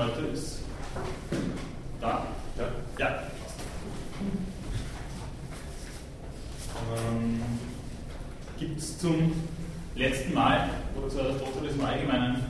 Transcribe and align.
heute 0.00 0.26
ist 0.32 0.60
da. 2.00 2.26
Ja. 2.56 2.64
ja. 2.98 3.22
Ähm, 6.96 7.42
Gibt 8.58 8.78
es 8.78 8.98
zum 8.98 9.32
letzten 9.94 10.34
Mal 10.34 10.70
oder 10.96 11.08
zu 11.08 11.20
Aristoteles 11.20 11.74
im 11.74 11.84
Allgemeinen 11.84 12.42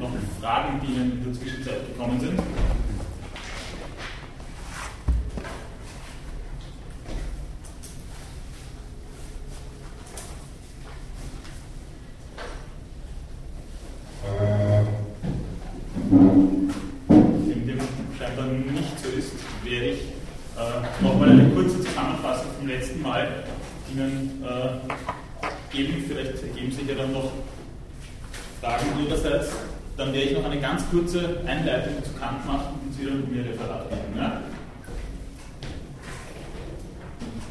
noch 0.00 0.10
Fragen, 0.40 0.80
die 0.80 0.92
Ihnen 0.92 1.12
in 1.12 1.24
der 1.24 1.32
Zwischenzeit 1.40 1.86
gekommen 1.88 2.20
sind? 2.20 2.40
Kurze 30.90 31.40
Einleitung 31.46 32.02
zu 32.02 32.12
Kant 32.18 32.46
machen 32.46 32.80
und 32.84 32.92
Sie 32.94 33.04
dann 33.04 33.24
mir 33.30 33.44
Referat 33.44 33.88
geben. 33.90 34.16
Ja? 34.16 34.42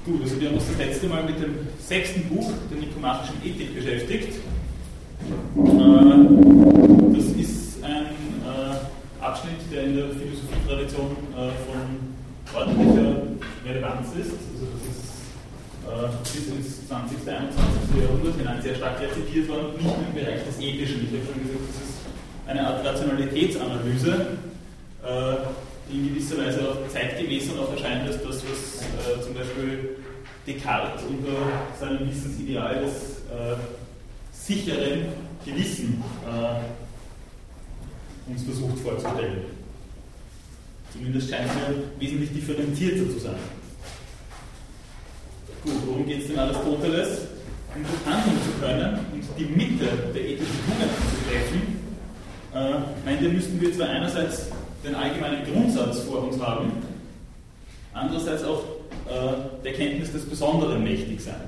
Gut, 0.06 0.22
also 0.22 0.40
wir 0.40 0.50
haben 0.50 0.56
uns 0.56 0.68
das 0.68 0.78
letzte 0.78 1.08
Mal 1.08 1.24
mit 1.24 1.42
dem 1.42 1.56
sechsten 1.80 2.30
Buch 2.30 2.52
der 2.70 2.80
nikomachischen 2.80 3.36
Ethik 3.44 3.74
beschäftigt. 3.74 4.36
Äh, 4.36 6.16
das 7.16 7.26
ist 7.26 7.84
ein 7.84 8.06
äh, 8.46 9.24
Abschnitt, 9.24 9.66
der 9.72 9.84
in 9.84 9.96
der 9.96 10.10
Philosophietradition 10.10 11.18
äh, 11.34 11.50
von 11.66 12.14
ordentlicher 12.54 13.24
Relevanz 13.66 14.10
ist. 14.20 14.38
Also 14.38 14.66
das 16.14 16.36
ist 16.36 16.46
bis 16.46 16.54
ins 16.54 16.88
20. 16.88 17.18
21. 17.28 18.02
Jahrhundert 18.02 18.36
hinein 18.38 18.62
sehr 18.62 18.76
stark 18.76 19.02
rezipiert 19.02 19.50
worden, 19.50 19.74
nicht 19.74 19.86
nur 19.86 20.06
im 20.08 20.14
Bereich 20.14 20.46
des 20.46 20.60
Ethischen. 20.60 21.10
Ich 21.10 21.18
habe 21.18 21.34
schon 21.34 21.42
gesagt, 21.42 21.66
das 21.66 21.82
ist 21.82 21.96
eine 22.46 22.68
Art 22.68 22.85
Rationalitätsanalyse, 22.96 24.28
äh, 25.04 25.36
die 25.92 25.98
in 25.98 26.10
gewisser 26.10 26.38
Weise 26.38 26.62
auch 26.62 26.88
zeitgemäß 26.88 27.50
und 27.50 27.60
auch 27.60 27.72
erscheint 27.72 28.08
als 28.08 28.24
das, 28.24 28.44
was 28.44 28.82
äh, 28.82 29.22
zum 29.22 29.34
Beispiel 29.34 29.98
Descartes 30.48 31.04
unter 31.08 31.32
seinem 31.80 32.10
Wissensideal 32.10 32.82
des 32.82 32.94
äh, 33.30 33.56
sicheren 34.32 35.06
Gewissen 35.44 36.04
uns 38.28 38.44
versucht 38.44 38.80
vorzustellen. 38.80 39.46
Zumindest 40.92 41.30
scheint 41.30 41.50
es 41.50 41.56
ja 41.56 41.76
wesentlich 42.00 42.34
differenzierter 42.34 43.12
zu 43.12 43.20
sein. 43.20 43.36
Gut, 45.64 45.74
worum 45.86 46.06
geht 46.08 46.22
es 46.22 46.28
denn 46.28 46.40
Aristoteles? 46.40 47.28
Um 47.76 47.84
das 47.84 48.14
handeln 48.14 48.38
zu 48.44 48.66
können 48.66 49.00
und 49.14 49.24
die 49.38 49.46
Mitte 49.46 49.86
der 50.14 50.22
ethischen 50.22 50.56
Tugenden 50.66 50.90
zu 50.90 51.30
treffen, 51.30 51.75
äh, 52.56 53.06
meint 53.06 53.34
müssten 53.34 53.60
wir 53.60 53.74
zwar 53.74 53.90
einerseits 53.90 54.48
den 54.84 54.96
allgemeinen 54.96 55.46
Grundsatz 55.52 56.00
vor 56.00 56.24
uns 56.24 56.40
haben, 56.40 56.72
andererseits 57.94 58.44
auch 58.44 58.64
äh, 59.10 59.64
der 59.64 59.74
Kenntnis 59.74 60.12
des 60.12 60.26
Besonderen 60.26 60.84
mächtig 60.84 61.22
sein. 61.22 61.42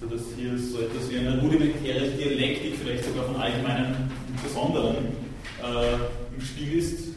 So 0.00 0.06
dass 0.06 0.20
hier 0.36 0.58
so 0.58 0.80
etwas 0.80 1.10
wie 1.10 1.18
eine 1.18 1.40
rudimentäre 1.40 2.08
Dialektik, 2.08 2.76
vielleicht 2.76 3.04
sogar 3.04 3.24
von 3.24 3.36
allgemeinen 3.36 4.10
und 4.28 4.42
Besonderen 4.42 4.96
äh, 4.96 6.36
im 6.36 6.44
Spiel 6.44 6.78
ist. 6.78 7.08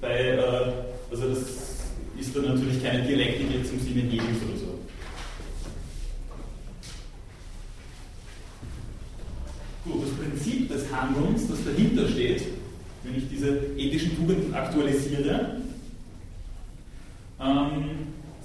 Bei, 0.00 0.20
äh, 0.20 0.72
also 1.10 1.28
das 1.28 1.38
ist 2.18 2.36
dann 2.36 2.44
natürlich 2.44 2.82
keine 2.82 3.02
Dialektik 3.02 3.52
jetzt 3.52 3.72
im 3.72 3.80
Sinne 3.80 4.02
Hegels 4.02 4.38
oder 4.48 4.58
so. 4.58 4.64
Gut, 4.64 4.74
das 9.84 10.10
Prinzip 10.10 10.68
des 10.68 10.84
Handelns, 10.92 11.48
das 11.48 11.58
dahinter 11.64 12.08
steht, 12.08 12.42
wenn 13.02 13.16
ich 13.16 13.28
diese 13.28 13.60
ethischen 13.76 14.16
Tugenden 14.16 14.54
aktualisiere, 14.54 15.56
ähm, 17.40 17.90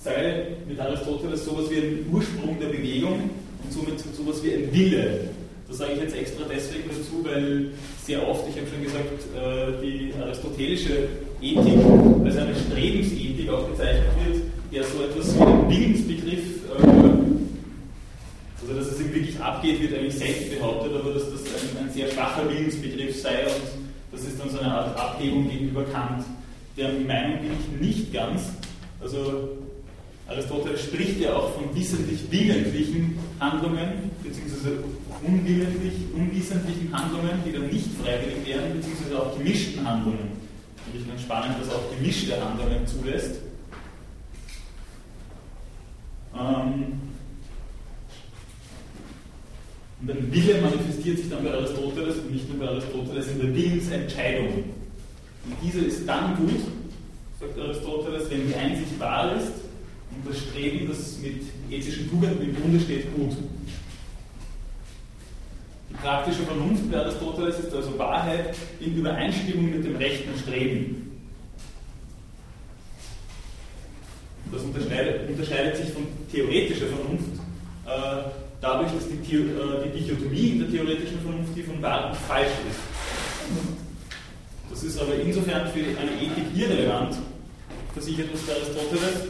sei 0.02 0.48
mit 0.68 0.80
Aristoteles 0.80 1.46
sowas 1.46 1.70
wie 1.70 1.78
ein 1.78 2.06
Ursprung 2.12 2.60
der 2.60 2.68
Bewegung 2.68 3.30
und 3.64 3.74
somit 3.74 4.00
sowas 4.16 4.44
wie 4.44 4.54
ein 4.54 4.74
Wille. 4.74 5.30
Das 5.68 5.78
sage 5.78 5.94
ich 5.94 6.02
jetzt 6.02 6.16
extra 6.16 6.46
deswegen 6.52 6.90
dazu, 6.90 7.24
weil 7.24 7.70
sehr 8.04 8.28
oft, 8.28 8.44
ich 8.50 8.56
habe 8.58 8.68
schon 8.68 8.84
gesagt, 8.84 9.22
äh, 9.38 9.86
die 9.86 10.14
aristotelische 10.20 11.08
Ethik 11.42 11.80
als 12.26 12.38
eine 12.38 12.56
Strebensethik 12.56 13.50
auch 13.50 13.68
bezeichnet 13.68 14.08
wird, 14.26 14.44
der 14.74 14.84
so 14.84 15.04
etwas 15.04 15.36
wie 15.36 15.46
den 15.46 15.70
Willensbegriff 15.70 16.44
äh, 16.76 17.19
also 18.62 18.74
dass 18.74 18.88
es 18.88 19.00
wirklich 19.00 19.40
abgeht, 19.40 19.81
wird 19.81 19.94
eigentlich 19.94 20.18
selbst 20.18 20.52
behauptet, 20.52 20.92
aber 20.94 21.14
dass 21.14 21.24
das 21.31 21.42
ein, 21.42 21.86
ein, 21.86 21.94
sehr 21.94 22.09
schwacher 22.09 22.50
Willensbegriff 22.50 23.22
sei 23.22 23.46
und 23.46 23.62
das 24.12 24.22
ist 24.24 24.40
dann 24.40 24.50
so 24.50 24.59
eine 24.59 24.74
Art 24.74 24.97
Abhebung 24.97 25.50
gegenüber 25.50 25.84
Kant. 25.86 26.25
Der 26.75 26.90
Meinung 26.90 27.40
bin 27.42 27.52
ich 27.53 27.88
nicht 27.88 28.14
ganz. 28.14 28.50
Also 29.00 29.50
Aristoteles 30.28 30.84
spricht 30.84 31.19
ja 31.19 31.36
auch 31.36 31.53
von 31.53 31.74
wissentlich 31.75 32.19
willentlichen 32.30 33.18
Handlungen, 33.40 34.12
beziehungsweise 34.24 34.84
unwillentlich, 35.25 35.94
unwissentlichen 36.14 36.92
Handlungen, 36.94 37.42
die 37.46 37.52
dann 37.52 37.68
nicht 37.68 37.88
freiwillig 38.02 38.46
wären, 38.46 38.74
beziehungsweise 38.74 39.22
auch 39.22 39.38
gemischten 39.38 39.88
Handlungen. 39.88 40.40
Finde 40.86 41.00
ich 41.00 41.08
ganz 41.08 41.22
spannend, 41.22 41.56
dass 41.62 41.74
auch 41.74 41.90
gemischte 41.96 42.34
Handlungen 42.44 42.86
zulässt. 42.88 43.42
Ähm, 46.38 47.09
und 50.02 50.12
ein 50.12 50.34
Wille 50.34 50.62
manifestiert 50.62 51.18
sich 51.18 51.30
dann 51.30 51.44
bei 51.44 51.52
Aristoteles 51.52 52.18
und 52.18 52.32
nicht 52.32 52.48
nur 52.50 52.60
bei 52.60 52.72
Aristoteles 52.72 53.28
in 53.32 53.40
der 53.40 53.56
Willensentscheidung. 53.56 54.48
Und 54.48 55.56
diese 55.62 55.80
ist 55.80 56.08
dann 56.08 56.38
gut, 56.38 56.62
sagt 57.40 57.60
Aristoteles, 57.60 58.30
wenn 58.30 58.48
die 58.48 58.56
Einsicht 58.56 58.98
wahr 59.00 59.36
ist 59.36 59.52
und 60.12 60.30
das 60.30 60.40
Streben, 60.40 60.88
das 60.88 61.18
mit 61.20 61.44
ethischen 61.70 62.10
Tugenden 62.10 62.50
im 62.50 62.56
Bunde 62.56 62.80
steht, 62.80 63.14
gut. 63.14 63.36
Die 65.90 65.96
praktische 65.96 66.44
Vernunft 66.44 66.90
bei 66.90 67.00
Aristoteles 67.00 67.60
ist 67.60 67.74
also 67.74 67.98
Wahrheit 68.00 68.56
in 68.80 68.96
Übereinstimmung 68.96 69.72
mit 69.72 69.84
dem 69.84 69.98
rechten 69.98 70.38
Streben. 70.40 71.10
Das 74.52 74.64
unterscheidet, 74.64 75.30
unterscheidet 75.30 75.78
sich 75.78 75.90
von 75.90 76.08
theoretischer 76.31 76.88
Vernunft. 76.88 77.40
Äh, 77.86 78.49
dadurch, 78.62 78.92
dass 78.92 79.08
die, 79.08 79.36
äh, 79.36 79.47
die 79.86 80.00
Dichotomie 80.00 80.50
in 80.50 80.59
der 80.59 80.72
theoretischen 80.72 81.20
Vernunft 81.22 81.56
die 81.56 81.64
von 81.64 81.81
wahr 81.81 82.14
falsch 82.28 82.47
ist. 82.70 82.80
Das 84.70 84.84
ist 84.84 85.00
aber 85.00 85.16
insofern 85.16 85.68
für 85.72 85.80
eine 85.80 86.12
Ethik 86.22 86.56
irrelevant, 86.56 87.18
versichert 87.94 88.31
uns 88.31 88.46
der 88.46 88.56
Aristoteles, 88.56 89.25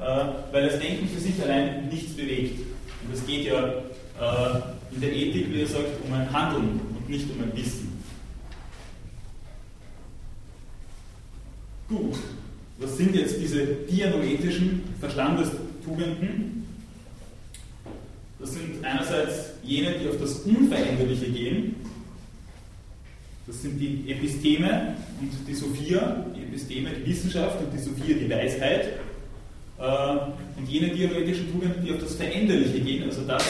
äh, 0.00 0.52
weil 0.52 0.68
das 0.68 0.78
Denken 0.78 1.08
für 1.08 1.20
sich 1.20 1.42
allein 1.42 1.88
nichts 1.88 2.12
bewegt. 2.14 2.60
Und 3.06 3.14
es 3.14 3.26
geht 3.26 3.46
ja 3.46 3.64
äh, 3.64 4.94
in 4.94 5.00
der 5.00 5.12
Ethik, 5.12 5.52
wie 5.52 5.62
er 5.62 5.66
sagt, 5.66 6.04
um 6.06 6.12
ein 6.12 6.32
Handeln 6.32 6.80
und 6.96 7.08
nicht 7.08 7.26
um 7.30 7.42
ein 7.42 7.56
Wissen. 7.56 7.92
Gut, 11.88 12.16
was 12.78 12.96
sind 12.96 13.14
jetzt 13.14 13.40
diese 13.40 13.66
dianoetischen 13.66 14.82
Verstandestugenden? 15.00 16.53
Das 18.44 18.52
sind 18.52 18.84
einerseits 18.84 19.52
jene, 19.62 19.92
die 19.92 20.06
auf 20.06 20.18
das 20.20 20.40
Unveränderliche 20.40 21.30
gehen. 21.30 21.76
Das 23.46 23.62
sind 23.62 23.78
die 23.78 24.04
Episteme 24.06 24.96
und 25.18 25.30
die 25.48 25.54
Sophia, 25.54 26.26
die 26.36 26.42
Episteme, 26.42 26.90
die 26.90 27.10
Wissenschaft 27.10 27.58
und 27.60 27.72
die 27.72 27.78
Sophia, 27.78 28.14
die 28.14 28.28
Weisheit. 28.28 28.98
Äh, 29.78 30.58
und 30.58 30.68
jene 30.68 30.90
dialogischen 30.90 31.50
Tugenden, 31.50 31.86
die 31.86 31.92
auf 31.92 32.00
das 32.00 32.16
Veränderliche 32.16 32.80
gehen, 32.80 33.04
also 33.04 33.22
das, 33.22 33.42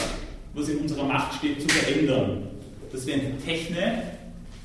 was 0.53 0.69
in 0.69 0.77
unserer 0.77 1.03
Macht 1.03 1.39
steht, 1.39 1.61
zu 1.61 1.67
verändern. 1.67 2.43
Das 2.89 3.05
wären 3.05 3.19
die 3.19 3.45
Techne, 3.45 4.01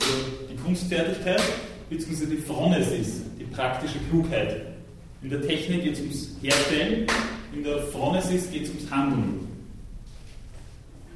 also 0.00 0.12
die 0.48 0.56
Kunstfertigkeit, 0.62 1.42
beziehungsweise 1.88 2.30
die 2.30 2.36
Phronesis, 2.36 3.22
die 3.36 3.44
praktische 3.52 3.98
Klugheit. 4.08 4.60
In 5.24 5.30
der 5.30 5.42
Technik 5.42 5.82
geht 5.82 5.94
es 5.94 6.00
ums 6.00 6.36
Herstellen, 6.40 7.08
in 7.52 7.64
der 7.64 7.78
Phronesis 7.78 8.48
geht 8.52 8.62
es 8.62 8.68
ums 8.68 8.88
Handeln. 8.92 9.49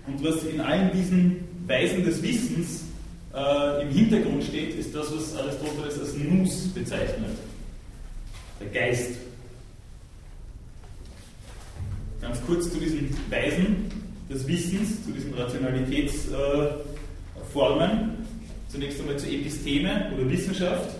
Und 0.06 0.22
was 0.22 0.44
in 0.44 0.60
allen 0.60 0.92
diesen 0.92 1.36
Weisen 1.66 2.04
des 2.04 2.22
Wissens 2.22 2.82
äh, 3.34 3.82
im 3.82 3.88
Hintergrund 3.90 4.44
steht, 4.44 4.74
ist 4.78 4.94
das, 4.94 5.06
was 5.14 5.34
Aristoteles 5.36 5.98
als 5.98 6.14
Nous 6.14 6.68
bezeichnet. 6.74 7.30
Der 8.60 8.68
Geist. 8.68 9.12
Ganz 12.20 12.38
kurz 12.46 12.70
zu 12.70 12.78
diesen 12.78 13.10
Weisen 13.30 13.86
des 14.30 14.46
Wissens, 14.46 15.04
zu 15.04 15.10
diesen 15.12 15.32
Rationalitätsformen. 15.34 17.90
Äh, 17.90 18.08
Zunächst 18.68 19.00
einmal 19.00 19.16
zur 19.16 19.30
Episteme 19.30 20.10
oder 20.16 20.28
Wissenschaft. 20.28 20.90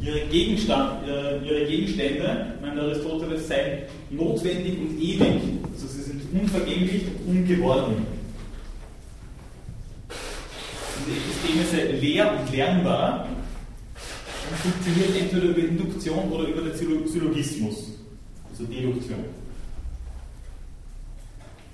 ihre, 0.00 0.20
Gegenstand, 0.28 1.06
ihre 1.44 1.66
Gegenstände, 1.66 2.54
meint 2.62 2.78
Aristoteles, 2.78 3.48
seien 3.48 3.82
notwendig 4.10 4.78
und 4.78 4.98
ewig. 5.00 5.40
Also 5.72 5.86
unvergänglich 6.34 7.04
und 7.26 7.36
ungeworden. 7.36 8.06
Diese 11.06 11.20
Systeme 11.20 11.64
seien 11.64 12.00
leer 12.00 12.38
und 12.38 12.50
lernbar 12.50 13.28
und 14.50 14.56
funktionieren 14.58 15.14
entweder 15.20 15.44
über 15.44 15.68
Induktion 15.68 16.32
oder 16.32 16.48
über 16.48 16.62
den 16.62 16.74
Syllogismus, 16.76 17.92
also 18.50 18.64
Deduktion. 18.64 19.24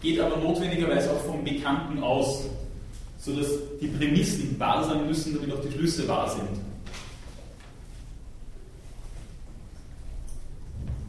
Geht 0.03 0.21
aber 0.21 0.37
notwendigerweise 0.37 1.13
auch 1.13 1.25
vom 1.25 1.45
Bekannten 1.45 2.03
aus, 2.03 2.47
sodass 3.19 3.49
die 3.81 3.89
Prämissen 3.89 4.59
wahr 4.59 4.85
sein 4.85 5.07
müssen, 5.07 5.35
damit 5.35 5.53
auch 5.55 5.63
die 5.63 5.73
Schlüsse 5.73 6.09
wahr 6.09 6.29
sind. 6.29 6.61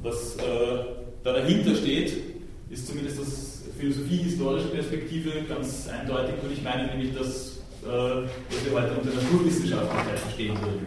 Was 0.03 0.35
äh, 0.37 0.85
da 1.23 1.33
dahinter 1.33 1.75
steht, 1.75 2.40
ist 2.71 2.87
zumindest 2.87 3.19
aus 3.19 3.63
philosophie-historischer 3.77 4.69
Perspektive 4.69 5.31
ganz 5.47 5.87
eindeutig, 5.89 6.35
würde 6.41 6.55
ich 6.55 6.63
meinen, 6.63 6.87
nämlich 6.87 7.13
das, 7.13 7.57
äh, 7.83 7.87
was 7.87 8.65
wir 8.65 8.71
heute 8.73 8.93
unter 8.93 9.13
Naturwissenschaftlichkeit 9.13 10.19
verstehen 10.19 10.57
würden. 10.61 10.85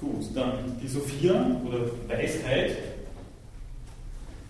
Gut, 0.00 0.24
dann 0.34 0.78
die 0.80 0.88
Sophia 0.88 1.60
oder 1.66 1.90
Weisheit. 2.08 2.76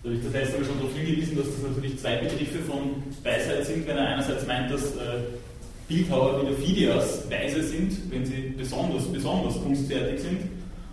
Da 0.03 0.11
habe 0.11 0.19
ich 0.19 0.25
das 0.25 0.33
letzte 0.35 0.59
Mal 0.59 0.67
schon 0.67 0.79
darauf 0.79 0.95
hingewiesen, 0.95 1.37
dass 1.39 1.47
das 1.47 1.63
natürlich 1.63 1.99
zwei 1.99 2.17
Begriffe 2.17 2.59
von 2.59 3.03
Weisheit 3.23 3.65
sind, 3.65 3.87
wenn 3.87 3.97
er 3.97 4.09
einerseits 4.09 4.47
meint, 4.47 4.71
dass 4.71 4.97
äh, 4.97 5.21
Bildhauer 5.89 6.43
wie 6.43 6.47
der 6.47 6.57
Phidias 6.57 7.31
weise 7.31 7.63
sind, 7.63 8.11
wenn 8.11 8.27
sie 8.27 8.55
besonders, 8.57 9.05
besonders 9.05 9.63
kunstfertig 9.63 10.21
sind, 10.21 10.41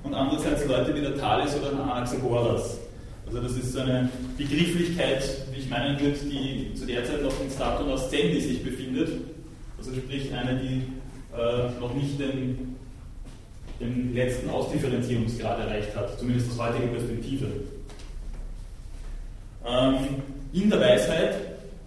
und 0.04 0.14
andererseits 0.14 0.66
Leute 0.66 0.96
wie 0.96 1.02
der 1.02 1.18
Thales 1.18 1.56
oder 1.56 1.72
der 1.72 1.84
Anaxagoras. 1.84 2.78
Also 3.26 3.42
das 3.42 3.52
ist 3.54 3.74
so 3.74 3.80
eine 3.80 4.10
Begrifflichkeit, 4.38 5.24
wie 5.54 5.60
ich 5.60 5.70
meinen 5.70 6.00
würde, 6.00 6.18
die 6.18 6.74
zu 6.74 6.86
der 6.86 7.06
Zeit 7.06 7.22
noch 7.24 7.40
in 7.42 7.50
Staton 7.50 7.90
Ascendi 7.90 8.42
sich 8.42 8.64
befindet. 8.64 9.10
Also 9.78 9.94
sprich 9.94 10.34
eine, 10.34 10.60
die 10.60 10.84
äh, 11.34 11.80
noch 11.80 11.94
nicht 11.94 12.20
den, 12.20 12.76
den 13.80 14.14
letzten 14.14 14.50
Ausdifferenzierungsgrad 14.50 15.60
erreicht 15.60 15.96
hat, 15.96 16.20
zumindest 16.20 16.52
aus 16.52 16.68
heutiger 16.68 16.88
Perspektive. 16.88 17.46
Ähm, 19.66 19.98
in 20.54 20.70
der 20.70 20.82
Weisheit 20.82 21.36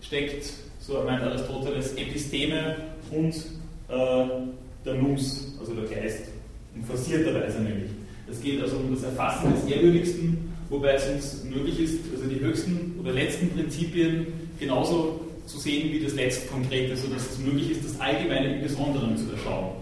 steckt, 0.01 0.51
so 0.81 1.03
meint 1.05 1.23
Aristoteles, 1.23 1.93
Episteme 1.95 2.77
und 3.11 3.35
äh, 3.89 4.27
der 4.85 4.95
Nus, 4.95 5.57
also 5.61 5.75
der 5.75 5.85
Geist, 5.85 6.29
in 6.75 6.85
forcierter 6.85 7.35
Weise 7.35 7.61
nämlich. 7.61 7.91
Es 8.31 8.41
geht 8.41 8.61
also 8.63 8.77
um 8.77 8.95
das 8.95 9.05
Erfassen 9.05 9.53
des 9.55 9.65
Ehrwürdigsten, 9.71 10.53
wobei 10.71 10.95
es 10.95 11.09
uns 11.09 11.45
möglich 11.45 11.81
ist, 11.81 12.01
also 12.15 12.27
die 12.27 12.41
höchsten 12.41 12.99
oder 13.01 13.13
letzten 13.13 13.51
Prinzipien 13.51 14.27
genauso 14.59 15.21
zu 15.47 15.59
sehen 15.59 15.93
wie 15.93 16.01
das 16.01 16.15
Letztkonkrete, 16.15 16.97
sodass 16.97 17.33
es 17.33 17.39
möglich 17.39 17.73
ist, 17.73 17.85
das 17.85 18.01
Allgemeine 18.01 18.57
im 18.57 18.63
Besonderen 18.63 19.17
zu 19.17 19.31
erschauen. 19.31 19.73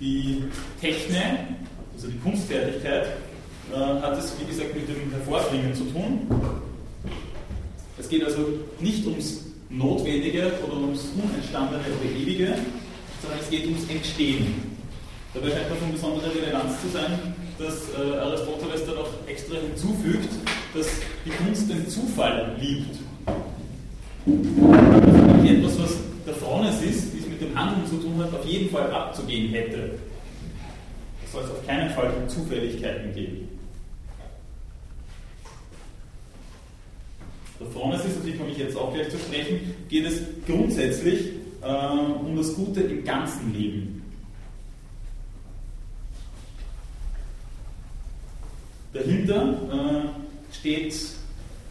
Die 0.00 0.44
Techne, 0.80 1.46
also 1.94 2.08
die 2.08 2.18
Kunstfertigkeit, 2.18 3.06
äh, 3.72 3.76
hat 3.76 4.18
es, 4.18 4.34
wie 4.40 4.46
gesagt, 4.46 4.74
mit 4.74 4.88
dem 4.88 5.10
Hervorbringen 5.10 5.74
zu 5.74 5.84
tun. 5.84 6.26
Es 7.98 8.08
geht 8.08 8.24
also 8.24 8.46
nicht 8.80 9.06
ums 9.06 9.44
Notwendige 9.70 10.52
oder 10.66 10.80
ums 10.80 11.06
Unentstandene 11.16 11.80
oder 11.80 12.20
Ewige, 12.20 12.54
sondern 13.24 13.40
es 13.40 13.50
geht 13.50 13.64
ums 13.64 13.88
Entstehen. 13.88 14.76
Dabei 15.32 15.50
scheint 15.50 15.68
man 15.68 15.78
von 15.78 15.92
besonderer 15.92 16.34
Relevanz 16.34 16.80
zu 16.80 16.88
sein, 16.88 17.34
dass 17.58 17.88
äh, 17.90 18.18
Aristoteles 18.18 18.86
dann 18.86 18.98
auch 18.98 19.10
extra 19.26 19.56
hinzufügt, 19.56 20.28
dass 20.74 20.86
die 21.24 21.30
Kunst 21.30 21.68
den 21.68 21.88
Zufall 21.88 22.56
liebt. 22.60 22.98
Etwas, 25.46 25.78
was 25.78 25.96
der 26.26 26.34
Frones 26.34 26.82
ist, 26.82 27.12
die 27.12 27.18
es 27.18 27.26
mit 27.26 27.40
dem 27.40 27.58
Handeln 27.58 27.86
zu 27.86 27.96
tun 27.96 28.22
hat, 28.22 28.32
auf 28.34 28.44
jeden 28.44 28.70
Fall 28.70 28.90
abzugehen 28.90 29.50
hätte. 29.50 29.98
Es 31.24 31.32
soll 31.32 31.44
es 31.44 31.50
auf 31.50 31.66
keinen 31.66 31.90
Fall 31.90 32.12
Zufälligkeiten 32.28 33.14
geben. 33.14 33.48
Der 37.60 37.66
Phronesis, 37.68 38.16
auf 38.16 38.24
die 38.24 38.32
komme 38.32 38.50
ich 38.50 38.58
jetzt 38.58 38.76
auch 38.76 38.92
gleich 38.92 39.10
zu 39.10 39.18
sprechen, 39.18 39.74
geht 39.88 40.06
es 40.06 40.20
grundsätzlich 40.46 41.30
äh, 41.64 41.68
um 41.68 42.36
das 42.36 42.54
Gute 42.54 42.82
im 42.82 43.04
ganzen 43.04 43.52
Leben. 43.52 44.02
Dahinter 48.92 49.54
äh, 49.72 50.54
steht, 50.54 50.94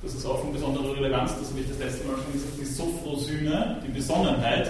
das 0.01 0.13
ist 0.13 0.25
auch 0.25 0.41
von 0.41 0.51
besonderer 0.51 0.95
Relevanz, 0.95 1.37
das 1.39 1.49
habe 1.49 1.61
ich 1.61 1.69
das 1.69 1.79
letzte 1.79 2.05
Mal 2.05 2.17
schon 2.17 2.33
gesagt, 2.33 2.53
die 2.59 2.65
Sophrosyne, 2.65 3.81
die 3.85 3.91
Besonnenheit, 3.91 4.67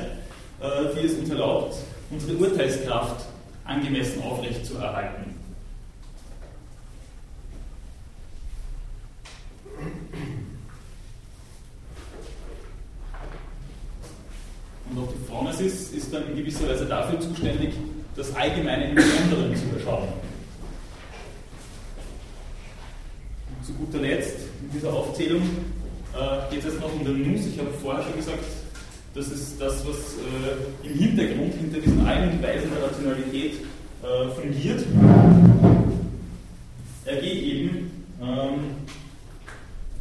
äh, 0.61 0.93
die 0.95 1.05
es 1.07 1.13
uns 1.13 1.29
erlaubt, 1.29 1.75
unsere 2.11 2.37
Urteilskraft 2.37 3.25
angemessen 3.65 4.21
aufrecht 4.21 4.65
zu 4.65 4.75
erhalten. 4.77 5.33
Und 14.89 14.99
auch 14.99 15.11
die 15.11 15.25
Phronesis 15.27 15.91
ist 15.91 16.13
dann 16.13 16.29
in 16.29 16.37
gewisser 16.37 16.67
Weise 16.67 16.85
dafür 16.85 17.19
zuständig, 17.19 17.73
das 18.15 18.35
Allgemeine 18.35 18.89
im 18.89 18.95
Besonderen 18.95 19.55
zu 19.55 19.63
erschauen. 19.77 20.07
Und 23.49 23.65
zu 23.65 23.73
guter 23.73 23.99
Letzt 23.99 24.39
in 24.61 24.71
dieser 24.71 24.93
Aufzählung 24.93 25.41
äh, 26.13 26.51
geht 26.53 26.59
es 26.59 26.73
jetzt 26.73 26.81
noch 26.81 26.93
um 26.93 27.03
den 27.03 27.31
Nus. 27.31 27.45
Ich 27.45 27.57
habe 27.59 27.69
vorher 27.81 28.03
schon 28.03 28.15
gesagt, 28.15 28.43
das 29.15 29.27
ist 29.27 29.61
das, 29.61 29.85
was 29.87 29.95
äh, 29.95 30.87
im 30.87 30.97
Hintergrund, 30.97 31.53
hinter 31.55 31.79
diesen 31.79 32.05
allen 32.05 32.41
Weisen 32.41 32.69
der 32.75 32.87
Rationalität 32.87 33.53
äh, 34.01 34.29
fungiert. 34.29 34.83
Er 37.05 37.15
geht 37.17 37.43
eben 37.43 37.91
ähm, 38.21 38.59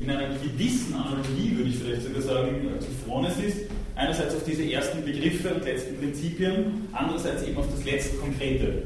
in 0.00 0.10
einer 0.10 0.34
gewissen 0.38 0.94
Analogie, 0.94 1.56
würde 1.56 1.70
ich 1.70 1.76
vielleicht 1.76 2.02
sogar 2.02 2.22
sagen, 2.22 2.68
zu 2.80 2.88
Phronesis, 3.04 3.54
einerseits 4.12 4.34
auf 4.34 4.44
diese 4.44 4.70
ersten 4.70 5.04
Begriffe 5.04 5.54
und 5.54 5.64
letzten 5.64 5.98
Prinzipien, 5.98 6.88
andererseits 6.92 7.42
eben 7.44 7.56
auf 7.56 7.66
das 7.74 7.84
letzte 7.84 8.16
Konkrete. 8.16 8.82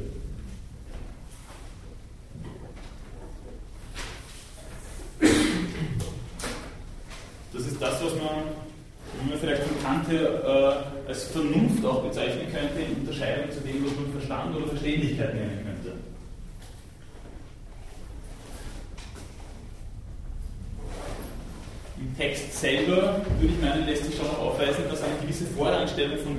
Das 7.53 7.65
ist 7.65 7.81
das, 7.81 8.03
was 8.03 8.13
man, 8.15 8.43
wie 9.21 9.29
man 9.29 9.39
vielleicht 9.39 9.63
von 9.63 9.83
Kant 9.83 10.07
her 10.09 10.85
äh, 11.05 11.09
als 11.09 11.23
Vernunft 11.25 11.83
auch 11.85 12.03
bezeichnen 12.03 12.45
könnte, 12.53 12.79
in 12.79 13.01
Unterscheidung 13.01 13.51
zu 13.51 13.59
dem, 13.61 13.85
was 13.85 13.95
man 13.95 14.11
Verstand 14.13 14.55
oder 14.55 14.67
Verständigkeit 14.67 15.33
nennen 15.33 15.65
könnte. 15.65 15.67
Im 21.99 22.15
Text 22.15 22.53
selber, 22.59 23.21
würde 23.39 23.53
ich 23.53 23.61
meinen, 23.61 23.87
lässt 23.87 24.05
sich 24.05 24.15
schon 24.15 24.27
auch 24.27 24.53
aufweisen, 24.53 24.83
dass 24.87 25.01
eine 25.01 25.15
gewisse 25.19 25.45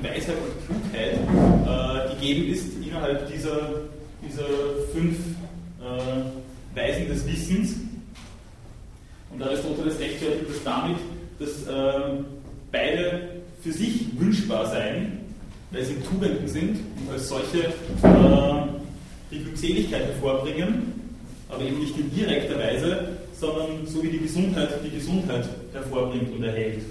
Weisheit 0.02 0.36
und 0.36 0.66
Klugheit 0.66 1.14
äh, 1.14 2.14
gegeben 2.14 2.52
ist 2.52 2.66
innerhalb 2.84 3.30
dieser, 3.32 3.70
dieser 4.26 4.46
fünf 4.92 5.16
äh, 5.80 6.76
Weisen 6.76 7.08
des 7.08 7.26
Wissens. 7.26 7.76
Und 9.32 9.42
Aristoteles 9.42 9.98
rechtfertigt 9.98 10.46
das 10.48 10.64
damit, 10.64 10.96
dass 11.38 11.66
äh, 11.66 12.22
beide 12.72 13.28
für 13.62 13.72
sich 13.72 14.06
wünschbar 14.18 14.66
seien, 14.66 15.18
weil 15.70 15.84
sie 15.84 15.96
Tugenden 15.96 16.48
sind 16.48 16.78
und 17.00 17.12
als 17.12 17.28
solche 17.28 17.58
äh, 17.58 18.68
die 19.30 19.42
Glückseligkeit 19.42 20.06
hervorbringen, 20.06 20.92
aber 21.48 21.62
eben 21.62 21.78
nicht 21.78 21.96
in 21.98 22.14
direkter 22.14 22.58
Weise, 22.58 23.18
sondern 23.38 23.86
so 23.86 24.02
wie 24.02 24.08
die 24.08 24.18
Gesundheit 24.18 24.70
die 24.84 24.96
Gesundheit 24.96 25.48
hervorbringt 25.72 26.32
und 26.32 26.42
erhält. 26.42 26.82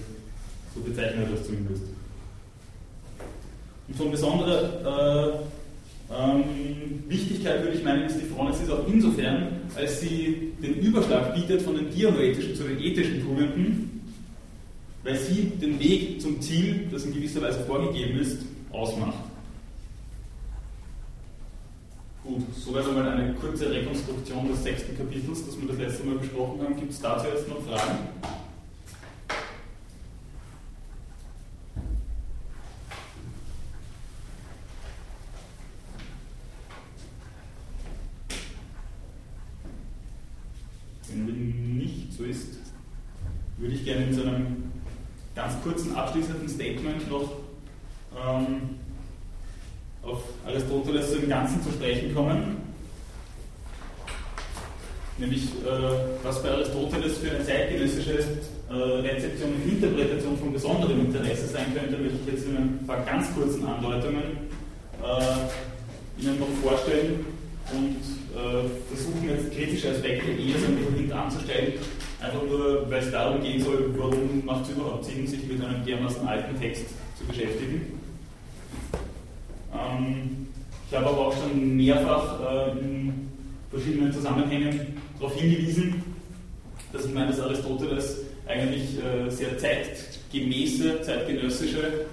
So 0.74 0.82
bezeichnen 0.82 1.28
wir 1.28 1.36
das 1.36 1.46
zumindest. 1.46 1.84
Und 3.88 3.96
von 3.96 4.12
besonderer 4.12 5.40
äh, 6.10 6.14
ähm, 6.14 7.04
Wichtigkeit 7.08 7.64
würde 7.64 7.78
ich 7.78 7.84
meinen, 7.84 8.06
ist 8.06 8.20
die 8.20 8.26
Phronesis 8.26 8.70
auch 8.70 8.86
insofern, 8.88 9.62
als 9.76 10.02
sie 10.02 10.54
den 10.62 10.76
Überschlag 10.76 11.34
bietet 11.36 11.62
von 11.62 11.76
den 11.76 11.90
dianoetischen 11.90 12.56
zu 12.56 12.64
den 12.64 12.80
ethischen 12.80 13.22
Tugenden, 13.22 14.02
weil 15.04 15.16
sie 15.16 15.52
den 15.62 15.80
Weg 15.80 16.22
zum 16.22 16.42
Ziel, 16.42 16.88
das 16.92 17.06
in 17.06 17.14
gewisser 17.14 17.42
Weise 17.42 17.60
vorgegeben 17.62 18.20
ist, 18.20 18.40
ausmacht. 18.72 19.24
Gut, 22.24 22.44
soweit 22.54 22.86
einmal 22.86 23.10
eine 23.10 23.34
kurze 23.36 23.70
Rekonstruktion 23.70 24.50
des 24.50 24.64
sechsten 24.64 24.98
Kapitels, 24.98 25.46
das 25.46 25.60
wir 25.60 25.68
das 25.70 25.78
letzte 25.78 26.06
Mal 26.06 26.18
besprochen 26.18 26.62
haben. 26.62 26.76
Gibt 26.78 26.92
es 26.92 27.00
dazu 27.00 27.28
jetzt 27.28 27.48
noch 27.48 27.62
Fragen? 27.62 28.00
würde 43.68 43.76
ich 43.76 43.86
gerne 43.86 44.06
in 44.06 44.14
so 44.14 44.22
einem 44.22 44.72
ganz 45.38 45.54
kurzen 45.64 45.96
abschließenden 45.96 46.50
Statement 46.50 47.10
noch 47.12 47.32
ähm, 48.18 48.80
auf 50.02 50.24
Aristoteles 50.46 51.14
im 51.14 51.30
Ganzen 51.30 51.62
zu 51.62 51.72
sprechen 51.72 52.14
kommen. 52.14 52.58
Nämlich, 55.20 55.44
äh, 55.44 56.24
was 56.24 56.42
bei 56.42 56.50
Aristoteles 56.50 57.20
für 57.20 57.32
eine 57.32 57.46
zeitgenössische 57.46 58.18
äh, 58.70 58.74
Rezeption 58.74 59.54
und 59.54 59.72
Interpretation 59.72 60.38
von 60.38 60.54
besonderem 60.54 61.06
Interesse 61.06 61.48
sein 61.48 61.74
könnte, 61.74 62.02
möchte 62.02 62.18
ich 62.26 62.34
jetzt 62.34 62.46
in 62.48 62.58
ein 62.58 62.84
paar 62.88 63.02
ganz 63.06 63.34
kurzen 63.34 63.66
Andeutungen 63.66 64.24
äh, 65.04 66.22
Ihnen 66.22 66.40
noch 66.40 66.50
vorstellen 66.64 67.26
und 67.74 67.98
äh, 68.34 68.70
versuchen 68.90 69.30
jetzt 69.30 69.52
kritische 69.52 69.92
Aspekte 69.92 70.32
eher 70.32 70.60
so 70.60 70.66
ein 70.66 70.78
bisschen 70.78 70.96
hintanzustellen, 70.96 71.74
einfach 72.22 72.44
nur, 72.44 72.90
weil 72.90 73.04
es 73.04 73.12
darum 73.12 73.42
gehen 73.42 73.64
soll, 73.64 73.94
warum 73.98 74.44
macht 74.46 74.66
es 74.66 74.72
überhaupt 74.72 75.06
Sinn, 75.06 75.28
sich 75.28 75.44
mit 75.44 75.64
einem 75.64 75.86
dermaßen 75.86 76.28
alten 76.28 76.60
Text 76.60 76.86
zu 77.18 77.26
beschäftigen. 77.26 78.00
Ähm, 79.74 80.48
ich 80.90 80.98
habe 80.98 81.08
aber 81.08 81.28
auch 81.28 81.36
schon 81.36 81.76
mehrfach 81.76 82.40
äh, 82.40 82.80
in 82.80 83.30
verschiedenen 83.70 84.14
Zusammenhängen 84.14 84.98
darauf 85.20 85.36
hingewiesen, 85.36 86.04
dass 86.94 87.06
ich 87.06 87.14
meine, 87.14 87.28
dass 87.28 87.42
Aristoteles 87.42 88.20
eigentlich 88.48 88.98
äh, 89.04 89.30
sehr 89.30 89.58
zeitgemäße, 89.58 91.02
zeitgenössische, 91.02 92.06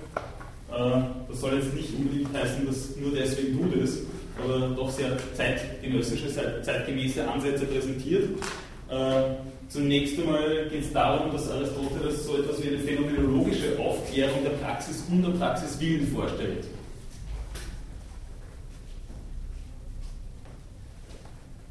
äh, 0.73 1.01
das 1.29 1.41
soll 1.41 1.55
jetzt 1.55 1.75
nicht 1.75 1.95
unbedingt 1.97 2.37
heißen, 2.37 2.67
dass 2.67 2.97
nur 2.97 3.13
deswegen 3.13 3.59
tut 3.59 3.83
es, 3.83 4.01
aber 4.43 4.75
doch 4.75 4.91
sehr 4.91 5.17
zeitgenössische, 5.35 6.29
zeitgemäße 6.63 7.27
Ansätze 7.31 7.65
präsentiert. 7.67 8.25
Äh, 8.91 9.54
zunächst 9.68 10.18
einmal 10.18 10.68
geht 10.71 10.83
es 10.83 10.92
darum, 10.92 11.33
dass 11.33 11.50
Aristoteles 11.50 12.26
so 12.26 12.38
etwas 12.38 12.62
wie 12.62 12.68
eine 12.68 12.78
phänomenologische 12.78 13.78
Aufklärung 13.78 14.42
der 14.42 14.50
Praxis 14.50 15.04
und 15.11 15.23
der 15.23 15.30
Praxiswillen 15.30 16.06
vorstellt. 16.09 16.66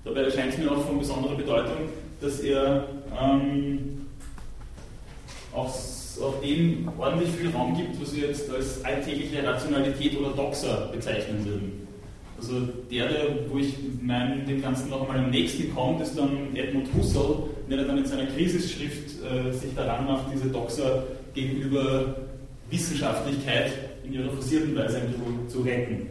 Dabei 0.03 0.21
erscheint 0.21 0.53
es 0.53 0.59
mir 0.59 0.71
auch 0.71 0.85
von 0.85 0.99
besonderer 0.99 1.35
Bedeutung, 1.35 1.89
dass 2.19 2.39
er 2.41 2.87
ähm, 3.21 4.05
auch, 5.53 5.73
auch 6.21 6.41
dem 6.43 6.89
ordentlich 6.97 7.29
viel 7.29 7.49
Raum 7.51 7.75
gibt, 7.75 8.01
was 8.01 8.15
wir 8.15 8.27
jetzt 8.27 8.49
als 8.49 8.83
alltägliche 8.83 9.45
Rationalität 9.45 10.19
oder 10.19 10.31
Doxa 10.31 10.89
bezeichnen 10.91 11.45
würden. 11.45 11.87
Also 12.37 12.59
der, 12.91 13.07
der 13.07 13.49
wo 13.49 13.57
ich 13.57 13.73
mein, 14.01 14.45
dem 14.45 14.61
Ganzen 14.61 14.89
noch 14.89 15.01
einmal 15.01 15.19
am 15.19 15.29
nächsten 15.29 15.73
kommt, 15.73 16.01
ist 16.01 16.17
dann 16.17 16.53
Edmund 16.55 16.89
Husserl, 16.97 17.43
der 17.69 17.85
dann 17.85 17.97
in 17.97 18.05
seiner 18.05 18.27
Krisisschrift 18.27 19.23
äh, 19.23 19.51
sich 19.51 19.73
daran 19.75 20.05
macht, 20.05 20.25
diese 20.33 20.49
Doxa 20.49 21.03
gegenüber 21.33 22.15
Wissenschaftlichkeit 22.69 23.71
in 24.03 24.13
ihrer 24.13 24.31
forcierten 24.31 24.75
Weise 24.75 25.01
zu 25.47 25.61
retten. 25.61 26.07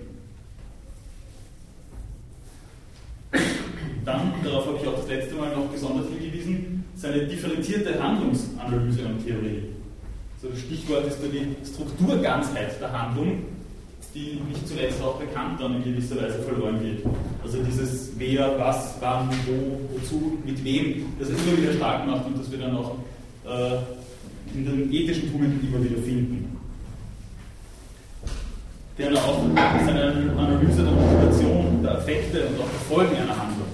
Dann, 4.05 4.33
darauf 4.43 4.67
habe 4.67 4.79
ich 4.81 4.89
auch 4.89 4.97
das 4.97 5.09
letzte 5.09 5.35
Mal 5.37 5.55
noch 5.55 5.73
gesondert 5.73 6.09
hingewiesen, 6.09 6.85
seine 6.97 7.27
differenzierte 7.27 8.03
Handlungsanalyse 8.03 9.05
und 9.05 9.25
Theorie. 9.25 9.63
So 10.41 10.49
das 10.49 10.61
Stichwort 10.61 11.07
ist 11.07 11.19
da 11.23 11.29
die 11.29 11.55
Strukturganzheit 11.65 12.81
der 12.81 12.93
Handlung, 12.93 13.45
die 14.15 14.41
nicht 14.49 14.69
zuletzt 14.69 15.03
auch 15.03 15.19
bekannt 15.19 15.61
dann 15.61 15.77
in 15.77 15.85
gewisser 15.85 16.17
Weise 16.17 16.41
verloren 16.41 16.81
geht. 16.83 17.05
Also 17.43 17.63
dieses 17.63 18.13
wer, 18.19 18.59
was, 18.59 18.97
wann, 19.01 19.31
wo, 19.47 19.81
wozu, 19.95 20.39
mit 20.45 20.63
wem, 20.65 21.07
das 21.19 21.31
es 21.31 21.47
immer 21.47 21.57
wieder 21.57 21.73
stark 21.73 22.07
macht 22.07 22.27
und 22.27 22.39
das 22.39 22.51
wir 22.51 22.59
dann 22.59 22.77
auch 22.77 22.97
äh, 23.47 23.79
in 24.55 24.65
den 24.65 24.93
ethischen 24.93 25.33
Tugenden 25.33 25.67
immer 25.67 25.83
wieder 25.83 26.03
finden. 26.03 26.57
Der 28.99 29.13
auch 29.15 29.43
seine 29.87 30.35
Analyse 30.37 30.83
der 30.83 30.93
Motivation, 30.93 31.83
der 31.83 31.93
Effekte 31.99 32.47
und 32.49 32.61
auch 32.61 32.69
der 32.69 32.97
Folgen 32.97 33.17
einer 33.17 33.37
Handlung 33.37 33.67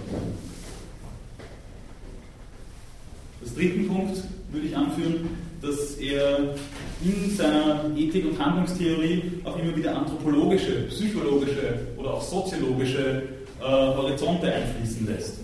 Als 3.42 3.54
dritten 3.54 3.88
Punkt 3.88 4.23
würde 4.52 4.66
ich 4.66 4.76
anführen, 4.76 5.28
dass 5.61 5.95
er 5.97 6.54
in 7.00 7.37
seiner 7.37 7.85
Ethik- 7.97 8.26
und 8.26 8.38
Handlungstheorie 8.38 9.23
auch 9.45 9.57
immer 9.59 9.76
wieder 9.76 9.97
anthropologische, 9.97 10.83
psychologische 10.88 11.78
oder 11.97 12.14
auch 12.14 12.23
soziologische 12.23 13.23
äh, 13.61 13.64
Horizonte 13.64 14.52
einfließen 14.52 15.07
lässt. 15.07 15.38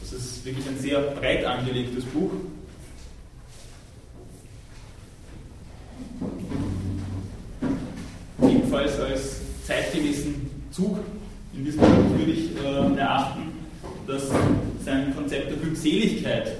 Das 0.00 0.12
ist 0.12 0.44
wirklich 0.44 0.66
ein 0.66 0.78
sehr 0.78 1.00
breit 1.00 1.44
angelegtes 1.44 2.04
Buch. 2.04 2.30
Ebenfalls 8.42 9.00
als 9.00 9.40
zeitgemäßen 9.66 10.34
Zug 10.70 10.98
in 11.56 11.64
diesem 11.64 11.80
Buch 11.80 12.18
würde 12.18 12.32
ich 12.32 12.50
äh, 12.62 13.00
erachten, 13.00 13.42
dass 14.06 14.28
sein 14.84 15.14
Konzept 15.16 15.50
der 15.50 15.56
Glückseligkeit 15.56 16.52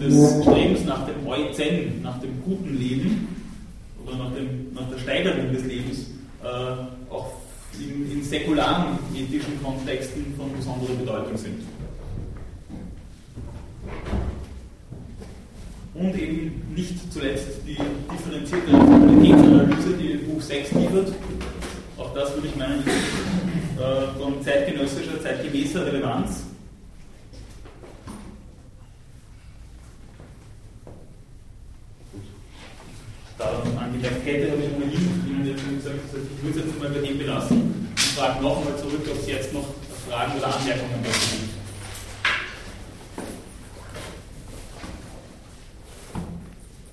des 0.00 0.42
Strebens 0.42 0.84
nach 0.84 1.06
dem 1.06 1.26
Euzen, 1.26 2.02
nach 2.02 2.18
dem 2.20 2.42
guten 2.42 2.76
Leben 2.76 3.39
oder 4.04 4.16
nach, 4.16 4.32
dem, 4.32 4.72
nach 4.74 4.88
der 4.90 4.98
Steigerung 4.98 5.52
des 5.52 5.64
Lebens 5.64 6.10
äh, 6.42 7.12
auch 7.12 7.32
in, 7.78 8.10
in 8.10 8.22
säkularen 8.22 8.98
ethischen 9.14 9.62
Kontexten 9.62 10.34
von 10.36 10.52
besonderer 10.56 10.94
Bedeutung 10.94 11.36
sind. 11.36 11.62
Und 15.94 16.16
eben 16.16 16.62
nicht 16.74 17.12
zuletzt 17.12 17.48
die 17.66 17.76
differenzierte 17.76 18.70
Qualitätsanalyse, 18.70 19.96
die 19.98 20.14
Buch 20.18 20.40
6 20.40 20.72
liefert. 20.72 21.12
Auch 21.98 22.14
das 22.14 22.34
würde 22.34 22.48
ich 22.48 22.56
meinen, 22.56 22.82
äh, 22.86 24.18
von 24.18 24.42
zeitgenössischer, 24.42 25.20
zeitgemäßer 25.22 25.84
Relevanz. 25.84 26.49
Daran 33.40 33.78
angemerkt 33.78 34.24
hätte, 34.26 34.52
habe 34.52 34.62
ich 34.62 34.74
ohnehin 34.76 35.24
Ihnen 35.26 35.46
jetzt 35.46 35.62
schon 35.62 35.76
gesagt, 35.76 35.96
ich 36.12 36.44
würde 36.44 36.60
es 36.60 36.66
jetzt 36.66 36.78
mal 36.78 36.90
bei 36.90 37.00
dem 37.00 37.18
belassen 37.18 37.88
und 37.88 38.00
frage 38.00 38.42
noch 38.42 38.58
einmal 38.58 38.76
zurück, 38.76 39.00
ob 39.10 39.18
es 39.18 39.26
jetzt 39.26 39.52
noch 39.52 39.66
Fragen 40.08 40.38
oder 40.38 40.54
Anmerkungen 40.54 41.00
dazu 41.02 41.36
gibt. 41.40 41.54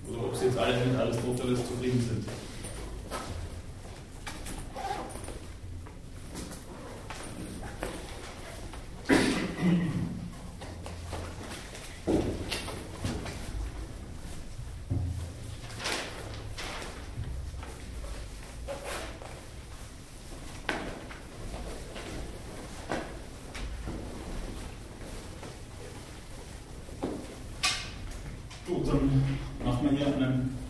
Oder 0.09 0.23
ob 0.23 0.35
Sie 0.35 0.45
jetzt 0.45 0.57
alle 0.57 0.77
mit 0.85 0.97
Aristoteles 0.97 1.59
zufrieden 1.67 2.01
sind. 2.07 2.46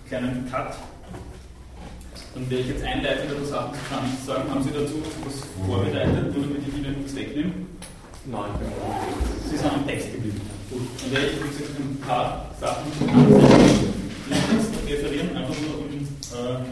kleinen 0.08 0.50
Cut. 0.50 0.76
Dann 2.34 2.50
werde 2.50 2.64
ich 2.64 2.70
jetzt 2.70 2.84
einleiten, 2.84 3.36
um 3.36 3.46
Sachen 3.46 3.74
zu 4.20 4.26
sagen. 4.26 4.50
Haben 4.50 4.64
Sie 4.64 4.72
dazu 4.72 5.02
was 5.26 5.66
vorbereitet, 5.66 6.34
nur 6.34 6.44
damit 6.44 6.68
ich 6.68 6.78
Ihnen 6.78 6.98
nichts 6.98 7.16
wegnehme? 7.16 7.52
Nein, 8.26 8.52
Sie 9.50 9.58
sind 9.58 9.72
am 9.72 9.88
Text 9.88 10.14
geblieben. 10.14 10.42
Gut, 10.70 10.82
dann 11.02 11.12
werde 11.12 11.28
ich 11.28 11.60
jetzt 11.60 11.80
ein 11.80 12.00
paar 12.06 12.52
Sachen 12.60 12.92
referieren, 14.88 15.36
einfach 15.36 15.56
nur 15.62 15.80
um 15.80 15.88
äh, 15.88 16.66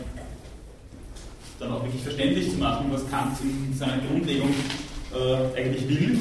dann 1.60 1.72
auch 1.72 1.84
wirklich 1.84 2.04
verständlich 2.04 2.52
zu 2.52 2.58
machen, 2.58 2.88
was 2.92 3.10
Kant 3.10 3.38
in 3.42 3.74
seiner 3.78 3.98
Grundlegung 4.00 4.50
äh, 5.14 5.58
eigentlich 5.58 5.88
will. 5.88 6.20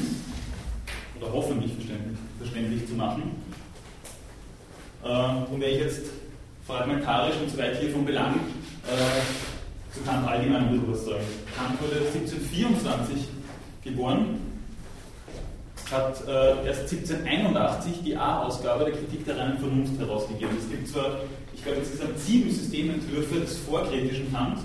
Ausgabe 18.65 18.85
der 18.85 18.93
Kritik 18.93 19.25
der 19.25 19.37
reinen 19.37 19.57
Vernunft 19.57 19.99
herausgegeben. 19.99 20.57
Es 20.59 20.69
gibt 20.69 20.87
zwar, 20.87 21.19
ich 21.53 21.63
glaube, 21.63 21.79
insgesamt 21.79 22.19
sieben 22.19 22.51
Systementwürfe 22.51 23.39
des 23.39 23.57
vorkritischen 23.59 24.31
Kant, 24.31 24.59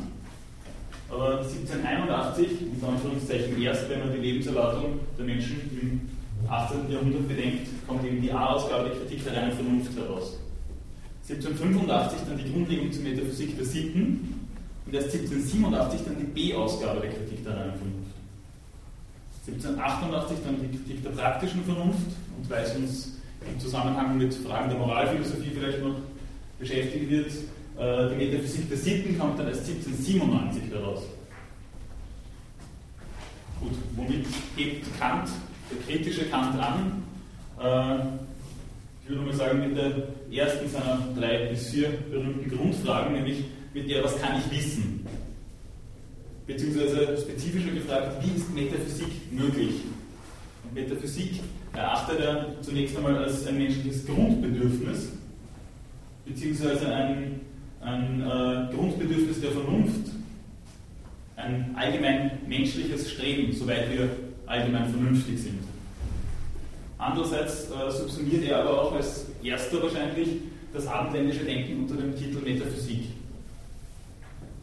aber 1.10 1.38
1781, 1.38 2.46
in 2.62 2.84
Anführungszeichen 2.84 3.62
erst, 3.62 3.88
wenn 3.88 4.00
man 4.00 4.12
die 4.12 4.20
Lebenserwartung 4.20 5.00
der 5.18 5.24
Menschen 5.24 5.78
im 5.80 6.10
18. 6.48 6.90
Jahrhundert 6.90 7.28
bedenkt, 7.28 7.68
kommt 7.86 8.04
eben 8.04 8.22
die 8.22 8.32
A-Ausgabe 8.32 8.88
der 8.88 8.98
Kritik 8.98 9.24
der 9.24 9.36
reinen 9.36 9.52
Vernunft 9.52 9.96
heraus. 9.96 10.39
1785 11.34 12.18
dann 12.28 12.38
die 12.38 12.52
Grundlegung 12.52 12.92
zur 12.92 13.02
Metaphysik 13.02 13.56
der 13.56 13.66
Sitten 13.66 14.48
und 14.86 14.94
erst 14.94 15.14
1787 15.14 16.00
dann 16.04 16.18
die 16.18 16.24
B-Ausgabe 16.24 17.00
der 17.00 17.10
Kritik 17.10 17.44
der 17.44 17.56
reinen 17.56 17.74
Vernunft. 17.76 18.10
1788 19.46 20.38
dann 20.44 20.56
die 20.60 20.76
Kritik 20.76 21.02
der 21.02 21.10
praktischen 21.10 21.64
Vernunft 21.64 22.10
und 22.36 22.50
weil 22.50 22.64
es 22.64 22.76
uns 22.76 23.12
im 23.48 23.58
Zusammenhang 23.58 24.18
mit 24.18 24.34
Fragen 24.34 24.68
der 24.68 24.78
Moralphilosophie 24.78 25.50
vielleicht 25.54 25.82
noch 25.82 25.96
beschäftigen 26.58 27.08
wird, 27.08 27.32
äh, 27.78 28.10
die 28.10 28.16
Metaphysik 28.16 28.68
der 28.68 28.78
Sitten 28.78 29.18
kommt 29.18 29.38
dann 29.38 29.48
erst 29.48 29.66
1797 29.66 30.62
heraus. 30.70 31.02
Gut, 33.60 33.72
womit 33.96 34.26
hebt 34.56 34.98
Kant, 34.98 35.28
der 35.70 35.78
kritische 35.86 36.26
Kant 36.28 36.58
an? 36.58 37.02
Äh, 37.58 38.00
ich 39.02 39.08
würde 39.08 39.22
mal 39.22 39.34
sagen, 39.34 39.60
mit 39.60 39.76
der 39.76 40.08
ersten 40.38 40.68
seiner 40.68 41.08
drei 41.18 41.46
bis 41.46 41.70
vier 41.70 41.88
berühmten 42.10 42.50
Grundfragen, 42.50 43.14
nämlich 43.14 43.44
mit 43.74 43.90
der, 43.90 44.04
was 44.04 44.20
kann 44.20 44.38
ich 44.38 44.56
wissen? 44.56 45.06
Beziehungsweise 46.46 47.16
spezifischer 47.20 47.70
gefragt, 47.70 48.24
wie 48.24 48.36
ist 48.36 48.54
Metaphysik 48.54 49.32
möglich? 49.32 49.74
Und 50.64 50.74
Metaphysik 50.74 51.40
erachtet 51.72 52.20
er 52.20 52.46
zunächst 52.60 52.96
einmal 52.96 53.16
als 53.16 53.46
ein 53.46 53.58
menschliches 53.58 54.04
Grundbedürfnis, 54.06 55.12
beziehungsweise 56.26 56.92
ein, 56.92 57.40
ein 57.80 58.20
äh, 58.20 58.74
Grundbedürfnis 58.74 59.40
der 59.40 59.52
Vernunft, 59.52 60.10
ein 61.36 61.74
allgemein 61.76 62.32
menschliches 62.46 63.10
Streben, 63.10 63.52
soweit 63.52 63.90
wir 63.92 64.10
allgemein 64.46 64.90
vernünftig 64.90 65.38
sind. 65.38 65.69
Andererseits 67.00 67.70
äh, 67.70 67.90
subsumiert 67.90 68.44
er 68.44 68.60
aber 68.60 68.82
auch 68.82 68.92
als 68.92 69.26
erster 69.42 69.82
wahrscheinlich 69.82 70.28
das 70.72 70.86
abendländische 70.86 71.44
Denken 71.44 71.80
unter 71.80 71.94
dem 71.94 72.14
Titel 72.16 72.38
Metaphysik. 72.44 73.04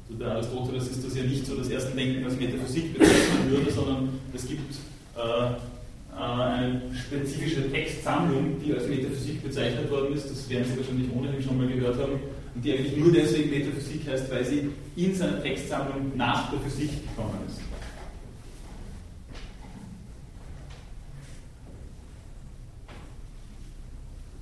Also 0.07 0.19
bei 0.19 0.27
Aristoteles 0.27 0.87
ist 0.87 1.05
das 1.05 1.17
ja 1.17 1.23
nicht 1.23 1.45
so 1.45 1.55
das 1.55 1.67
erste 1.67 1.95
Denken 1.95 2.23
als 2.23 2.37
Metaphysik 2.37 2.97
bezeichnen 2.97 3.49
würde, 3.49 3.71
sondern 3.71 4.09
es 4.33 4.47
gibt 4.47 4.75
äh, 5.17 5.19
äh, 5.19 6.21
eine 6.21 6.81
spezifische 6.93 7.71
Textsammlung, 7.71 8.55
die 8.63 8.73
als 8.73 8.87
Metaphysik 8.87 9.43
bezeichnet 9.43 9.89
worden 9.89 10.13
ist. 10.15 10.29
Das 10.29 10.47
werden 10.47 10.65
Sie 10.71 10.77
wahrscheinlich 10.77 11.11
ohnehin 11.11 11.41
schon 11.41 11.57
mal 11.57 11.67
gehört 11.67 11.97
haben. 11.99 12.19
Und 12.53 12.63
die 12.63 12.71
eigentlich 12.71 12.97
nur 12.97 13.11
deswegen 13.11 13.49
Metaphysik 13.49 14.07
heißt, 14.07 14.31
weil 14.31 14.45
sie 14.45 14.69
in 14.95 15.13
seiner 15.13 15.41
Textsammlung 15.43 16.15
nach 16.15 16.49
der 16.51 16.59
Physik 16.61 16.89
gekommen 17.07 17.37
ist. 17.47 17.66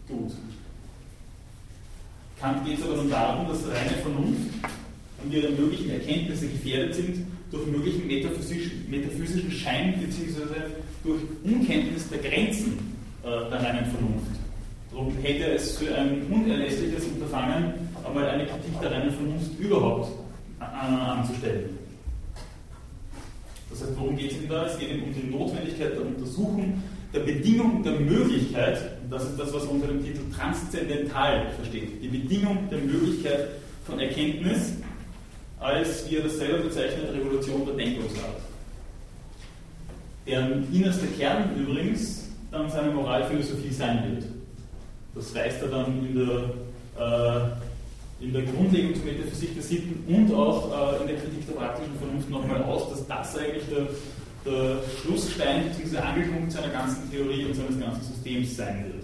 Gut. 0.08 0.32
Kant 2.40 2.66
geht 2.66 2.80
es 2.80 2.86
aber 2.86 2.98
nun 2.98 3.10
darum, 3.10 3.48
dass 3.48 3.66
reine 3.68 3.98
Vernunft 4.02 4.52
und 5.24 5.34
ihre 5.34 5.50
möglichen 5.52 5.90
Erkenntnisse 5.90 6.48
gefährdet 6.48 6.96
sind 6.96 7.26
durch 7.52 7.66
möglichen 7.68 8.06
metaphysischen, 8.06 8.90
metaphysischen 8.90 9.52
Schein 9.52 10.00
bzw. 10.00 10.44
durch 11.04 11.22
Unkenntnis 11.44 12.08
der 12.10 12.20
Grenzen 12.20 12.78
äh, 13.24 13.28
der 13.28 13.64
reinen 13.64 13.86
Vernunft. 13.86 14.32
Darum 14.92 15.14
hätte 15.22 15.46
es 15.54 15.78
für 15.78 15.96
ein 15.96 16.24
unerlässliches 16.30 17.06
Unterfangen, 17.06 17.74
einmal 18.06 18.30
eine 18.30 18.46
Kritik 18.46 18.80
der 18.82 18.92
reinen 18.92 19.12
Vernunft 19.12 19.60
überhaupt 19.60 20.12
äh, 20.60 20.64
anzustellen. 20.64 21.78
Das 23.70 23.82
heißt, 23.82 23.98
worum 23.98 24.16
geht 24.16 24.32
es 24.32 24.40
denn 24.40 24.50
da? 24.50 24.68
Es 24.68 24.78
geht 24.78 24.92
um 24.92 25.14
die 25.14 25.30
Notwendigkeit 25.30 25.94
der 25.94 26.06
Untersuchung 26.06 26.82
der 27.16 27.22
Bedingung 27.22 27.82
der 27.82 27.94
Möglichkeit, 27.94 28.95
und 29.06 29.12
das 29.12 29.24
ist 29.24 29.40
das, 29.40 29.54
was 29.54 29.64
unter 29.66 29.88
dem 29.88 30.04
Titel 30.04 30.22
transzendental 30.36 31.52
versteht, 31.56 32.02
die 32.02 32.08
Bedingung 32.08 32.68
der 32.72 32.80
Möglichkeit 32.80 33.50
von 33.86 34.00
Erkenntnis 34.00 34.74
als, 35.60 36.10
wie 36.10 36.16
er 36.18 36.24
das 36.24 36.38
selber 36.38 36.64
bezeichnet, 36.64 37.14
Revolution 37.14 37.64
der 37.68 37.76
Denkungsart. 37.76 38.42
Deren 40.26 40.74
innerster 40.74 41.06
Kern 41.20 41.56
übrigens 41.56 42.30
dann 42.50 42.68
seine 42.68 42.90
Moralphilosophie 42.92 43.72
sein 43.72 44.04
wird. 44.10 44.24
Das 45.14 45.36
weist 45.36 45.62
er 45.62 45.68
dann 45.68 46.04
in 46.04 46.16
der, 46.16 46.40
äh, 47.00 48.24
in 48.26 48.34
der 48.34 48.42
Grundlegung 48.42 48.96
zur 48.96 49.06
Metaphysik 49.06 49.54
der 49.54 49.64
Sitten 49.64 50.04
und 50.12 50.34
auch 50.34 50.98
äh, 50.98 51.02
in 51.02 51.08
der 51.10 51.18
Kritik 51.18 51.46
der 51.46 51.54
praktischen 51.54 51.96
Vernunft 52.00 52.30
nochmal 52.32 52.64
aus, 52.64 52.90
dass 52.90 53.06
das 53.06 53.38
eigentlich 53.38 53.66
der, 53.70 53.88
der 54.52 54.78
Schlussstein 55.00 55.66
bzw. 55.70 55.98
Angelpunkt 55.98 56.52
seiner 56.52 56.70
ganzen 56.70 57.10
Theorie 57.12 57.46
und 57.46 57.54
seines 57.54 57.80
ganzen 57.80 58.02
Systems 58.02 58.58
sein 58.58 58.86
wird. 58.86 58.95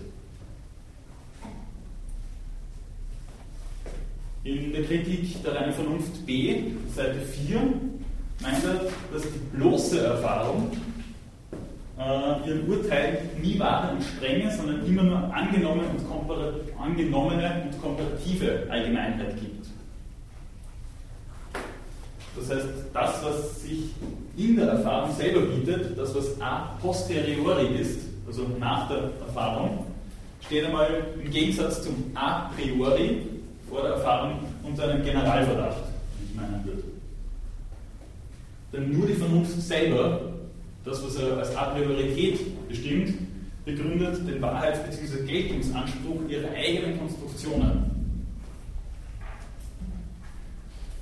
In 4.43 4.73
der 4.73 4.83
Kritik 4.85 5.43
der 5.43 5.55
reinen 5.55 5.73
Vernunft 5.73 6.25
B, 6.25 6.63
Seite 6.95 7.19
4, 7.19 7.59
meint 8.41 8.63
er, 8.63 8.87
dass 9.13 9.21
die 9.21 9.55
bloße 9.55 10.03
Erfahrung 10.03 10.71
äh, 11.99 12.49
ihren 12.49 12.67
Urteil 12.67 13.29
nie 13.39 13.59
wahre 13.59 13.93
und 13.93 14.03
strenge, 14.03 14.51
sondern 14.51 14.83
immer 14.87 15.03
nur 15.03 15.31
angenommene 15.31 15.89
und, 15.89 16.81
angenommene 16.81 17.65
und 17.65 17.81
komparative 17.83 18.65
Allgemeinheit 18.67 19.39
gibt. 19.39 19.67
Das 22.35 22.49
heißt, 22.49 22.67
das, 22.93 23.23
was 23.23 23.61
sich 23.61 23.91
in 24.37 24.55
der 24.55 24.69
Erfahrung 24.69 25.13
selber 25.15 25.41
bietet, 25.41 25.95
das, 25.95 26.15
was 26.15 26.41
a 26.41 26.75
posteriori 26.81 27.75
ist, 27.79 28.07
also 28.25 28.47
nach 28.59 28.87
der 28.87 29.11
Erfahrung, 29.27 29.85
steht 30.43 30.65
einmal 30.65 31.03
im 31.23 31.29
Gegensatz 31.29 31.83
zum 31.83 32.11
a 32.15 32.49
priori, 32.55 33.21
vor 33.71 33.83
der 33.83 33.93
Erfahrung 33.93 34.39
unter 34.63 34.83
einem 34.83 35.03
Generalverdacht, 35.03 35.83
wie 36.19 36.25
ich 36.25 36.35
meinen 36.35 36.63
würde. 36.65 36.83
Denn 38.73 38.91
nur 38.91 39.07
die 39.07 39.13
Vernunft 39.13 39.59
selber, 39.61 40.33
das, 40.83 41.03
was 41.03 41.15
er 41.15 41.37
als 41.37 41.55
A 41.55 41.65
Priorität 41.65 42.67
bestimmt, 42.67 43.13
begründet 43.65 44.27
den 44.27 44.41
Wahrheits- 44.41 44.83
bzw. 44.83 45.25
Geltungsanspruch 45.25 46.27
ihrer 46.27 46.51
eigenen 46.51 46.99
Konstruktionen. 46.99 47.91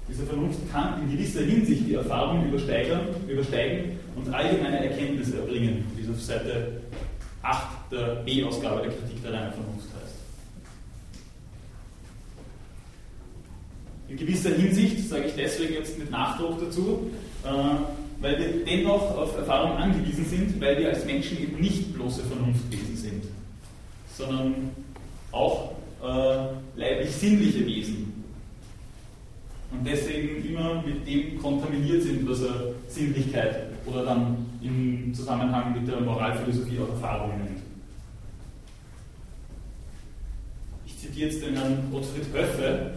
Diese 0.07 0.23
Vernunft 0.25 0.59
kann 0.71 1.01
in 1.01 1.11
gewisser 1.11 1.41
Hinsicht 1.41 1.87
die 1.87 1.93
Erfahrung 1.93 2.47
übersteigen, 2.47 2.99
übersteigen 3.27 3.99
und 4.15 4.33
allgemeine 4.33 4.89
Erkenntnisse 4.89 5.37
erbringen, 5.39 5.85
wie 5.95 6.03
es 6.03 6.09
auf 6.09 6.21
Seite 6.21 6.81
8 7.41 7.91
der 7.91 8.15
B-Ausgabe 8.25 8.81
der 8.81 8.91
Kritik 8.91 9.21
der 9.23 9.33
reinen 9.33 9.53
Vernunft 9.53 9.87
heißt. 9.93 9.98
In 14.09 14.17
gewisser 14.17 14.49
Hinsicht 14.55 15.07
sage 15.07 15.25
ich 15.27 15.35
deswegen 15.35 15.75
jetzt 15.75 15.97
mit 15.99 16.09
Nachdruck 16.09 16.59
dazu, 16.59 17.11
äh, 17.43 17.49
weil 18.21 18.39
wir 18.39 18.65
dennoch 18.65 19.15
auf 19.15 19.37
Erfahrung 19.37 19.77
angewiesen 19.77 20.25
sind, 20.25 20.59
weil 20.59 20.79
wir 20.79 20.89
als 20.89 21.05
Menschen 21.05 21.39
eben 21.39 21.61
nicht 21.61 21.93
bloße 21.93 22.23
Vernunftwesen 22.23 22.97
sind, 22.97 23.23
sondern 24.17 24.71
auch 25.31 25.73
äh, 26.03 26.79
leiblich-sinnliche 26.79 27.65
Wesen. 27.65 28.09
Und 29.71 29.85
deswegen 29.85 30.43
immer 30.43 30.81
mit 30.81 31.07
dem 31.07 31.39
kontaminiert 31.39 32.01
sind, 32.01 32.27
was 32.27 32.41
er 32.41 32.73
Sinnlichkeit 32.87 33.67
oder 33.85 34.03
dann 34.05 34.45
im 34.61 35.13
Zusammenhang 35.13 35.73
mit 35.73 35.87
der 35.87 36.01
Moralphilosophie 36.01 36.79
auch 36.79 36.89
Erfahrung 36.89 37.37
nennt. 37.37 37.61
Ich 40.87 40.97
zitiere 40.97 41.29
jetzt 41.29 41.43
den 41.43 41.55
Herrn 41.55 41.87
Gottfried 41.91 42.25
Höffe, 42.33 42.91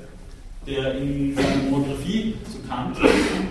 der 0.66 0.94
in 0.98 1.34
seiner 1.34 1.70
Monographie 1.70 2.34
zu 2.50 2.58
Kant, 2.68 2.96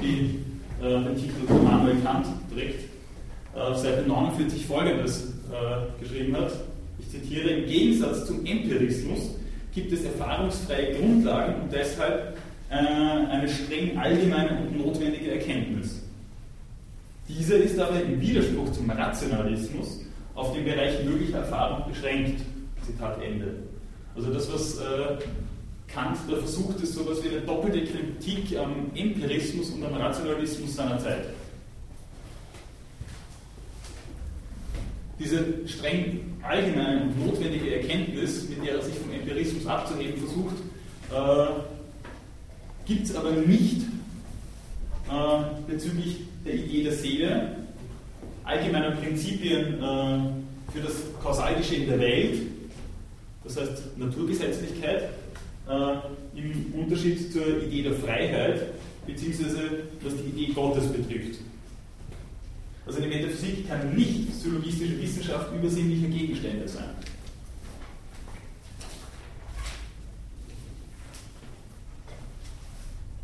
die 0.01 0.39
äh, 0.81 1.03
den 1.03 1.15
Titel 1.15 1.53
Manuel 1.63 1.97
Kant 2.03 2.27
trägt, 2.53 2.89
auf 3.53 3.77
Seite 3.77 4.03
49 4.07 4.65
folgendes 4.65 5.33
äh, 5.51 6.01
geschrieben 6.01 6.35
hat. 6.37 6.51
Ich 6.99 7.09
zitiere: 7.09 7.49
Im 7.49 7.69
Gegensatz 7.69 8.25
zum 8.25 8.45
Empirismus 8.45 9.35
gibt 9.73 9.91
es 9.91 10.03
erfahrungsfreie 10.03 10.95
Grundlagen 10.95 11.61
und 11.63 11.73
deshalb 11.73 12.37
äh, 12.69 12.75
eine 12.75 13.47
streng 13.49 13.97
allgemeine 13.97 14.59
und 14.61 14.77
notwendige 14.77 15.31
Erkenntnis. 15.31 16.01
Diese 17.27 17.55
ist 17.55 17.79
aber 17.79 18.01
im 18.01 18.19
Widerspruch 18.19 18.71
zum 18.71 18.89
Rationalismus 18.89 20.01
auf 20.35 20.53
den 20.53 20.65
Bereich 20.65 21.03
möglicher 21.03 21.39
Erfahrung 21.39 21.89
beschränkt. 21.91 22.41
Zitat 22.85 23.21
Ende. 23.21 23.53
Also 24.15 24.33
das, 24.33 24.51
was 24.51 24.77
äh, 24.77 25.17
Kant 25.93 26.17
da 26.29 26.37
versucht, 26.37 26.81
ist 26.81 26.93
so 26.93 27.01
etwas 27.01 27.23
wie 27.23 27.29
eine 27.29 27.41
doppelte 27.41 27.83
Kritik 27.85 28.57
am 28.57 28.91
Empirismus 28.95 29.71
und 29.71 29.83
am 29.83 29.93
Rationalismus 29.93 30.75
seiner 30.75 30.99
Zeit. 30.99 31.25
Diese 35.19 35.67
streng 35.67 36.39
allgemeine 36.41 37.03
und 37.03 37.27
notwendige 37.27 37.75
Erkenntnis, 37.75 38.49
mit 38.49 38.65
der 38.65 38.75
er 38.75 38.81
sich 38.81 38.95
vom 38.95 39.11
Empirismus 39.11 39.67
abzuheben 39.67 40.17
versucht, 40.17 40.55
äh, 41.11 41.61
gibt 42.85 43.05
es 43.05 43.15
aber 43.15 43.31
nicht 43.31 43.81
äh, 45.09 45.71
bezüglich 45.71 46.21
der 46.45 46.55
Idee 46.55 46.83
der 46.83 46.93
Seele, 46.93 47.55
allgemeiner 48.43 48.91
Prinzipien 48.91 49.75
äh, 49.75 50.71
für 50.71 50.81
das 50.83 50.93
Kausalgeschehen 51.21 51.87
der 51.87 51.99
Welt, 51.99 52.41
das 53.43 53.57
heißt 53.57 53.97
Naturgesetzlichkeit, 53.97 55.09
äh, 55.67 56.39
im 56.39 56.73
Unterschied 56.81 57.31
zur 57.31 57.63
Idee 57.63 57.83
der 57.83 57.93
Freiheit, 57.93 58.73
beziehungsweise 59.05 59.83
was 60.01 60.13
die 60.15 60.41
Idee 60.41 60.53
Gottes 60.53 60.87
betrifft. 60.87 61.39
Also 62.85 62.99
eine 62.99 63.07
Metaphysik 63.07 63.67
kann 63.67 63.93
nicht 63.95 64.33
syllogistische 64.33 64.99
Wissenschaft 65.01 65.53
übersinnlicher 65.55 66.07
Gegenstände 66.07 66.67
sein. 66.67 66.89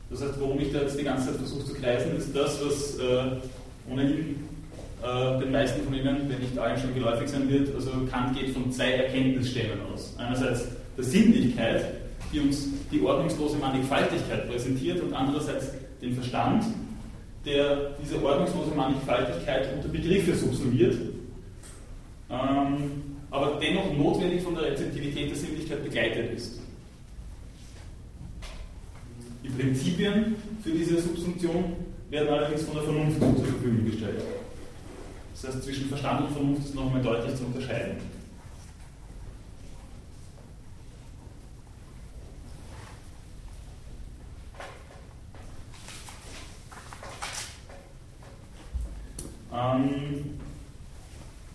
Das 0.10 0.21
heißt, 0.21 0.39
warum 0.39 0.60
ich 0.60 0.71
da 0.71 0.82
jetzt 0.82 1.00
die 1.00 1.04
ganze 1.04 1.28
Zeit 1.28 1.36
versuche 1.36 1.65
zu 1.65 1.73
kreisen, 1.73 2.15
ist 2.17 2.36
das, 2.36 2.60
was 2.63 2.97
äh, 2.97 3.91
ohnehin 3.91 4.36
äh, 5.04 5.39
den 5.39 5.52
meisten 5.52 5.84
von 5.84 5.93
Ihnen, 5.93 6.30
wenn 6.30 6.39
nicht 6.39 6.58
allen 6.58 6.80
schon 6.80 6.93
geläufig 6.93 7.30
sein 7.30 7.50
wird, 7.50 7.76
also 7.76 7.91
Kant 8.10 8.39
geht 8.39 8.52
von 8.52 8.71
zwei 8.71 8.91
Erkenntnisstämmen 8.91 9.80
aus. 9.93 10.15
Einerseits 10.17 10.69
der 10.95 11.04
Sinnlichkeit, 11.04 11.86
die 12.31 12.39
uns 12.39 12.67
die 12.91 13.01
ordnungslose 13.01 13.57
Mannigfaltigkeit 13.57 14.49
präsentiert 14.49 15.01
und 15.01 15.13
andererseits 15.13 15.71
den 16.01 16.13
Verstand, 16.13 16.65
der 17.45 17.91
diese 18.01 18.21
ordnungslose 18.23 18.71
Mannigfaltigkeit 18.75 19.73
unter 19.75 19.87
Begriffe 19.87 20.35
subsumiert, 20.35 20.95
ähm, 22.29 22.91
aber 23.31 23.59
dennoch 23.61 23.93
notwendig 23.93 24.41
von 24.41 24.55
der 24.55 24.65
Rezeptivität 24.65 25.29
der 25.29 25.37
Sinnlichkeit 25.37 25.83
begleitet 25.83 26.33
ist. 26.35 26.59
Die 29.43 29.49
Prinzipien 29.49 30.35
für 30.63 30.71
diese 30.71 31.01
Subsumption 31.01 31.75
werden 32.09 32.29
allerdings 32.29 32.63
von 32.63 32.75
der 32.75 32.83
Vernunft 32.83 33.19
zur 33.19 33.45
Verfügung 33.45 33.85
gestellt. 33.85 34.21
Das 35.33 35.53
heißt, 35.53 35.63
zwischen 35.63 35.87
Verstand 35.87 36.27
und 36.27 36.33
Vernunft 36.33 36.65
ist 36.65 36.75
noch 36.75 36.87
einmal 36.87 37.01
deutlich 37.01 37.35
zu 37.35 37.45
unterscheiden. 37.45 37.97
Ähm, 49.57 50.37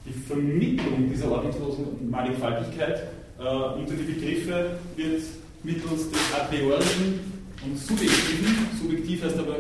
die 0.05 0.13
Vermittlung 0.13 1.09
dieser 1.09 1.31
ordnungslosen 1.31 2.11
Mannigfaltigkeit 2.11 3.03
äh, 3.39 3.43
unter 3.43 3.95
die 3.95 4.13
Begriffe 4.13 4.79
wird 4.97 5.23
mittels 5.63 6.11
des 6.11 6.35
a 6.35 6.45
priorischen 6.45 7.21
und 7.65 7.79
subjektiven, 7.79 8.67
subjektiv 8.81 9.23
heißt 9.23 9.39
aber 9.39 9.57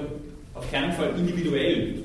auf 0.54 0.68
keinen 0.72 0.92
Fall 0.92 1.10
individuell, 1.16 2.02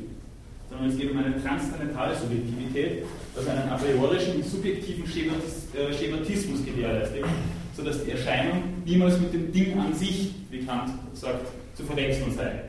sondern 0.69 0.89
es 0.89 0.97
geht 0.97 1.10
um 1.10 1.17
eine 1.17 1.41
transzendentale 1.41 2.15
Subjektivität, 2.15 3.06
also 3.36 3.50
einen 3.50 3.69
a 3.69 3.76
priorischen 3.76 4.36
und 4.36 4.45
subjektiven 4.45 5.06
äh, 5.06 5.93
Schematismus 5.93 6.63
gewährleistet, 6.63 7.26
sodass 7.76 8.04
die 8.04 8.12
Erscheinung 8.12 8.62
niemals 8.86 9.19
mit 9.19 9.34
dem 9.34 9.52
Ding 9.52 9.80
an 9.80 9.91
sich, 9.95 10.36
wie 10.52 10.60
Kant 10.60 10.91
sagt, 11.13 11.47
zu 11.76 11.84
verwechseln 11.84 12.32
sei. 12.36 12.62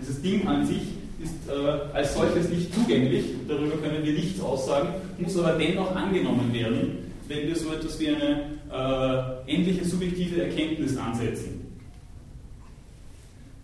Dieses 0.00 0.20
Ding 0.20 0.46
an 0.48 0.66
sich 0.66 0.97
ist 1.22 1.48
äh, 1.48 1.96
als 1.96 2.14
solches 2.14 2.48
nicht 2.48 2.72
zugänglich, 2.74 3.24
darüber 3.48 3.76
können 3.78 4.04
wir 4.04 4.12
nichts 4.12 4.40
aussagen, 4.40 4.88
muss 5.18 5.36
aber 5.36 5.58
dennoch 5.58 5.94
angenommen 5.94 6.52
werden, 6.52 7.12
wenn 7.26 7.48
wir 7.48 7.56
so 7.56 7.72
etwas 7.72 7.98
wie 7.98 8.08
eine 8.08 9.44
äh, 9.46 9.52
endliche 9.52 9.84
subjektive 9.84 10.44
Erkenntnis 10.44 10.96
ansetzen. 10.96 11.66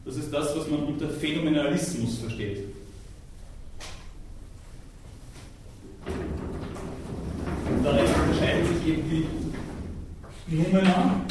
Das 0.05 0.17
ist 0.17 0.33
das, 0.33 0.57
was 0.57 0.69
man 0.69 0.83
unter 0.83 1.09
Phänomenalismus 1.09 2.19
versteht. 2.19 2.65
Und 6.07 7.85
darin 7.85 8.05
unterscheiden 8.05 8.67
sich 8.67 8.89
eben 8.89 9.03
die 9.09 10.57
Numena 10.57 11.25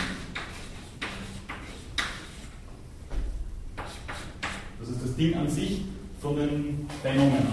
das 4.79 4.89
ist 4.89 5.03
das 5.03 5.15
Ding 5.15 5.35
an 5.35 5.47
sich 5.47 5.81
von 6.23 6.37
den 6.37 6.87
Phänomenen. 7.01 7.51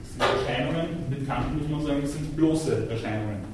Das 0.00 0.12
sind 0.12 0.22
Erscheinungen, 0.22 1.10
mit 1.10 1.26
Kant 1.26 1.60
muss 1.60 1.68
man 1.68 1.86
sagen, 1.86 2.00
das 2.00 2.12
sind 2.14 2.34
bloße 2.34 2.88
Erscheinungen. 2.88 3.44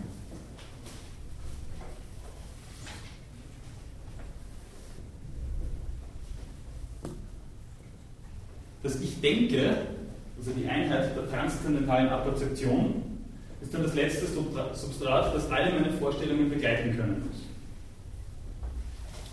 Das 8.85 9.01
Ich 9.01 9.21
denke, 9.21 9.77
also 10.39 10.53
die 10.53 10.69
Einheit 10.69 11.17
der 11.17 11.29
transzendentalen 11.29 12.09
Apperzeption, 12.11 13.03
ist 13.61 13.75
dann 13.75 13.83
das 13.83 13.95
letzte 13.97 14.27
Substrat, 14.27 15.35
das 15.35 15.51
alle 15.51 15.73
meine 15.73 15.91
Vorstellungen 15.91 16.49
begleiten 16.49 16.97
können. 16.97 17.29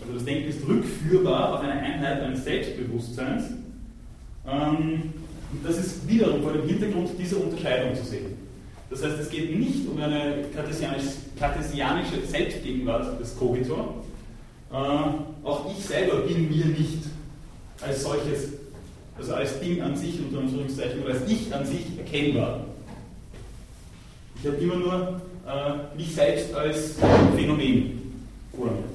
Also 0.04 0.18
das 0.18 0.24
Denken 0.24 0.48
ist 0.50 0.68
rückführbar 0.68 1.54
auf 1.54 1.60
eine 1.60 1.72
Einheit 1.72 2.20
eines 2.20 2.44
Selbstbewusstseins. 2.44 3.44
Ähm, 4.46 5.14
und 5.52 5.64
das 5.64 5.78
ist 5.78 6.06
wiederum 6.06 6.42
vor 6.42 6.52
dem 6.52 6.68
Hintergrund 6.68 7.10
dieser 7.18 7.40
Unterscheidung 7.40 7.94
zu 7.94 8.04
sehen. 8.04 8.36
Das 8.90 9.02
heißt, 9.02 9.18
es 9.18 9.30
geht 9.30 9.58
nicht 9.58 9.88
um 9.88 9.98
eine 10.00 10.44
kartesianische 10.54 12.26
Selbstgegenwart 12.26 13.18
des 13.18 13.36
Kogitor. 13.36 14.04
Äh, 14.70 14.76
auch 14.76 15.70
ich 15.70 15.84
selber 15.84 16.20
bin 16.20 16.50
mir 16.50 16.66
nicht 16.66 17.04
als 17.80 18.02
solches, 18.02 18.52
also 19.16 19.34
als 19.34 19.58
Ding 19.60 19.80
an 19.80 19.96
sich 19.96 20.20
unter 20.20 20.40
Anführungszeichen 20.40 21.02
oder 21.02 21.14
als 21.14 21.30
Ich 21.30 21.54
an 21.54 21.64
sich 21.64 21.98
erkennbar. 21.98 22.60
Ich 24.42 24.46
habe 24.46 24.56
immer 24.58 24.76
nur 24.76 25.20
äh, 25.46 25.96
mich 25.96 26.14
selbst 26.14 26.52
als 26.54 26.96
Phänomen 27.34 28.12
vor 28.54 28.66
mir. 28.66 28.93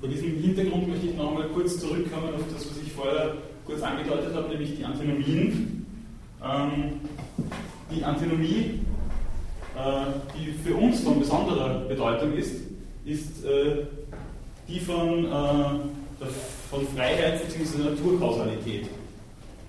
Vor 0.00 0.08
diesem 0.08 0.40
Hintergrund 0.40 0.88
möchte 0.88 1.06
ich 1.06 1.16
noch 1.16 1.30
einmal 1.30 1.48
kurz 1.48 1.80
zurückkommen 1.80 2.34
auf 2.34 2.42
das, 2.52 2.70
was 2.70 2.76
ich 2.84 2.92
vorher 2.92 3.34
kurz 3.64 3.82
angedeutet 3.82 4.32
habe, 4.32 4.48
nämlich 4.48 4.76
die 4.76 4.84
Antinomien. 4.84 5.86
Ähm, 6.44 7.00
die 7.90 8.04
Antinomie, 8.04 8.80
äh, 9.76 10.04
die 10.36 10.52
für 10.52 10.76
uns 10.76 11.00
von 11.00 11.18
besonderer 11.18 11.80
Bedeutung 11.80 12.32
ist, 12.34 12.60
ist 13.04 13.44
äh, 13.44 13.86
die 14.68 14.78
von, 14.78 15.24
äh, 15.24 16.26
von 16.70 16.86
Freiheit 16.94 17.42
bzw. 17.48 17.90
Naturkausalität. 17.90 18.86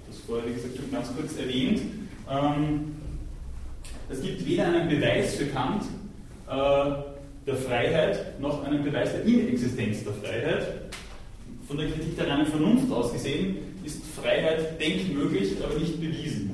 Das 0.07 0.19
vorher, 0.27 0.47
wie 0.47 0.53
gesagt, 0.53 0.77
schon 0.77 0.91
ganz 0.91 1.07
kurz 1.15 1.37
erwähnt. 1.37 1.81
Ähm, 2.29 2.95
es 4.09 4.21
gibt 4.21 4.45
weder 4.45 4.67
einen 4.67 4.89
Beweis 4.89 5.35
für 5.35 5.47
Kant, 5.47 5.83
äh, 6.47 7.18
der 7.45 7.55
Freiheit 7.55 8.39
noch 8.39 8.63
einen 8.63 8.83
Beweis 8.83 9.11
der 9.11 9.23
Inexistenz 9.23 10.03
der 10.03 10.13
Freiheit. 10.13 10.67
Von 11.67 11.77
der 11.77 11.87
Kritik 11.87 12.15
der 12.17 12.27
reinen 12.27 12.45
Vernunft 12.45 12.91
aus 12.91 13.13
gesehen 13.13 13.57
ist 13.83 14.03
Freiheit 14.05 14.79
denkmöglich, 14.79 15.53
aber 15.63 15.75
nicht 15.75 15.99
bewiesen. 15.99 16.51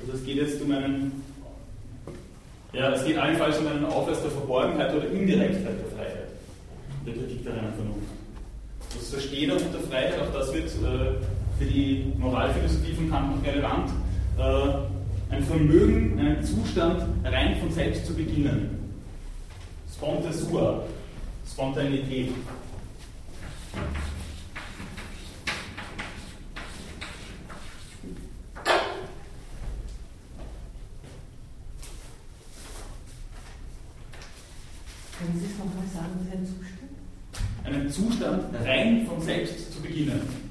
Also 0.00 0.12
es 0.12 0.24
geht 0.24 0.36
jetzt 0.36 0.62
um 0.62 0.70
einen, 0.70 1.22
ja, 2.72 2.92
es 2.92 3.04
geht 3.04 3.18
allenfalls 3.18 3.58
um 3.58 3.66
einen 3.66 3.84
Aufweis 3.84 4.22
der 4.22 4.30
Verborgenheit 4.30 4.94
oder 4.94 5.10
Indirektheit 5.10 5.78
der 5.78 5.96
Freiheit, 5.96 6.28
der 7.06 7.14
Kritik 7.14 7.44
der 7.44 7.56
reinen 7.56 7.74
Vernunft. 7.74 8.08
Das 8.94 9.10
Verstehen 9.10 9.50
unter 9.50 9.80
Freiheit, 9.80 10.18
auch 10.18 10.32
das 10.32 10.52
wird 10.54 10.66
äh, 10.66 11.37
für 11.58 11.64
die 11.64 12.12
Moralphilosophie 12.18 12.94
von 12.94 13.10
Kant 13.10 13.36
noch 13.36 13.44
relevant, 13.44 13.90
äh, 14.38 15.34
ein 15.34 15.42
Vermögen, 15.42 16.18
einen 16.18 16.42
Zustand 16.42 17.02
rein 17.24 17.56
von 17.56 17.70
selbst 17.70 18.06
zu 18.06 18.14
beginnen. 18.14 18.94
Sponte 19.92 20.32
sua, 20.32 20.84
Spontanität. 21.50 22.32
Können 35.18 35.40
Sie 35.40 35.46
es 35.46 35.58
nochmal 35.58 35.84
sagen, 35.92 36.12
was 36.20 36.32
ein 36.32 36.46
Zustand? 36.46 36.78
Einen 37.64 37.90
Zustand 37.90 38.54
rein 38.64 39.04
von 39.04 39.20
selbst 39.20 39.72
zu 39.72 39.82
beginnen. 39.82 40.47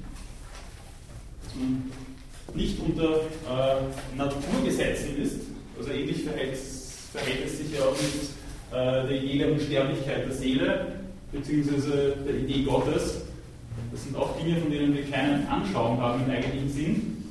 Nicht 2.54 2.78
unter 2.80 3.20
äh, 3.20 4.16
Naturgesetzen 4.16 5.22
ist, 5.22 5.40
also 5.78 5.90
ähnlich 5.90 6.24
verhält, 6.24 6.56
verhält, 7.12 7.46
es 7.46 7.58
sich 7.58 7.78
ja 7.78 7.84
auch 7.84 7.92
mit 7.92 8.30
äh, 8.72 9.08
der 9.08 9.46
der 9.46 9.52
Unsterblichkeit 9.52 10.26
der 10.26 10.34
Seele, 10.34 10.86
beziehungsweise 11.30 12.16
der 12.26 12.34
Idee 12.34 12.62
Gottes. 12.62 13.22
Das 13.92 14.02
sind 14.04 14.16
auch 14.16 14.36
Dinge, 14.38 14.60
von 14.60 14.70
denen 14.70 14.94
wir 14.94 15.04
keinen 15.04 15.46
Anschauung 15.46 16.00
haben 16.00 16.24
im 16.24 16.30
eigentlichen 16.30 16.70
Sinn. 16.70 17.24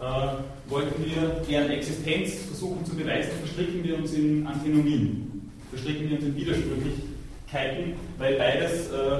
Äh, 0.00 0.70
wollten 0.70 1.04
wir 1.04 1.42
deren 1.48 1.70
Existenz 1.70 2.34
versuchen 2.48 2.84
zu 2.84 2.94
beweisen, 2.94 3.30
verstricken 3.38 3.82
wir 3.84 3.96
uns 3.96 4.12
in 4.12 4.46
Antinomien, 4.46 5.50
verstricken 5.70 6.10
wir 6.10 6.16
uns 6.16 6.26
in 6.26 6.36
widersprüchlich 6.36 6.94
weil 8.18 8.34
beides 8.36 8.90
äh, 8.90 9.18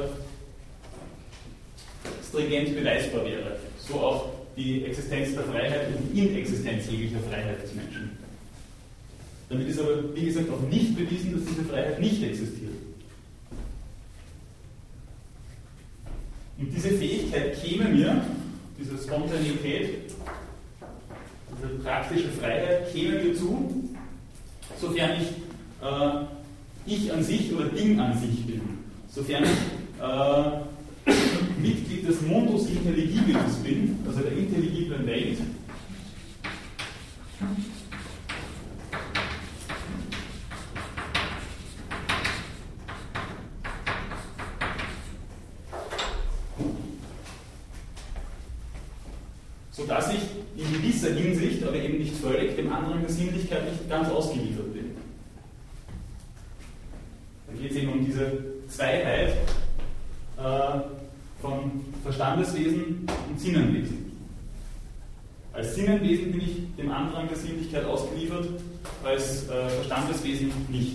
stringent 2.29 2.77
beweisbar 2.77 3.25
wäre. 3.25 3.57
So 3.79 3.95
auch 3.95 4.29
die 4.57 4.85
Existenz 4.85 5.35
der 5.35 5.45
Freiheit 5.45 5.89
und 5.89 6.13
die 6.13 6.19
Inexistenz 6.19 6.91
jeglicher 6.91 7.21
Freiheit 7.31 7.63
des 7.63 7.75
Menschen. 7.75 8.11
Damit 9.49 9.69
ist 9.69 9.79
aber, 9.79 10.15
wie 10.15 10.25
gesagt, 10.25 10.51
auch 10.51 10.61
nicht 10.69 10.97
bewiesen, 10.97 11.35
dass 11.35 11.45
diese 11.45 11.65
Freiheit 11.65 12.01
nicht 12.01 12.23
existiert. 12.23 12.73
Und 16.59 16.75
diese 16.75 16.91
Fähigkeit 16.91 17.63
käme 17.63 17.89
mir, 17.91 18.25
diese 18.79 18.97
Spontanität, 18.97 20.11
diese 21.57 21.69
praktische 21.83 22.29
Freiheit 22.29 22.93
käme 22.93 23.23
mir 23.23 23.35
zu, 23.35 23.91
sofern 24.81 25.21
ich 25.21 25.29
äh, 25.83 26.27
ich 26.87 27.13
an 27.13 27.23
sich 27.23 27.53
oder 27.53 27.67
Ding 27.67 27.99
an 27.99 28.19
sich 28.19 28.47
bin. 28.47 28.61
Sofern 29.11 29.45
ich 29.45 30.03
äh, 30.03 30.51
Mitglied 31.61 32.09
des 32.09 32.21
Mundus 32.23 32.69
Intelligibilis 32.69 33.57
bin, 33.63 33.99
also 34.07 34.21
der 34.21 34.33
intelligiblen 34.33 35.07
Welt, 35.07 35.39
sodass 49.73 50.13
ich 50.13 50.23
in 50.57 50.73
gewisser 50.73 51.15
Hinsicht, 51.15 51.63
aber 51.63 51.77
eben 51.77 51.99
nicht 51.99 52.17
völlig, 52.17 52.57
dem 52.57 52.73
anderen 52.73 53.01
der 53.03 53.11
Sinnlichkeit 53.11 53.71
nicht 53.71 53.89
ganz 53.89 54.09
ausgeliefert 54.09 54.73
bin. 54.73 54.97
Da 57.47 57.61
geht 57.61 57.71
es 57.71 57.77
eben 57.77 57.93
um 57.93 58.05
diese 58.05 58.33
Zweiheit 58.69 59.37
äh, 60.39 60.81
von 61.41 61.71
Verstandeswesen 62.03 63.07
und 63.29 63.41
Sinnenwesen. 63.41 64.13
Als 65.53 65.75
Sinnenwesen 65.75 66.33
bin 66.33 66.41
ich 66.41 66.77
dem 66.77 66.91
Andrang 66.91 67.29
der 67.29 67.37
Sinnlichkeit 67.37 67.85
ausgeliefert, 67.85 68.47
als 69.07 69.49
äh, 69.49 69.69
Verstandeswesen 69.69 70.53
nicht. 70.69 70.93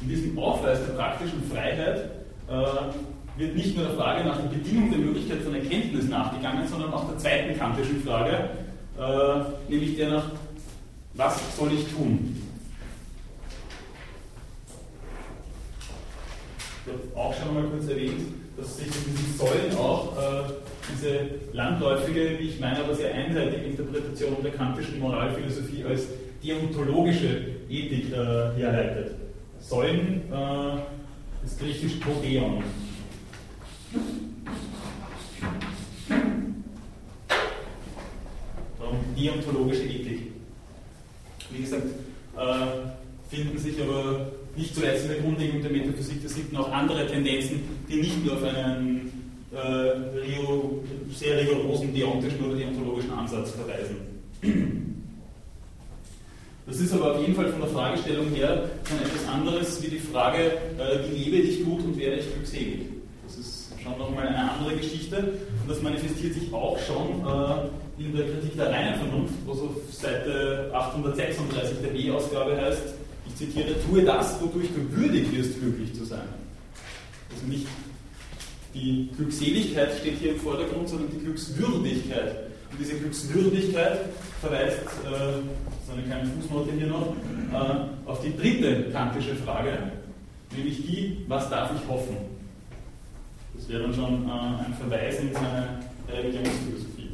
In 0.00 0.08
diesem 0.08 0.38
Aufweis 0.38 0.78
der 0.84 0.94
praktischen 0.94 1.42
Freiheit 1.50 2.10
äh, 2.48 2.52
wird 3.36 3.54
nicht 3.54 3.76
nur 3.76 3.86
der 3.86 3.94
Frage 3.94 4.24
nach 4.24 4.40
der 4.40 4.48
Bedingung 4.48 4.90
der 4.90 4.98
Möglichkeit 4.98 5.42
von 5.42 5.54
Erkenntnis 5.54 6.08
nachgegangen, 6.08 6.66
sondern 6.66 6.92
auch 6.92 7.08
der 7.08 7.18
zweiten 7.18 7.56
kantischen 7.56 8.02
Frage, 8.02 8.50
äh, 8.98 9.70
nämlich 9.70 9.96
der 9.96 10.10
nach, 10.10 10.24
was 11.14 11.56
soll 11.56 11.72
ich 11.72 11.86
tun? 11.92 12.36
Ich 16.84 16.92
habe 16.92 17.16
auch 17.16 17.34
schon 17.34 17.54
mal 17.54 17.64
kurz 17.64 17.88
erwähnt, 17.88 18.34
dass 18.56 18.76
sich 18.76 18.86
in 18.86 19.16
diesen 19.16 19.38
Säulen 19.38 19.76
auch 19.76 20.16
äh, 20.16 20.71
diese 20.90 21.52
landläufige, 21.52 22.38
wie 22.38 22.48
ich 22.48 22.60
meine, 22.60 22.78
aber 22.82 22.94
sehr 22.94 23.14
einseitige 23.14 23.62
Interpretation 23.62 24.36
der 24.42 24.52
kantischen 24.52 24.98
Moralphilosophie 24.98 25.84
als 25.84 26.08
deontologische 26.42 27.46
Ethik 27.68 28.12
äh, 28.12 28.16
herleitet. 28.58 29.14
Säulen 29.60 30.22
äh, 30.32 31.46
ist 31.46 31.58
griechisch 31.60 32.00
Todeon. 32.00 32.64
Darum 38.78 38.98
deontologische 39.16 39.84
Ethik. 39.84 40.32
Wie 41.50 41.62
gesagt, 41.62 41.86
äh, 42.36 43.34
finden 43.34 43.58
sich 43.58 43.80
aber 43.80 44.32
nicht 44.56 44.74
zuletzt 44.74 45.04
in 45.04 45.10
der 45.12 45.20
Grundlegung 45.20 45.62
der 45.62 45.70
Metaphysik 45.70 46.20
der 46.20 46.30
Siebten 46.30 46.56
auch 46.56 46.70
andere 46.72 47.06
Tendenzen, 47.06 47.62
die 47.88 47.96
nicht 47.96 48.24
nur 48.24 48.34
auf 48.34 48.42
einen 48.42 49.21
sehr 49.52 51.40
rigorosen 51.40 51.94
deontischen 51.94 52.44
oder 52.44 52.56
deontologischen 52.56 53.12
Ansatz 53.12 53.50
verweisen. 53.50 53.96
Das 56.66 56.78
ist 56.78 56.92
aber 56.92 57.14
auf 57.14 57.20
jeden 57.20 57.34
Fall 57.34 57.48
von 57.48 57.60
der 57.60 57.70
Fragestellung 57.70 58.28
her 58.30 58.70
schon 58.88 58.98
etwas 58.98 59.28
anderes 59.28 59.82
wie 59.82 59.88
die 59.88 59.98
Frage, 59.98 60.38
äh, 60.78 61.10
wie 61.10 61.24
lebe 61.24 61.36
ich 61.38 61.64
gut 61.64 61.82
und 61.82 61.98
werde 61.98 62.16
ich 62.16 62.32
glückselig. 62.32 62.86
Das 63.26 63.36
ist 63.36 63.72
schon 63.82 63.98
nochmal 63.98 64.28
eine 64.28 64.52
andere 64.52 64.76
Geschichte 64.76 65.16
und 65.18 65.68
das 65.68 65.82
manifestiert 65.82 66.34
sich 66.34 66.52
auch 66.52 66.78
schon 66.78 67.20
äh, 67.26 68.02
in 68.02 68.16
der 68.16 68.26
Kritik 68.26 68.56
der 68.56 68.70
reinen 68.70 68.94
Vernunft, 68.94 69.34
wo 69.44 69.54
so 69.54 69.82
Seite 69.90 70.70
836 70.72 71.78
der 71.82 71.94
W-Ausgabe 71.94 72.56
heißt, 72.56 72.94
ich 73.26 73.36
zitiere, 73.36 73.74
tue 73.88 74.02
das, 74.02 74.40
wodurch 74.40 74.68
du 74.74 74.96
würdig 74.96 75.30
wirst, 75.32 75.60
glücklich 75.60 75.94
zu 75.94 76.04
sein. 76.04 76.28
Also 77.34 77.46
nicht 77.46 77.66
die 78.74 79.10
Glückseligkeit 79.16 79.92
steht 80.00 80.18
hier 80.18 80.32
im 80.32 80.40
Vordergrund, 80.40 80.88
sondern 80.88 81.10
die 81.10 81.18
Glückswürdigkeit. 81.18 82.46
Und 82.70 82.80
diese 82.80 82.94
Glückswürdigkeit 82.94 84.00
verweist, 84.40 84.80
äh, 85.04 85.42
so 85.86 85.92
eine 85.92 86.02
kleine 86.02 86.28
Fußnote 86.30 86.72
hier 86.72 86.86
noch, 86.86 87.14
äh, 87.52 88.08
auf 88.08 88.20
die 88.22 88.34
dritte 88.36 88.90
kantische 88.90 89.34
Frage, 89.36 89.92
nämlich 90.56 90.86
die, 90.86 91.18
was 91.28 91.50
darf 91.50 91.70
ich 91.74 91.88
hoffen? 91.88 92.16
Das 93.54 93.68
wäre 93.68 93.82
dann 93.82 93.94
schon 93.94 94.28
äh, 94.28 94.66
ein 94.66 94.74
Verweis 94.80 95.20
in 95.20 95.32
seine 95.32 95.80
Religionsphilosophie. 96.08 97.10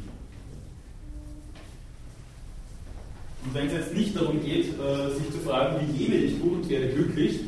Und 3.45 3.53
wenn 3.53 3.67
es 3.67 3.73
jetzt 3.73 3.93
nicht 3.93 4.15
darum 4.15 4.43
geht, 4.43 4.65
äh, 4.79 5.09
sich 5.15 5.31
zu 5.31 5.39
fragen, 5.45 5.75
wie 5.81 6.03
lebe 6.03 6.15
ich 6.15 6.39
gut 6.39 6.53
und 6.53 6.69
werde 6.69 6.89
glücklich, 6.89 7.39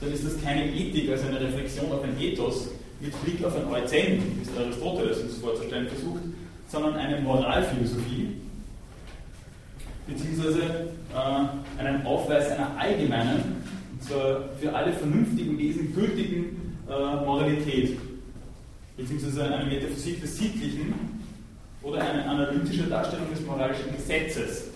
dann 0.00 0.12
ist 0.12 0.24
das 0.24 0.42
keine 0.42 0.66
Ethik 0.70 1.10
als 1.10 1.24
eine 1.24 1.40
Reflexion 1.40 1.90
auf 1.92 2.02
ein 2.02 2.20
Ethos 2.20 2.68
mit 3.00 3.24
Blick 3.24 3.44
auf 3.44 3.56
ein 3.56 3.66
Euzen, 3.66 4.22
wie 4.36 4.42
es 4.42 4.56
Aristoteles 4.56 5.18
uns 5.20 5.36
vorzustellen 5.36 5.88
versucht, 5.88 6.22
sondern 6.68 6.94
eine 6.94 7.20
Moralphilosophie, 7.20 8.36
beziehungsweise 10.06 10.62
äh, 10.62 11.80
einen 11.80 12.06
Aufweis 12.06 12.50
einer 12.50 12.70
allgemeinen, 12.78 13.62
und 13.92 14.02
zwar 14.02 14.48
für 14.60 14.74
alle 14.74 14.92
vernünftigen 14.92 15.58
Wesen 15.58 15.94
gültigen 15.94 16.76
äh, 16.88 17.24
Moralität, 17.24 17.98
beziehungsweise 18.96 19.44
eine 19.44 19.66
Metaphysik 19.66 20.20
des 20.20 20.38
Sittlichen 20.38 20.94
oder 21.82 22.00
eine 22.00 22.24
analytische 22.24 22.84
Darstellung 22.84 23.26
des 23.30 23.44
moralischen 23.44 23.94
Gesetzes, 23.94 24.70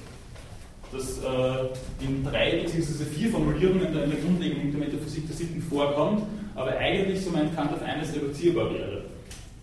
das 0.92 1.18
äh, 1.18 2.04
in 2.04 2.24
drei 2.24 2.62
bzw. 2.62 3.04
vier 3.04 3.30
Formulierungen 3.30 3.92
der, 3.92 4.04
in 4.04 4.10
der 4.10 4.20
Grundlegung 4.20 4.70
der 4.70 4.80
Metaphysik 4.80 5.26
der 5.26 5.36
Sitten 5.36 5.62
vorkommt, 5.62 6.22
aber 6.54 6.76
eigentlich, 6.76 7.20
so 7.20 7.30
meint 7.30 7.54
Kant, 7.54 7.72
auf 7.72 7.82
eines 7.82 8.14
reduzierbar 8.14 8.72
wäre. 8.72 9.02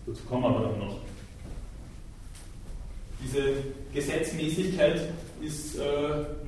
Dazu 0.06 0.22
kommen 0.24 0.42
wir 0.44 0.48
aber 0.48 0.68
dann 0.68 0.78
noch. 0.78 0.96
Diese 3.22 3.40
Gesetzmäßigkeit 3.92 5.00
ist 5.42 5.76
äh, 5.76 5.80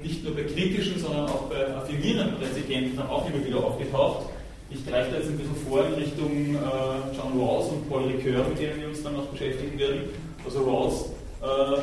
nicht 0.03 0.25
nur 0.25 0.35
bei 0.35 0.45
kritischen, 0.45 0.99
sondern 0.99 1.29
auch 1.29 1.43
bei 1.51 1.75
affirmierenden 1.75 2.37
Rezipienten 2.37 2.97
dann 2.97 3.09
auch 3.09 3.29
immer 3.29 3.45
wieder 3.45 3.59
aufgetaucht. 3.59 4.27
Ich 4.71 4.87
greife 4.87 5.11
da 5.11 5.19
jetzt 5.19 5.29
ein 5.29 5.39
bisschen 5.39 5.57
vor 5.69 5.87
in 5.87 5.95
Richtung 5.95 6.55
äh, 6.55 7.17
John 7.17 7.41
Rawls 7.41 7.69
und 7.69 7.89
Paul 7.89 8.05
Ricoeur, 8.05 8.45
mit 8.49 8.61
denen 8.61 8.81
wir 8.81 8.89
uns 8.89 9.03
dann 9.03 9.15
noch 9.15 9.27
beschäftigen 9.27 9.79
werden. 9.79 10.01
Also 10.45 10.63
Rawls 10.63 11.07
äh, 11.43 11.81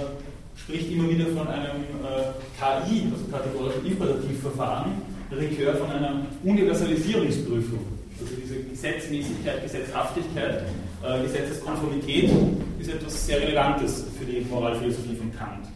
spricht 0.55 0.91
immer 0.91 1.09
wieder 1.09 1.27
von 1.27 1.47
einem 1.47 1.81
äh, 1.81 2.31
KI, 2.57 3.07
also 3.11 3.25
kategorischen 3.31 3.85
Imperativverfahren, 3.85 4.91
Ricoeur 5.31 5.75
von 5.75 5.91
einer 5.91 6.25
Universalisierungsprüfung. 6.43 7.79
Also 8.19 8.33
diese 8.41 8.63
Gesetzmäßigkeit, 8.63 9.63
Gesetzhaftigkeit, 9.63 10.63
äh, 11.03 11.21
Gesetzeskonformität 11.23 12.31
ist 12.79 12.89
etwas 12.89 13.27
sehr 13.27 13.41
Relevantes 13.41 14.05
für 14.17 14.25
die 14.25 14.41
Moralphilosophie 14.41 15.15
von 15.15 15.35
Kant. 15.35 15.67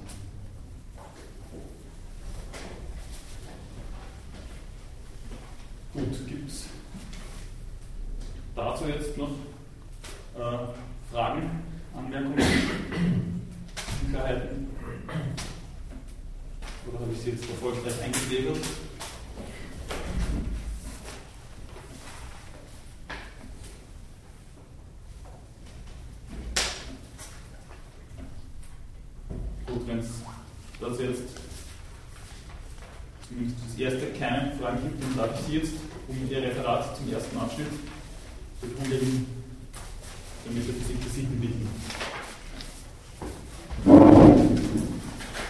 Gut, 5.94 6.28
gibt 6.28 6.50
es 6.50 6.65
dazu 8.56 8.86
jetzt 8.88 9.18
noch 9.18 9.32
äh, 10.38 11.12
Fragen, 11.12 11.50
Anmerkungen, 11.94 12.42
Unklarheiten? 14.06 14.69
Oder 16.88 16.99
habe 16.99 17.13
ich 17.13 17.21
sie 17.21 17.32
jetzt 17.32 17.49
erfolgreich 17.49 18.02
eingegliedert? 18.04 18.58
Gut, 29.67 29.88
wenn 29.88 29.99
es 29.99 30.08
dazu 30.80 31.04
jetzt 31.04 31.23
zumindest 33.28 33.58
das 33.67 33.80
erste 33.80 34.13
keine 34.17 34.56
Fragen 34.60 34.82
gibt, 34.84 35.04
dann 35.04 35.17
darf 35.17 35.39
ich 35.39 35.45
Sie 35.45 35.58
jetzt 35.58 35.73
um 36.08 36.30
Ihr 36.30 36.41
Referat 36.41 36.97
zum 36.97 37.13
ersten 37.13 37.38
Abschnitt 37.38 37.67
der 38.62 38.69
Grundlegung 38.69 39.25
der 40.45 40.52
Metaphysik 40.54 41.04
der 41.04 41.12
Sitten 41.12 41.39
bitten. 41.39 41.67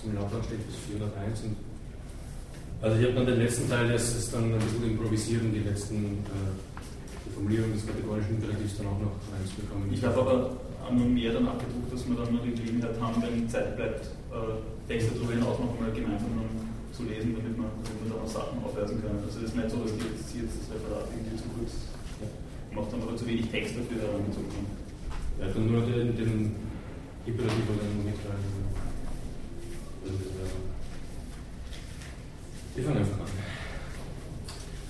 Seminarplan 0.00 0.42
steht 0.44 0.66
bis 0.66 0.76
401. 0.90 1.44
Und 1.44 1.56
also 2.82 3.00
ich 3.00 3.04
habe 3.06 3.14
dann 3.14 3.26
den 3.26 3.38
letzten 3.38 3.68
Teil, 3.68 3.88
das 3.88 4.16
ist 4.16 4.34
dann 4.34 4.52
ein 4.52 4.58
bisschen 4.58 4.84
improvisiert 4.90 5.42
und 5.42 5.52
die 5.52 5.64
letzten 5.64 6.20
äh, 6.28 6.52
die 7.24 7.32
Formulierung 7.32 7.72
des 7.72 7.86
kategorischen 7.86 8.36
Imperativs 8.36 8.76
dann 8.76 8.86
auch 8.92 9.00
noch 9.00 9.16
eins 9.32 9.50
bekommen. 9.56 9.88
Ich 9.88 10.04
habe 10.04 10.20
aber 10.20 10.52
nur 10.92 11.08
mehr 11.08 11.32
dann 11.32 11.48
abgedruckt, 11.48 11.88
dass 11.88 12.04
wir 12.04 12.16
dann 12.16 12.28
noch 12.34 12.44
die 12.44 12.52
Gelegenheit 12.52 13.00
haben, 13.00 13.22
wenn 13.24 13.48
Zeit 13.48 13.76
bleibt, 13.76 14.04
äh, 14.04 14.60
Texte 14.86 15.16
darüber 15.16 15.32
hinaus 15.32 15.56
noch 15.56 15.72
mal 15.80 15.88
gemeinsam 15.96 16.44
zu 16.92 17.02
lesen, 17.08 17.34
damit 17.34 17.56
wir, 17.56 17.64
damit 17.64 17.98
wir 18.04 18.08
da 18.12 18.16
noch 18.20 18.28
Sachen 18.28 18.60
aufweisen 18.62 19.00
können. 19.00 19.18
Also 19.24 19.40
es 19.40 19.48
ist 19.48 19.56
nicht 19.56 19.70
so, 19.70 19.80
dass 19.80 19.92
die 19.96 20.04
jetzt, 20.04 20.28
jetzt 20.36 20.56
das 20.60 20.76
Referat 20.76 21.08
irgendwie 21.10 21.40
zu 21.40 21.48
kurz 21.56 21.72
macht, 22.70 22.92
dann 22.92 23.02
aber 23.02 23.16
zu 23.16 23.26
wenig 23.26 23.48
Text 23.50 23.74
dafür 23.80 23.98
herangezogen. 23.98 24.68
Ja, 25.40 25.48
dann 25.48 25.66
nur 25.66 25.82
den, 25.82 26.14
den 26.14 26.54
Imperativ 27.26 27.64
oder 27.66 27.82
den 27.82 28.04
mitschreiben. 28.04 28.83
Wir 32.74 32.84
fangen 32.84 32.98
einfach 32.98 33.20
an. 33.20 33.26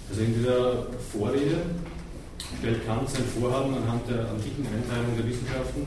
Also 0.08 0.22
in 0.22 0.34
dieser 0.34 0.86
Vorrede 1.12 1.56
stellt 2.58 2.86
Kant 2.86 3.08
sein 3.10 3.24
Vorhaben 3.24 3.74
anhand 3.74 4.08
der 4.08 4.30
antiken 4.30 4.66
Einteilung 4.66 5.16
der 5.16 5.26
Wissenschaften 5.28 5.82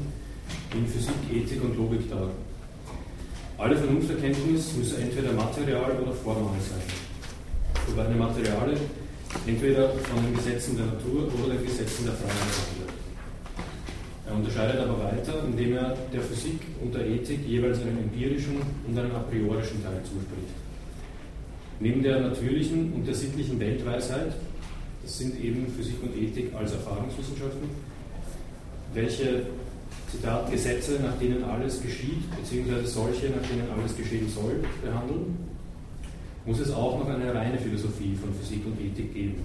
in 0.73 0.87
Physik, 0.87 1.15
Ethik 1.31 1.63
und 1.63 1.77
Logik 1.77 2.09
dar. 2.09 2.29
Alle 3.57 3.75
Vernunfterkenntnis 3.75 4.73
müsse 4.73 4.97
entweder 4.97 5.33
material 5.33 5.97
oder 6.01 6.13
formal 6.13 6.59
sein. 6.61 6.81
Wobei 7.87 8.05
eine 8.05 8.15
Materiale 8.15 8.77
entweder 9.47 9.89
von 9.89 10.23
den 10.23 10.35
Gesetzen 10.35 10.77
der 10.77 10.85
Natur 10.85 11.27
oder 11.33 11.55
den 11.55 11.65
Gesetzen 11.65 12.05
der 12.05 12.13
Freiheit. 12.13 12.76
Er 14.27 14.35
unterscheidet 14.35 14.79
aber 14.81 15.03
weiter, 15.03 15.43
indem 15.45 15.73
er 15.73 15.95
der 16.11 16.21
Physik 16.21 16.59
und 16.81 16.93
der 16.93 17.07
Ethik 17.07 17.47
jeweils 17.47 17.79
einen 17.81 17.99
empirischen 17.99 18.57
und 18.87 18.97
einen 18.97 19.11
a 19.11 19.19
priorischen 19.19 19.81
Teil 19.83 20.01
zuspricht. 20.03 20.53
Neben 21.79 22.03
der 22.03 22.19
natürlichen 22.19 22.93
und 22.93 23.07
der 23.07 23.13
sittlichen 23.13 23.59
Weltweisheit 23.59 24.33
das 25.07 25.19
sind 25.19 25.41
eben 25.41 25.67
Physik 25.69 26.03
und 26.03 26.17
Ethik 26.17 26.53
als 26.53 26.73
Erfahrungswissenschaften, 26.73 27.69
welche, 28.93 29.45
Zitat, 30.11 30.51
Gesetze, 30.51 30.99
nach 31.01 31.17
denen 31.17 31.45
alles 31.45 31.81
geschieht, 31.81 32.29
beziehungsweise 32.35 32.87
solche, 32.87 33.27
nach 33.29 33.47
denen 33.47 33.71
alles 33.71 33.95
geschehen 33.95 34.27
soll, 34.27 34.59
behandeln, 34.83 35.37
muss 36.45 36.59
es 36.59 36.71
auch 36.71 36.99
noch 36.99 37.07
eine 37.07 37.33
reine 37.33 37.57
Philosophie 37.57 38.17
von 38.21 38.33
Physik 38.33 38.65
und 38.65 38.81
Ethik 38.81 39.13
geben. 39.13 39.43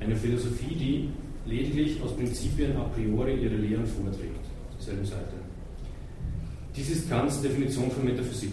Eine 0.00 0.16
Philosophie, 0.16 0.74
die 0.74 1.08
lediglich 1.46 2.02
aus 2.02 2.14
Prinzipien 2.16 2.76
a 2.76 2.84
priori 2.84 3.34
ihre 3.34 3.56
Lehren 3.56 3.86
vorträgt. 3.86 4.44
Dieselbe 4.78 5.04
Seite. 5.04 5.36
Dies 6.76 6.90
ist 6.90 7.08
Kants 7.08 7.42
Definition 7.42 7.90
von 7.90 8.04
Metaphysik, 8.04 8.52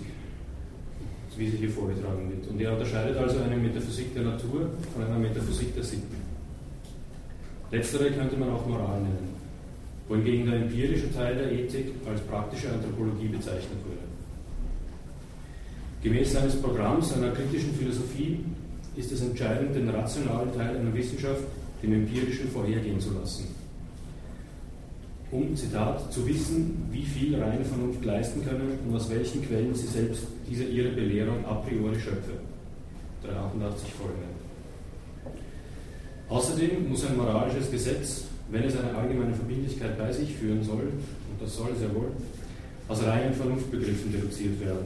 wie 1.38 1.50
sie 1.50 1.58
hier 1.58 1.70
vorgetragen 1.70 2.30
wird. 2.30 2.48
Und 2.48 2.60
er 2.60 2.74
unterscheidet 2.74 3.18
also 3.18 3.40
eine 3.40 3.58
Metaphysik 3.58 4.14
der 4.14 4.24
Natur 4.24 4.72
von 4.94 5.04
einer 5.04 5.20
Metaphysik 5.20 5.76
der 5.76 5.84
Sitten. 5.84 6.16
Letztere 7.72 8.12
könnte 8.12 8.38
man 8.38 8.50
auch 8.50 8.66
Moral 8.66 9.02
nennen, 9.02 9.36
wohingegen 10.08 10.46
der 10.46 10.62
empirische 10.62 11.14
Teil 11.14 11.36
der 11.36 11.52
Ethik 11.52 11.94
als 12.10 12.22
praktische 12.22 12.72
Anthropologie 12.72 13.28
bezeichnet 13.28 13.78
wurde. 13.86 14.08
Gemäß 16.02 16.34
seines 16.34 16.56
Programms 16.62 17.14
einer 17.14 17.32
kritischen 17.32 17.74
Philosophie 17.74 18.40
ist 18.96 19.12
es 19.12 19.22
entscheidend, 19.22 19.76
den 19.76 19.90
rationalen 19.90 20.54
Teil 20.54 20.78
einer 20.78 20.94
Wissenschaft 20.94 21.44
dem 21.82 21.94
empirischen 21.94 22.50
vorhergehen 22.50 23.00
zu 23.00 23.14
lassen. 23.14 23.48
Um, 25.30 25.56
Zitat, 25.56 26.12
zu 26.14 26.26
wissen, 26.26 26.88
wie 26.90 27.04
viel 27.04 27.36
reine 27.36 27.66
Vernunft 27.66 28.04
leisten 28.06 28.46
können 28.46 28.80
und 28.88 28.96
aus 28.96 29.10
welchen 29.10 29.46
Quellen 29.46 29.76
sie 29.76 29.88
selbst 29.88 30.24
diese 30.50 30.64
ihre 30.64 30.90
Belehrung 30.92 31.46
a 31.46 31.56
priori 31.56 32.00
schöpfe. 32.00 32.40
388 33.24 33.92
folgende. 33.94 34.28
Außerdem 36.30 36.90
muss 36.90 37.06
ein 37.06 37.18
moralisches 37.18 37.70
Gesetz, 37.70 38.24
wenn 38.50 38.64
es 38.64 38.78
eine 38.78 38.98
allgemeine 38.98 39.34
Verbindlichkeit 39.34 39.98
bei 39.98 40.12
sich 40.12 40.34
führen 40.34 40.64
soll, 40.64 40.84
und 40.84 41.42
das 41.42 41.56
soll 41.56 41.76
sehr 41.76 41.94
wohl, 41.94 42.12
aus 42.88 43.04
reinen 43.04 43.34
Vernunftbegriffen 43.34 44.14
reduziert 44.14 44.60
werden 44.62 44.86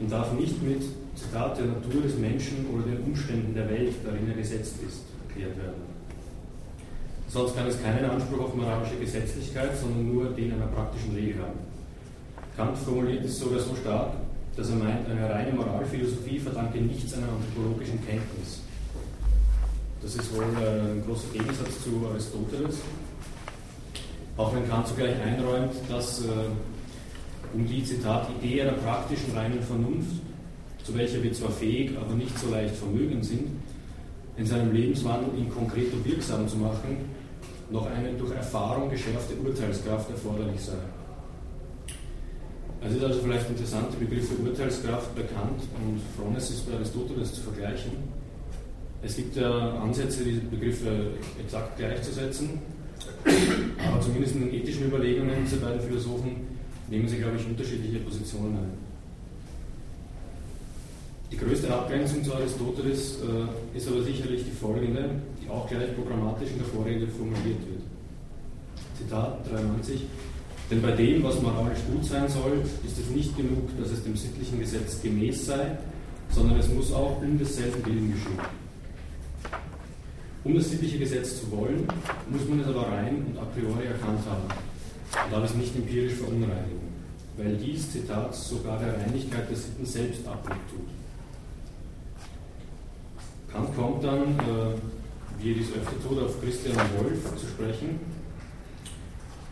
und 0.00 0.12
darf 0.12 0.32
nicht 0.38 0.62
mit 0.62 0.82
Zitat 1.14 1.58
der 1.58 1.66
Natur 1.66 2.02
des 2.02 2.18
Menschen 2.18 2.66
oder 2.72 2.84
den 2.84 3.00
Umständen 3.04 3.54
der 3.54 3.68
Welt, 3.70 3.94
darin 4.04 4.28
er 4.28 4.36
gesetzt 4.36 4.74
ist, 4.86 5.00
erklärt 5.28 5.56
werden. 5.56 5.85
Sonst 7.28 7.56
kann 7.56 7.66
es 7.66 7.82
keinen 7.82 8.04
Anspruch 8.08 8.40
auf 8.40 8.54
moralische 8.54 8.96
Gesetzlichkeit, 8.96 9.76
sondern 9.76 10.14
nur 10.14 10.26
den 10.30 10.52
einer 10.52 10.66
praktischen 10.66 11.14
Regel 11.14 11.42
haben. 11.42 11.58
Kant 12.56 12.78
formuliert 12.78 13.24
es 13.24 13.38
sogar 13.38 13.60
so 13.60 13.74
stark, 13.74 14.12
dass 14.56 14.70
er 14.70 14.76
meint, 14.76 15.08
eine 15.10 15.28
reine 15.28 15.52
Moralphilosophie 15.52 16.38
verdanke 16.38 16.78
nichts 16.78 17.12
einer 17.14 17.26
anthropologischen 17.28 17.98
Kenntnis. 18.06 18.62
Das 20.00 20.14
ist 20.14 20.34
wohl 20.34 20.44
äh, 20.44 20.92
ein 20.92 21.02
großer 21.04 21.28
Gegensatz 21.32 21.82
zu 21.82 22.06
Aristoteles. 22.10 22.78
Auch 24.36 24.54
wenn 24.54 24.68
Kant 24.68 24.86
zugleich 24.86 25.20
einräumt, 25.20 25.72
dass 25.88 26.24
äh, 26.24 26.28
um 27.52 27.66
die, 27.66 27.82
Zitat, 27.84 28.28
Idee 28.40 28.62
einer 28.62 28.72
praktischen 28.72 29.36
reinen 29.36 29.60
Vernunft, 29.62 30.22
zu 30.84 30.94
welcher 30.94 31.22
wir 31.22 31.32
zwar 31.32 31.50
fähig, 31.50 31.96
aber 31.98 32.14
nicht 32.14 32.38
so 32.38 32.50
leicht 32.50 32.76
vermögend 32.76 33.24
sind, 33.24 33.48
in 34.36 34.46
seinem 34.46 34.72
Lebenswandel 34.72 35.38
ihn 35.38 35.50
konkret 35.50 35.92
wirksam 36.04 36.46
zu 36.48 36.56
machen, 36.56 37.15
noch 37.70 37.86
eine 37.86 38.12
durch 38.12 38.32
Erfahrung 38.32 38.90
geschärfte 38.90 39.34
Urteilskraft 39.34 40.10
erforderlich 40.10 40.60
sei. 40.60 40.78
Es 42.84 42.94
ist 42.94 43.02
also 43.04 43.20
vielleicht 43.20 43.48
interessant, 43.48 43.86
die 43.92 44.04
Begriffe 44.04 44.34
Urteilskraft 44.34 45.14
bei 45.16 45.22
Kant 45.22 45.60
und 45.74 46.00
Frones 46.16 46.50
ist 46.50 46.70
bei 46.70 46.76
Aristoteles 46.76 47.34
zu 47.34 47.40
vergleichen. 47.40 47.92
Es 49.02 49.16
gibt 49.16 49.36
ja 49.36 49.80
Ansätze, 49.80 50.24
diese 50.24 50.40
Begriffe 50.40 51.10
exakt 51.40 51.78
gleichzusetzen, 51.78 52.60
aber 53.24 54.00
zumindest 54.00 54.36
in 54.36 54.42
den 54.42 54.54
ethischen 54.54 54.86
Überlegungen 54.86 55.44
dieser 55.44 55.58
beiden 55.58 55.80
Philosophen 55.80 56.46
nehmen 56.88 57.08
sie, 57.08 57.18
glaube 57.18 57.36
ich, 57.36 57.46
unterschiedliche 57.46 57.98
Positionen 57.98 58.56
ein. 58.56 58.85
Die 61.30 61.36
größte 61.36 61.72
Abgrenzung 61.72 62.22
zu 62.22 62.34
Aristoteles 62.34 63.18
äh, 63.20 63.76
ist 63.76 63.88
aber 63.88 64.02
sicherlich 64.02 64.44
die 64.44 64.52
folgende, 64.52 65.10
die 65.42 65.50
auch 65.50 65.68
gleich 65.68 65.94
programmatisch 65.94 66.50
in 66.50 66.58
der 66.58 66.66
Vorrede 66.66 67.06
formuliert 67.08 67.66
wird. 67.66 67.82
Zitat 68.96 69.50
93. 69.50 70.02
Denn 70.70 70.82
bei 70.82 70.92
dem, 70.92 71.22
was 71.22 71.40
moralisch 71.42 71.80
gut 71.90 72.04
sein 72.04 72.28
soll, 72.28 72.62
ist 72.84 72.98
es 72.98 73.10
nicht 73.10 73.36
genug, 73.36 73.68
dass 73.80 73.90
es 73.90 74.04
dem 74.04 74.16
sittlichen 74.16 74.60
Gesetz 74.60 75.02
gemäß 75.02 75.46
sei, 75.46 75.78
sondern 76.30 76.58
es 76.58 76.68
muss 76.68 76.92
auch 76.92 77.20
um 77.22 77.38
desselben 77.38 77.84
Willen 77.86 78.12
geschehen. 78.12 78.38
Um 80.44 80.54
das 80.54 80.70
sittliche 80.70 80.98
Gesetz 80.98 81.40
zu 81.40 81.50
wollen, 81.50 81.86
muss 82.30 82.48
man 82.48 82.60
es 82.60 82.68
aber 82.68 82.88
rein 82.88 83.26
und 83.28 83.38
a 83.38 83.44
priori 83.44 83.86
erkannt 83.86 84.20
haben 84.26 84.44
und 85.24 85.32
darf 85.32 85.44
es 85.44 85.56
nicht 85.56 85.74
empirisch 85.74 86.14
verunreinigen, 86.14 86.86
weil 87.36 87.56
dies, 87.56 87.90
Zitat, 87.90 88.34
sogar 88.34 88.78
der 88.78 88.96
Reinigkeit 88.96 89.48
der 89.50 89.56
Sitten 89.56 89.84
selbst 89.84 90.26
Abbruch 90.26 90.54
tut. 90.70 90.88
Kant 93.52 93.74
kommt 93.76 94.04
dann, 94.04 94.22
äh, 94.22 94.74
wie 95.38 95.50
er 95.50 95.56
dies 95.56 95.72
öfter 95.72 96.08
tut, 96.08 96.22
auf 96.22 96.40
Christian 96.40 96.76
Wolff 96.76 97.36
zu 97.36 97.46
sprechen. 97.46 98.00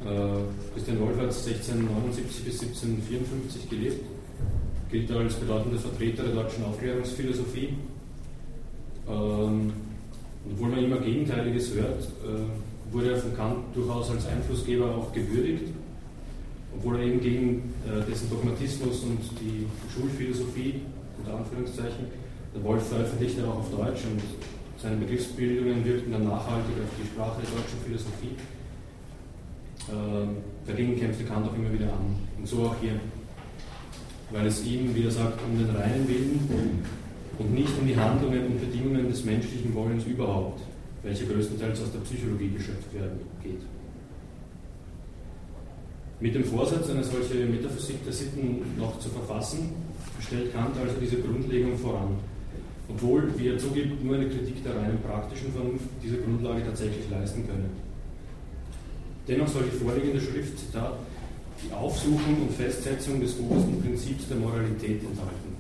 Äh, 0.05 0.72
Christian 0.72 1.01
Wolff 1.01 1.16
hat 1.16 1.32
1679 1.32 2.45
bis 2.45 2.61
1754 2.62 3.70
gelebt, 3.70 4.05
gilt 4.90 5.11
als 5.12 5.34
bedeutender 5.34 5.78
Vertreter 5.78 6.24
der 6.24 6.34
deutschen 6.34 6.64
Aufklärungsphilosophie. 6.64 7.74
Ähm, 9.09 9.72
obwohl 10.51 10.68
man 10.68 10.84
immer 10.84 10.99
Gegenteiliges 10.99 11.74
hört, 11.74 12.03
äh, 12.03 12.92
wurde 12.92 13.12
er 13.12 13.16
von 13.16 13.34
Kant 13.34 13.57
durchaus 13.74 14.11
als 14.11 14.26
Einflussgeber 14.26 14.95
auch 14.95 15.12
gewürdigt, 15.12 15.72
obwohl 16.76 16.97
er 16.97 17.05
eben 17.05 17.20
gegen 17.20 17.74
dessen 18.09 18.28
Dogmatismus 18.30 19.05
und 19.05 19.20
die 19.40 19.66
Schulphilosophie, 19.92 20.82
unter 21.18 21.38
Anführungszeichen, 21.38 22.07
Wolf 22.63 22.89
veröffentlichte 22.89 23.47
auch 23.47 23.59
auf 23.59 23.71
Deutsch 23.71 24.05
und 24.05 24.23
seine 24.81 24.97
Begriffsbildungen 24.97 25.85
wirkten 25.85 26.13
dann 26.13 26.25
nachhaltig 26.25 26.77
auf 26.83 26.93
die 27.01 27.07
Sprache 27.07 27.41
der 27.43 27.51
deutschen 27.51 27.81
Philosophie. 27.85 28.37
Äh, 29.89 30.67
dagegen 30.67 30.97
kämpfte 30.99 31.25
Kant 31.25 31.49
auch 31.49 31.55
immer 31.55 31.73
wieder 31.73 31.87
an. 31.87 32.17
Und 32.39 32.47
so 32.47 32.65
auch 32.65 32.77
hier. 32.81 33.01
Weil 34.31 34.47
es 34.47 34.65
ihm, 34.65 34.95
wie 34.95 35.05
er 35.05 35.11
sagt, 35.11 35.39
um 35.47 35.59
den 35.59 35.75
reinen 35.75 36.09
Willen 36.09 36.85
und 37.39 37.55
nicht 37.55 37.73
um 37.81 37.87
die 37.87 37.97
Handlungen 37.97 38.47
und 38.47 38.61
Bedingungen 38.61 39.09
des 39.09 39.25
menschlichen 39.25 39.75
Wollens 39.75 40.05
überhaupt, 40.05 40.61
welche 41.03 41.27
größtenteils 41.27 41.83
aus 41.83 41.93
der 41.93 42.01
Psychologie 42.01 42.51
geschöpft 42.51 42.93
werden, 42.95 43.21
geht. 43.43 43.61
Mit 46.21 46.35
dem 46.35 46.45
Vorsatz, 46.45 46.89
eine 46.91 47.05
solche 47.05 47.45
Metaphysik 47.47 48.05
der 48.05 48.13
Sitten 48.13 48.63
noch 48.79 48.99
zu 48.99 49.09
verfassen, 49.09 49.71
stellt 50.21 50.55
Kant 50.55 50.77
also 50.77 50.95
diese 51.01 51.17
Grundlegung 51.17 51.77
voran. 51.77 52.17
Obwohl, 52.89 53.32
wie 53.39 53.49
er 53.49 53.59
zugibt, 53.59 54.05
nur 54.05 54.16
eine 54.16 54.28
Kritik 54.28 54.62
der 54.62 54.76
reinen 54.76 54.99
praktischen 55.01 55.53
Vernunft 55.53 55.87
diese 56.03 56.18
Grundlage 56.18 56.64
tatsächlich 56.64 57.09
leisten 57.11 57.47
könne. 57.47 57.70
Dennoch 59.26 59.49
soll 59.49 59.64
die 59.64 59.76
vorliegende 59.78 60.20
Schrift, 60.20 60.59
Zitat, 60.59 60.99
die 61.64 61.72
Aufsuchung 61.72 62.43
und 62.43 62.53
Festsetzung 62.53 63.20
des 63.20 63.39
obersten 63.39 63.80
Prinzips 63.80 64.28
der 64.28 64.37
Moralität 64.37 65.01
enthalten. 65.01 65.57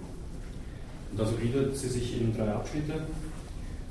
Und 1.12 1.20
also 1.20 1.32
gliedert 1.36 1.76
sie 1.76 1.88
sich 1.88 2.20
in 2.20 2.36
drei 2.36 2.50
Abschnitte, 2.52 3.06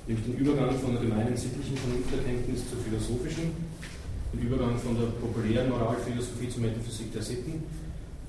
nämlich 0.05 0.25
den 0.25 0.37
Übergang 0.37 0.77
von 0.77 0.93
der 0.93 1.01
gemeinen 1.01 1.35
sittlichen 1.35 1.77
Vernunfterkenntnis 1.77 2.69
zur 2.69 2.79
philosophischen, 2.85 3.49
den 4.33 4.41
Übergang 4.41 4.77
von 4.77 4.95
der 4.95 5.07
populären 5.17 5.69
Moralphilosophie 5.69 6.49
zur 6.49 6.61
Metaphysik 6.61 7.13
der 7.13 7.21
Sitten 7.23 7.63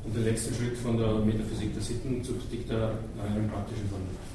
und 0.04 0.16
den 0.16 0.24
letzten 0.24 0.54
Schritt 0.54 0.78
von 0.78 0.96
der 0.96 1.12
Metaphysik 1.16 1.74
der 1.74 1.82
Sitten 1.82 2.24
zur 2.24 2.38
Kritik 2.38 2.68
der 2.68 2.98
reinen 3.20 3.50
praktischen 3.50 3.88
Vernunft. 3.88 4.33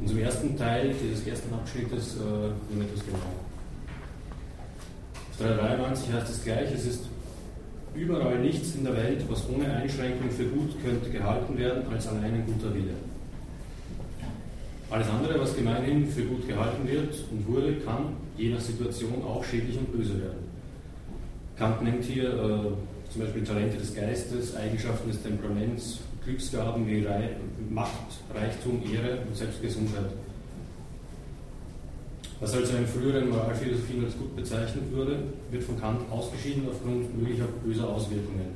Und 0.00 0.08
zum 0.08 0.18
ersten 0.18 0.56
Teil 0.56 0.94
dieses 1.02 1.26
ersten 1.26 1.52
Abschnittes 1.52 2.16
äh, 2.16 2.74
nur 2.74 2.84
etwas 2.84 3.04
genauer. 3.04 3.20
393 5.38 6.12
heißt 6.12 6.30
es 6.30 6.44
gleich, 6.44 6.72
es 6.72 6.86
ist 6.86 7.04
überall 7.94 8.38
nichts 8.38 8.74
in 8.74 8.84
der 8.84 8.96
Welt, 8.96 9.24
was 9.28 9.48
ohne 9.48 9.72
Einschränkung 9.72 10.30
für 10.30 10.44
gut 10.44 10.82
könnte 10.82 11.10
gehalten 11.10 11.56
werden, 11.58 11.82
als 11.90 12.06
allein 12.08 12.34
ein 12.34 12.46
guter 12.46 12.74
Wille. 12.74 12.94
Alles 14.90 15.08
andere, 15.08 15.38
was 15.38 15.54
gemeinhin 15.54 16.06
für 16.06 16.22
gut 16.22 16.48
gehalten 16.48 16.88
wird 16.88 17.14
und 17.30 17.46
wurde, 17.46 17.74
kann 17.76 18.16
je 18.36 18.50
nach 18.50 18.60
Situation 18.60 19.22
auch 19.22 19.44
schädlich 19.44 19.78
und 19.78 19.92
böse 19.92 20.20
werden. 20.20 20.50
Kant 21.56 21.82
nennt 21.82 22.04
hier 22.04 22.30
äh, 22.30 23.12
zum 23.12 23.22
Beispiel 23.22 23.44
Talente 23.44 23.76
des 23.76 23.94
Geistes, 23.94 24.56
Eigenschaften 24.56 25.10
des 25.10 25.22
Temperaments, 25.22 26.00
Glücksgaben 26.24 26.86
wie 26.86 27.04
Macht, 27.70 28.20
Reichtum, 28.34 28.82
Ehre 28.82 29.18
und 29.26 29.36
selbst 29.36 29.62
Gesundheit. 29.62 30.10
Was 32.40 32.54
also 32.54 32.76
in 32.76 32.86
früheren 32.86 33.28
Moralphilosophien 33.30 34.04
als 34.04 34.16
gut 34.16 34.34
bezeichnet 34.34 34.84
wurde, 34.92 35.18
wird 35.50 35.62
von 35.62 35.78
Kant 35.78 36.00
ausgeschieden 36.10 36.64
aufgrund 36.68 37.16
möglicher 37.16 37.44
böser 37.64 37.88
Auswirkungen. 37.88 38.46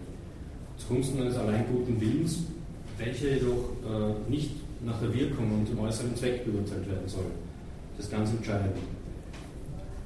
Zugunsten 0.79 1.21
eines 1.21 1.37
allein 1.37 1.67
guten 1.71 2.01
Willens, 2.01 2.45
welcher 2.99 3.29
jedoch 3.29 3.71
äh, 3.85 4.31
nicht 4.31 4.51
nach 4.85 4.99
der 5.01 5.15
Wirkung 5.15 5.53
und 5.53 5.69
dem 5.69 5.79
äußeren 5.79 6.17
Zweck 6.17 6.45
beurteilt 6.45 6.89
werden 6.89 7.07
soll. 7.07 7.27
Das 7.97 8.07
ist 8.07 8.13
ganz 8.13 8.31
entscheidend. 8.31 8.77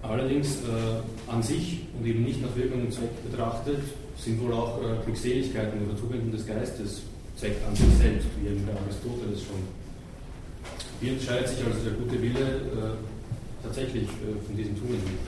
Allerdings 0.02 0.56
äh, 0.58 1.30
an 1.30 1.42
sich 1.42 1.86
und 1.98 2.06
eben 2.06 2.24
nicht 2.24 2.42
nach 2.42 2.54
Wirkung 2.56 2.82
und 2.82 2.92
Zweck 2.92 3.10
betrachtet, 3.30 3.80
sind 4.16 4.42
wohl 4.42 4.52
auch 4.52 4.78
äh, 4.82 5.04
Glückseligkeiten 5.04 5.86
oder 5.86 5.98
Tugenden 5.98 6.32
des 6.32 6.46
Geistes 6.46 7.02
Zweck 7.38 7.56
an 7.68 7.76
sich 7.76 7.86
selbst, 7.98 8.26
wie 8.40 8.48
eben 8.48 8.66
der 8.66 8.74
Aristoteles 8.74 9.42
schon. 9.46 9.62
Wie 11.00 11.10
entscheidet 11.10 11.48
sich 11.48 11.64
also 11.64 11.78
der 11.84 11.92
gute 11.92 12.20
Wille 12.20 12.40
äh, 12.40 13.62
tatsächlich 13.62 14.08
äh, 14.08 14.34
von 14.44 14.56
diesen 14.56 14.76
Tugenden. 14.76 15.18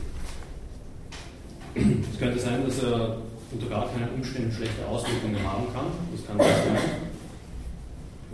Es 2.13 2.19
könnte 2.19 2.41
sein, 2.41 2.65
dass 2.67 2.83
er 2.83 3.19
unter 3.53 3.67
gar 3.69 3.89
keinen 3.91 4.11
Umständen 4.15 4.51
schlechte 4.51 4.85
Auswirkungen 4.87 5.41
haben 5.47 5.73
kann. 5.73 5.87
Das 6.11 6.27
kann 6.27 6.39
sein. 6.39 6.77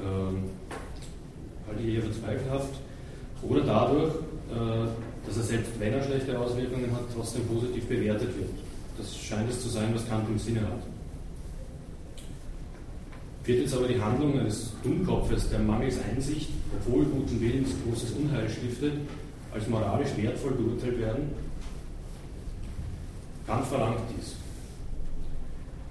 Ähm, 0.00 0.44
halte 1.68 1.82
ich 1.82 1.94
eher 1.96 2.02
für 2.02 2.12
zweifelhaft. 2.12 2.74
Oder 3.42 3.60
dadurch, 3.60 4.14
äh, 4.50 4.88
dass 5.26 5.36
er 5.36 5.42
selbst, 5.42 5.72
wenn 5.78 5.92
er 5.92 6.02
schlechte 6.02 6.38
Auswirkungen 6.38 6.90
hat, 6.92 7.02
trotzdem 7.14 7.46
positiv 7.46 7.86
bewertet 7.86 8.38
wird. 8.38 8.50
Das 8.96 9.14
scheint 9.14 9.50
es 9.50 9.60
zu 9.62 9.68
sein, 9.68 9.94
was 9.94 10.08
Kant 10.08 10.26
im 10.30 10.38
Sinne 10.38 10.62
hat. 10.62 10.95
Wird 13.46 13.60
jetzt 13.60 13.74
aber 13.74 13.86
die 13.86 14.00
Handlung 14.00 14.40
eines 14.40 14.72
Dummkopfes, 14.82 15.50
der 15.50 15.60
mangels 15.60 15.98
Einsicht, 16.02 16.48
obwohl 16.76 17.04
guten 17.04 17.40
Willens 17.40 17.70
großes 17.84 18.10
Unheil 18.12 18.48
stiftet, 18.48 18.94
als 19.54 19.68
moralisch 19.68 20.16
wertvoll 20.16 20.50
beurteilt 20.52 20.98
werden? 20.98 21.30
Kant 23.46 23.64
verlangt 23.66 24.00
dies. 24.16 24.34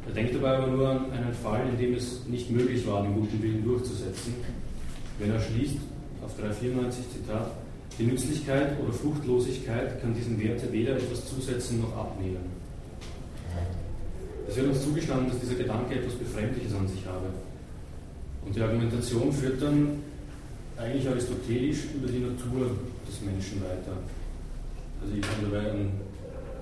Er 0.05 0.13
denkt 0.13 0.35
dabei 0.35 0.57
aber 0.57 0.67
nur 0.67 0.89
an 0.89 1.11
einen 1.11 1.33
Fall, 1.33 1.61
in 1.69 1.77
dem 1.77 1.93
es 1.95 2.25
nicht 2.27 2.51
möglich 2.51 2.85
war, 2.85 3.03
den 3.03 3.15
guten 3.15 3.41
Willen 3.41 3.63
durchzusetzen, 3.63 4.35
wenn 5.17 5.31
er 5.31 5.39
schließt, 5.39 5.77
auf 6.25 6.37
394 6.37 7.05
Zitat, 7.09 7.51
die 7.97 8.03
Nützlichkeit 8.03 8.77
oder 8.83 8.91
Fruchtlosigkeit 8.91 10.01
kann 10.01 10.13
diesen 10.13 10.37
Werte 10.43 10.69
weder 10.73 10.97
etwas 10.97 11.25
zusetzen 11.25 11.81
noch 11.81 11.95
abnehmen. 11.95 12.51
Es 14.47 14.57
wird 14.57 14.67
uns 14.67 14.83
zugestanden, 14.83 15.29
dass 15.29 15.39
dieser 15.39 15.55
Gedanke 15.55 15.95
etwas 15.95 16.15
Befremdliches 16.15 16.73
an 16.75 16.87
sich 16.89 17.05
habe. 17.05 17.27
Und 18.45 18.55
die 18.55 18.61
Argumentation 18.61 19.31
führt 19.31 19.61
dann 19.61 19.99
eigentlich 20.77 21.07
aristotelisch 21.07 21.85
über 21.95 22.07
die 22.07 22.19
Natur 22.19 22.71
des 23.07 23.21
Menschen 23.21 23.61
weiter. 23.61 23.97
Also 25.01 25.15
ich 25.17 25.25
habe 25.25 25.51
dabei 25.51 25.71
an 25.71 25.91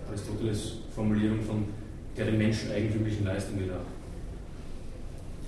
Aristoteles 0.10 0.74
Formulierung 0.96 1.42
von 1.42 1.66
der 2.16 2.26
den 2.26 2.38
Menschen 2.38 2.72
eigentümlichen 2.72 3.26
Leistung 3.26 3.58
gedacht. 3.58 3.88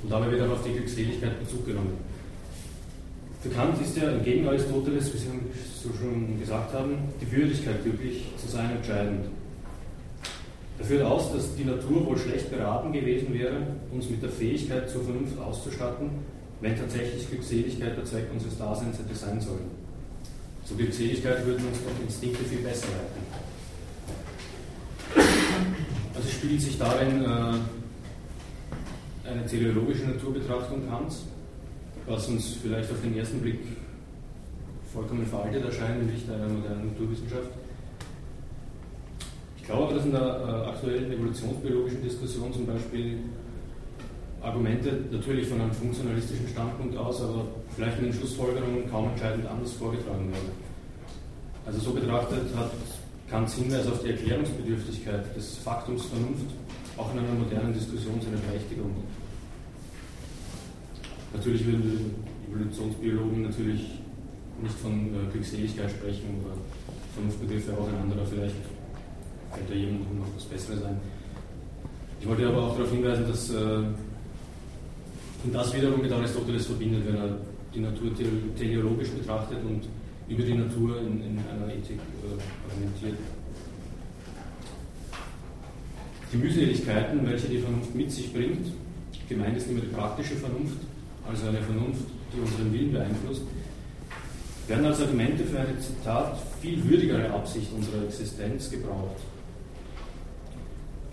Und 0.03 0.11
dabei 0.11 0.31
wird 0.31 0.41
auch 0.41 0.53
auf 0.53 0.63
die 0.63 0.73
Glückseligkeit 0.73 1.39
Bezug 1.39 1.65
genommen. 1.65 1.97
Kant 3.53 3.79
ist 3.79 3.95
ja 3.95 4.09
entgegen 4.09 4.47
Aristoteles, 4.47 5.13
wie 5.13 5.17
Sie 5.17 5.27
so 5.81 5.89
schon 5.99 6.39
gesagt 6.39 6.73
haben, 6.73 6.97
die 7.21 7.31
Würdigkeit 7.31 7.83
glücklich 7.83 8.25
zu 8.37 8.47
sein 8.47 8.71
entscheidend. 8.71 9.27
Er 10.79 10.85
führt 10.85 11.03
aus, 11.03 11.31
dass 11.31 11.55
die 11.55 11.63
Natur 11.63 12.05
wohl 12.05 12.17
schlecht 12.17 12.51
beraten 12.51 12.91
gewesen 12.91 13.33
wäre, 13.33 13.61
uns 13.91 14.09
mit 14.09 14.21
der 14.21 14.29
Fähigkeit 14.29 14.89
zur 14.89 15.03
Vernunft 15.03 15.37
auszustatten, 15.39 16.09
wenn 16.61 16.75
tatsächlich 16.75 17.29
Glückseligkeit 17.29 17.95
der 17.97 18.05
Zweck 18.05 18.25
unseres 18.33 18.57
Daseins 18.57 18.97
hätte 18.97 19.15
sein 19.15 19.39
sollen. 19.39 19.71
Zur 20.65 20.77
Glückseligkeit 20.77 21.45
würden 21.45 21.65
uns 21.67 21.77
doch 21.83 22.03
Instinkte 22.03 22.43
viel 22.43 22.59
besser 22.59 22.87
leiten. 22.87 23.21
Also 26.15 26.29
spiegelt 26.29 26.61
sich 26.61 26.77
darin 26.77 27.23
äh, 27.23 27.53
eine 29.29 29.45
teleologische 29.45 30.05
Naturbetrachtung 30.05 30.87
Kants, 30.89 31.25
was 32.07 32.27
uns 32.27 32.57
vielleicht 32.61 32.91
auf 32.91 33.01
den 33.01 33.17
ersten 33.17 33.39
Blick 33.41 33.59
vollkommen 34.91 35.25
veraltet 35.25 35.65
erscheint 35.65 36.01
im 36.01 36.09
Licht 36.09 36.29
einer 36.29 36.47
modernen 36.47 36.87
Naturwissenschaft. 36.87 37.49
Ich 39.65 39.71
glaube 39.71 39.85
aber, 39.85 39.95
dass 39.95 40.05
in 40.05 40.11
der 40.11 40.21
äh, 40.21 40.69
aktuellen 40.69 41.11
evolutionsbiologischen 41.11 42.03
Diskussion 42.03 42.53
zum 42.53 42.67
Beispiel 42.67 43.17
Argumente 44.39 45.05
natürlich 45.09 45.47
von 45.47 45.59
einem 45.59 45.71
funktionalistischen 45.71 46.47
Standpunkt 46.49 46.95
aus, 46.95 47.19
aber 47.19 47.47
vielleicht 47.75 47.97
in 47.97 48.03
den 48.03 48.13
Schlussfolgerungen 48.13 48.87
kaum 48.91 49.09
entscheidend 49.09 49.47
anders 49.47 49.73
vorgetragen 49.73 50.31
werden. 50.31 50.51
Also 51.65 51.79
so 51.79 51.93
betrachtet 51.93 52.55
hat 52.55 52.69
Kants 53.27 53.55
Hinweis 53.55 53.87
auf 53.87 54.03
die 54.03 54.11
Erklärungsbedürftigkeit 54.11 55.35
des 55.35 55.57
Faktums 55.57 56.05
Vernunft 56.05 56.53
auch 56.95 57.11
in 57.13 57.21
einer 57.21 57.33
modernen 57.33 57.73
Diskussion 57.73 58.21
seine 58.21 58.37
Berechtigung. 58.37 58.93
Natürlich 61.33 61.65
würden 61.65 62.13
Evolutionsbiologen 62.51 63.41
natürlich 63.41 63.97
nicht 64.61 64.75
von 64.75 65.07
äh, 65.07 65.31
Glückseligkeit 65.31 65.89
sprechen 65.89 66.45
oder 66.45 66.53
Vernunftbegriffe 67.15 67.73
auch 67.73 67.87
ein 67.87 67.97
anderer, 67.97 68.27
vielleicht 68.27 68.74
könnte 69.55 69.73
jemand 69.73 70.19
noch 70.19 70.27
was 70.35 70.43
Besseres 70.45 70.81
sein. 70.81 70.99
Ich 72.19 72.27
wollte 72.27 72.47
aber 72.47 72.63
auch 72.63 72.75
darauf 72.75 72.91
hinweisen, 72.91 73.25
dass 73.27 73.49
äh, 73.51 73.83
und 75.45 75.53
das 75.53 75.73
wiederum 75.75 76.01
mit 76.01 76.11
Aristoteles 76.11 76.65
verbindet, 76.65 77.03
wenn 77.05 77.15
er 77.15 77.37
die 77.73 77.79
Natur 77.79 78.11
teleologisch 78.57 79.09
betrachtet 79.09 79.59
und 79.63 79.83
über 80.27 80.41
die 80.41 80.55
Natur 80.55 80.99
in, 81.01 81.21
in 81.21 81.37
einer 81.37 81.71
Ethik 81.71 81.99
äh, 81.99 82.71
argumentiert. 82.71 83.19
Die 86.33 86.37
Mühseligkeiten, 86.37 87.27
welche 87.27 87.47
die 87.47 87.59
Vernunft 87.59 87.93
mit 87.93 88.11
sich 88.11 88.33
bringt, 88.33 88.71
gemeint 89.29 89.55
ist 89.55 89.69
immer 89.69 89.81
die 89.81 89.87
praktische 89.87 90.35
Vernunft, 90.35 90.79
also 91.29 91.47
eine 91.47 91.61
Vernunft, 91.61 92.05
die 92.33 92.39
unseren 92.41 92.73
Willen 92.73 92.91
beeinflusst, 92.91 93.43
werden 94.67 94.85
als 94.85 94.99
Argumente 94.99 95.43
für 95.43 95.59
eine 95.59 95.79
Zitat 95.79 96.39
viel 96.59 96.83
würdigere 96.89 97.29
Absicht 97.29 97.67
unserer 97.71 98.03
Existenz 98.05 98.71
gebraucht. 98.71 99.21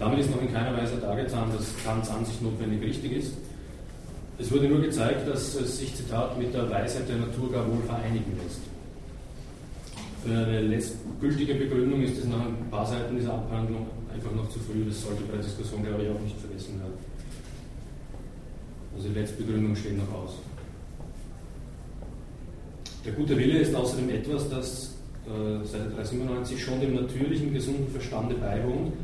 Damit 0.03 0.19
ist 0.19 0.31
noch 0.33 0.43
in 0.43 0.53
keiner 0.53 0.77
Weise 0.77 0.97
dargetan, 0.97 1.49
dass 1.57 1.77
Kants 1.85 2.11
Ansicht 2.11 2.43
notwendig 2.43 2.83
richtig 2.83 3.13
ist, 3.13 3.35
es 4.37 4.51
wurde 4.51 4.67
nur 4.67 4.81
gezeigt, 4.81 5.29
dass 5.29 5.55
es 5.55 5.79
sich, 5.79 5.95
Zitat, 5.95 6.37
mit 6.37 6.53
der 6.53 6.69
Weisheit 6.69 7.09
der 7.09 7.19
Natur 7.19 7.53
gar 7.53 7.65
wohl 7.69 7.81
vereinigen 7.87 8.37
lässt. 8.43 8.63
Für 10.25 10.45
eine 10.45 10.63
letztgültige 10.63 11.55
Begründung 11.55 12.03
ist 12.03 12.19
es 12.19 12.25
nach 12.25 12.47
ein 12.47 12.69
paar 12.69 12.85
Seiten 12.85 13.17
dieser 13.17 13.35
Abhandlung 13.35 13.87
einfach 14.13 14.33
noch 14.33 14.49
zu 14.49 14.59
früh. 14.59 14.85
Das 14.89 15.03
sollte 15.03 15.23
bei 15.23 15.35
der 15.35 15.45
Diskussion, 15.45 15.85
glaube 15.85 16.03
ich, 16.03 16.11
auch 16.11 16.21
nicht 16.21 16.41
vergessen 16.41 16.81
werden. 16.81 16.99
Also 18.97 19.09
die 19.09 19.15
Letztbegründung 19.15 19.77
steht 19.77 19.99
noch 19.99 20.13
aus. 20.13 20.33
Der 23.05 23.13
gute 23.13 23.39
Wille 23.39 23.61
ist 23.61 23.73
außerdem 23.73 24.11
etwas, 24.11 24.49
das 24.51 24.95
äh, 25.29 25.65
seit 25.65 25.97
397 25.97 26.61
schon 26.61 26.81
dem 26.81 26.97
natürlichen, 26.97 27.55
gesunden 27.55 27.87
Verstande 27.93 28.35
beiwohnt 28.35 28.95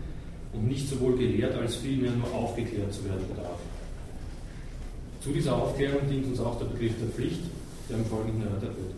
und 0.52 0.68
nicht 0.68 0.88
sowohl 0.88 1.16
gelehrt 1.16 1.54
als 1.56 1.76
vielmehr 1.76 2.12
nur 2.12 2.32
aufgeklärt 2.32 2.92
zu 2.92 3.04
werden 3.04 3.26
bedarf. 3.28 3.58
Zu 5.20 5.30
dieser 5.30 5.56
Aufklärung 5.56 6.08
dient 6.08 6.26
uns 6.26 6.40
auch 6.40 6.58
der 6.58 6.66
Begriff 6.66 6.94
der 7.00 7.08
Pflicht, 7.08 7.40
der 7.88 7.98
im 7.98 8.04
Folgenden 8.04 8.42
erörtert 8.42 8.76
wird. 8.76 8.94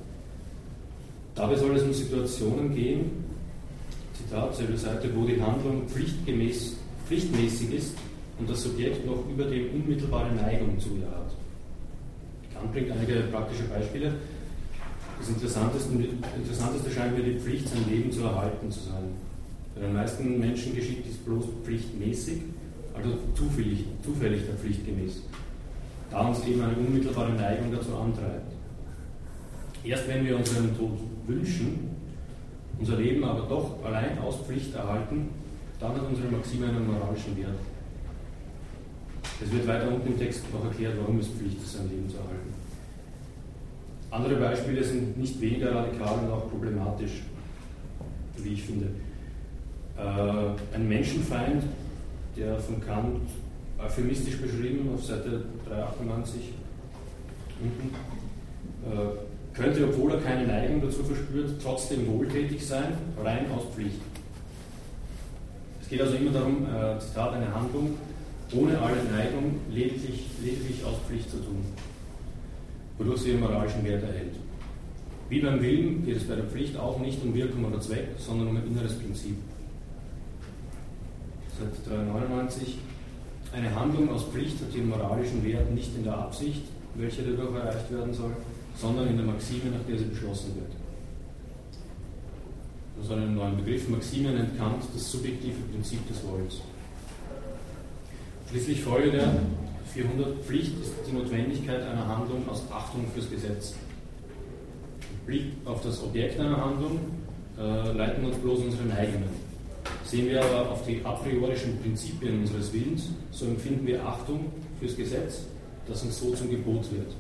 Dabei 1.35 1.57
soll 1.57 1.77
es 1.77 1.83
um 1.83 1.93
Situationen 1.93 2.75
gehen, 2.75 3.25
Zitat, 4.15 4.55
selbe 4.55 4.77
Seite, 4.77 5.09
wo 5.17 5.25
die 5.25 5.41
Handlung 5.41 5.89
pflichtgemäß, 5.89 6.77
pflichtmäßig 7.07 7.75
ist 7.75 7.95
und 8.39 8.51
das 8.51 8.63
Subjekt 8.63 9.07
noch 9.07 9.27
über 9.29 9.45
dem 9.45 9.71
unmittelbare 9.73 10.33
Neigung 10.35 10.79
zu 10.79 10.91
ihr 10.91 11.11
hat. 11.11 11.33
Kant 12.53 12.73
bringt 12.73 12.91
einige 12.91 13.21
praktische 13.33 13.65
Beispiele. 13.65 14.13
Das 15.19 15.29
Interessanteste, 15.29 15.93
Interessanteste 16.37 16.91
scheint 16.91 17.17
mir 17.17 17.25
die 17.25 17.39
Pflicht, 17.39 17.69
sein 17.69 17.85
Leben 17.89 18.11
zu 18.13 18.23
erhalten 18.23 18.71
zu 18.71 18.81
sein. 18.81 19.30
Bei 19.75 19.83
den 19.83 19.95
meisten 19.95 20.39
Menschen 20.39 20.75
geschieht 20.75 21.05
dies 21.07 21.17
bloß 21.19 21.45
pflichtmäßig, 21.65 22.43
also 22.95 23.11
zufällig, 23.35 23.85
zufällig 24.05 24.45
der 24.47 24.55
pflichtgemäß, 24.57 25.23
da 26.11 26.27
uns 26.27 26.45
eben 26.47 26.61
eine 26.61 26.75
unmittelbare 26.75 27.33
Neigung 27.33 27.73
dazu 27.73 27.97
antreibt. 27.97 28.53
Erst 29.85 30.09
wenn 30.09 30.27
wir 30.27 30.37
unseren 30.37 30.77
Tod 30.77 30.99
wünschen, 31.27 31.91
unser 32.79 32.97
Leben 32.97 33.25
aber 33.25 33.47
doch 33.49 33.85
allein 33.85 34.19
aus 34.19 34.37
Pflicht 34.47 34.75
erhalten, 34.75 35.29
dann 35.79 35.95
hat 35.95 36.07
unsere 36.09 36.29
Maxime 36.29 36.69
einen 36.69 36.87
moralischen 36.87 37.37
Wert. 37.39 37.59
Es 39.43 39.51
wird 39.51 39.67
weiter 39.67 39.89
unten 39.89 40.09
im 40.09 40.19
Text 40.19 40.45
noch 40.53 40.65
erklärt, 40.65 40.95
warum 41.01 41.19
es 41.19 41.29
Pflicht 41.29 41.63
ist, 41.63 41.73
sein 41.73 41.89
Leben 41.89 42.09
zu 42.11 42.17
erhalten. 42.17 42.53
Andere 44.11 44.37
Beispiele 44.37 44.85
sind 44.85 45.17
nicht 45.17 45.41
weniger 45.41 45.75
radikal 45.75 46.19
und 46.19 46.31
auch 46.31 46.51
problematisch, 46.51 47.23
wie 48.37 48.53
ich 48.53 48.63
finde. 48.65 48.89
Äh, 50.01 50.77
ein 50.77 50.89
Menschenfeind, 50.89 51.63
der 52.35 52.59
von 52.59 52.81
Kant 52.81 53.29
euphemistisch 53.79 54.41
beschrieben 54.41 54.89
auf 54.95 55.05
Seite 55.05 55.43
398 55.69 56.55
unten, 57.63 57.95
äh, 58.87 59.57
könnte, 59.57 59.85
obwohl 59.85 60.13
er 60.13 60.21
keine 60.21 60.47
Neigung 60.47 60.81
dazu 60.81 61.03
verspürt, 61.05 61.61
trotzdem 61.63 62.07
wohltätig 62.07 62.67
sein, 62.67 62.95
rein 63.23 63.51
aus 63.55 63.65
Pflicht. 63.75 64.01
Es 65.83 65.89
geht 65.89 66.01
also 66.01 66.17
immer 66.17 66.31
darum, 66.31 66.65
äh, 66.65 66.99
Zitat, 66.99 67.35
eine 67.35 67.55
Handlung 67.55 67.95
ohne 68.55 68.79
alle 68.81 69.05
Neigung 69.05 69.61
lediglich, 69.71 70.27
lediglich 70.43 70.83
aus 70.85 70.97
Pflicht 71.07 71.31
zu 71.31 71.37
tun, 71.37 71.65
wodurch 72.97 73.21
sie 73.21 73.31
ihren 73.31 73.41
moralischen 73.41 73.85
Wert 73.85 74.03
erhält. 74.03 74.35
Wie 75.29 75.41
beim 75.41 75.61
Willen 75.61 76.05
geht 76.05 76.17
es 76.17 76.25
bei 76.25 76.37
der 76.37 76.45
Pflicht 76.45 76.77
auch 76.77 76.99
nicht 76.99 77.23
um 77.23 77.35
Wirkung 77.35 77.65
oder 77.65 77.81
Zweck, 77.81 78.09
sondern 78.19 78.49
um 78.49 78.57
ein 78.57 78.67
inneres 78.67 78.99
Prinzip. 78.99 79.37
Seit 81.61 81.93
399. 81.93 82.79
Eine 83.53 83.75
Handlung 83.75 84.09
aus 84.11 84.25
Pflicht 84.25 84.61
hat 84.63 84.75
ihren 84.75 84.89
moralischen 84.89 85.45
Wert 85.45 85.71
nicht 85.73 85.95
in 85.95 86.05
der 86.05 86.17
Absicht, 86.17 86.63
welche 86.95 87.23
dadurch 87.23 87.55
erreicht 87.55 87.93
werden 87.93 88.15
soll, 88.15 88.33
sondern 88.77 89.09
in 89.09 89.17
der 89.17 89.27
Maxime, 89.27 89.71
nach 89.71 89.85
der 89.87 89.99
sie 89.99 90.05
beschlossen 90.05 90.55
wird. 90.55 90.73
Also 93.01 93.15
einen 93.15 93.35
neuen 93.35 93.57
Begriff. 93.59 93.89
Maxime 93.89 94.31
nennt 94.31 94.57
Kant 94.57 94.85
das 94.95 95.11
subjektive 95.11 95.61
Prinzip 95.73 96.07
des 96.09 96.25
Wollens. 96.25 96.61
Schließlich 98.49 98.81
Folge 98.83 99.11
der 99.11 99.33
400 99.93 100.43
Pflicht 100.45 100.73
ist 100.81 100.93
die 101.07 101.17
Notwendigkeit 101.17 101.83
einer 101.83 102.07
Handlung 102.07 102.49
aus 102.49 102.63
Achtung 102.73 103.05
fürs 103.13 103.31
Gesetz. 103.31 103.75
Blick 105.27 105.53
auf 105.65 105.83
das 105.83 106.03
Objekt 106.03 106.41
einer 106.41 106.65
Handlung 106.65 107.01
äh, 107.59 107.93
leiten 107.93 108.25
uns 108.25 108.37
bloß 108.37 108.61
unsere 108.61 108.85
Neigungen. 108.85 109.50
Sehen 110.11 110.29
wir 110.29 110.45
aber 110.45 110.73
auf 110.73 110.85
die 110.85 111.01
a 111.05 111.13
priorischen 111.13 111.79
Prinzipien 111.81 112.41
unseres 112.41 112.73
Willens, 112.73 113.11
so 113.31 113.45
empfinden 113.45 113.87
wir 113.87 114.05
Achtung 114.05 114.47
fürs 114.81 114.97
Gesetz, 114.97 115.43
das 115.87 116.03
uns 116.03 116.19
so 116.19 116.35
zum 116.35 116.51
Gebot 116.51 116.91
wird. 116.91 117.13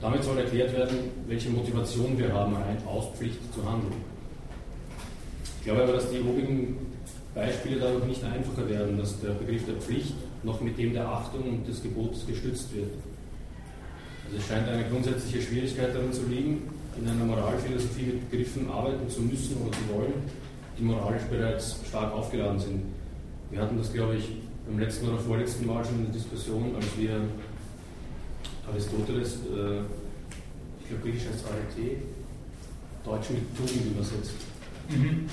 Damit 0.00 0.22
soll 0.22 0.38
erklärt 0.38 0.72
werden, 0.72 0.98
welche 1.26 1.50
Motivation 1.50 2.16
wir 2.16 2.32
haben, 2.32 2.54
rein 2.54 2.78
aus 2.86 3.06
Pflicht 3.18 3.40
zu 3.52 3.68
handeln. 3.68 3.92
Ich 5.58 5.64
glaube 5.64 5.82
aber, 5.82 5.94
dass 5.94 6.12
die 6.12 6.20
obigen 6.20 6.76
Beispiele 7.34 7.80
dadurch 7.80 8.04
nicht 8.04 8.22
einfacher 8.22 8.68
werden, 8.68 8.96
dass 8.96 9.20
der 9.20 9.30
Begriff 9.30 9.66
der 9.66 9.74
Pflicht 9.74 10.14
noch 10.44 10.60
mit 10.60 10.78
dem 10.78 10.92
der 10.92 11.08
Achtung 11.08 11.42
und 11.42 11.66
des 11.66 11.82
Gebots 11.82 12.24
gestützt 12.24 12.72
wird. 12.72 12.92
Also 14.26 14.38
es 14.38 14.46
scheint 14.46 14.68
eine 14.68 14.84
grundsätzliche 14.88 15.42
Schwierigkeit 15.42 15.92
darin 15.92 16.12
zu 16.12 16.22
liegen, 16.26 16.70
in 16.96 17.08
einer 17.08 17.24
Moralphilosophie 17.24 18.04
mit 18.04 18.30
Begriffen 18.30 18.70
arbeiten 18.70 19.08
zu 19.08 19.22
müssen 19.22 19.56
oder 19.60 19.72
zu 19.72 19.92
wollen, 19.92 20.14
die 20.80 20.84
moralisch 20.84 21.22
bereits 21.30 21.76
stark 21.86 22.12
aufgeladen 22.12 22.58
sind. 22.58 22.82
Wir 23.50 23.60
hatten 23.60 23.76
das, 23.76 23.92
glaube 23.92 24.16
ich, 24.16 24.28
beim 24.66 24.78
letzten 24.78 25.08
oder 25.08 25.18
vorletzten 25.18 25.66
Mal 25.66 25.84
schon 25.84 25.96
in 25.96 26.04
der 26.04 26.14
Diskussion, 26.14 26.74
als 26.74 26.86
wir 26.98 27.20
Aristoteles, 28.66 29.34
äh, 29.34 29.80
ich 30.80 30.88
glaube 30.88 31.02
griechisch 31.02 31.28
heißt 31.28 31.44
Arete, 31.46 31.96
Deutsch 33.04 33.30
mit 33.30 33.56
Tugend 33.56 33.92
übersetzt. 33.92 34.32
Mhm 34.88 35.28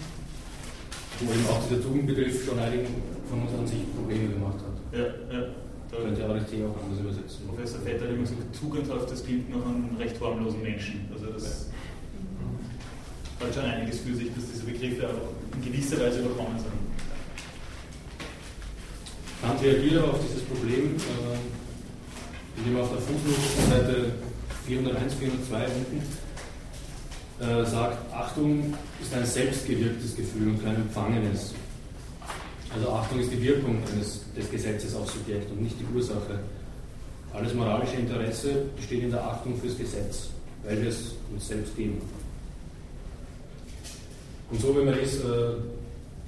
wo 1.20 1.34
eben 1.34 1.48
auch 1.48 1.62
dieser 1.68 1.82
Tugendbegriff 1.82 2.46
schon 2.46 2.60
einigen 2.60 3.02
von 3.30 3.42
uns 3.42 3.52
an 3.58 3.66
sich 3.66 3.80
Probleme 3.96 4.34
gemacht 4.34 4.60
hat. 4.62 4.78
Ja, 4.94 5.06
ja. 5.34 5.48
Da 5.90 5.98
könnte 5.98 6.22
RST 6.22 6.54
auch 6.68 6.84
anders 6.84 7.00
übersetzen. 7.00 7.48
Professor 7.48 7.80
Vetter 7.80 8.06
hat 8.06 8.12
immer 8.12 8.22
gesagt, 8.22 8.60
tugendhaft, 8.60 9.10
das 9.10 9.24
klingt 9.24 9.50
nach 9.50 9.66
einem 9.66 9.96
recht 9.98 10.20
harmlosen 10.20 10.62
Menschen. 10.62 11.08
Also 11.14 11.28
das 11.28 11.70
ja. 13.40 13.48
hat 13.48 13.56
schon 13.56 13.64
einiges 13.64 14.02
für 14.02 14.14
sich, 14.14 14.34
dass 14.36 14.52
diese 14.52 14.66
Begriffe 14.66 15.08
auch 15.08 15.32
in 15.58 15.72
gewisser 15.72 16.00
Weise 16.00 16.20
überkommen 16.20 16.60
sind. 16.60 16.72
Kant 19.42 19.62
reagiert 19.62 20.02
aber 20.02 20.14
auf 20.14 20.20
dieses 20.22 20.44
Problem, 20.44 20.96
äh, 20.96 22.58
indem 22.58 22.76
er 22.76 22.84
auf 22.84 22.90
der 22.90 23.00
Fußnotenseite 23.00 24.12
401, 24.66 25.14
402 25.14 25.66
unten 25.66 26.02
äh, 27.40 27.66
sagt, 27.66 28.14
Achtung 28.14 28.74
ist 29.02 29.14
ein 29.14 29.26
selbstgewirktes 29.26 30.16
Gefühl 30.16 30.50
und 30.50 30.64
kein 30.64 30.76
empfangenes. 30.76 31.54
Also 32.74 32.92
Achtung 32.92 33.20
ist 33.20 33.32
die 33.32 33.42
Wirkung 33.42 33.78
eines, 33.94 34.22
des 34.36 34.52
Gesetzes 34.52 34.96
auf 34.96 35.10
Subjekt 35.12 35.50
und 35.52 35.62
nicht 35.62 35.76
die 35.80 35.96
Ursache. 35.96 36.40
Alles 37.34 37.54
moralische 37.54 37.98
Interesse 37.98 38.66
besteht 38.76 39.04
in 39.04 39.12
der 39.12 39.24
Achtung 39.24 39.60
fürs 39.60 39.78
Gesetz, 39.78 40.30
weil 40.64 40.82
wir 40.82 40.90
es 40.90 41.14
uns 41.32 41.48
selbst 41.48 41.76
geben. 41.78 42.02
Und 44.50 44.62
so, 44.62 44.74
wenn 44.76 44.86
man 44.86 44.96
dies, 45.02 45.20
äh, 45.20 45.56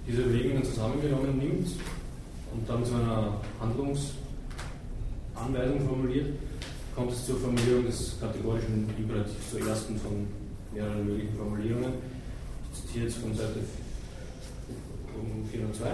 diese 0.08 0.24
Überlegungen 0.24 0.64
zusammengenommen 0.64 1.38
nimmt 1.38 1.68
und 2.54 2.68
dann 2.68 2.84
zu 2.84 2.96
einer 2.96 3.40
Handlungsanweisung 3.62 5.88
formuliert, 5.88 6.34
kommt 6.96 7.12
es 7.12 7.26
zur 7.26 7.38
Formulierung 7.38 7.86
des 7.86 8.18
kategorischen 8.20 8.90
Imperativs, 8.98 9.52
zur 9.52 9.66
ersten 9.66 9.96
von 9.98 10.28
mehreren 10.74 11.06
möglichen 11.06 11.38
Formulierungen. 11.38 11.94
Ich 12.74 12.82
zitiere 12.82 13.06
jetzt 13.06 13.20
von 13.20 13.34
Seite 13.34 13.60
402. 15.52 15.86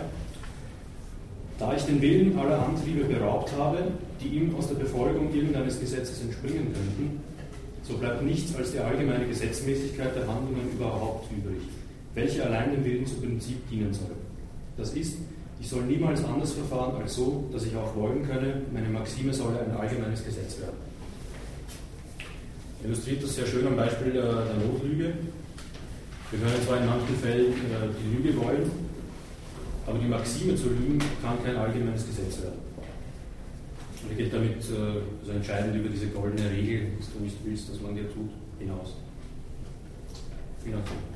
Da 1.57 1.75
ich 1.75 1.83
den 1.83 2.01
Willen 2.01 2.37
aller 2.37 2.67
Antriebe 2.67 3.05
beraubt 3.05 3.51
habe, 3.57 3.77
die 4.19 4.27
ihm 4.27 4.55
aus 4.55 4.67
der 4.67 4.75
Befolgung 4.75 5.33
irgendeines 5.33 5.79
Gesetzes 5.79 6.21
entspringen 6.21 6.73
könnten, 6.73 7.21
so 7.83 7.97
bleibt 7.97 8.23
nichts 8.23 8.53
als 8.55 8.71
die 8.71 8.79
allgemeine 8.79 9.27
Gesetzmäßigkeit 9.27 10.15
der 10.15 10.27
Handlungen 10.27 10.71
überhaupt 10.73 11.31
übrig, 11.31 11.61
welche 12.15 12.43
allein 12.43 12.71
dem 12.71 12.83
Willen 12.83 13.05
Prinzip 13.05 13.69
dienen 13.69 13.93
soll. 13.93 14.15
Das 14.77 14.93
ist, 14.93 15.17
ich 15.59 15.69
soll 15.69 15.83
niemals 15.83 16.23
anders 16.25 16.53
verfahren 16.53 17.01
als 17.01 17.15
so, 17.15 17.47
dass 17.51 17.65
ich 17.65 17.75
auch 17.75 17.95
wollen 17.95 18.25
könne, 18.25 18.61
meine 18.73 18.89
Maxime 18.89 19.33
solle 19.33 19.59
ein 19.59 19.71
allgemeines 19.71 20.25
Gesetz 20.25 20.59
werden 20.59 20.85
illustriert 22.85 23.23
das 23.23 23.35
sehr 23.35 23.45
schön 23.45 23.67
am 23.67 23.75
Beispiel 23.75 24.11
der, 24.11 24.45
der 24.45 24.55
Notlüge. 24.55 25.13
Wir 26.31 26.39
können 26.39 26.65
zwar 26.65 26.77
in 26.79 26.85
manchen 26.85 27.15
Fällen 27.15 27.53
äh, 27.53 27.89
die 27.99 28.15
Lüge 28.15 28.37
wollen, 28.37 28.71
aber 29.85 29.99
die 29.99 30.07
Maxime 30.07 30.55
zu 30.55 30.69
lügen 30.69 30.99
kann 31.21 31.43
kein 31.43 31.55
allgemeines 31.55 32.05
Gesetz 32.05 32.41
werden. 32.41 32.59
Und 34.03 34.11
er 34.11 34.15
geht 34.17 34.33
damit 34.33 34.57
äh, 34.57 35.25
so 35.25 35.31
entscheidend 35.31 35.75
über 35.75 35.89
diese 35.89 36.07
goldene 36.07 36.49
Regel, 36.49 36.91
dass 36.97 37.13
du 37.13 37.19
nicht 37.19 37.37
willst, 37.43 37.69
dass 37.69 37.81
man 37.81 37.95
dir 37.95 38.11
tut, 38.11 38.29
hinaus. 38.59 38.95
Vielen 40.63 40.75
Dank. 40.75 41.14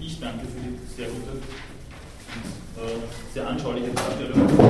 Ich 0.00 0.20
danke 0.20 0.46
für 0.46 0.60
die 0.60 0.78
sehr 0.96 1.08
gute 1.08 1.32
und 1.32 1.42
äh, 2.82 2.96
sehr 3.32 3.46
anschauliche 3.46 3.90
Darstellung. 3.90 4.61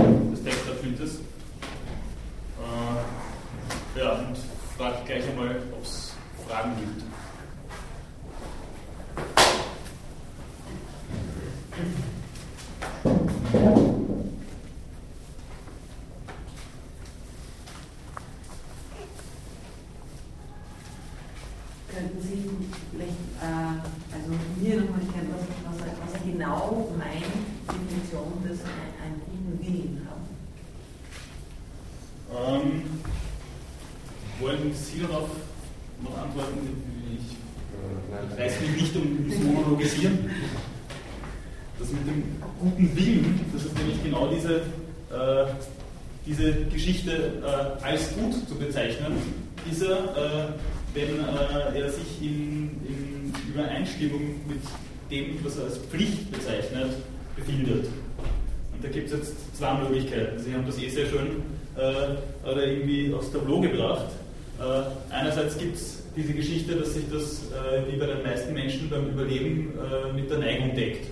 Meisten 68.23 68.55
Menschen 68.55 68.89
beim 68.89 69.11
Überleben 69.11 69.73
äh, 69.79 70.13
mit 70.13 70.31
der 70.31 70.39
Neigung 70.39 70.75
deckt. 70.75 71.07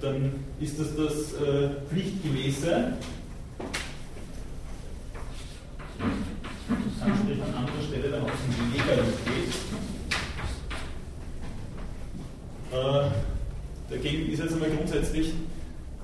Dann 0.00 0.32
ist 0.60 0.78
das 0.80 0.96
das 0.96 1.34
äh, 1.34 1.70
Pflichtgemäße. 1.88 2.92
Das 5.98 7.08
Anstrich 7.08 7.42
an 7.42 7.54
anderer 7.54 7.82
Stelle 7.88 8.08
dann 8.10 8.22
auch 8.22 8.26
zum 8.26 8.72
Legalität. 8.72 9.54
Äh, 12.72 13.10
dagegen 13.90 14.32
ist 14.32 14.38
jetzt 14.40 14.54
einmal 14.54 14.70
grundsätzlich, 14.70 15.34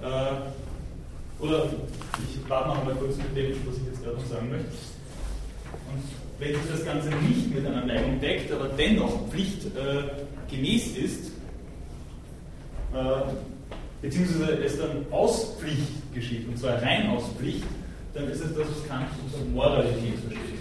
äh, 0.03 1.43
oder 1.43 1.66
ich 1.66 2.49
warte 2.51 2.68
noch 2.68 2.78
einmal 2.80 2.95
kurz 2.97 3.16
mit 3.16 3.36
dem, 3.36 3.57
was 3.66 3.78
ich 3.78 3.86
jetzt 3.86 4.03
gerade 4.03 4.16
noch 4.16 4.26
sagen 4.26 4.51
möchte. 4.51 4.68
Und 5.93 6.28
wenn 6.39 6.55
sich 6.55 6.70
das 6.70 6.84
Ganze 6.84 7.09
nicht 7.09 7.53
mit 7.53 7.66
einer 7.66 7.84
Neigung 7.84 8.20
deckt, 8.20 8.53
aber 8.53 8.68
dennoch 8.78 9.28
pflichtgemäß 9.28 10.97
äh, 10.97 11.01
ist, 11.01 11.32
äh, 12.95 13.32
beziehungsweise 14.01 14.64
es 14.64 14.78
dann 14.78 15.05
aus 15.11 15.57
Pflicht 15.59 16.14
geschieht, 16.14 16.47
und 16.49 16.57
zwar 16.59 16.80
rein 16.80 17.11
aus 17.11 17.24
Pflicht, 17.39 17.64
dann 18.14 18.28
ist 18.28 18.41
es 18.41 18.55
das, 18.55 18.66
was 18.68 18.89
Kant 18.89 19.09
unter 19.24 19.51
Moralität 19.51 20.14
versteht. 20.20 20.59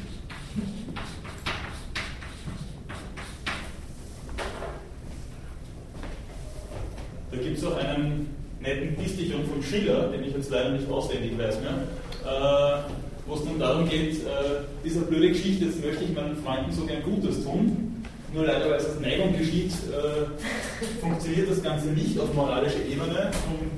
Da 7.31 7.37
gibt 7.37 7.57
es 7.57 7.65
auch 7.65 7.77
einen 7.77 8.35
netten 8.61 8.97
Distichon 8.97 9.45
von 9.45 9.61
Schiller, 9.61 10.07
den 10.07 10.23
ich 10.23 10.33
jetzt 10.33 10.49
leider 10.49 10.71
nicht 10.71 10.89
auswendig 10.89 11.37
weiß 11.37 11.59
mehr, 11.61 11.83
äh, 12.25 13.06
wo 13.27 13.35
es 13.35 13.43
nun 13.43 13.59
darum 13.59 13.87
geht, 13.87 14.25
äh, 14.25 14.63
dieser 14.83 15.01
blöde 15.01 15.29
Geschichte, 15.29 15.65
jetzt 15.65 15.83
möchte 15.83 16.05
ich 16.05 16.13
meinen 16.13 16.37
Freunden 16.37 16.71
so 16.71 16.85
gern 16.85 17.03
Gutes 17.03 17.43
tun, 17.43 18.03
nur 18.33 18.45
leider, 18.45 18.69
weil 18.69 18.77
es 18.77 18.85
aus 18.85 18.99
Neigung 19.01 19.37
geschieht, 19.37 19.71
äh, 19.71 20.99
funktioniert 21.01 21.49
das 21.49 21.61
Ganze 21.61 21.87
nicht 21.87 22.17
auf 22.19 22.33
moralischer 22.33 22.85
Ebene. 22.85 23.31
Und 23.47 23.71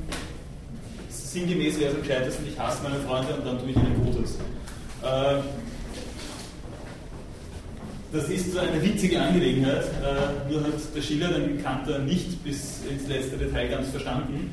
sinngemäß 1.10 1.80
wäre 1.80 1.92
es 1.92 1.96
am 1.96 2.02
gescheitesten, 2.02 2.48
ich 2.48 2.60
hasse 2.60 2.84
meine 2.84 3.00
Freunde 3.02 3.34
und 3.34 3.46
dann 3.46 3.60
tue 3.60 3.70
ich 3.70 3.76
ihnen 3.76 4.06
Gutes. 4.06 4.36
Äh, 5.04 5.42
das 8.12 8.28
ist 8.28 8.58
eine 8.58 8.82
witzige 8.84 9.22
Angelegenheit, 9.22 9.84
äh, 9.84 10.52
nur 10.52 10.64
hat 10.64 10.74
der 10.96 11.02
Schiller 11.02 11.30
den 11.30 11.62
Kanter 11.62 12.00
nicht 12.00 12.44
bis 12.44 12.82
ins 12.90 13.08
letzte 13.08 13.38
Detail 13.38 13.70
ganz 13.70 13.90
verstanden. 13.90 14.52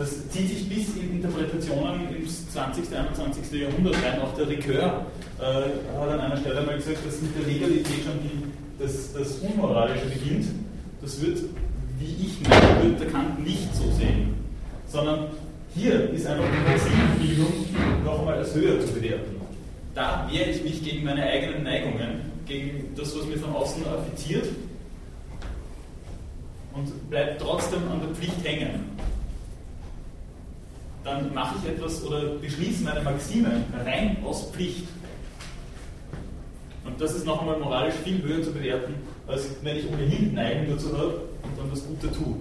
Das 0.00 0.30
zieht 0.30 0.48
sich 0.48 0.66
bis 0.66 0.96
in 0.96 1.16
Interpretationen 1.16 2.16
ins 2.16 2.50
20. 2.52 2.86
und 2.86 2.94
21. 2.96 3.60
Jahrhundert 3.60 3.96
rein. 3.96 4.22
Auch 4.22 4.34
der 4.34 4.48
Ricoeur 4.48 5.04
äh, 5.38 5.42
hat 5.44 6.08
an 6.08 6.20
einer 6.20 6.38
Stelle 6.38 6.62
mal 6.62 6.76
gesagt, 6.76 7.06
dass 7.06 7.20
mit 7.20 7.36
der 7.36 7.46
Legalität 7.46 8.04
schon 8.04 8.18
die, 8.22 8.82
das, 8.82 9.12
das 9.12 9.32
Unmoralische 9.40 10.06
beginnt. 10.06 10.46
Das 11.02 11.20
wird, 11.20 11.40
wie 11.98 12.26
ich 12.26 12.48
meine, 12.48 12.82
wird 12.82 12.98
der 12.98 13.08
Kant 13.08 13.44
nicht 13.44 13.76
so 13.76 13.92
sehen. 13.92 14.36
Sondern 14.86 15.26
hier 15.74 16.08
ist 16.08 16.26
einfach 16.26 16.46
die 16.46 16.70
Prinzipbildung 16.70 17.52
noch 18.02 18.20
einmal 18.20 18.38
als 18.38 18.54
höher 18.54 18.80
zu 18.80 18.94
bewerten. 18.94 19.36
Da 19.94 20.26
wehre 20.32 20.48
ich 20.48 20.64
mich 20.64 20.82
gegen 20.82 21.04
meine 21.04 21.24
eigenen 21.24 21.62
Neigungen, 21.62 22.22
gegen 22.46 22.94
das, 22.96 23.14
was 23.18 23.26
mir 23.26 23.36
von 23.36 23.54
außen 23.54 23.84
affiziert 23.86 24.48
und 26.72 27.10
bleibe 27.10 27.36
trotzdem 27.38 27.80
an 27.92 28.00
der 28.00 28.14
Pflicht 28.14 28.42
hängen 28.44 28.96
dann 31.04 31.32
mache 31.34 31.56
ich 31.62 31.70
etwas 31.70 32.04
oder 32.04 32.36
beschließe 32.36 32.84
meine 32.84 33.02
Maxime 33.02 33.64
rein 33.84 34.18
aus 34.24 34.50
Pflicht. 34.50 34.86
Und 36.84 37.00
das 37.00 37.14
ist 37.14 37.26
noch 37.26 37.40
einmal 37.40 37.58
moralisch 37.58 37.94
viel 38.04 38.22
höher 38.22 38.42
zu 38.42 38.52
bewerten, 38.52 38.94
als 39.26 39.48
wenn 39.62 39.76
ich 39.76 39.90
ohnehin 39.90 40.34
Neigung 40.34 40.74
dazu 40.74 40.96
habe 40.96 41.22
und 41.42 41.58
dann 41.58 41.70
das 41.70 41.86
Gute 41.86 42.10
tue. 42.12 42.36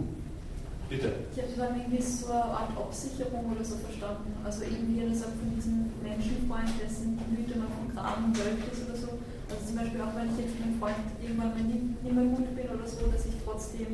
Bitte. 0.90 1.14
Ich 1.36 1.42
habe 1.44 1.54
dann 1.70 1.78
irgendwie 1.78 2.02
so 2.02 2.34
eine 2.34 2.44
Art 2.46 2.74
Absicherung 2.74 3.46
oder 3.54 3.64
so 3.64 3.78
verstanden. 3.78 4.34
Also 4.42 4.66
irgendwie 4.66 5.06
er 5.06 5.14
sagt 5.14 5.38
von 5.38 5.54
diesem 5.54 5.94
Menschenfreund, 6.02 6.74
dessen 6.82 7.14
Güte 7.30 7.62
noch 7.62 7.70
vom 7.78 7.94
Graben 7.94 8.34
wölbt 8.34 8.66
ist 8.74 8.90
oder 8.90 8.98
so. 8.98 9.10
Also 9.54 9.62
zum 9.70 9.76
Beispiel 9.78 10.02
auch 10.02 10.18
wenn 10.18 10.34
ich 10.34 10.38
jetzt 10.42 10.58
mit 10.58 10.66
einem 10.66 10.82
Freund 10.82 10.98
irgendwann 11.22 11.54
mal 11.54 11.62
nicht, 11.62 11.94
nicht 12.02 12.16
mehr 12.16 12.26
gut 12.34 12.50
bin 12.58 12.68
oder 12.74 12.88
so, 12.90 13.06
dass 13.06 13.22
ich 13.22 13.38
trotzdem 13.46 13.94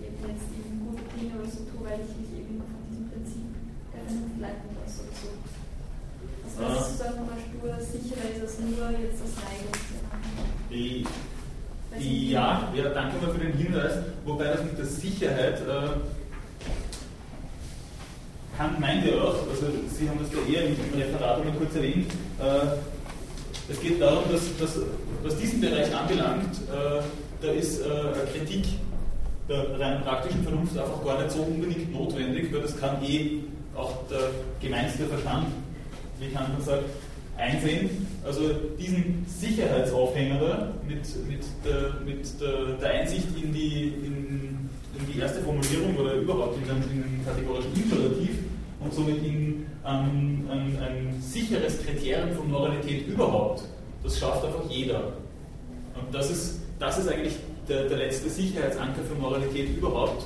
eben 0.00 0.18
jetzt 0.24 0.48
eben 0.56 0.80
gute 0.88 1.04
Dinge 1.12 1.36
oder 1.36 1.48
so 1.52 1.60
tue, 1.68 1.84
weil 1.84 2.00
ich 2.00 2.12
mich 2.16 2.32
eben 2.40 2.56
von 2.56 2.68
diesem 2.72 2.72
Prinzip 2.72 2.83
leiten 4.40 4.68
oder 4.70 4.88
so. 4.88 5.02
Also 6.44 6.56
das 6.56 6.70
heißt, 6.70 6.86
sozusagen 6.88 7.16
nochmal 7.20 7.38
stur 7.40 7.72
sicherer 7.80 8.28
ist 8.30 8.40
als 8.42 8.58
nur 8.60 8.90
jetzt 8.90 9.20
das 9.22 9.34
Neigung 9.42 9.74
zu 9.74 9.94
machen. 10.06 11.06
Ja, 11.98 12.72
ja, 12.74 12.88
danke 12.90 13.24
mal 13.24 13.32
für 13.32 13.38
den 13.38 13.52
Hinweis, 13.52 13.92
wobei 14.24 14.44
das 14.44 14.64
mit 14.64 14.76
der 14.78 14.86
Sicherheit 14.86 15.60
äh, 15.60 15.88
Kant 18.56 18.80
meint 18.80 19.04
ja 19.04 19.14
auch, 19.20 19.48
also 19.48 19.66
Sie 19.88 20.08
haben 20.08 20.18
das 20.18 20.30
da 20.30 20.38
eher 20.50 20.66
im 20.66 20.76
Referat 20.96 21.42
immer 21.42 21.52
kurz 21.56 21.74
erwähnt, 21.74 22.10
äh, 22.40 23.70
es 23.70 23.80
geht 23.80 24.00
darum, 24.00 24.24
dass, 24.30 24.56
dass 24.58 24.82
was 25.22 25.36
diesen 25.38 25.60
Bereich 25.60 25.94
anbelangt, 25.94 26.54
äh, 26.68 27.02
da 27.40 27.52
ist 27.52 27.80
äh, 27.80 27.86
Kritik 28.32 28.66
der 29.48 29.78
rein 29.78 30.02
praktischen 30.02 30.42
Vernunft 30.42 30.76
einfach 30.76 31.04
gar 31.04 31.22
nicht 31.22 31.32
so 31.32 31.42
unbedingt 31.42 31.92
notwendig, 31.92 32.52
weil 32.52 32.62
das 32.62 32.78
kann 32.78 33.02
eh 33.04 33.40
auch 33.76 34.06
der 34.08 34.30
gemeinste 34.60 35.06
Verstand, 35.06 35.46
wie 36.18 36.28
Kant 36.28 36.62
sagt, 36.62 36.84
einsehen. 37.36 38.06
Also 38.24 38.52
diesen 38.78 39.26
Sicherheitsaufhänger 39.26 40.72
mit, 40.86 41.00
mit, 41.28 41.44
der, 41.64 41.94
mit 42.04 42.40
der, 42.40 42.76
der 42.80 42.90
Einsicht 42.90 43.26
in 43.42 43.52
die, 43.52 43.88
in, 43.88 44.70
in, 44.98 45.12
die 45.12 45.18
erste 45.18 45.40
Formulierung 45.40 45.96
oder 45.96 46.14
überhaupt 46.14 46.56
in 46.56 46.68
den, 46.68 47.24
kategorischen 47.24 47.74
Imperativ 47.74 48.38
und 48.80 48.92
somit 48.92 49.16
in 49.24 49.66
ein, 49.82 50.48
ein, 50.50 50.78
ein 50.80 51.16
sicheres 51.20 51.84
Kriterium 51.84 52.32
von 52.32 52.50
Moralität 52.50 53.06
überhaupt, 53.08 53.64
das 54.02 54.18
schafft 54.18 54.44
einfach 54.44 54.70
jeder. 54.70 55.14
Und 55.94 56.14
das 56.14 56.30
ist, 56.30 56.60
das 56.78 56.98
ist 56.98 57.08
eigentlich 57.08 57.34
der, 57.68 57.88
der 57.88 57.98
letzte 57.98 58.28
Sicherheitsanker 58.28 59.02
für 59.02 59.14
Moralität 59.14 59.76
überhaupt 59.76 60.24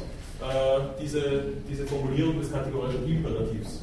diese, 1.02 1.42
diese 1.68 1.84
Formulierung 1.86 2.38
des 2.38 2.52
kategorischen 2.52 3.08
Imperativs. 3.08 3.82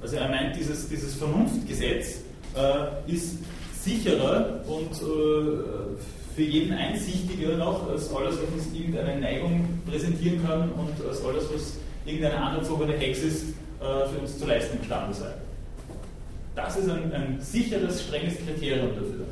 Also 0.00 0.16
er 0.16 0.28
meint, 0.28 0.54
dieses, 0.54 0.88
dieses 0.88 1.16
Vernunftgesetz 1.16 2.20
äh, 2.54 3.12
ist 3.12 3.38
sicherer 3.82 4.60
und 4.66 4.92
äh, 4.92 6.34
für 6.34 6.42
jeden 6.42 6.74
einsichtiger 6.74 7.56
noch 7.56 7.88
als 7.88 8.14
alles, 8.14 8.36
was 8.36 8.64
uns 8.64 8.74
irgendeine 8.74 9.20
Neigung 9.20 9.80
präsentieren 9.88 10.46
kann 10.46 10.70
und 10.72 10.92
als 11.06 11.24
alles, 11.24 11.44
was 11.52 11.78
irgendeine 12.04 12.36
anerzogene 12.40 12.92
Hexis 12.92 13.54
äh, 13.80 14.08
für 14.08 14.18
uns 14.20 14.38
zu 14.38 14.46
leisten 14.46 14.78
imstande 14.78 15.14
sei. 15.14 15.32
Das 16.54 16.76
ist 16.76 16.88
ein, 16.88 17.12
ein 17.12 17.38
sicheres, 17.40 18.02
strenges 18.04 18.36
Kriterium 18.38 18.94
dafür. 18.94 19.26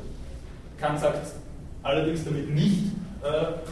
Kant 0.79 0.99
sagt 0.99 1.33
allerdings 1.83 2.23
damit 2.25 2.49
nicht, 2.49 2.83
äh, 2.83 3.04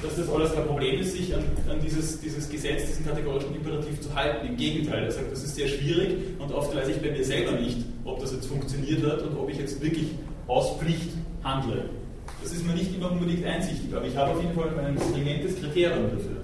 dass 0.02 0.16
das 0.16 0.30
alles 0.30 0.54
kein 0.54 0.66
Problem 0.66 1.00
ist, 1.00 1.14
sich 1.14 1.34
an, 1.36 1.44
an 1.70 1.80
dieses, 1.80 2.20
dieses, 2.20 2.50
Gesetz, 2.50 2.88
diesen 2.88 3.06
kategorischen 3.06 3.56
Imperativ 3.56 4.02
zu 4.02 4.14
halten. 4.14 4.48
Im 4.48 4.58
Gegenteil, 4.58 5.04
er 5.04 5.12
sagt, 5.12 5.32
das 5.32 5.44
ist 5.44 5.56
sehr 5.56 5.68
schwierig 5.68 6.16
und 6.40 6.52
oft 6.52 6.76
weiß 6.76 6.88
ich 6.88 7.02
bei 7.02 7.12
mir 7.12 7.24
selber 7.24 7.54
nicht, 7.54 7.78
ob 8.04 8.20
das 8.20 8.34
jetzt 8.34 8.48
funktioniert 8.48 9.04
hat 9.06 9.22
und 9.22 9.38
ob 9.38 9.50
ich 9.50 9.58
jetzt 9.58 9.82
wirklich 9.82 10.08
aus 10.48 10.78
Pflicht 10.78 11.12
handle. 11.44 11.90
Das 12.42 12.52
ist 12.52 12.66
mir 12.66 12.74
nicht 12.74 12.96
immer 12.96 13.12
unbedingt 13.12 13.46
einsichtig, 13.46 13.94
aber 13.96 14.06
ich 14.06 14.18
habe 14.18 14.32
auf 14.32 14.42
jeden 14.42 14.54
Fall 14.54 14.70
ein 14.80 14.98
stringentes 14.98 15.60
Kriterium 15.60 16.12
dafür. 16.12 16.44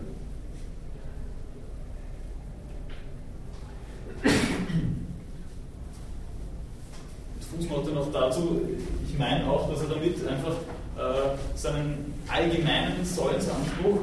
Fußnote 7.57 7.91
noch 7.91 8.11
dazu, 8.11 8.61
ich 9.07 9.17
meine 9.17 9.49
auch, 9.49 9.69
dass 9.69 9.81
er 9.81 9.89
damit 9.89 10.15
einfach 10.27 10.53
äh, 10.99 11.57
seinen 11.57 12.13
allgemeinen 12.27 13.05
Sollensanspruch 13.05 13.99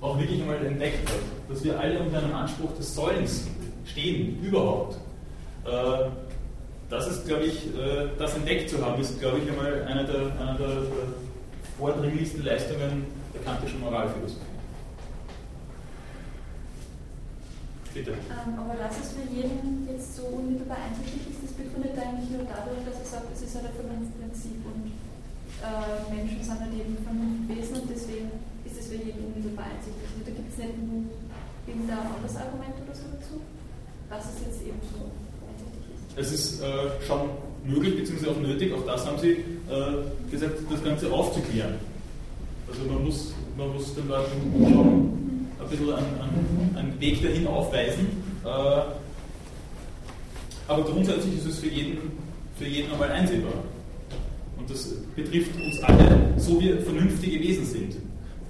auch 0.00 0.18
wirklich 0.18 0.40
einmal 0.40 0.64
entdeckt 0.64 1.08
hat. 1.08 1.18
Dass 1.48 1.64
wir 1.64 1.78
alle 1.78 1.98
unter 1.98 2.18
einem 2.18 2.34
Anspruch 2.34 2.72
des 2.76 2.94
Sollens 2.94 3.48
stehen, 3.84 4.40
überhaupt. 4.42 4.96
Äh, 5.64 6.10
das 6.88 7.08
ist, 7.08 7.26
glaube 7.26 7.44
ich, 7.44 7.66
äh, 7.74 8.08
das 8.16 8.36
entdeckt 8.36 8.70
zu 8.70 8.84
haben, 8.84 9.00
ist, 9.02 9.18
glaube 9.18 9.38
ich, 9.38 9.50
einmal 9.50 9.82
eine 9.82 10.04
der, 10.04 10.20
eine 10.38 10.56
der, 10.56 10.68
der 10.68 11.08
vordringlichsten 11.78 12.44
Leistungen 12.44 13.06
der 13.34 13.42
kantischen 13.42 13.80
Moralphilosophie. 13.80 14.40
Bitte. 17.92 18.12
Ähm, 18.12 18.58
aber 18.60 18.76
dass 18.76 19.00
es 19.00 19.12
für 19.16 19.26
jeden 19.34 19.88
jetzt 19.90 20.16
so 20.16 20.24
unmittelbar 20.26 20.76
einsichtig 20.84 21.32
ist, 21.32 21.42
das 21.42 21.52
begründet 21.52 21.98
eigentlich 21.98 22.30
nur 22.30 22.44
dadurch, 22.44 22.84
dass 22.84 23.00
er 23.00 23.18
sagt, 23.18 23.32
es 23.34 23.42
ist 23.42 23.56
ein 23.56 23.64
Vernunftprinzip 23.74 24.60
und 24.68 24.92
äh, 25.62 26.14
Menschen 26.14 26.42
sind 26.42 26.60
halt 26.60 26.74
eben 26.74 26.96
Vernunftwesen 27.04 27.82
und 27.82 27.88
deswegen 27.90 28.28
ist 28.64 28.76
es 28.80 28.86
für 28.88 28.98
jeden 29.00 29.32
unmittelbar 29.32 29.70
einsichtig. 29.72 30.04
Also 30.04 30.24
da 30.24 30.32
gibt 30.34 30.50
es 30.52 30.58
nicht 30.58 30.74
irgendein 31.66 31.98
anderes 31.98 32.36
Argument 32.36 32.76
oder 32.82 32.94
so 32.94 33.06
dazu, 33.14 33.36
dass 34.10 34.24
es 34.30 34.36
jetzt 34.46 34.60
eben 34.62 34.80
so 34.92 35.10
es 36.16 36.32
ist 36.32 36.62
äh, 36.62 36.66
schon 37.06 37.28
möglich 37.64 37.96
bzw. 37.96 38.30
auch 38.30 38.40
nötig, 38.40 38.72
auch 38.72 38.86
das 38.86 39.06
haben 39.06 39.18
Sie 39.18 39.32
äh, 39.32 40.30
gesagt, 40.30 40.54
das 40.70 40.82
Ganze 40.82 41.12
aufzuklären. 41.12 41.74
Also 42.68 42.90
man 42.90 43.04
muss, 43.04 43.34
man 43.56 43.72
muss 43.74 43.94
den 43.94 44.08
Leuten 44.08 44.30
schon 44.70 45.48
ein 45.60 45.68
bisschen 45.68 45.92
einen, 45.92 46.76
einen 46.76 47.00
Weg 47.00 47.22
dahin 47.22 47.46
aufweisen. 47.46 48.06
Äh, 48.44 48.48
aber 50.68 50.82
grundsätzlich 50.84 51.36
ist 51.36 51.46
es 51.46 51.58
für 51.58 51.68
jeden, 51.68 51.98
für 52.58 52.64
jeden 52.66 52.90
einmal 52.92 53.10
einsehbar. 53.10 53.52
Und 54.66 54.74
das 54.74 54.88
betrifft 55.14 55.54
uns 55.54 55.80
alle, 55.84 56.34
so 56.38 56.60
wie 56.60 56.72
vernünftige 56.72 57.38
Wesen 57.38 57.64
sind. 57.64 57.96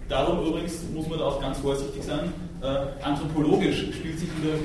Darum 0.09 0.47
übrigens 0.47 0.81
muss 0.95 1.07
man 1.09 1.19
da 1.19 1.27
auch 1.27 1.41
ganz 1.43 1.59
vorsichtig 1.59 2.03
sein. 2.03 2.33
Äh, 2.62 3.05
anthropologisch 3.05 3.81
spielt 3.93 4.19
sich 4.19 4.29
in 4.29 4.49
der 4.49 4.59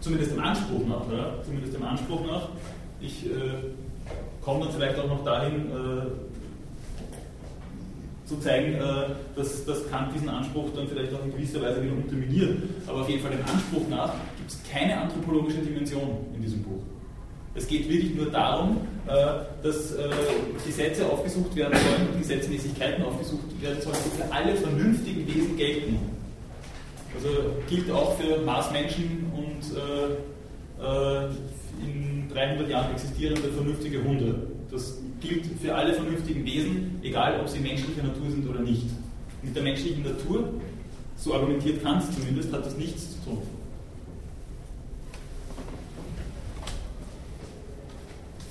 zumindest 0.00 0.32
dem 0.32 0.40
Anspruch 0.40 0.86
nach, 0.88 1.02
ja, 1.12 1.34
zumindest 1.44 1.74
dem 1.74 1.82
Anspruch 1.82 2.24
nach. 2.26 2.48
Ich 2.98 3.26
äh, 3.26 3.30
komme 4.42 4.64
dann 4.64 4.72
vielleicht 4.72 4.98
auch 4.98 5.08
noch 5.08 5.22
dahin, 5.22 5.66
äh, 5.66 6.06
zu 8.26 8.38
zeigen, 8.38 8.74
äh, 8.74 8.80
dass, 9.36 9.66
dass 9.66 9.90
Kant 9.90 10.14
diesen 10.14 10.30
Anspruch 10.30 10.70
dann 10.74 10.88
vielleicht 10.88 11.12
auch 11.12 11.22
in 11.24 11.32
gewisser 11.32 11.60
Weise 11.60 11.82
wieder 11.82 11.92
unterminiert. 11.92 12.56
Aber 12.86 13.02
auf 13.02 13.08
jeden 13.10 13.20
Fall 13.20 13.32
dem 13.32 13.44
Anspruch 13.44 13.86
nach 13.90 14.14
gibt 14.38 14.50
es 14.50 14.58
keine 14.72 14.98
anthropologische 14.98 15.58
Dimension 15.58 16.16
in 16.34 16.40
diesem 16.40 16.62
Buch. 16.62 16.80
Es 17.56 17.66
geht 17.66 17.88
wirklich 17.88 18.14
nur 18.14 18.26
darum, 18.26 18.82
äh, 19.06 19.12
dass 19.62 19.92
äh, 19.92 20.10
Gesetze 20.64 21.06
aufgesucht 21.10 21.56
werden 21.56 21.72
sollen 21.78 22.08
und 22.12 22.18
Gesetzmäßigkeiten 22.18 23.02
aufgesucht 23.02 23.62
werden 23.62 23.80
sollen, 23.80 23.96
die 24.04 24.22
für 24.22 24.32
alle 24.32 24.54
vernünftigen 24.56 25.26
Wesen 25.26 25.56
gelten. 25.56 25.98
Also 27.14 27.28
gilt 27.68 27.90
auch 27.90 28.18
für 28.18 28.42
Marsmenschen 28.42 29.32
und 29.34 29.74
äh, 29.74 31.26
in 31.82 32.28
300 32.32 32.68
Jahren 32.68 32.92
existierende 32.92 33.48
vernünftige 33.48 34.04
Hunde. 34.04 34.34
Das 34.70 34.98
gilt 35.20 35.46
für 35.62 35.74
alle 35.74 35.94
vernünftigen 35.94 36.44
Wesen, 36.44 37.00
egal 37.02 37.40
ob 37.40 37.48
sie 37.48 37.60
menschlicher 37.60 38.02
Natur 38.02 38.30
sind 38.30 38.46
oder 38.48 38.60
nicht. 38.60 38.84
Mit 39.42 39.56
der 39.56 39.62
menschlichen 39.62 40.02
Natur, 40.02 40.50
so 41.16 41.34
argumentiert 41.34 41.82
Kant 41.82 42.02
zumindest, 42.12 42.52
hat 42.52 42.66
das 42.66 42.76
nichts 42.76 43.12
zu 43.12 43.30
tun. 43.30 43.42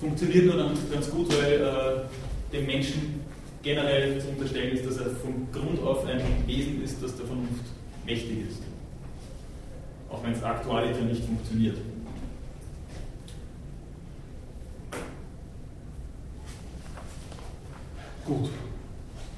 Funktioniert 0.05 0.45
nur 0.45 0.57
dann 0.57 0.77
ganz 0.91 1.09
gut, 1.09 1.35
weil 1.35 1.53
äh, 1.53 2.55
dem 2.55 2.67
Menschen 2.67 3.21
generell 3.63 4.21
zu 4.21 4.27
unterstellen 4.29 4.77
ist, 4.77 4.85
dass 4.85 4.97
er 4.97 5.15
von 5.15 5.47
Grund 5.51 5.81
auf 5.81 6.05
ein 6.05 6.21
Wesen 6.45 6.83
ist, 6.83 7.01
das 7.01 7.17
der 7.17 7.25
Vernunft 7.25 7.65
mächtig 8.05 8.47
ist. 8.47 8.61
Auch 10.11 10.23
wenn 10.23 10.33
es 10.33 10.43
aktualiter 10.43 11.01
nicht 11.01 11.23
funktioniert. 11.25 11.77
Gut. 18.25 18.49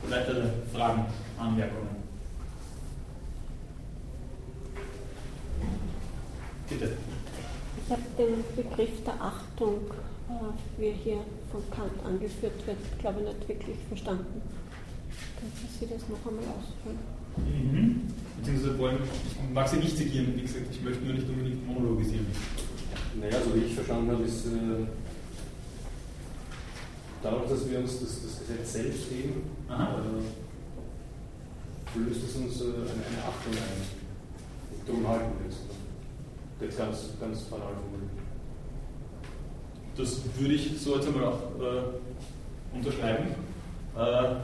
Weitere 0.09 0.49
Fragen, 0.73 1.05
Anmerkungen? 1.39 1.95
Bitte. 6.67 6.97
Ich 7.85 7.91
habe 7.93 8.01
den 8.17 8.43
Begriff 8.53 9.03
der 9.05 9.13
Achtung, 9.21 9.79
wie 10.77 10.87
er 10.87 10.93
hier 10.93 11.19
von 11.51 11.61
Kant 11.71 11.93
angeführt 12.05 12.65
wird, 12.65 12.77
glaube 12.99 13.21
ich 13.21 13.27
nicht 13.27 13.47
wirklich 13.47 13.77
verstanden. 13.87 14.41
Können 15.39 15.51
Sie 15.79 15.87
das 15.87 16.09
noch 16.09 16.25
einmal 16.25 16.43
ausführen? 16.43 16.99
Mhm. 17.37 18.01
Beziehungsweise 18.37 18.77
wollen, 18.79 18.97
ich 19.03 19.53
mag 19.53 19.67
sie 19.67 19.77
nicht 19.77 19.97
zitieren, 19.97 20.35
wie 20.35 20.41
gesagt, 20.41 20.65
ich 20.71 20.81
möchte 20.81 21.03
nur 21.03 21.13
nicht 21.13 21.29
unbedingt 21.29 21.67
monologisieren. 21.67 22.27
Naja, 23.19 23.37
so 23.43 23.55
wie 23.55 23.65
ich 23.65 23.73
verstanden 23.73 24.11
habe, 24.11 24.23
ist 24.23 24.45
äh, 24.47 24.85
dadurch, 27.23 27.49
dass 27.49 27.69
wir 27.69 27.79
uns 27.79 27.99
das, 27.99 28.21
das 28.21 28.39
Gesetz 28.39 28.73
selbst 28.73 29.09
geben, 29.09 29.41
äh, 29.69 29.73
löst 31.99 32.23
es 32.23 32.35
uns 32.35 32.61
äh, 32.61 32.65
eine, 32.65 32.73
eine, 32.83 33.23
Achtung 33.25 33.53
ein. 33.53 33.81
Und 34.71 34.87
darum 34.87 35.07
halten 35.07 35.31
wir 35.39 35.49
es. 35.49 35.57
Jetzt 36.61 36.77
ganz, 36.77 36.97
ganz 37.19 37.41
banal 37.43 37.73
formuliert. 37.73 38.16
Das 39.97 40.21
würde 40.37 40.53
ich 40.53 40.79
so 40.79 40.95
jetzt 40.95 41.07
einmal 41.07 41.25
auch 41.25 41.39
äh, 41.59 42.75
unterschreiben. 42.77 43.29
Äh, 43.97 44.35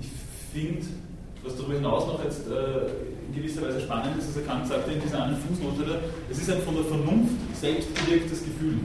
ich 0.00 0.08
finde, 0.52 0.84
was 1.44 1.56
darüber 1.56 1.74
hinaus 1.74 2.06
noch 2.06 2.24
jetzt 2.24 2.48
äh, 2.48 2.88
in 3.28 3.34
gewisser 3.34 3.62
Weise 3.62 3.80
spannend 3.80 4.18
ist, 4.18 4.36
dass 4.36 4.44
Kant 4.44 4.66
sagte 4.66 4.90
in 4.90 5.00
dieser 5.00 5.22
einen 5.22 5.36
Fußnote, 5.36 6.00
es 6.30 6.38
ist 6.38 6.50
ein 6.50 6.62
von 6.62 6.74
der 6.74 6.84
Vernunft 6.84 7.34
selbst 7.54 7.94
bewirktes 7.94 8.44
Gefühl. 8.44 8.78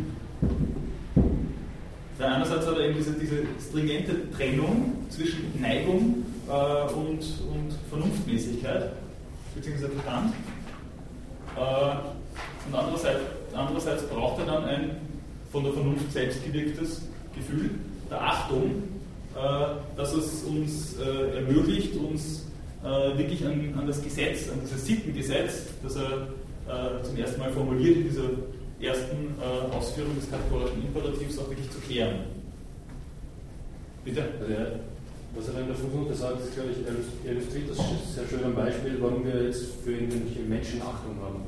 Weil 2.19 2.27
einerseits 2.27 2.67
hat 2.67 2.77
er 2.77 2.85
eben 2.85 2.95
diese, 2.95 3.13
diese 3.13 3.43
stringente 3.59 4.29
Trennung 4.31 4.93
zwischen 5.09 5.59
Neigung 5.59 6.25
äh, 6.47 6.93
und, 6.93 7.19
und 7.19 7.73
Vernunftmäßigkeit, 7.89 8.91
beziehungsweise 9.55 9.91
Verstand. 9.93 10.33
Äh, 11.55 12.67
und 12.67 12.75
andererseits, 12.75 13.21
andererseits 13.53 14.03
braucht 14.03 14.39
er 14.39 14.45
dann 14.45 14.65
ein 14.65 15.06
von 15.57 15.63
der 15.63 15.73
Vernunft 15.73 16.11
selbst 16.11 16.45
gewirktes 16.45 17.01
Gefühl 17.35 17.71
der 18.11 18.21
Achtung, 18.21 18.83
äh, 19.35 19.97
dass 19.97 20.13
es 20.13 20.43
uns 20.43 20.97
äh, 20.99 21.37
ermöglicht, 21.37 21.95
uns 21.95 22.45
äh, 22.83 23.17
wirklich 23.17 23.43
an, 23.43 23.73
an, 23.75 23.87
das 23.87 24.03
Gesetz, 24.03 24.51
an 24.51 24.59
dieses 24.63 24.85
Sittengesetz, 24.85 25.63
das 25.81 25.95
er 25.95 26.27
zum 27.01 27.15
ersten 27.15 27.39
Mal 27.39 27.49
formuliert 27.53 27.95
in 27.95 28.03
dieser 28.09 28.29
ersten 28.81 29.41
Ausführung 29.71 30.13
des 30.17 30.29
kategorischen 30.29 30.85
Imperativs 30.85 31.39
auch 31.39 31.49
wirklich 31.49 31.71
zu 31.71 31.79
klären. 31.79 32.25
Bitte? 34.03 34.21
Also 34.41 34.51
ja, 34.51 34.65
was 35.33 35.47
er 35.47 35.61
in 35.61 35.67
der 35.67 35.77
Fußnote 35.77 36.13
sagt, 36.13 36.41
ist, 36.41 36.53
glaube 36.55 36.71
ich, 36.71 36.85
er 37.25 37.31
illustriert 37.31 37.69
das 37.69 37.77
sehr 38.13 38.27
schön 38.27 38.43
am 38.43 38.53
Beispiel, 38.53 38.97
warum 38.99 39.23
wir 39.23 39.45
jetzt 39.45 39.81
für 39.81 39.93
irgendwelche 39.93 40.41
Menschen 40.41 40.81
Achtung 40.81 41.15
haben. 41.23 41.43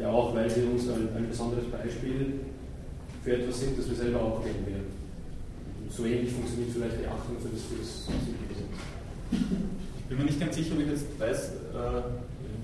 Ja, 0.00 0.08
auch 0.08 0.34
weil 0.34 0.48
sie 0.48 0.62
uns 0.62 0.88
ein, 0.88 1.10
ein 1.14 1.28
besonderes 1.28 1.66
Beispiel 1.66 2.40
für 3.22 3.36
etwas 3.36 3.60
sind, 3.60 3.78
das 3.78 3.88
wir 3.88 3.96
selber 3.96 4.20
auch 4.20 4.42
kennen 4.42 4.66
werden. 4.66 4.92
So 5.90 6.04
ähnlich 6.04 6.32
funktioniert 6.32 6.70
vielleicht 6.72 7.00
die 7.00 7.06
Achtung 7.06 7.36
für 7.38 7.48
das, 7.48 7.62
für 7.62 7.76
das 7.76 8.06
Gesetz 8.48 8.72
bin 10.12 10.26
mir 10.26 10.30
nicht 10.30 10.40
ganz 10.40 10.56
sicher, 10.56 10.74
ob 10.74 10.80
ich 10.80 10.88
jetzt 10.88 11.18
weiß, 11.18 11.48
äh, 11.72 12.02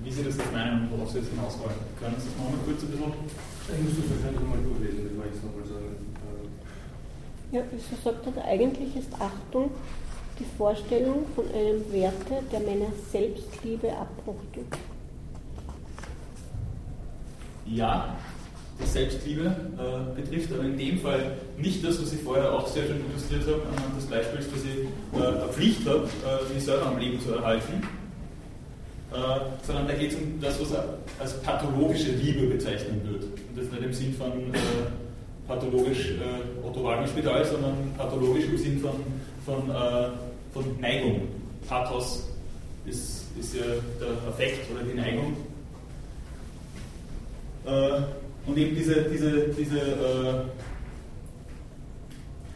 wie 0.03 0.11
Sie 0.11 0.23
das 0.23 0.37
jetzt 0.37 0.51
meinen 0.53 0.83
und 0.83 0.91
worauf 0.91 1.09
Sie 1.09 1.17
jetzt 1.17 1.29
hinaus 1.29 1.57
wollen. 1.57 1.81
Können 1.99 2.15
Sie 2.19 2.29
das 2.29 2.37
nochmal 2.37 2.61
kurz 2.63 2.83
ein 2.83 2.89
bisschen. 2.89 3.13
Ich 3.73 3.83
muss 3.83 3.97
das 3.97 4.09
wahrscheinlich 4.13 4.41
nochmal 4.41 4.61
durchlesen, 4.61 5.09
das 5.09 5.17
war 5.17 5.25
jetzt 5.25 5.43
nochmal 5.43 5.65
sagen. 5.65 5.97
Ja, 7.51 7.61
so 7.73 7.95
sagt 8.03 8.37
er, 8.37 8.45
eigentlich 8.45 8.95
ist 8.95 9.11
Achtung 9.19 9.71
die 10.37 10.45
Vorstellung 10.57 11.25
von 11.35 11.45
einem 11.51 11.81
Werte, 11.91 12.43
der 12.51 12.59
meiner 12.59 12.91
Selbstliebe 13.11 13.91
Abbruch 13.97 14.41
tut. 14.53 14.77
Ja, 17.65 18.15
Selbstliebe 18.85 19.43
äh, 19.45 20.21
betrifft, 20.21 20.51
aber 20.53 20.63
in 20.63 20.77
dem 20.77 20.99
Fall 20.99 21.37
nicht 21.57 21.83
das, 21.83 22.01
was 22.01 22.13
ich 22.13 22.21
vorher 22.21 22.51
auch 22.51 22.67
sehr 22.67 22.83
schön 22.83 23.01
illustriert 23.09 23.43
habe, 23.43 23.61
anhand 23.75 23.97
des 23.97 24.05
Beispiels, 24.05 24.45
dass 24.49 24.59
ich 24.63 25.19
äh, 25.19 25.25
eine 25.25 25.53
Pflicht 25.53 25.87
habe, 25.87 26.07
äh, 26.25 26.53
mich 26.53 26.63
selber 26.63 26.87
am 26.87 26.97
Leben 26.97 27.19
zu 27.19 27.33
erhalten, 27.33 27.83
äh, 29.11 29.15
sondern 29.65 29.87
da 29.87 29.93
geht 29.93 30.11
es 30.11 30.17
um 30.17 30.39
das, 30.41 30.59
was 30.61 30.79
als 31.19 31.41
pathologische 31.41 32.11
Liebe 32.11 32.47
bezeichnet 32.47 33.05
wird. 33.07 33.23
Und 33.23 33.57
das 33.57 33.71
nicht 33.71 33.83
im 33.83 33.93
Sinn 33.93 34.13
von 34.13 34.31
äh, 34.31 35.47
pathologisch 35.47 36.11
äh, 36.11 36.65
Otto 36.67 37.07
Spital, 37.07 37.45
sondern 37.45 37.93
pathologisch 37.97 38.45
im 38.45 38.57
Sinn 38.57 38.79
von, 38.79 39.03
von, 39.45 39.69
äh, 39.69 40.09
von 40.53 40.79
Neigung. 40.79 41.21
Pathos 41.67 42.27
ist, 42.85 43.25
ist 43.39 43.55
ja 43.55 43.63
der 43.99 44.29
Affekt 44.29 44.71
oder 44.71 44.83
die 44.83 44.95
Neigung. 44.95 45.35
Und 48.49 48.57
eben 48.57 48.75
diese, 48.75 49.03
diese, 49.03 49.49
diese, 49.49 49.79
äh, 49.79 50.41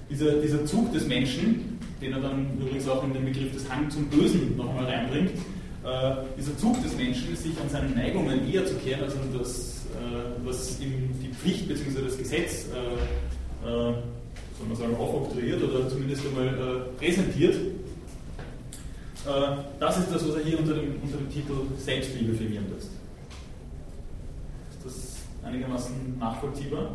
dieser, 0.09 0.41
dieser 0.41 0.65
Zug 0.65 0.91
des 0.91 1.07
Menschen, 1.07 1.77
den 2.01 2.13
er 2.13 2.19
dann 2.19 2.47
übrigens 2.59 2.89
auch 2.89 3.03
in 3.03 3.13
den 3.13 3.25
Begriff 3.25 3.53
des 3.53 3.69
Hang 3.69 3.91
zum 3.91 4.07
Bösen 4.07 4.57
noch 4.57 4.69
einmal 4.69 4.85
reinbringt, 4.85 5.29
äh, 5.29 6.15
dieser 6.35 6.57
Zug 6.57 6.81
des 6.81 6.97
Menschen, 6.97 7.35
sich 7.35 7.51
an 7.61 7.69
seinen 7.69 7.93
Neigungen 7.93 8.51
eher 8.51 8.65
zu 8.65 8.73
kehren, 8.75 9.03
als 9.03 9.13
an 9.13 9.19
das, 9.37 9.85
äh, 9.91 10.43
was 10.43 10.79
ihm 10.79 11.11
die 11.21 11.29
Pflicht 11.29 11.67
bzw. 11.67 12.05
das 12.05 12.17
Gesetz 12.17 12.69
äh, 12.73 12.77
äh, 13.67 13.93
soll 14.57 14.67
man 14.67 14.75
sagen, 14.75 14.95
aufoktroyiert 14.95 15.61
oder 15.61 15.87
zumindest 15.89 16.25
einmal 16.25 16.47
äh, 16.47 16.85
präsentiert. 16.97 17.53
Äh, 17.53 17.57
das 19.79 19.99
ist 19.99 20.11
das, 20.11 20.27
was 20.27 20.37
er 20.37 20.43
hier 20.43 20.57
unter 20.57 20.73
dem, 20.73 20.95
unter 21.03 21.17
dem 21.17 21.29
Titel 21.29 21.53
Selbstliebe 21.77 22.33
firmieren 22.33 22.65
lässt. 22.73 23.02
Einigermaßen 25.43 26.17
nachvollziehbar? 26.19 26.89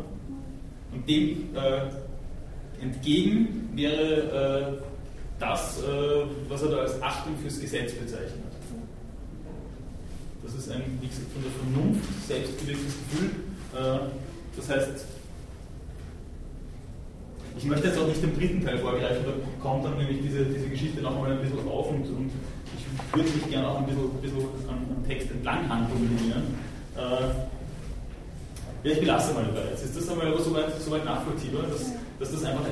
Und 0.91 1.07
dem 1.07 1.55
äh, 1.55 2.83
entgegen 2.83 3.69
wäre 3.75 4.79
äh, 4.79 4.83
das, 5.39 5.81
äh, 5.81 5.85
was 6.47 6.61
er 6.63 6.69
da 6.69 6.77
als 6.77 7.01
Achtung 7.01 7.37
fürs 7.37 7.59
Gesetz 7.59 7.93
bezeichnet. 7.93 8.43
Das 10.43 10.53
ist 10.55 10.71
ein, 10.71 10.81
wie 11.01 11.07
gesagt, 11.07 11.27
von 11.31 11.43
der 11.43 11.51
Vernunft 11.51 12.27
selbstbewegtes 12.27 12.95
Gefühl. 12.97 13.29
Äh, 13.75 13.99
das 14.55 14.69
heißt, 14.69 15.05
ich 17.57 17.65
möchte 17.65 17.87
jetzt 17.87 17.99
auch 17.99 18.07
nicht 18.07 18.21
den 18.23 18.35
dritten 18.35 18.65
Teil 18.65 18.77
vorgreifen, 18.79 19.25
da 19.25 19.33
kommt 19.61 19.85
dann 19.85 19.97
nämlich 19.97 20.21
diese, 20.21 20.45
diese 20.45 20.69
Geschichte 20.69 21.01
noch 21.01 21.15
einmal 21.15 21.33
ein 21.33 21.41
bisschen 21.41 21.67
auf 21.67 21.89
und, 21.89 22.05
und 22.05 22.31
ich 22.77 23.15
würde 23.15 23.29
mich 23.29 23.49
gerne 23.49 23.67
auch 23.67 23.79
ein 23.79 23.85
bisschen, 23.85 24.09
bisschen 24.21 24.45
am, 24.67 24.77
am 24.95 25.07
Text 25.07 25.29
entlang 25.31 25.67
handeln 25.67 26.01
mit 26.01 26.21
Ihnen. 26.21 26.55
Äh, 26.95 27.58
ja, 28.83 28.91
ich 28.91 28.99
belasse 28.99 29.33
mal 29.33 29.45
dabei. 29.45 29.69
Jetzt 29.71 29.85
ist 29.85 29.97
das 29.97 30.09
einmal 30.09 30.27
aber 30.27 30.41
soweit, 30.41 30.81
soweit 30.81 31.05
nachvollziehbar, 31.05 31.63
dass, 31.63 31.91
dass 32.19 32.31
das 32.31 32.43
einfach 32.43 32.65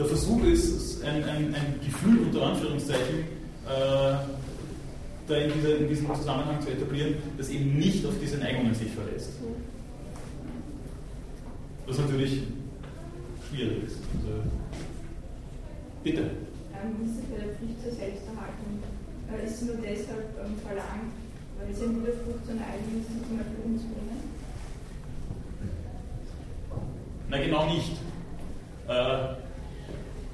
der 0.00 0.06
Versuch 0.06 0.42
ist, 0.44 1.04
ein, 1.04 1.22
ein, 1.24 1.54
ein 1.54 1.80
Gefühl 1.84 2.20
unter 2.20 2.42
Anführungszeichen 2.42 3.18
äh, 3.66 4.14
da 5.28 5.36
in, 5.36 5.52
dieser, 5.52 5.76
in, 5.76 5.88
diesem 5.88 6.14
Zusammenhang 6.14 6.60
zu 6.60 6.70
etablieren, 6.70 7.14
das 7.36 7.50
eben 7.50 7.78
nicht 7.78 8.04
auf 8.06 8.14
diese 8.20 8.38
Neigungen 8.38 8.74
sich 8.74 8.90
verlässt. 8.90 9.30
Was 11.86 11.98
natürlich 11.98 12.42
schwierig 13.48 13.84
ist. 13.84 13.98
Also, 14.16 14.42
bitte. 16.02 16.20
Ähm, 16.20 16.96
der 17.30 17.54
Pflicht 17.54 17.82
zur 17.82 17.92
Selbsterhaltung 17.92 18.80
äh, 19.30 19.46
ist 19.46 19.62
nur 19.66 19.76
deshalb 19.76 20.32
ähm, 20.40 20.56
verlangt, 20.64 21.12
weil 21.58 21.74
sie 21.74 21.84
einen 21.84 22.02
Widerspruch 22.02 22.40
zu 22.46 22.52
einer 22.52 22.66
eigenen 22.66 23.04
zum 23.04 23.36
Beispiel 23.36 23.60
umzubringen? 23.64 24.29
Na 27.30 27.38
genau 27.38 27.66
nicht. 27.66 27.92
Äh, 28.88 29.18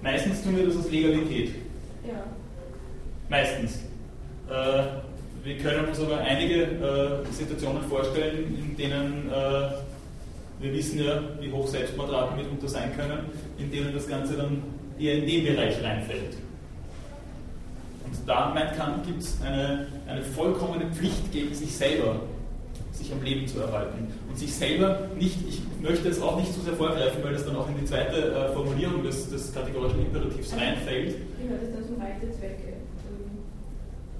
meistens 0.03 0.43
tun 0.43 0.57
wir 0.57 0.67
das 0.67 0.77
aus 0.79 0.91
Legalität. 0.91 1.51
Ja. 2.07 2.25
Meistens. 3.29 3.81
Äh, 4.49 4.83
wir 5.45 5.59
können 5.59 5.87
uns 5.87 6.01
aber 6.01 6.19
einige 6.19 6.63
äh, 6.63 7.33
Situationen 7.33 7.83
vorstellen, 7.83 8.57
in 8.59 8.77
denen 8.77 9.29
äh, 9.29 9.69
wir 10.59 10.73
wissen 10.73 11.05
ja, 11.05 11.21
wie 11.39 11.53
hoch 11.53 11.67
Selbstmordraten 11.69 12.37
mitunter 12.37 12.67
sein 12.67 12.97
können, 12.97 13.27
in 13.59 13.71
denen 13.71 13.93
das 13.93 14.09
Ganze 14.09 14.37
dann 14.37 14.63
eher 14.99 15.19
in 15.19 15.27
den 15.27 15.45
Bereich 15.45 15.83
reinfällt. 15.83 16.39
Und 18.07 18.17
da, 18.27 18.53
meint 18.55 18.75
Kant, 18.75 19.07
gibt 19.07 19.21
es 19.21 19.39
eine, 19.43 19.87
eine 20.09 20.23
vollkommene 20.23 20.87
Pflicht 20.87 21.31
gegen 21.31 21.53
sich 21.53 21.77
selber, 21.77 22.21
sich 22.93 23.13
am 23.13 23.23
Leben 23.23 23.47
zu 23.47 23.61
erhalten. 23.61 24.09
Sich 24.37 24.55
selber 24.55 25.09
nicht, 25.19 25.39
ich 25.49 25.63
möchte 25.81 26.09
jetzt 26.09 26.23
auch 26.23 26.39
nicht 26.39 26.53
zu 26.53 26.61
sehr 26.61 26.75
vorgreifen, 26.75 27.25
weil 27.25 27.33
das 27.33 27.47
dann 27.47 27.57
auch 27.57 27.69
in 27.69 27.79
die 27.81 27.87
zweite 27.87 28.33
äh, 28.33 28.53
Formulierung 28.53 29.03
des, 29.03 29.31
des 29.31 29.53
kategorischen 29.53 30.01
Imperativs 30.01 30.53
reinfällt. 30.53 31.17
Wie 31.41 31.49
hört 31.49 31.63
das 31.63 31.73
dann 31.73 31.85
so 31.85 31.95
rechte 31.95 32.39
Zwecke? 32.39 32.75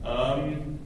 Ähm, 0.07 0.79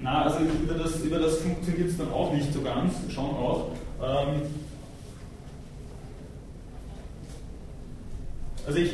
na, 0.00 0.24
also 0.24 0.40
über 0.40 0.74
das, 0.74 1.02
über 1.02 1.18
das 1.18 1.38
funktioniert 1.38 1.88
es 1.88 1.96
dann 1.96 2.12
auch 2.12 2.32
nicht 2.34 2.52
so 2.52 2.60
ganz, 2.60 2.92
schon 3.08 3.24
auch. 3.24 3.70
Ähm, 4.02 4.42
also 8.66 8.78
ich 8.78 8.92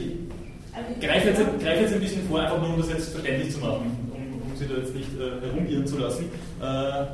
greife 1.00 1.28
jetzt, 1.28 1.40
greife 1.60 1.82
jetzt 1.82 1.94
ein 1.94 2.00
bisschen 2.00 2.28
vor, 2.28 2.40
einfach 2.40 2.60
nur 2.60 2.70
um 2.70 2.78
das 2.78 2.88
jetzt 2.90 3.08
verständlich 3.08 3.52
zu 3.52 3.58
machen, 3.58 4.10
um, 4.12 4.50
um 4.50 4.56
Sie 4.56 4.68
da 4.68 4.74
jetzt 4.76 4.94
nicht 4.94 5.10
äh, 5.18 5.40
herumirren 5.44 5.86
zu 5.86 5.98
lassen. 5.98 6.30
Äh, 6.60 7.04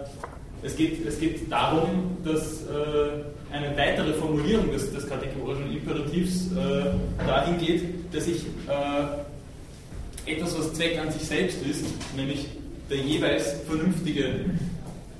es, 0.62 0.76
geht, 0.76 1.06
es 1.06 1.18
geht 1.18 1.50
darum, 1.50 2.16
dass 2.24 2.62
äh, 2.62 3.54
eine 3.54 3.76
weitere 3.76 4.12
Formulierung 4.14 4.70
des, 4.70 4.92
des 4.92 5.08
kategorischen 5.08 5.72
Imperativs 5.72 6.52
äh, 6.52 7.24
dahin 7.26 7.58
geht, 7.58 8.14
dass 8.14 8.26
ich 8.26 8.44
äh, 8.68 10.32
etwas, 10.32 10.58
was 10.58 10.74
Zweck 10.74 10.98
an 10.98 11.10
sich 11.10 11.22
selbst 11.22 11.58
ist, 11.62 11.84
nämlich 12.16 12.46
der 12.88 12.98
jeweils 12.98 13.54
vernünftige, 13.66 14.44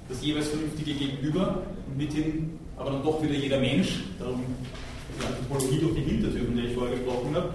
das 0.08 0.22
jeweils 0.22 0.48
vernünftige 0.48 0.92
Gegenüber 0.92 1.62
mithin 1.96 2.60
aber 2.80 2.92
dann 2.92 3.02
doch 3.02 3.22
wieder 3.22 3.34
jeder 3.34 3.60
Mensch, 3.60 4.04
darum 4.18 4.42
die 5.18 5.26
Anthropologie 5.26 5.80
durch 5.80 5.94
die 5.96 6.00
Hintertür, 6.00 6.46
von 6.46 6.56
der 6.56 6.64
ich 6.64 6.74
vorher 6.74 6.96
gesprochen 6.96 7.36
habe, 7.36 7.52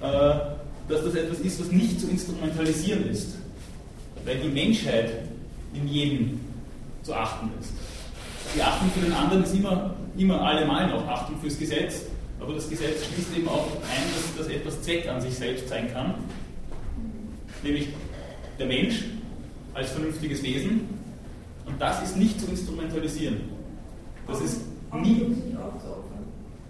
äh, 0.00 0.90
dass 0.90 1.04
das 1.04 1.14
etwas 1.14 1.40
ist, 1.40 1.60
was 1.60 1.70
nicht 1.70 2.00
zu 2.00 2.08
instrumentalisieren 2.08 3.08
ist. 3.10 3.36
Weil 4.24 4.38
die 4.38 4.48
Menschheit 4.48 5.12
in 5.74 5.86
jedem 5.88 6.40
zu 7.02 7.14
achten 7.14 7.50
ist. 7.60 7.72
Die 8.54 8.62
Achtung 8.62 8.90
für 8.90 9.00
den 9.00 9.12
anderen 9.12 9.44
ist 9.44 9.54
immer, 9.54 9.94
immer 10.16 10.40
allemal 10.40 10.88
noch 10.88 11.06
Achtung 11.08 11.38
fürs 11.40 11.58
Gesetz, 11.58 12.02
aber 12.40 12.54
das 12.54 12.68
Gesetz 12.68 13.06
schließt 13.06 13.36
eben 13.36 13.48
auch 13.48 13.66
ein, 13.66 14.02
dass, 14.14 14.46
dass 14.46 14.54
etwas 14.54 14.82
Zweck 14.82 15.08
an 15.08 15.20
sich 15.20 15.34
selbst 15.34 15.68
sein 15.68 15.92
kann, 15.92 16.14
nämlich 17.62 17.88
der 18.58 18.66
Mensch 18.66 19.04
als 19.74 19.90
vernünftiges 19.90 20.42
Wesen. 20.42 20.88
Und 21.64 21.80
das 21.80 22.02
ist 22.02 22.16
nicht 22.16 22.40
zu 22.40 22.46
instrumentalisieren. 22.46 23.40
Das 24.26 24.40
ist 24.40 24.62
nie. 24.92 25.22
Um. 25.22 25.36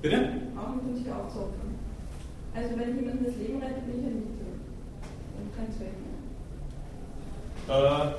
Bitte? 0.03 0.30
Auch 0.57 0.83
um 0.83 0.97
sich 0.97 1.11
aufzuopfern. 1.11 1.74
Also 2.55 2.70
wenn 2.76 2.91
ich 2.91 2.97
jemandem 2.97 3.24
das 3.24 3.37
Leben 3.37 3.62
rette, 3.62 3.80
bin 3.87 4.01
ich 4.01 4.07
ein 4.07 4.14
Mittel 4.16 4.47
und 5.39 5.57
kein 5.57 5.72
Zweck 5.72 5.95
mehr. 7.66 7.76
Äh, 7.76 8.14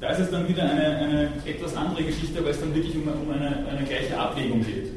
da 0.00 0.10
ist 0.10 0.20
es 0.20 0.30
dann 0.30 0.48
wieder 0.48 0.62
eine, 0.62 0.96
eine, 0.96 1.32
etwas 1.44 1.76
andere 1.76 2.04
Geschichte, 2.04 2.42
weil 2.42 2.52
es 2.52 2.60
dann 2.60 2.74
wirklich 2.74 2.94
um, 2.94 3.02
um 3.02 3.30
eine, 3.32 3.66
eine 3.66 3.86
gleiche 3.86 4.18
Abwägung 4.18 4.64
geht. 4.64 4.92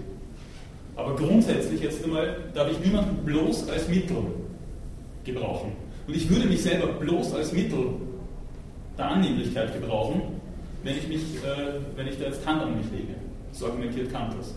Aber 0.95 1.15
grundsätzlich 1.15 1.81
jetzt 1.81 2.03
einmal 2.03 2.37
darf 2.53 2.69
ich 2.71 2.79
niemanden 2.79 3.25
bloß 3.25 3.69
als 3.69 3.87
Mittel 3.87 4.17
gebrauchen. 5.23 5.71
Und 6.07 6.15
ich 6.15 6.29
würde 6.29 6.47
mich 6.47 6.61
selber 6.61 6.87
bloß 6.87 7.33
als 7.33 7.51
Mittel 7.51 7.95
der 8.97 9.07
Annehmlichkeit 9.07 9.73
gebrauchen, 9.73 10.21
wenn 10.83 10.97
ich, 10.97 11.07
mich, 11.07 11.21
äh, 11.43 11.79
wenn 11.95 12.07
ich 12.07 12.19
da 12.19 12.25
jetzt 12.25 12.45
Hand 12.45 12.61
an 12.61 12.77
mich 12.77 12.91
lege. 12.91 13.15
So 13.51 13.67
argumentiert 13.67 14.11
Kant 14.11 14.35
das. 14.37 14.53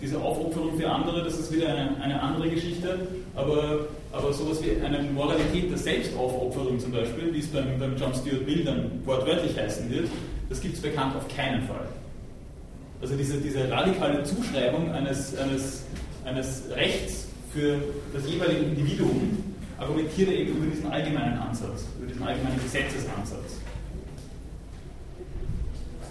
Diese 0.00 0.18
Aufopferung 0.20 0.78
für 0.78 0.90
andere, 0.90 1.22
das 1.24 1.38
ist 1.38 1.52
wieder 1.52 1.68
eine, 1.68 1.96
eine 2.02 2.20
andere 2.20 2.50
Geschichte, 2.50 3.06
aber, 3.34 3.86
aber 4.16 4.32
sowas 4.32 4.62
wie 4.62 4.80
eine 4.82 5.02
Moralität 5.02 5.70
der 5.70 5.78
Selbstaufopferung 5.78 6.78
zum 6.78 6.92
Beispiel, 6.92 7.32
wie 7.32 7.38
es 7.38 7.48
beim, 7.48 7.78
beim 7.78 7.96
John 7.96 8.14
Stuart 8.14 8.46
Mill 8.46 8.64
dann 8.64 8.90
wortwörtlich 9.04 9.56
heißen 9.58 9.90
wird, 9.90 10.08
das 10.48 10.60
gibt 10.60 10.76
es 10.76 10.82
bei 10.82 10.88
Kant 10.88 11.14
auf 11.16 11.28
keinen 11.28 11.62
Fall. 11.66 11.86
Also 13.00 13.14
diese, 13.14 13.38
diese 13.38 13.70
radikale 13.70 14.22
Zuschreibung 14.24 14.90
eines, 14.92 15.36
eines, 15.36 15.84
eines 16.24 16.64
Rechts 16.74 17.26
für 17.52 17.76
das 18.12 18.26
jeweilige 18.28 18.60
Individuum 18.60 19.42
argumentiert 19.78 20.30
er 20.30 20.36
eben 20.36 20.56
über 20.56 20.66
diesen 20.66 20.90
allgemeinen 20.90 21.38
Ansatz, 21.38 21.84
über 21.98 22.06
diesen 22.06 22.22
allgemeinen 22.22 22.58
Gesetzesansatz. 22.62 23.60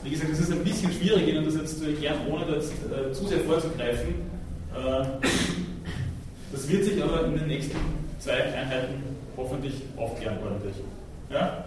Wie 0.03 0.11
gesagt, 0.11 0.31
es 0.31 0.39
ist 0.39 0.51
ein 0.51 0.63
bisschen 0.63 0.91
schwierig, 0.91 1.27
Ihnen 1.27 1.45
das 1.45 1.55
jetzt 1.55 1.79
zu 1.79 1.85
erklären, 1.85 2.19
ohne 2.29 2.45
das 2.45 2.67
äh, 2.67 3.11
zu 3.11 3.25
sehr 3.25 3.39
vorzugreifen. 3.39 4.13
Äh, 4.75 5.05
das 6.55 6.69
wird 6.69 6.85
sich 6.85 7.03
aber 7.03 7.25
in 7.25 7.37
den 7.37 7.47
nächsten 7.47 7.75
zwei 8.19 8.43
Einheiten 8.43 9.03
hoffentlich 9.35 9.73
aufklären 9.97 10.37
ordentlich. 10.41 10.75
Ja? 11.29 11.65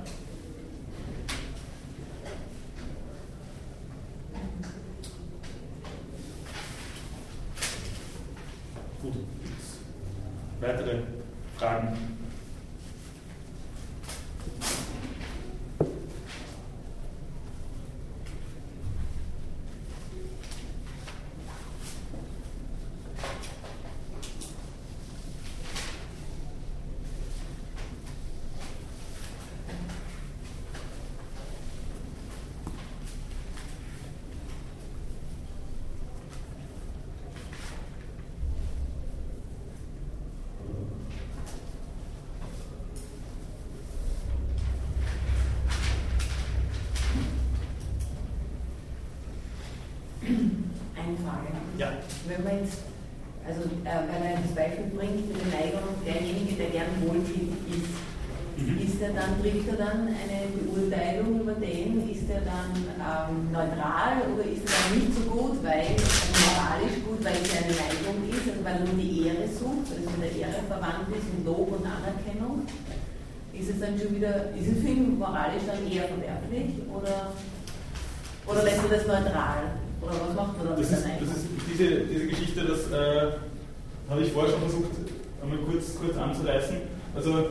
Dann, 59.78 60.10
eine 60.10 60.50
Beurteilung 60.58 61.40
über 61.40 61.54
den, 61.54 62.10
ist 62.10 62.26
er 62.28 62.42
dann 62.42 62.74
ähm, 62.98 63.52
neutral 63.54 64.26
oder 64.34 64.42
ist 64.42 64.66
er 64.66 64.74
dann 64.74 64.98
nicht 64.98 65.14
so 65.14 65.22
gut, 65.30 65.62
weil, 65.62 65.94
moralisch 65.94 66.98
gut, 67.06 67.22
weil 67.22 67.38
es 67.38 67.50
eine 67.54 67.72
Neigung 67.78 68.18
ist, 68.26 68.44
also 68.50 68.60
weil 68.66 68.74
er 68.74 68.84
nur 68.84 68.98
die 68.98 69.30
Ehre 69.30 69.46
sucht, 69.46 69.86
also 69.94 70.06
mit 70.18 70.26
der 70.26 70.34
Ehre 70.34 70.60
verwandt 70.66 71.06
ist 71.14 71.30
und 71.30 71.46
Lob 71.46 71.70
und 71.70 71.86
Anerkennung? 71.86 72.66
Ist 73.54 73.70
es 73.70 73.78
dann 73.80 73.94
schon 73.98 74.14
wieder, 74.18 74.50
ist 74.58 74.66
es 74.66 74.78
für 74.82 74.90
ihn 74.90 75.18
moralisch 75.18 75.62
dann 75.66 75.82
eher 75.86 76.10
verwerflich 76.10 76.82
oder, 76.90 77.32
oder 78.46 78.62
lässt 78.66 78.82
er 78.82 78.90
das 78.98 79.06
neutral? 79.06 79.62
Oder 80.02 80.14
was 80.26 80.34
macht 80.34 80.54
er 80.58 80.64
dann 80.74 80.76
Das 80.78 80.90
ist, 80.90 81.06
das 81.06 81.30
ist 81.38 81.46
diese, 81.70 81.88
diese 82.06 82.26
Geschichte, 82.26 82.60
das 82.66 82.90
äh, 82.90 83.38
habe 84.10 84.22
ich 84.22 84.32
vorher 84.32 84.52
schon 84.52 84.62
versucht, 84.62 84.94
einmal 85.42 85.58
kurz, 85.58 85.94
kurz 85.98 86.16
anzureißen. 86.16 86.76
Also, 87.14 87.50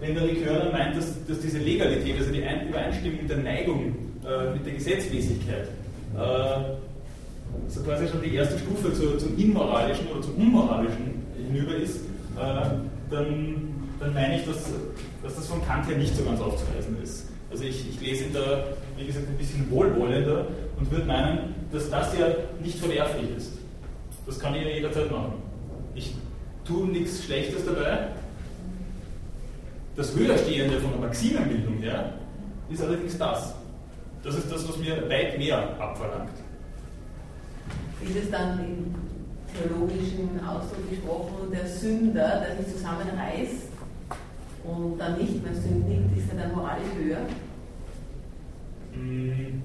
wenn 0.00 0.14
der 0.14 0.24
Likör 0.24 0.70
meint, 0.72 0.96
dass, 0.96 1.24
dass 1.26 1.40
diese 1.40 1.58
Legalität, 1.58 2.16
also 2.18 2.32
die 2.32 2.42
Ein- 2.44 2.68
Übereinstimmung 2.68 3.26
der 3.28 3.36
Neigung 3.38 3.94
äh, 4.24 4.52
mit 4.54 4.64
der 4.66 4.72
Gesetzmäßigkeit, 4.74 5.68
äh, 6.16 6.60
so 7.68 7.82
quasi 7.82 8.08
schon 8.08 8.22
die 8.22 8.34
erste 8.34 8.58
Stufe 8.58 8.92
zu, 8.92 9.16
zum 9.18 9.36
Immoralischen 9.38 10.06
oder 10.08 10.22
zum 10.22 10.34
Unmoralischen 10.36 11.22
hinüber 11.36 11.74
ist, 11.76 11.96
äh, 12.36 12.70
dann, 13.10 13.74
dann 13.98 14.14
meine 14.14 14.38
ich, 14.38 14.44
dass, 14.46 14.64
dass 15.22 15.34
das 15.36 15.46
von 15.46 15.64
Kant 15.66 15.88
her 15.88 15.96
nicht 15.98 16.16
so 16.16 16.24
ganz 16.24 16.40
aufzuweisen 16.40 16.96
ist. 17.02 17.28
Also 17.50 17.64
ich, 17.64 17.84
ich 17.90 18.00
lese 18.00 18.24
ihn 18.24 18.32
da, 18.32 18.64
wie 18.96 19.06
gesagt, 19.06 19.26
ein 19.28 19.36
bisschen 19.36 19.68
wohlwollender 19.70 20.46
und 20.78 20.90
würde 20.90 21.04
meinen, 21.06 21.54
dass 21.72 21.90
das 21.90 22.16
ja 22.16 22.26
nicht 22.62 22.78
verwerflich 22.78 23.28
ist. 23.36 23.52
Das 24.26 24.38
kann 24.38 24.54
ich 24.54 24.62
ja 24.62 24.68
jederzeit 24.68 25.10
machen. 25.10 25.32
Ich 25.94 26.14
tue 26.64 26.86
nichts 26.86 27.24
Schlechtes 27.24 27.64
dabei. 27.66 28.08
Das 29.96 30.14
Höherstehende 30.14 30.80
von 30.80 30.92
der 30.92 31.00
Maximenbildung 31.00 31.78
her 31.78 32.12
ist 32.70 32.82
allerdings 32.82 33.18
das. 33.18 33.54
Das 34.22 34.34
ist 34.34 34.50
das, 34.50 34.68
was 34.68 34.76
mir 34.76 35.08
weit 35.08 35.38
mehr 35.38 35.58
abverlangt. 35.80 36.30
Ist 38.02 38.16
es 38.16 38.30
dann 38.30 38.58
im 38.60 38.94
theologischen 39.52 40.40
Ausdruck 40.46 40.88
gesprochen, 40.88 41.50
der 41.52 41.66
Sünder, 41.66 42.44
der 42.46 42.64
sich 42.64 42.74
zusammenreißt 42.74 43.68
und 44.64 44.98
dann 44.98 45.18
nicht 45.18 45.42
mehr 45.42 45.54
sündigt, 45.54 46.16
ist 46.16 46.32
er 46.32 46.42
dann 46.42 46.54
moralisch 46.54 46.88
höher? 46.96 47.18
Hm, 48.92 49.62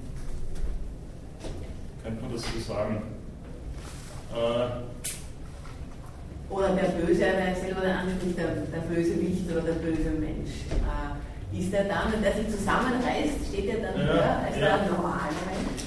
könnte 2.02 2.22
man 2.22 2.32
das 2.32 2.42
so 2.42 2.72
sagen? 2.72 3.02
Äh, 4.34 4.95
Oder 6.48 6.68
der 6.70 6.88
Böse, 6.90 7.20
der 7.20 7.54
selber 7.60 7.80
dann 7.82 8.06
anspricht, 8.06 8.38
der, 8.38 8.46
der 8.72 8.86
böse 8.88 9.20
Wicht 9.20 9.50
oder 9.50 9.62
der 9.62 9.72
böse 9.72 10.10
Mensch. 10.10 10.50
Äh, 10.70 11.58
ist 11.58 11.72
der 11.72 11.84
dann, 11.84 12.12
wenn 12.12 12.22
der 12.22 12.32
sich 12.34 12.48
zusammenreißt, 12.50 13.48
steht 13.48 13.68
er 13.68 13.90
dann 13.90 13.98
Ja, 14.00 14.12
höher 14.12 14.38
als 14.46 14.56
ja. 14.56 14.76
der 14.76 14.90
normale 14.90 15.34
Mensch? 15.46 15.82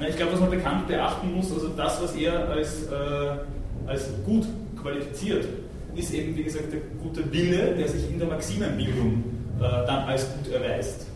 Na, 0.00 0.08
ich 0.08 0.16
glaube, 0.16 0.32
was 0.32 0.40
man 0.40 0.50
bekannt 0.50 0.88
beachten 0.88 1.34
muss, 1.34 1.52
also 1.52 1.68
das, 1.68 2.02
was 2.02 2.14
er 2.14 2.48
als, 2.48 2.84
äh, 2.84 3.88
als 3.88 4.08
gut 4.24 4.46
qualifiziert, 4.80 5.46
ist 5.94 6.12
eben, 6.12 6.36
wie 6.36 6.44
gesagt, 6.44 6.72
der 6.72 6.80
gute 7.02 7.32
Wille, 7.32 7.74
der 7.74 7.88
sich 7.88 8.08
in 8.10 8.18
der 8.18 8.28
Maximenbildung 8.28 9.24
äh, 9.58 9.62
dann 9.86 10.04
als 10.04 10.26
gut 10.34 10.52
erweist. 10.52 11.06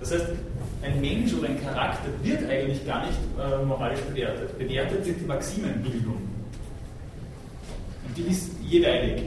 Das 0.00 0.12
heißt, 0.12 0.26
ein 0.82 1.00
Mensch 1.00 1.32
oder 1.32 1.48
ein 1.48 1.62
Charakter 1.62 2.08
wird 2.22 2.48
eigentlich 2.50 2.84
gar 2.86 3.06
nicht 3.06 3.18
äh, 3.38 3.64
moralisch 3.64 4.00
bewertet. 4.00 4.58
Bewertet 4.58 5.06
wird 5.06 5.20
die 5.20 5.26
Maximenbildung. 5.26 6.31
Die 8.16 8.30
ist 8.30 8.50
jeweilig. 8.62 9.22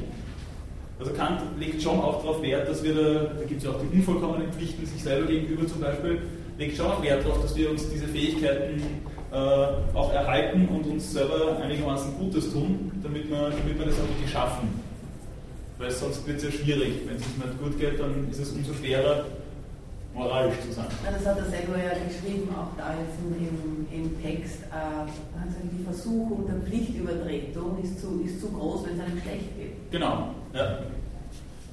Also 0.99 1.11
Kant 1.13 1.41
legt 1.59 1.81
schon 1.81 1.99
auch 1.99 2.21
darauf 2.21 2.41
Wert, 2.41 2.69
dass 2.69 2.83
wir 2.83 2.93
da, 2.93 3.23
da 3.37 3.45
gibt 3.45 3.59
es 3.59 3.63
ja 3.65 3.71
auch 3.71 3.81
die 3.81 3.97
unvollkommenen 3.97 4.51
Pflichten 4.53 4.85
sich 4.85 5.03
selber 5.03 5.27
gegenüber 5.27 5.67
zum 5.67 5.81
Beispiel, 5.81 6.21
legt 6.57 6.77
schon 6.77 6.85
auch 6.85 7.03
Wert 7.03 7.25
darauf, 7.25 7.41
dass 7.41 7.55
wir 7.55 7.69
uns 7.69 7.89
diese 7.89 8.07
Fähigkeiten 8.07 8.81
äh, 9.31 9.35
auch 9.35 10.13
erhalten 10.13 10.67
und 10.69 10.85
uns 10.85 11.11
selber 11.11 11.57
einigermaßen 11.61 12.17
Gutes 12.17 12.53
tun, 12.53 12.91
damit 13.03 13.29
wir, 13.29 13.49
damit 13.49 13.77
wir 13.77 13.85
das 13.85 13.95
auch 13.95 14.07
wirklich 14.07 14.31
schaffen. 14.31 14.69
Weil 15.77 15.91
sonst 15.91 16.25
wird 16.25 16.37
es 16.37 16.43
ja 16.43 16.51
schwierig. 16.51 16.93
Wenn 17.05 17.17
es 17.17 17.23
nicht 17.23 17.61
gut 17.61 17.77
geht, 17.77 17.99
dann 17.99 18.29
ist 18.31 18.39
es 18.39 18.51
umso 18.51 18.73
schwerer, 18.73 19.25
moralisch 20.15 20.55
zu 20.65 20.73
sein. 20.73 20.87
Na, 21.03 21.11
das 21.11 21.25
hat 21.25 21.37
er 21.37 21.45
selber 21.45 21.77
ja 21.77 21.91
geschrieben, 22.07 22.49
auch 22.55 22.75
da 22.77 22.95
jetzt 22.95 23.19
im, 23.21 23.87
im, 23.91 24.23
Text. 24.23 24.63
Äh, 24.63 25.05
die 25.71 25.83
Versuchung 25.83 26.45
der 26.47 26.55
Pflichtübertretung 26.55 27.83
ist 27.83 27.99
zu, 27.99 28.21
ist 28.25 28.39
zu 28.39 28.49
groß, 28.49 28.85
wenn 28.85 28.93
es 28.93 29.05
einem 29.05 29.21
schlecht 29.21 29.57
geht. 29.57 29.91
Genau. 29.91 30.29
Ja. 30.53 30.79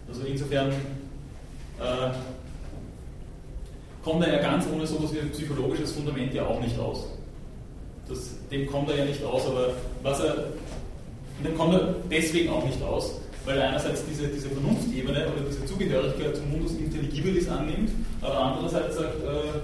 Also 0.09 0.22
insofern 0.26 0.70
äh, 0.70 2.11
kommt 4.03 4.24
er 4.24 4.34
ja 4.34 4.43
ganz 4.43 4.66
ohne 4.72 4.86
so 4.86 4.97
etwas 4.97 5.14
wie 5.14 5.20
ein 5.20 5.30
psychologisches 5.30 5.93
Fundament 5.93 6.34
ja 6.34 6.47
auch 6.47 6.61
nicht 6.61 6.78
aus. 6.78 7.07
Das, 8.09 8.30
dem 8.51 8.66
kommt 8.66 8.90
er 8.90 8.99
ja 8.99 9.05
nicht 9.05 9.22
aus, 9.24 9.47
aber 9.47 9.68
was 10.03 10.20
er, 10.20 10.49
dem 11.45 11.57
kommt 11.57 11.74
er 11.74 11.95
deswegen 12.11 12.51
auch 12.51 12.64
nicht 12.64 12.82
aus, 12.82 13.22
weil 13.45 13.59
er 13.59 13.68
einerseits 13.70 14.05
diese, 14.07 14.28
diese 14.28 14.49
Vernunftebene 14.49 15.26
oder 15.26 15.43
diese 15.49 15.64
Zugehörigkeit 15.66 16.36
zum 16.36 16.51
Mundus 16.51 16.72
Intelligibilis 16.72 17.49
annimmt, 17.49 17.90
aber 18.20 18.38
andererseits 18.38 18.97
sagt, 18.97 19.22
äh, 19.24 19.59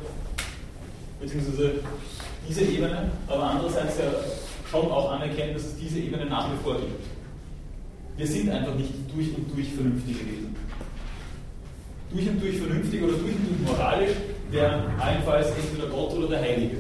beziehungsweise 1.20 1.74
diese 2.49 2.62
Ebene, 2.62 3.11
aber 3.29 3.43
andererseits 3.43 3.99
ja 3.99 4.05
schon 4.70 4.91
auch 4.91 5.12
anerkennt, 5.12 5.55
dass 5.55 5.64
es 5.64 5.76
diese 5.76 5.99
Ebene 5.99 6.26
nach 6.26 6.51
wie 6.53 6.62
vor 6.62 6.74
gibt. 6.74 7.05
Wir 8.16 8.26
sind 8.26 8.51
einfach 8.51 8.74
nicht 8.74 8.93
durch 9.14 9.29
und 9.37 9.55
durch 9.55 9.72
vernünftige 9.72 10.18
Wesen. 10.20 10.57
Durch 12.11 12.29
und 12.29 12.43
durch 12.43 12.57
vernünftig 12.57 13.03
oder 13.03 13.12
durch 13.12 13.35
und 13.35 13.49
durch 13.49 13.70
moralisch 13.70 14.16
wäre 14.51 14.83
allenfalls 14.99 15.49
entweder 15.51 15.89
Gott 15.89 16.14
oder 16.14 16.29
der 16.29 16.41
Heilige. 16.41 16.79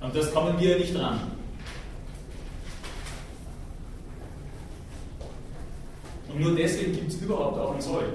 Und 0.00 0.14
das 0.14 0.32
kommen 0.32 0.58
wir 0.58 0.70
ja 0.70 0.78
nicht 0.78 0.94
dran. 0.94 1.37
Und 6.28 6.40
nur 6.40 6.54
deswegen 6.54 6.92
gibt 6.92 7.08
es 7.08 7.20
überhaupt 7.20 7.58
auch 7.58 7.74
ein 7.74 7.80
Sollen. 7.80 8.12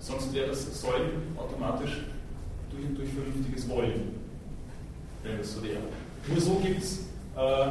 Sonst 0.00 0.34
wäre 0.34 0.48
das 0.48 0.80
Sollen 0.80 1.22
automatisch 1.36 2.04
durch 2.70 2.84
und 2.84 2.98
durch 2.98 3.08
vernünftiges 3.10 3.68
Wollen, 3.68 4.14
wenn 5.22 5.38
das 5.38 5.54
so 5.54 5.62
wäre. 5.62 5.80
Nur 6.28 6.40
so 6.40 6.54
gibt 6.56 6.82
es, 6.82 7.06
äh, 7.36 7.66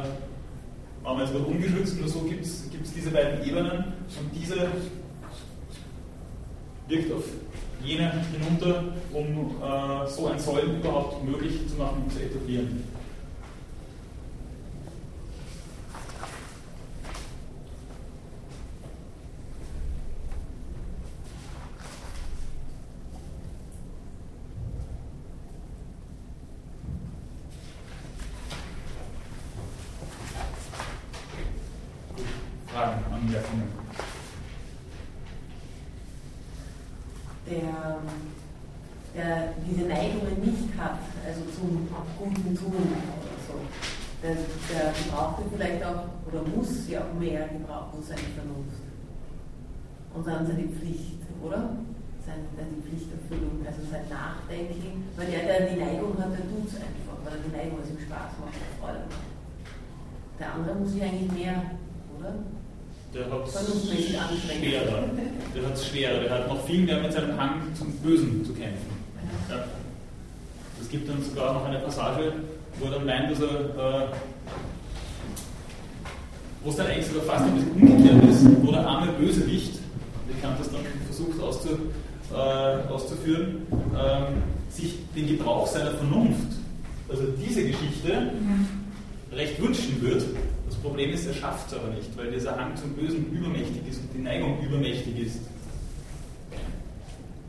machen 1.02 1.18
wir 1.18 1.24
jetzt 1.24 1.34
mal 1.34 1.42
ungeschützt, 1.44 2.00
nur 2.00 2.08
so 2.08 2.20
gibt 2.20 2.44
es 2.44 2.70
diese 2.94 3.10
beiden 3.10 3.44
Ebenen 3.46 3.84
und 4.18 4.30
diese 4.34 4.68
wirkt 6.88 7.12
auf 7.12 7.24
jene 7.84 8.12
hinunter, 8.32 8.84
um 9.12 9.56
äh, 9.62 10.08
so 10.08 10.26
ein 10.26 10.38
Sollen 10.38 10.80
überhaupt 10.80 11.24
möglich 11.24 11.68
zu 11.68 11.76
machen 11.76 12.02
und 12.04 12.12
zu 12.12 12.20
etablieren. 12.20 12.82
Fragen, 33.34 33.46
Anmerkungen? 33.52 33.84
Der, 37.46 37.98
der 39.14 39.54
diese 39.68 39.86
Neigungen 39.86 40.40
nicht 40.40 40.78
hat, 40.78 40.98
also 41.26 41.42
zum 41.54 41.88
guten 42.18 42.56
Tun 42.56 42.72
oder 42.72 43.36
so, 43.46 43.60
der, 44.22 44.34
der 44.34 44.94
braucht 45.10 45.42
vielleicht 45.52 45.84
auch, 45.84 46.08
oder 46.26 46.42
muss 46.56 46.88
ja 46.88 47.00
auch 47.00 47.18
mehr 47.18 47.48
gebrauchen, 47.48 48.02
seine 48.02 48.32
Vernunft. 48.34 48.80
Und 50.14 50.26
dann 50.26 50.46
seine 50.46 50.68
Pflicht, 50.68 51.20
oder? 51.42 51.76
Seine, 52.24 52.48
die 52.56 52.80
Pflichterfüllung, 52.80 53.60
also 53.66 53.82
sein 53.90 54.08
Nachdenken, 54.08 55.04
weil 55.16 55.26
der, 55.26 55.44
der 55.44 55.68
die 55.68 55.80
Neigung 55.80 56.16
hat, 56.16 56.32
der 56.32 56.48
tut 56.48 56.66
es 56.66 56.76
einfach, 56.76 57.20
weil 57.24 57.36
er 57.36 57.44
die 57.44 57.52
Neigung, 57.54 57.78
was 57.82 57.90
ihm 57.90 58.00
Spaß 58.00 58.40
macht, 58.40 58.56
Freude 58.80 59.04
macht. 59.04 59.28
Der 60.40 60.54
andere 60.54 60.74
muss 60.76 60.92
sich 60.92 61.02
eigentlich 61.02 61.32
mehr, 61.32 61.62
oder? 62.18 62.32
Der 63.14 63.30
hat 63.30 63.46
es 63.46 63.52
schwerer. 63.54 65.08
Der 65.54 65.66
hat 65.66 65.74
es 65.74 65.86
schwerer. 65.86 66.20
Der 66.20 66.30
hat 66.30 66.48
noch 66.48 66.66
viel 66.66 66.84
mehr 66.84 67.00
mit 67.00 67.12
seinem 67.12 67.38
Hang 67.38 67.60
zum 67.78 67.92
Bösen 67.98 68.44
zu 68.44 68.52
kämpfen. 68.52 68.90
Ja. 69.48 69.64
Es 70.80 70.88
gibt 70.88 71.08
dann 71.08 71.22
sogar 71.22 71.54
noch 71.54 71.64
eine 71.64 71.78
Passage, 71.78 72.32
wo 72.80 72.86
er 72.86 72.90
dann 72.90 73.06
meint, 73.06 73.30
dass 73.30 73.40
er, 73.40 73.48
äh, 73.48 74.06
wo 76.64 76.70
es 76.70 76.76
dann 76.76 76.86
eigentlich 76.88 77.06
sogar 77.06 77.22
fast 77.22 77.44
ein 77.44 77.54
bisschen 77.54 77.72
umgekehrt 77.72 78.24
ist, 78.24 78.46
wo 78.62 78.72
der 78.72 78.84
arme 78.84 79.12
Bösewicht, 79.12 79.78
wie 80.26 80.40
Kant 80.40 80.58
das 80.58 80.72
dann 80.72 80.80
versucht 81.06 81.40
auszu, 81.40 81.68
äh, 82.32 82.92
auszuführen, 82.92 83.66
ähm, 83.70 84.42
sich 84.70 84.96
den 85.14 85.28
Gebrauch 85.28 85.68
seiner 85.68 85.92
Vernunft, 85.92 86.58
also 87.08 87.22
diese 87.40 87.62
Geschichte, 87.62 88.32
recht 89.32 89.62
wünschen 89.62 90.02
würde. 90.02 90.24
Das 90.84 90.90
Problem 90.90 91.14
ist, 91.14 91.26
er 91.26 91.32
schafft 91.32 91.68
es 91.68 91.78
aber 91.78 91.88
nicht, 91.94 92.14
weil 92.14 92.30
dieser 92.30 92.58
Hang 92.58 92.76
zum 92.76 92.90
Bösen 92.90 93.32
übermächtig 93.32 93.88
ist 93.88 94.02
und 94.02 94.12
die 94.12 94.18
Neigung 94.18 94.62
übermächtig 94.62 95.18
ist. 95.18 95.40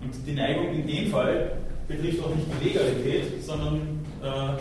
Und 0.02 0.14
die 0.26 0.32
Neigung 0.32 0.74
in 0.74 0.88
dem 0.88 1.12
Fall 1.12 1.52
betrifft 1.86 2.24
auch 2.24 2.34
nicht 2.34 2.48
die 2.48 2.70
Legalität, 2.70 3.44
sondern 3.44 4.00
äh, 4.22 4.56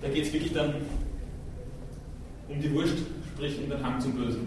da 0.00 0.08
geht 0.10 0.24
es 0.24 0.32
wirklich 0.32 0.54
dann 0.54 0.76
um 2.48 2.62
die 2.62 2.72
Wurst, 2.72 2.96
sprich 3.34 3.58
um 3.62 3.68
den 3.68 3.84
Hang 3.84 4.00
zum 4.00 4.14
Bösen. 4.14 4.46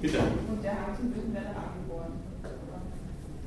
Bitte. 0.00 0.18
Und 0.48 0.64
der 0.64 0.72
Hang 0.72 0.96
zum 0.96 1.10
Bösen 1.10 1.34
wäre 1.34 1.48
angeboren. 1.48 2.12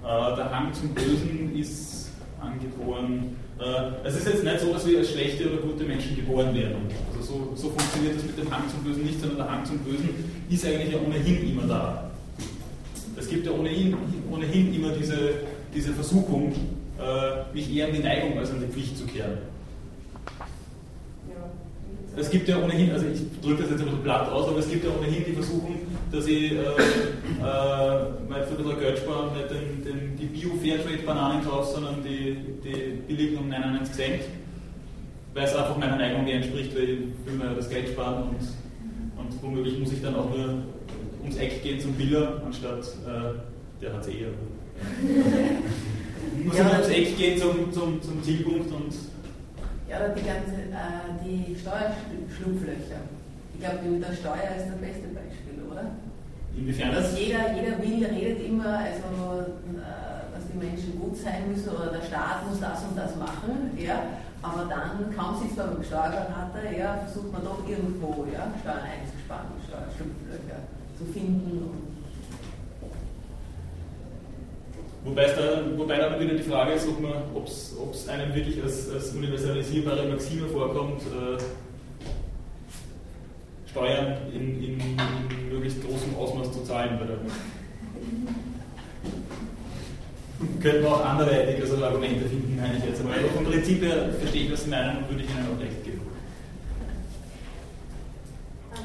Äh, 0.03 0.35
der 0.35 0.51
Hang 0.51 0.71
zum 0.71 0.89
Bösen 0.89 1.55
ist 1.55 2.10
angeboren. 2.41 3.35
Äh, 3.59 4.07
es 4.07 4.17
ist 4.17 4.27
jetzt 4.27 4.43
nicht 4.43 4.59
so, 4.59 4.73
dass 4.73 4.87
wir 4.87 4.99
als 4.99 5.11
schlechte 5.11 5.51
oder 5.51 5.61
gute 5.61 5.83
Menschen 5.83 6.15
geboren 6.15 6.53
werden. 6.55 6.87
Also 7.15 7.33
so, 7.33 7.51
so 7.55 7.69
funktioniert 7.69 8.15
das 8.15 8.23
mit 8.23 8.37
dem 8.37 8.51
Hang 8.51 8.63
zum 8.69 8.83
Bösen 8.83 9.03
nicht, 9.03 9.19
sondern 9.19 9.37
der 9.37 9.51
Hang 9.51 9.65
zum 9.65 9.77
Bösen 9.79 10.09
ist 10.49 10.65
eigentlich 10.65 10.93
ja 10.93 10.99
ohnehin 10.99 11.51
immer 11.51 11.67
da. 11.67 12.11
Es 13.17 13.29
gibt 13.29 13.45
ja 13.45 13.51
ohnehin, 13.51 13.95
ohnehin 14.31 14.73
immer 14.73 14.91
diese, 14.91 15.33
diese 15.73 15.93
Versuchung, 15.93 16.53
äh, 16.99 17.53
mich 17.53 17.73
eher 17.73 17.87
an 17.87 17.93
die 17.93 17.99
Neigung 17.99 18.37
als 18.37 18.51
an 18.51 18.61
die 18.61 18.71
Pflicht 18.71 18.97
zu 18.97 19.05
kehren. 19.05 19.50
Es 22.15 22.29
gibt 22.29 22.47
ja 22.49 22.61
ohnehin, 22.61 22.91
also 22.91 23.07
ich 23.07 23.21
drücke 23.41 23.63
das 23.63 23.71
jetzt 23.71 23.79
ein 23.79 23.85
bisschen 23.85 24.03
platt 24.03 24.29
aus, 24.29 24.49
aber 24.49 24.59
es 24.59 24.69
gibt 24.69 24.83
ja 24.83 24.91
ohnehin 24.91 25.23
die 25.25 25.31
Versuchung, 25.31 25.77
dass 26.11 26.27
ich 26.27 26.51
äh, 26.51 26.55
äh, 26.55 26.59
mal 27.39 28.43
für 28.43 28.57
ein 28.57 28.63
bisschen 28.63 28.79
Geld 28.79 28.97
sparen 28.97 29.29
und 29.29 29.37
nicht 29.37 29.49
den, 29.49 29.81
den, 29.83 30.17
die 30.17 30.25
Bio-Fairtrade-Bananen 30.25 31.45
kaufe, 31.45 31.73
sondern 31.73 32.03
die, 32.03 32.35
die 32.63 32.97
billigen 33.07 33.37
um 33.37 33.47
99 33.47 33.95
Cent, 33.95 34.23
weil 35.33 35.45
es 35.45 35.55
einfach 35.55 35.77
meiner 35.77 35.95
Neigung 35.95 36.27
entspricht, 36.27 36.75
weil 36.75 36.83
ich 36.83 36.99
will 37.25 37.35
mir 37.37 37.55
das 37.55 37.69
Geld 37.69 37.87
sparen 37.89 38.23
und, 38.23 38.41
und 39.17 39.43
womöglich 39.43 39.79
muss 39.79 39.93
ich 39.93 40.01
dann 40.01 40.15
auch 40.15 40.29
nur 40.35 40.63
ums 41.21 41.37
Eck 41.37 41.63
gehen 41.63 41.79
zum 41.79 41.93
Biller, 41.93 42.41
anstatt 42.45 42.83
äh, 43.07 43.35
der 43.81 43.93
hat 43.93 44.01
es 44.01 44.07
eher. 44.07 44.27
muss 46.43 46.57
ja, 46.57 46.69
ums 46.71 46.89
Eck 46.89 47.17
gehen 47.17 47.39
zum, 47.39 47.71
zum, 47.71 48.01
zum 48.01 48.21
Zielpunkt 48.21 48.69
und 48.71 48.93
ja, 49.91 49.97
oder 49.99 50.15
die 50.15 50.23
ganze, 50.23 50.55
äh, 50.71 51.11
die 51.19 51.51
Steuerschlupflöcher. 51.59 53.03
Ich 53.53 53.59
glaube, 53.59 53.99
der 53.99 54.15
Steuer 54.15 54.55
ist 54.55 54.71
das 54.71 54.79
beste 54.79 55.11
Beispiel, 55.11 55.59
oder? 55.67 55.91
Inwiefern 56.55 56.95
das? 56.95 57.19
Jeder, 57.19 57.51
jeder 57.51 57.75
will, 57.83 57.99
redet 58.07 58.47
immer, 58.47 58.79
also, 58.79 59.51
äh, 59.75 60.31
dass 60.31 60.47
die 60.47 60.57
Menschen 60.57 60.97
gut 60.97 61.17
sein 61.17 61.51
müssen 61.51 61.69
oder 61.75 61.91
der 61.91 62.07
Staat 62.07 62.47
muss 62.47 62.59
das 62.59 62.83
und 62.87 62.95
das 62.95 63.15
machen, 63.19 63.75
ja. 63.75 64.15
Aber 64.41 64.65
dann, 64.65 65.13
kaum 65.15 65.37
sitzt 65.37 65.57
man 65.57 65.75
beim 65.75 65.83
Steuerberater, 65.83 66.71
ja, 66.71 67.03
versucht 67.05 67.31
man 67.31 67.43
doch 67.43 67.59
irgendwo, 67.67 68.25
ja, 68.31 68.47
Steuern 68.63 68.87
einzuspannen, 68.87 69.59
Steuerschlupflöcher 69.67 70.59
zu 70.97 71.03
finden 71.13 71.67
und 71.67 71.90
Wobei, 75.03 75.23
es 75.23 75.35
da, 75.35 75.63
wobei 75.77 75.97
dann 75.97 76.19
wieder 76.19 76.35
die 76.35 76.43
Frage 76.43 76.73
ist, 76.73 76.87
ob 76.87 77.93
es 77.93 78.07
einem 78.07 78.35
wirklich 78.35 78.61
als, 78.61 78.91
als, 78.91 79.13
universalisierbare 79.15 80.07
Maxime 80.07 80.47
vorkommt, 80.47 81.01
äh, 81.01 81.41
Steuern 83.69 84.17
in, 84.33 84.63
in, 84.63 84.79
in, 84.79 85.49
möglichst 85.49 85.81
großem 85.83 86.15
Ausmaß 86.15 86.51
zu 86.51 86.63
zahlen. 86.63 86.99
Bei 86.99 87.07
Könnten 90.61 90.85
auch 90.85 91.05
andere 91.05 91.47
also 91.61 91.83
Argumente 91.83 92.27
finden, 92.27 92.59
meine 92.59 92.77
ich 92.77 92.85
jetzt. 92.85 93.01
Aber 93.01 93.13
vom 93.33 93.45
Prinzip 93.45 93.81
her 93.81 94.09
verstehe 94.19 94.43
ich, 94.43 94.51
was 94.51 94.63
Sie 94.65 94.69
meinen 94.69 94.97
und 94.97 95.09
würde 95.09 95.23
ich 95.23 95.29
Ihnen 95.29 95.47
auch 95.47 95.59
recht 95.59 95.83
geben. 95.83 96.01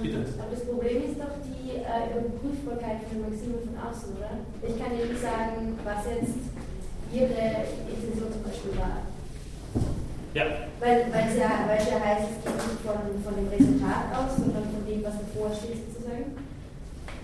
Bitte. 0.02 0.18
Aber 0.38 0.50
das 0.50 0.64
Problem 0.64 0.96
ist 1.04 1.18
doch 1.18 1.32
die 1.44 1.70
äh, 1.70 2.20
Überprüfbarkeit 3.26 3.66
von 3.66 3.76
außen, 3.82 4.08
oder? 4.16 4.32
Ich 4.62 4.74
kann 4.78 4.92
Ihnen 4.94 5.16
sagen, 5.18 5.78
was 5.82 6.06
jetzt 6.06 6.38
Ihre 7.12 7.66
Intention 7.90 8.30
zum 8.32 8.42
Beispiel 8.42 8.74
war. 8.78 9.02
Ja. 10.34 10.68
Weil, 10.80 11.08
weil, 11.10 11.26
es 11.32 11.36
ja, 11.38 11.64
weil 11.66 11.80
es 11.80 11.88
ja 11.88 11.98
heißt, 11.98 12.28
es 12.28 12.44
geht 12.44 12.60
nicht 12.60 12.82
von, 12.84 13.00
von 13.24 13.34
dem 13.34 13.48
Resultat 13.48 14.06
aus, 14.12 14.36
sondern 14.36 14.68
von 14.68 14.84
dem, 14.84 15.00
was 15.02 15.16
davor 15.16 15.48
steht, 15.54 15.80
sozusagen. 15.88 16.36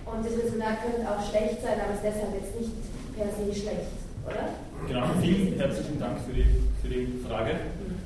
Und 0.03 0.19
das 0.25 0.33
Resultat 0.33 0.81
könnte 0.81 1.05
auch 1.05 1.21
schlecht 1.21 1.61
sein, 1.61 1.77
aber 1.77 1.93
es 1.93 2.01
ist 2.01 2.09
deshalb 2.09 2.33
jetzt 2.33 2.53
nicht 2.57 2.73
per 3.13 3.29
se 3.29 3.45
schlecht, 3.53 3.93
oder? 4.25 4.49
Genau, 4.87 5.05
vielen 5.21 5.55
herzlichen 5.59 5.99
Dank 5.99 6.17
für 6.25 6.33
die, 6.33 6.47
für 6.81 6.89
die 6.89 7.21
Frage. 7.21 7.51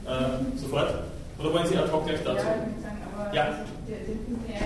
Äh, 0.05 0.59
sofort. 0.59 1.07
Oder 1.39 1.53
wollen 1.53 1.67
Sie 1.67 1.77
ad 1.77 1.91
hoc 1.91 2.05
gleich 2.05 2.23
dazu? 2.23 2.43
Ja, 2.43 2.53
ich 2.53 2.67
würde 2.67 2.81
sagen, 2.81 3.01
aber 3.13 3.33
ja. 3.33 3.43
der, 3.87 3.99
der 4.03 4.17
Punkt, 4.25 4.43
der 4.49 4.59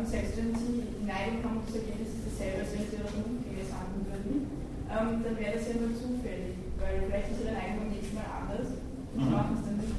ähm, 0.00 0.06
selbst 0.06 0.36
wenn 0.36 0.54
Sie 0.54 1.04
Neigung 1.06 1.44
haben, 1.44 1.60
das 1.66 1.76
Ergebnis 1.76 2.08
ist 2.08 2.24
dasselbe, 2.26 2.60
als 2.60 2.72
wenn 2.72 2.90
Sie 2.90 2.96
das 2.96 3.12
ungemäß 3.12 3.70
handeln 3.72 4.06
würden, 4.08 4.50
ähm, 4.88 5.24
dann 5.24 5.36
wäre 5.38 5.56
das 5.56 5.68
ja 5.68 5.74
nur 5.76 5.92
zufällig, 5.94 6.56
weil 6.80 7.02
vielleicht 7.06 7.30
ist 7.30 7.40
Ihre 7.44 7.52
Neigung 7.52 7.78
beim 7.78 7.90
nächsten 7.90 8.14
Mal 8.16 8.30
anders 8.40 8.68
und 9.14 9.24
mhm. 9.24 9.32
machen 9.32 9.56
es 9.58 9.64
dann 9.64 9.76
nicht. 9.76 9.94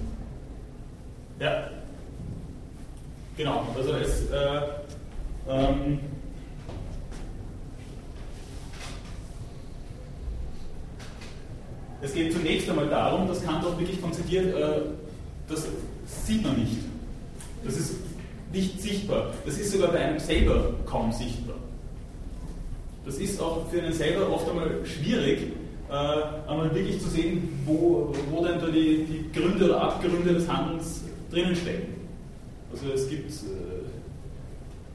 Ja. 1.40 1.70
Genau, 3.38 3.66
also 3.76 3.94
es 3.96 4.30
äh, 4.30 4.62
ähm, 5.50 6.00
Es 12.04 12.14
geht 12.16 12.34
zunächst 12.34 12.68
einmal 12.68 12.88
darum, 12.88 13.28
dass 13.28 13.44
Kant 13.44 13.64
auch 13.64 13.78
wirklich 13.78 14.02
konzidiert, 14.02 14.56
äh, 14.56 14.82
das 15.48 15.68
sieht 16.26 16.44
man 16.44 16.58
nicht. 16.58 16.78
Das 17.64 17.78
ist 17.78 17.96
nicht 18.52 18.82
sichtbar. 18.82 19.34
Das 19.46 19.58
ist 19.58 19.72
sogar 19.72 19.92
bei 19.92 20.00
einem 20.00 20.20
selber 20.20 20.74
kaum 20.86 21.12
sichtbar. 21.12 21.56
Das 23.06 23.18
ist 23.18 23.42
auch 23.42 23.68
für 23.72 23.82
einen 23.82 23.94
selber 23.94 24.32
oft 24.32 24.50
einmal 24.50 24.86
schwierig, 24.86 25.54
äh, 25.90 25.94
einmal 26.50 26.74
wirklich 26.74 27.02
zu 27.02 27.10
sehen, 27.10 27.62
wo, 27.66 28.14
wo 28.30 28.46
denn 28.46 28.60
da 28.60 28.68
die, 28.68 29.06
die 29.06 29.32
Gründe 29.38 29.66
oder 29.66 29.82
Abgründe 29.82 30.34
des 30.34 30.48
Handelns 30.48 31.04
drinnen 31.32 31.56
stecken. 31.56 31.96
Also 32.72 32.94
es 32.94 33.10
gibt, 33.10 33.32
äh, 33.32 33.82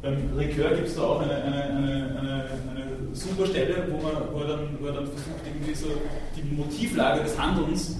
beim 0.02 0.16
Ricœur 0.38 0.74
gibt 0.74 0.88
es 0.88 0.96
da 0.96 1.02
auch 1.02 1.20
eine, 1.20 1.34
eine, 1.34 1.56
eine, 1.56 2.44
eine, 2.70 2.86
super 3.12 3.46
Stelle, 3.46 3.88
wo, 3.90 3.96
man, 3.96 4.12
wo, 4.32 4.40
er 4.40 4.48
dann, 4.48 4.68
wo 4.80 4.86
er 4.86 4.92
dann 4.92 5.06
versucht, 5.06 5.40
irgendwie 5.46 5.74
so 5.74 5.86
die 6.36 6.54
Motivlage 6.54 7.22
des 7.22 7.38
Handelns 7.38 7.96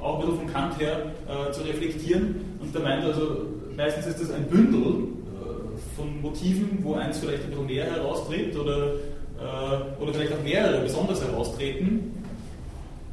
auch 0.00 0.20
ein 0.20 0.26
bisschen 0.26 0.38
von 0.38 0.52
Kant 0.52 0.78
her 0.80 1.12
äh, 1.28 1.52
zu 1.52 1.62
reflektieren. 1.62 2.56
Und 2.60 2.74
der 2.74 2.82
meint 2.82 3.04
also, 3.04 3.46
meistens 3.76 4.06
ist 4.06 4.20
das 4.20 4.30
ein 4.30 4.44
Bündel 4.44 4.80
äh, 4.80 5.96
von 5.96 6.20
Motiven, 6.22 6.78
wo 6.82 6.94
eins 6.94 7.18
vielleicht 7.18 7.44
ein 7.44 7.50
bisschen 7.50 7.66
mehr 7.66 7.84
heraustritt 7.84 8.56
oder, 8.56 8.94
äh, 9.38 10.02
oder 10.02 10.14
vielleicht 10.14 10.32
auch 10.32 10.42
mehrere 10.42 10.82
besonders 10.82 11.22
heraustreten. 11.22 12.12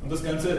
Und 0.04 0.12
das 0.12 0.24
Ganze 0.24 0.58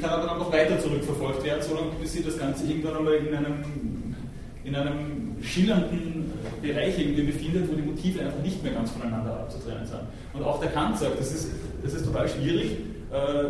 kann 0.00 0.10
aber 0.10 0.26
dann 0.26 0.38
noch 0.38 0.52
weiter 0.52 0.78
zurückverfolgt 0.78 1.44
werden, 1.44 1.62
solange 1.62 1.90
bis 2.00 2.12
sie 2.12 2.22
das 2.22 2.38
Ganze 2.38 2.64
irgendwann 2.66 2.96
einmal 2.96 3.14
in 3.14 3.34
einem, 3.34 4.14
in 4.62 4.74
einem 4.74 5.36
schillernden 5.42 6.32
Bereich 6.62 6.98
irgendwie 6.98 7.24
befindet, 7.24 7.68
wo 7.68 7.74
die 7.74 7.82
Motive 7.82 8.20
einfach 8.20 8.42
nicht 8.42 8.62
mehr 8.62 8.72
ganz 8.72 8.90
voneinander 8.92 9.40
abzutrennen 9.40 9.84
sind. 9.84 10.00
Und 10.32 10.44
auch 10.44 10.60
der 10.60 10.70
Kant 10.70 10.96
sagt, 10.98 11.18
das 11.18 11.32
ist, 11.32 11.50
das 11.82 11.94
ist 11.94 12.04
total 12.04 12.28
schwierig, 12.28 12.70
äh, 13.12 13.44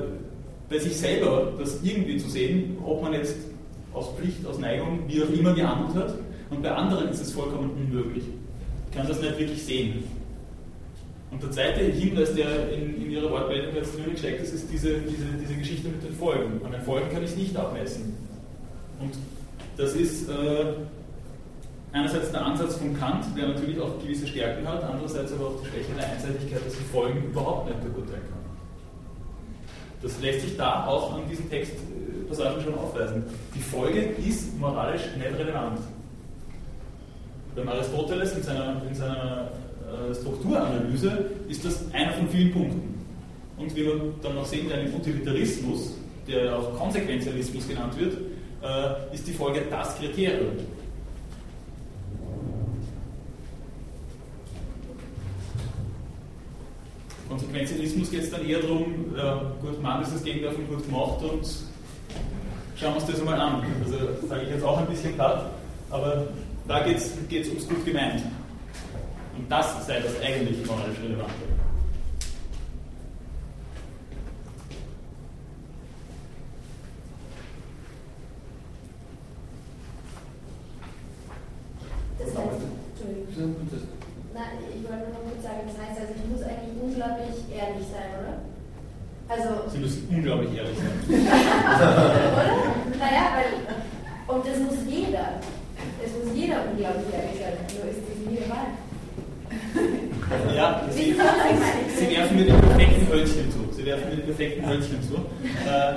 bei 0.68 0.78
sich 0.78 0.96
selber 0.96 1.52
das 1.58 1.80
irgendwie 1.82 2.16
zu 2.16 2.28
sehen, 2.30 2.78
ob 2.84 3.02
man 3.02 3.12
jetzt 3.12 3.36
aus 3.94 4.10
Pflicht, 4.18 4.44
aus 4.46 4.58
Neigung, 4.58 5.00
wie 5.06 5.22
auch 5.22 5.30
immer 5.30 5.54
gehandelt 5.54 5.94
hat. 5.94 6.14
Und 6.50 6.62
bei 6.62 6.70
anderen 6.70 7.08
ist 7.08 7.20
es 7.20 7.32
vollkommen 7.32 7.70
unmöglich. 7.70 8.24
Ich 8.90 8.96
kann 8.96 9.08
das 9.08 9.20
nicht 9.20 9.38
wirklich 9.38 9.62
sehen. 9.64 10.04
Und 11.30 11.42
der 11.42 11.50
zweite 11.50 11.80
Hinweis, 11.80 12.34
der 12.34 12.72
in, 12.72 13.02
in 13.02 13.10
Ihrer 13.10 13.30
Wortmeldung 13.30 13.74
jetzt 13.74 13.96
drin 13.96 14.16
steckt, 14.16 14.42
das 14.42 14.52
ist 14.52 14.70
diese, 14.70 14.98
diese, 15.00 15.24
diese 15.40 15.54
Geschichte 15.54 15.88
mit 15.88 16.02
den 16.02 16.12
Folgen. 16.12 16.60
An 16.64 16.72
den 16.72 16.82
Folgen 16.82 17.08
kann 17.10 17.24
ich 17.24 17.30
es 17.30 17.36
nicht 17.36 17.56
abmessen. 17.56 18.14
Und 19.00 19.14
das 19.76 19.94
ist 19.94 20.28
äh, 20.28 20.74
einerseits 21.92 22.30
der 22.30 22.44
Ansatz 22.44 22.76
von 22.76 22.96
Kant, 22.98 23.24
der 23.36 23.48
natürlich 23.48 23.80
auch 23.80 23.98
gewisse 24.00 24.26
Stärken 24.26 24.66
hat, 24.68 24.84
andererseits 24.84 25.32
aber 25.32 25.46
auch 25.46 25.60
die 25.60 25.66
Schwäche 25.70 25.92
der 25.98 26.12
Einseitigkeit, 26.12 26.64
dass 26.64 26.74
ich 26.74 26.86
Folgen 26.92 27.24
überhaupt 27.24 27.66
nicht 27.68 27.80
beurteilen 27.82 28.22
kann. 28.30 28.44
Das 30.02 30.20
lässt 30.20 30.42
sich 30.42 30.56
da 30.56 30.86
auch 30.86 31.14
an 31.14 31.22
diesen 31.28 31.48
Textpassagen 32.24 32.62
schon 32.62 32.74
aufweisen. 32.74 33.24
Die 33.54 33.60
Folge 33.60 34.00
ist 34.00 34.58
moralisch 34.58 35.02
nicht 35.16 35.38
relevant. 35.38 35.78
Beim 37.54 37.68
Aristoteles 37.68 38.36
in 38.36 38.42
seiner, 38.42 38.82
in 38.88 38.94
seiner 38.94 39.50
äh, 40.10 40.14
Strukturanalyse 40.14 41.26
ist 41.48 41.64
das 41.64 41.84
einer 41.92 42.12
von 42.12 42.28
vielen 42.28 42.52
Punkten. 42.52 42.94
Und 43.56 43.74
wie 43.76 43.84
wir 43.84 44.00
dann 44.22 44.34
noch 44.34 44.46
sehen 44.46 44.68
werden 44.68 44.86
im 44.86 44.94
Utilitarismus, 44.94 45.92
der 46.26 46.58
auch 46.58 46.76
Konsequenzialismus 46.76 47.68
genannt 47.68 47.96
wird, 47.98 48.16
äh, 48.62 49.14
ist 49.14 49.26
die 49.26 49.32
Folge 49.32 49.62
das 49.70 49.96
Kriterium. 49.96 50.56
Konsequenzialismus 57.28 58.10
geht 58.10 58.22
es 58.22 58.30
dann 58.30 58.46
eher 58.46 58.60
darum, 58.60 59.14
äh, 59.16 59.64
gut, 59.64 59.80
Mann 59.80 60.02
ist 60.02 60.12
das 60.12 60.24
Gegenteil 60.24 60.52
von 60.52 60.66
gut 60.66 60.84
gemacht 60.84 61.22
und 61.22 61.73
schauen 62.76 62.94
wir 62.94 62.96
uns 62.96 63.06
das 63.06 63.20
einmal 63.20 63.40
an. 63.40 63.62
Also 63.84 64.28
sage 64.28 64.42
ich 64.42 64.50
jetzt 64.50 64.64
auch 64.64 64.78
ein 64.78 64.86
bisschen 64.86 65.14
platt, 65.14 65.50
aber 65.90 66.26
da 66.66 66.80
geht 66.80 66.96
es 66.96 67.48
ums 67.48 67.68
gut 67.68 67.84
gemeint. 67.84 68.22
Und 69.36 69.50
das 69.50 69.86
sei 69.86 70.00
das 70.00 70.20
eigentlich 70.20 70.64
moralisch 70.66 70.98
Relevante. 71.02 71.32
Das 82.18 82.28
heißt, 82.28 82.38
Entschuldigung. 83.28 83.56
Nein, 84.32 84.44
ich 84.70 84.82
wollte 84.88 85.10
nur 85.10 85.30
kurz 85.30 85.42
sagen, 85.42 85.60
das 85.66 85.76
heißt 85.78 86.00
also, 86.00 86.12
ich 86.16 86.30
muss 86.30 86.42
eigentlich 86.42 86.80
unglaublich 86.80 87.36
ehrlich 87.54 87.86
sein, 87.90 88.10
oder? 88.18 88.38
Also, 89.28 89.70
Sie 89.70 89.78
müssen 89.78 90.08
unglaublich 90.10 90.56
ehrlich 90.56 90.76
sein. 90.78 90.94
oder? 91.24 92.63
Das 94.54 94.62
muss 94.62 94.78
jeder. 94.88 95.40
Es 95.98 96.12
muss 96.12 96.30
jeder 96.32 96.62
unglaublich 96.70 97.10
ehrlich 97.12 97.40
sein, 97.42 97.58
nur 97.74 97.90
ist 97.90 98.02
das 98.06 98.18
nie 98.30 98.38
dabei. 98.46 98.70
Ja, 100.54 100.82
Wissen 100.86 100.98
Sie, 100.98 102.06
Sie, 102.06 102.16
werfen 102.16 102.36
mir 102.36 102.44
die 102.44 102.52
perfekten 102.52 103.08
Hölzchen 103.10 103.50
zu. 103.50 103.58
Sie 103.76 103.84
werfen 103.84 104.10
mir 104.10 104.16
die 104.16 104.22
perfekten 104.22 104.68
Hölzchen 104.68 105.02
zu. 105.02 105.14
Äh, 105.14 105.94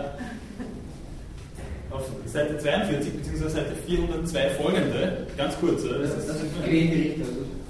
auf 1.94 2.02
Seite 2.26 2.58
42 2.58 3.14
bzw. 3.14 3.48
Seite 3.48 3.76
402 3.86 4.50
folgende, 4.50 5.28
ganz 5.38 5.60
kurz, 5.60 5.84
äh, 5.84 5.90
das, 5.90 6.10
ist, 6.16 6.28
Das 6.28 6.36
also. 6.38 6.48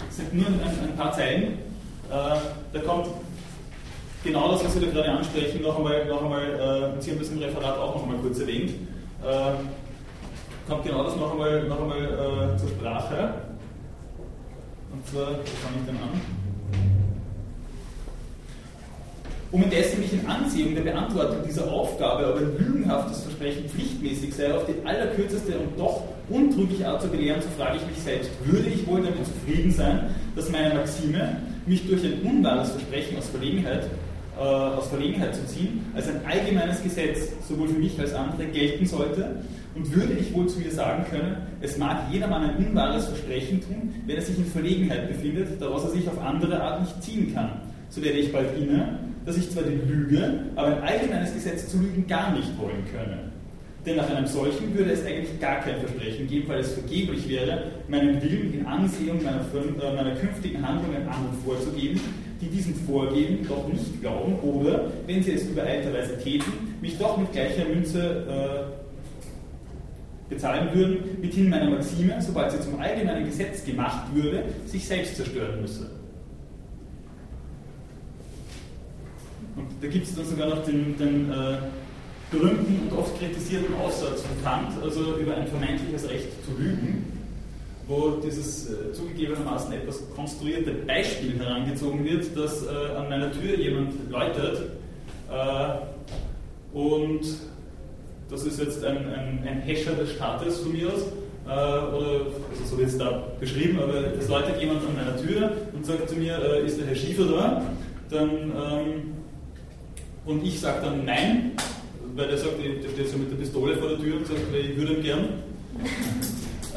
sind 0.09 0.33
nur 0.33 0.47
ein, 0.47 0.61
ein 0.89 0.95
paar 0.97 1.11
Zeilen. 1.11 1.43
Äh, 1.43 1.49
da 2.09 2.79
kommt 2.85 3.07
genau 4.23 4.51
das, 4.53 4.63
was 4.63 4.73
Sie 4.73 4.79
da 4.79 4.87
gerade 4.87 5.09
ansprechen, 5.11 5.61
noch 5.61 5.77
einmal, 5.77 6.05
noch 6.05 6.23
einmal 6.23 6.45
äh, 6.45 6.93
und 6.93 7.03
Sie 7.03 7.11
haben 7.11 7.19
das 7.19 7.29
im 7.29 7.39
Referat 7.39 7.77
auch 7.77 7.95
noch 7.95 8.03
einmal 8.03 8.19
kurz 8.19 8.39
erwähnt, 8.39 8.71
äh, 9.23 9.51
kommt 10.67 10.83
genau 10.83 11.03
das 11.03 11.15
noch 11.15 11.31
einmal, 11.31 11.63
noch 11.63 11.81
einmal 11.81 12.03
äh, 12.03 12.57
zur 12.57 12.69
Sprache. 12.69 13.33
Und 14.91 15.07
zwar, 15.07 15.27
fange 15.27 15.77
ich 15.79 15.85
denn 15.85 15.95
an? 15.95 16.21
Um 19.49 19.63
indessen 19.63 20.01
mich 20.01 20.11
in 20.11 20.27
Ansehung 20.27 20.75
der 20.75 20.81
Beantwortung 20.81 21.37
dieser 21.47 21.71
Aufgabe, 21.71 22.33
ob 22.33 22.37
ein 22.37 22.57
lügenhaftes 22.57 23.21
Versprechen 23.23 23.69
pflichtmäßig 23.69 24.35
sei, 24.35 24.53
auf 24.53 24.65
die 24.65 24.85
allerkürzeste 24.85 25.57
und 25.57 25.79
doch 25.79 26.03
untrügliche 26.29 26.85
Art 26.85 27.01
zu 27.01 27.07
belehren, 27.07 27.41
so 27.41 27.47
frage 27.57 27.77
ich 27.77 27.87
mich 27.87 28.03
selbst, 28.03 28.29
würde 28.43 28.67
ich 28.67 28.85
wohl 28.85 29.01
damit 29.01 29.25
zufrieden 29.25 29.71
sein, 29.71 30.13
dass 30.35 30.51
meine 30.51 30.73
Maxime, 30.73 31.37
mich 31.65 31.87
durch 31.87 32.03
ein 32.03 32.21
unwahres 32.23 32.71
Versprechen 32.71 33.17
aus 33.17 33.29
Verlegenheit, 33.29 33.85
äh, 34.37 34.41
aus 34.41 34.87
Verlegenheit 34.87 35.33
zu 35.33 35.45
ziehen, 35.47 35.85
als 35.95 36.09
ein 36.09 36.19
allgemeines 36.25 36.83
Gesetz, 36.83 37.29
sowohl 37.47 37.69
für 37.69 37.79
mich 37.79 37.97
als 37.99 38.13
andere, 38.13 38.45
gelten 38.47 38.85
sollte? 38.85 39.43
Und 39.77 39.95
würde 39.95 40.13
ich 40.13 40.33
wohl 40.33 40.47
zu 40.47 40.59
mir 40.59 40.71
sagen 40.71 41.05
können, 41.07 41.37
es 41.61 41.77
mag 41.77 42.11
jedermann 42.11 42.49
ein 42.49 42.65
unwahres 42.65 43.05
Versprechen 43.05 43.61
tun, 43.61 43.93
wenn 44.07 44.15
er 44.15 44.21
sich 44.23 44.37
in 44.37 44.45
Verlegenheit 44.45 45.07
befindet, 45.07 45.61
daraus 45.61 45.83
er 45.83 45.91
sich 45.91 46.07
auf 46.07 46.19
andere 46.19 46.59
Art 46.59 46.81
nicht 46.81 47.03
ziehen 47.03 47.31
kann? 47.31 47.51
So 47.89 48.03
werde 48.03 48.17
ich 48.17 48.33
bald 48.33 48.57
inne, 48.57 48.99
dass 49.25 49.37
ich 49.37 49.51
zwar 49.51 49.63
die 49.63 49.75
Lüge, 49.75 50.45
aber 50.55 50.67
ein 50.67 50.81
allgemeines 50.81 51.33
Gesetz 51.33 51.69
zu 51.69 51.77
lügen 51.77 52.07
gar 52.07 52.33
nicht 52.33 52.57
wollen 52.57 52.83
könne. 52.91 53.19
Denn 53.85 53.97
nach 53.97 54.09
einem 54.09 54.25
solchen 54.25 54.75
würde 54.75 54.91
es 54.91 55.05
eigentlich 55.05 55.39
gar 55.39 55.59
kein 55.59 55.79
Versprechen 55.79 56.27
geben, 56.27 56.49
weil 56.49 56.59
es 56.59 56.73
vergeblich 56.73 57.29
wäre, 57.29 57.65
meinen 57.87 58.21
Willen 58.21 58.53
in 58.53 58.65
Ansehung 58.65 59.23
meiner, 59.23 59.41
äh, 59.41 59.95
meiner 59.95 60.15
künftigen 60.15 60.67
Handlungen 60.67 61.07
anderen 61.07 61.37
vorzugeben, 61.45 61.99
die 62.41 62.47
diesem 62.47 62.75
Vorgeben 62.75 63.47
doch 63.47 63.67
nicht 63.67 64.01
glauben 64.01 64.39
oder, 64.39 64.91
wenn 65.05 65.23
sie 65.23 65.33
es 65.33 65.45
übereilterweise 65.45 66.17
täten, 66.17 66.51
mich 66.81 66.97
doch 66.97 67.17
mit 67.17 67.31
gleicher 67.31 67.65
Münze 67.65 68.73
äh, 68.73 68.86
bezahlen 70.29 70.69
würden, 70.73 71.21
mithin 71.21 71.49
meiner 71.49 71.69
Maxime, 71.69 72.21
sobald 72.21 72.51
sie 72.51 72.59
zum 72.59 72.79
allgemeinen 72.79 73.25
Gesetz 73.25 73.63
gemacht 73.63 74.13
würde, 74.13 74.43
sich 74.65 74.85
selbst 74.85 75.15
zerstören 75.15 75.61
müsse. 75.61 75.89
Und 79.55 79.67
da 79.81 79.87
gibt 79.87 80.05
es 80.05 80.15
dann 80.15 80.25
sogar 80.25 80.49
noch 80.49 80.63
den, 80.65 80.97
den 80.97 81.31
äh, 81.31 81.57
berühmten 82.31 82.89
und 82.89 82.97
oft 82.97 83.17
kritisierten 83.17 83.73
Aufsatz 83.75 84.21
von 84.21 84.43
Kant, 84.43 84.83
also 84.83 85.17
über 85.17 85.35
ein 85.35 85.47
vermeintliches 85.47 86.09
Recht 86.09 86.27
zu 86.45 86.61
lügen, 86.61 87.05
wo 87.87 88.19
dieses 88.23 88.69
äh, 88.69 88.91
zugegebenermaßen 88.93 89.71
etwas 89.73 90.03
konstruierte 90.15 90.71
Beispiel 90.71 91.39
herangezogen 91.39 92.03
wird, 92.03 92.37
dass 92.37 92.65
äh, 92.65 92.69
an 92.97 93.09
meiner 93.09 93.31
Tür 93.31 93.57
jemand 93.57 93.93
läutet 94.09 94.71
äh, 95.31 96.77
und 96.77 97.21
das 98.29 98.43
ist 98.43 98.59
jetzt 98.59 98.83
ein, 98.83 98.97
ein, 98.97 99.47
ein 99.47 99.61
Häscher 99.61 99.93
des 99.93 100.13
Staates 100.13 100.59
von 100.59 100.71
mir 100.73 100.87
aus, 100.87 101.01
äh, 101.47 101.49
oder 101.49 102.25
also 102.51 102.65
so 102.65 102.77
wird 102.77 102.89
es 102.89 102.97
da 102.97 103.23
beschrieben, 103.39 103.79
aber 103.79 104.13
es 104.19 104.27
läutet 104.27 104.59
jemand 104.59 104.81
an 104.81 104.95
meiner 104.95 105.17
Tür 105.17 105.51
und 105.73 105.85
sagt 105.85 106.09
zu 106.09 106.15
mir, 106.15 106.37
äh, 106.37 106.65
ist 106.65 106.79
der 106.79 106.87
Herr 106.87 106.95
Schiefer 106.95 107.25
da? 107.25 107.61
Dann, 108.09 108.29
ähm, 108.29 109.13
und 110.25 110.43
ich 110.45 110.59
sage 110.59 110.81
dann 110.81 111.05
nein, 111.05 111.51
weil 112.15 112.27
der 112.27 112.37
sagt, 112.37 112.55
der 112.59 112.89
steht 112.89 113.09
so 113.09 113.17
mit 113.17 113.31
der 113.31 113.37
Pistole 113.37 113.77
vor 113.77 113.89
der 113.89 113.99
Tür 113.99 114.17
und 114.17 114.27
sagt, 114.27 114.39
ich 114.53 114.77
würde 114.77 114.93
ihn 114.93 115.03
gern. 115.03 115.27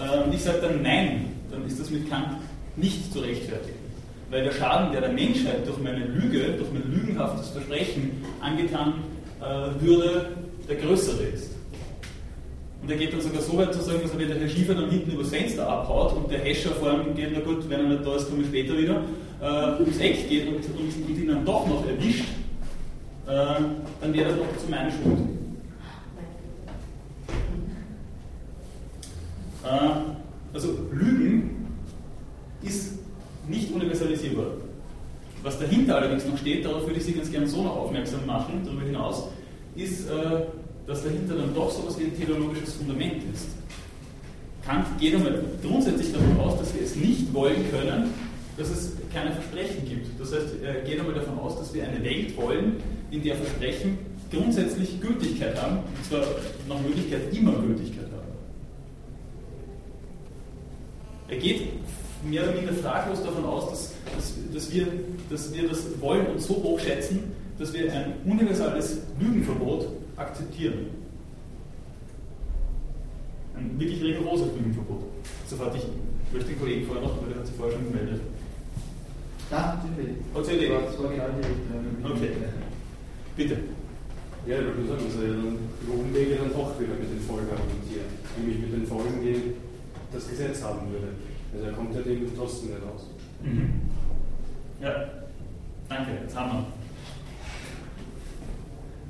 Äh, 0.01 0.25
und 0.25 0.33
ich 0.33 0.43
sage 0.43 0.61
dann 0.63 0.81
nein, 0.81 1.27
dann 1.51 1.67
ist 1.67 1.79
das 1.79 1.91
mit 1.91 2.09
Kant 2.09 2.39
nicht 2.77 3.13
zu 3.13 3.19
rechtfertigen. 3.19 3.77
Weil 4.31 4.45
der 4.45 4.53
Schaden, 4.53 4.93
der 4.93 5.03
der 5.03 5.13
Menschheit 5.13 5.67
durch 5.67 5.77
meine 5.79 6.07
Lüge, 6.07 6.55
durch 6.57 6.73
mein 6.73 6.91
lügenhaftes 6.91 7.51
Versprechen 7.51 8.25
angetan 8.41 8.95
äh, 9.43 9.85
würde, 9.85 10.29
der 10.71 10.79
größere 10.79 11.23
ist. 11.25 11.51
Und 12.83 12.91
er 12.91 12.97
geht 12.97 13.13
dann 13.13 13.21
sogar 13.21 13.43
so 13.43 13.59
weit 13.59 13.75
zu 13.75 13.83
sagen, 13.83 14.01
dass 14.03 14.13
er, 14.13 14.19
wenn 14.19 14.29
der 14.29 14.39
Herr 14.39 14.49
Schiefer 14.49 14.75
dann 14.75 14.89
hinten 14.89 15.11
übers 15.11 15.29
Fenster 15.29 15.69
abhaut 15.69 16.17
und 16.17 16.31
der 16.31 16.41
Hescher 16.41 16.71
vor 16.71 16.93
ihm 16.93 17.15
geht, 17.15 17.31
na 17.33 17.41
gut, 17.41 17.69
wenn 17.69 17.81
er 17.81 17.89
nicht 17.89 18.07
da 18.07 18.17
ist, 18.17 18.31
komme 18.31 18.43
ich 18.43 18.49
später 18.49 18.79
wieder, 18.79 19.03
äh, 19.43 19.83
ums 19.83 19.99
Eck 19.99 20.29
geht 20.29 20.49
und, 20.49 20.57
und, 20.57 21.09
und 21.09 21.19
ihn 21.19 21.29
dann 21.29 21.45
doch 21.45 21.67
noch 21.67 21.87
erwischt, 21.87 22.25
äh, 23.27 23.31
dann 24.01 24.15
wäre 24.15 24.31
das 24.31 24.39
doch 24.39 24.65
zu 24.65 24.71
meiner 24.71 24.91
Schuld. 24.91 25.19
Äh, 29.65 30.55
also 30.55 30.79
Lügen 30.93 31.67
ist 32.63 32.99
nicht 33.47 33.73
universalisierbar. 33.73 34.47
Was 35.43 35.59
dahinter 35.59 35.97
allerdings 35.97 36.27
noch 36.27 36.39
steht, 36.39 36.65
darauf 36.65 36.87
würde 36.87 36.99
ich 36.99 37.05
Sie 37.05 37.13
ganz 37.13 37.31
gerne 37.31 37.47
so 37.47 37.63
noch 37.63 37.77
aufmerksam 37.77 38.25
machen, 38.27 38.63
darüber 38.65 38.83
hinaus, 38.83 39.29
ist, 39.75 40.09
äh, 40.11 40.43
dass 40.87 41.05
dahinter 41.05 41.37
dann 41.37 41.55
doch 41.55 41.71
so 41.71 41.83
etwas 41.83 41.99
wie 41.99 42.05
ein 42.05 42.17
teleologisches 42.17 42.75
Fundament 42.75 43.23
ist. 43.33 43.49
Kant 44.65 44.87
geht 44.99 45.15
einmal 45.15 45.43
grundsätzlich 45.63 46.13
davon 46.13 46.39
aus, 46.41 46.59
dass 46.59 46.75
wir 46.75 46.83
es 46.83 46.97
nicht 46.97 47.33
wollen 47.33 47.71
können, 47.71 48.13
dass 48.57 48.71
es 48.71 48.93
keine 49.13 49.33
Versprechen 49.33 49.89
gibt. 49.89 50.21
Das 50.21 50.33
heißt, 50.33 50.63
er 50.63 50.83
geht 50.83 51.01
einmal 51.01 51.15
davon 51.15 51.39
aus, 51.39 51.59
dass 51.59 51.73
wir 51.73 51.85
eine 51.85 52.03
Welt 52.05 52.37
wollen, 52.37 52.77
in 53.11 53.23
der 53.23 53.37
Versprechen 53.37 53.99
grundsätzlich 54.31 55.01
Gültigkeit 55.01 55.61
haben, 55.61 55.79
und 55.79 56.05
zwar 56.09 56.25
nach 56.69 56.81
Möglichkeit 56.81 57.33
immer 57.33 57.53
Gültigkeit 57.53 58.05
haben. 58.05 58.29
Er 61.29 61.37
geht 61.37 61.63
mehr 62.29 62.43
oder 62.43 62.53
minder 62.53 62.73
fraglos 62.75 63.23
davon 63.23 63.45
aus, 63.45 63.71
dass, 63.71 63.93
dass, 64.15 64.35
dass, 64.53 64.73
wir, 64.73 64.87
dass 65.31 65.53
wir 65.55 65.69
das 65.69 65.85
wollen 66.01 66.27
und 66.27 66.41
so 66.41 66.55
hoch 66.55 66.79
schätzen, 66.79 67.33
dass 67.59 67.73
wir 67.73 67.93
ein 67.93 68.15
universales 68.25 68.99
Lügenverbot 69.19 69.87
akzeptieren. 70.21 70.87
Ein 73.57 73.79
wirklich 73.79 74.03
rigoroses 74.03 74.49
Lügenverbot. 74.57 75.03
Sofort 75.47 75.75
ich 75.77 75.85
möchte 76.33 76.51
den 76.51 76.61
Kollegen 76.61 76.87
vorher 76.87 77.05
noch, 77.05 77.21
weil 77.21 77.31
der 77.31 77.39
hat 77.39 77.47
sich 77.47 77.57
vorher 77.57 77.77
schon 77.77 77.91
gemeldet. 77.91 78.21
Ah, 79.51 79.75
natürlich. 79.83 80.17
Hat 80.35 80.45
sie 80.45 80.53
erledigt? 80.53 80.81
Das 80.87 81.03
war 81.03 81.11
die 81.11 81.21
Richtung. 81.21 82.05
Okay. 82.05 82.31
Bitte. 83.37 83.57
Ja, 84.47 84.59
ich 84.59 84.65
würde 84.65 84.87
sagen, 84.89 85.05
dass 85.05 85.23
er 85.23 85.29
dann 85.29 85.59
über 85.83 85.95
Umwege 85.95 86.37
dann 86.37 86.53
doch 86.53 86.81
wieder 86.81 86.95
mit 86.95 87.11
den 87.11 87.21
Folgen 87.21 87.51
argumentiert. 87.51 88.07
Nämlich 88.39 88.59
mit 88.61 88.73
den 88.73 88.87
Folgen, 88.87 89.21
die 89.21 89.55
das 90.13 90.29
Gesetz 90.29 90.63
haben 90.63 90.91
würde. 90.91 91.09
Also 91.53 91.67
er 91.67 91.73
kommt 91.73 91.95
ja 91.95 92.01
dem 92.03 92.31
trotzdem 92.37 92.71
nicht 92.71 92.83
raus. 92.83 93.07
Mhm. 93.43 93.83
Ja, 94.81 95.11
danke, 95.89 96.13
jetzt 96.23 96.37
haben 96.37 96.53
wir. 96.53 96.80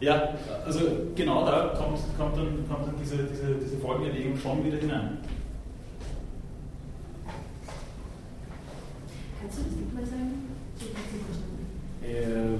Ja, 0.01 0.35
also 0.65 0.81
genau 1.15 1.45
da 1.45 1.75
kommt, 1.77 1.99
kommt 2.17 2.37
dann, 2.37 2.67
kommt 2.67 2.87
dann 2.87 2.95
diese, 2.99 3.19
diese, 3.25 3.55
diese 3.57 3.77
Folgenerwägung 3.77 4.35
schon 4.37 4.65
wieder 4.65 4.79
hinein. 4.79 5.19
Kannst 9.41 9.59
du 9.59 9.63
das 9.65 9.73
nochmal 9.73 10.07
sagen? 10.07 10.49
Ich 10.79 10.87
nicht. 10.87 12.19
Äh, 12.19 12.57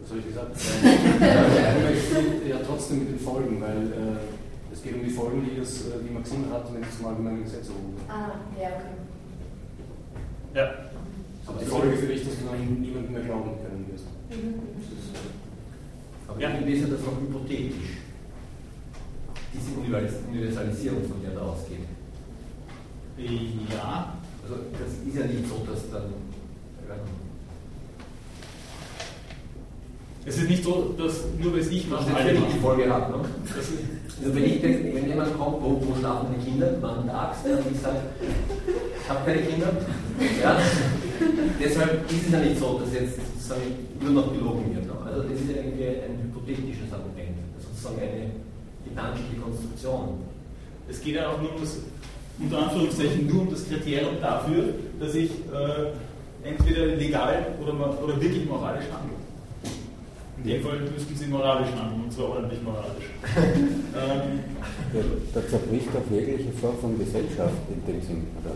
was 0.00 0.10
habe 0.10 0.20
ich 0.20 0.26
gesagt? 0.26 0.56
Äh, 1.20 1.92
es 1.92 2.14
geht 2.42 2.48
ja 2.48 2.56
trotzdem 2.66 2.98
mit 3.00 3.08
den 3.10 3.18
Folgen, 3.18 3.60
weil 3.60 3.92
äh, 3.92 4.72
es 4.72 4.82
geht 4.82 4.94
um 4.94 5.04
die 5.04 5.10
Folgen, 5.10 5.44
die 5.44 5.60
das, 5.60 5.88
äh, 5.88 6.02
die 6.08 6.12
Maxim 6.12 6.50
hat, 6.50 6.72
wenn 6.72 6.82
es 6.82 6.96
zum 6.96 7.06
allgemeinen 7.06 7.44
Gesetz 7.44 7.68
erhoben 7.68 7.96
wird. 7.96 8.08
Ah, 8.08 8.32
ja, 8.58 8.68
okay. 8.68 8.94
Ja. 10.54 10.70
Aber 11.46 11.58
Die 11.60 11.66
Folge 11.66 11.96
für 11.98 12.06
dich, 12.06 12.24
dass 12.24 12.34
dann 12.46 12.80
niemandem 12.80 13.12
mehr 13.12 13.22
glauben 13.24 13.50
können. 13.62 13.83
Aber 16.28 16.40
Ja. 16.40 16.48
ist 16.50 16.80
ja 16.82 16.86
das 16.88 17.00
noch 17.00 17.20
hypothetisch. 17.20 17.98
Diese 19.52 19.78
Universal- 19.80 20.20
Universalisierung, 20.30 21.04
von 21.08 21.22
der 21.22 21.30
da 21.32 21.40
ausgeht. 21.42 21.78
Ja, 23.70 24.14
Also 24.42 24.56
das 24.72 25.06
ist 25.06 25.16
ja 25.16 25.24
nicht 25.26 25.48
so, 25.48 25.64
dass 25.70 25.88
dann. 25.90 26.12
es 30.26 30.36
ist 30.38 30.48
nicht 30.48 30.64
so, 30.64 30.94
dass 30.98 31.20
nur 31.40 31.52
weil 31.52 31.60
es 31.60 31.70
ich 31.70 31.88
mache, 31.88 32.14
alle 32.14 32.32
die. 32.32 32.58
Folge 32.60 32.92
hat. 32.92 33.10
Ne? 33.10 33.16
Also 34.24 34.34
wenn, 34.34 34.44
ich 34.44 34.62
wenn 34.62 35.06
jemand 35.08 35.38
kommt, 35.38 35.62
wo, 35.62 35.80
wo 35.86 35.94
schlafen 35.98 36.28
die 36.38 36.44
Kinder, 36.50 36.72
man 36.80 37.06
tags, 37.06 37.38
und 37.44 37.72
ich 37.74 37.80
sage, 37.80 37.98
ich 39.02 39.08
habe 39.08 39.20
keine 39.30 39.42
Kinder. 39.46 39.68
Ja? 40.42 40.58
Deshalb 41.62 42.10
ist 42.10 42.26
es 42.26 42.32
ja 42.32 42.38
nicht 42.40 42.58
so, 42.58 42.78
dass 42.80 42.92
jetzt 42.94 43.18
sozusagen 43.44 43.76
nur 44.00 44.10
noch 44.10 44.32
gelogen 44.32 44.74
wird. 44.74 44.86
Ne? 44.86 44.92
Also 45.04 45.22
das 45.22 45.40
ist 45.40 45.50
ja 45.50 45.56
irgendwie 45.56 45.84
ein 45.84 46.18
hypothetisches 46.24 46.92
Argument, 46.92 47.36
sozusagen 47.60 48.00
eine 48.00 48.30
gedankliche 48.88 49.36
Konstruktion. 49.40 50.20
es 50.88 51.00
geht 51.00 51.16
ja 51.16 51.28
auch 51.28 51.40
nur 51.40 51.54
um 51.54 51.60
das, 51.60 51.78
unter 52.38 52.58
Anführungszeichen, 52.64 53.26
nur 53.26 53.42
um 53.42 53.50
das 53.50 53.68
Kriterium 53.68 54.20
dafür, 54.20 54.74
dass 54.98 55.14
ich 55.14 55.30
äh, 55.30 56.48
entweder 56.48 56.86
legal 56.96 57.46
oder, 57.62 58.02
oder 58.02 58.20
wirklich 58.20 58.46
moralisch 58.46 58.84
handle. 58.84 59.18
In 60.38 60.50
dem 60.50 60.62
Fall 60.62 60.80
müssten 60.80 61.14
sie 61.14 61.26
moralisch 61.26 61.70
handeln, 61.78 62.04
und 62.04 62.12
zwar 62.12 62.30
ordentlich 62.30 62.62
moralisch. 62.62 63.08
ähm, 63.36 64.40
Da, 64.92 65.00
da 65.40 65.48
zerbricht 65.48 65.88
auch 65.88 66.10
jegliche 66.12 66.52
Form 66.52 66.78
von 66.78 66.98
Gesellschaft 66.98 67.54
in 67.68 67.84
dem 67.86 68.02
Sinn, 68.02 68.26
oder? 68.40 68.54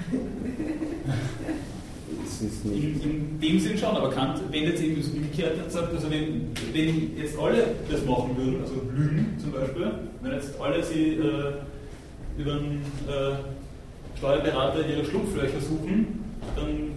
In, 2.64 3.00
in 3.02 3.40
dem 3.40 3.60
Sinn 3.60 3.76
schon, 3.76 3.96
aber 3.96 4.10
Kant 4.10 4.40
wendet 4.50 4.80
eben 4.80 4.96
das 4.96 5.10
Umgekehrte 5.10 5.62
und 5.64 5.70
sagt, 5.70 5.92
also 5.92 6.10
wenn, 6.10 6.50
wenn 6.72 7.16
jetzt 7.16 7.38
alle 7.38 7.74
das 7.90 8.04
machen 8.04 8.36
würden, 8.36 8.60
also 8.62 8.74
Lügen 8.94 9.36
zum 9.38 9.52
Beispiel, 9.52 9.90
wenn 10.22 10.32
jetzt 10.32 10.60
alle 10.60 10.82
sie 10.82 11.14
äh, 11.14 11.52
über 12.38 12.52
einen 12.52 12.82
äh, 13.08 14.18
Steuerberater 14.18 14.86
ihre 14.86 15.04
Schlupflöcher 15.04 15.60
suchen, 15.60 16.24
dann, 16.56 16.90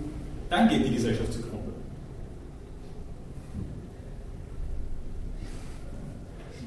dann 0.50 0.70
geht 0.70 0.88
die 0.88 0.94
Gesellschaft 0.96 1.34
zugrunde. 1.34 1.54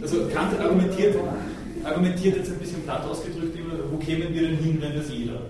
Also 0.00 0.26
Kant 0.32 0.58
argumentiert, 0.60 1.16
argumentiert 1.84 2.36
jetzt 2.36 2.50
ein 2.50 2.58
bisschen 2.58 2.82
platt 2.82 3.04
ausgedrückt 3.04 3.56
immer, 3.56 3.74
wo 3.90 3.96
kämen 3.96 4.32
wir 4.32 4.42
denn 4.42 4.56
hin, 4.56 4.78
wenn 4.80 4.94
das 4.94 5.10
jeder? 5.10 5.40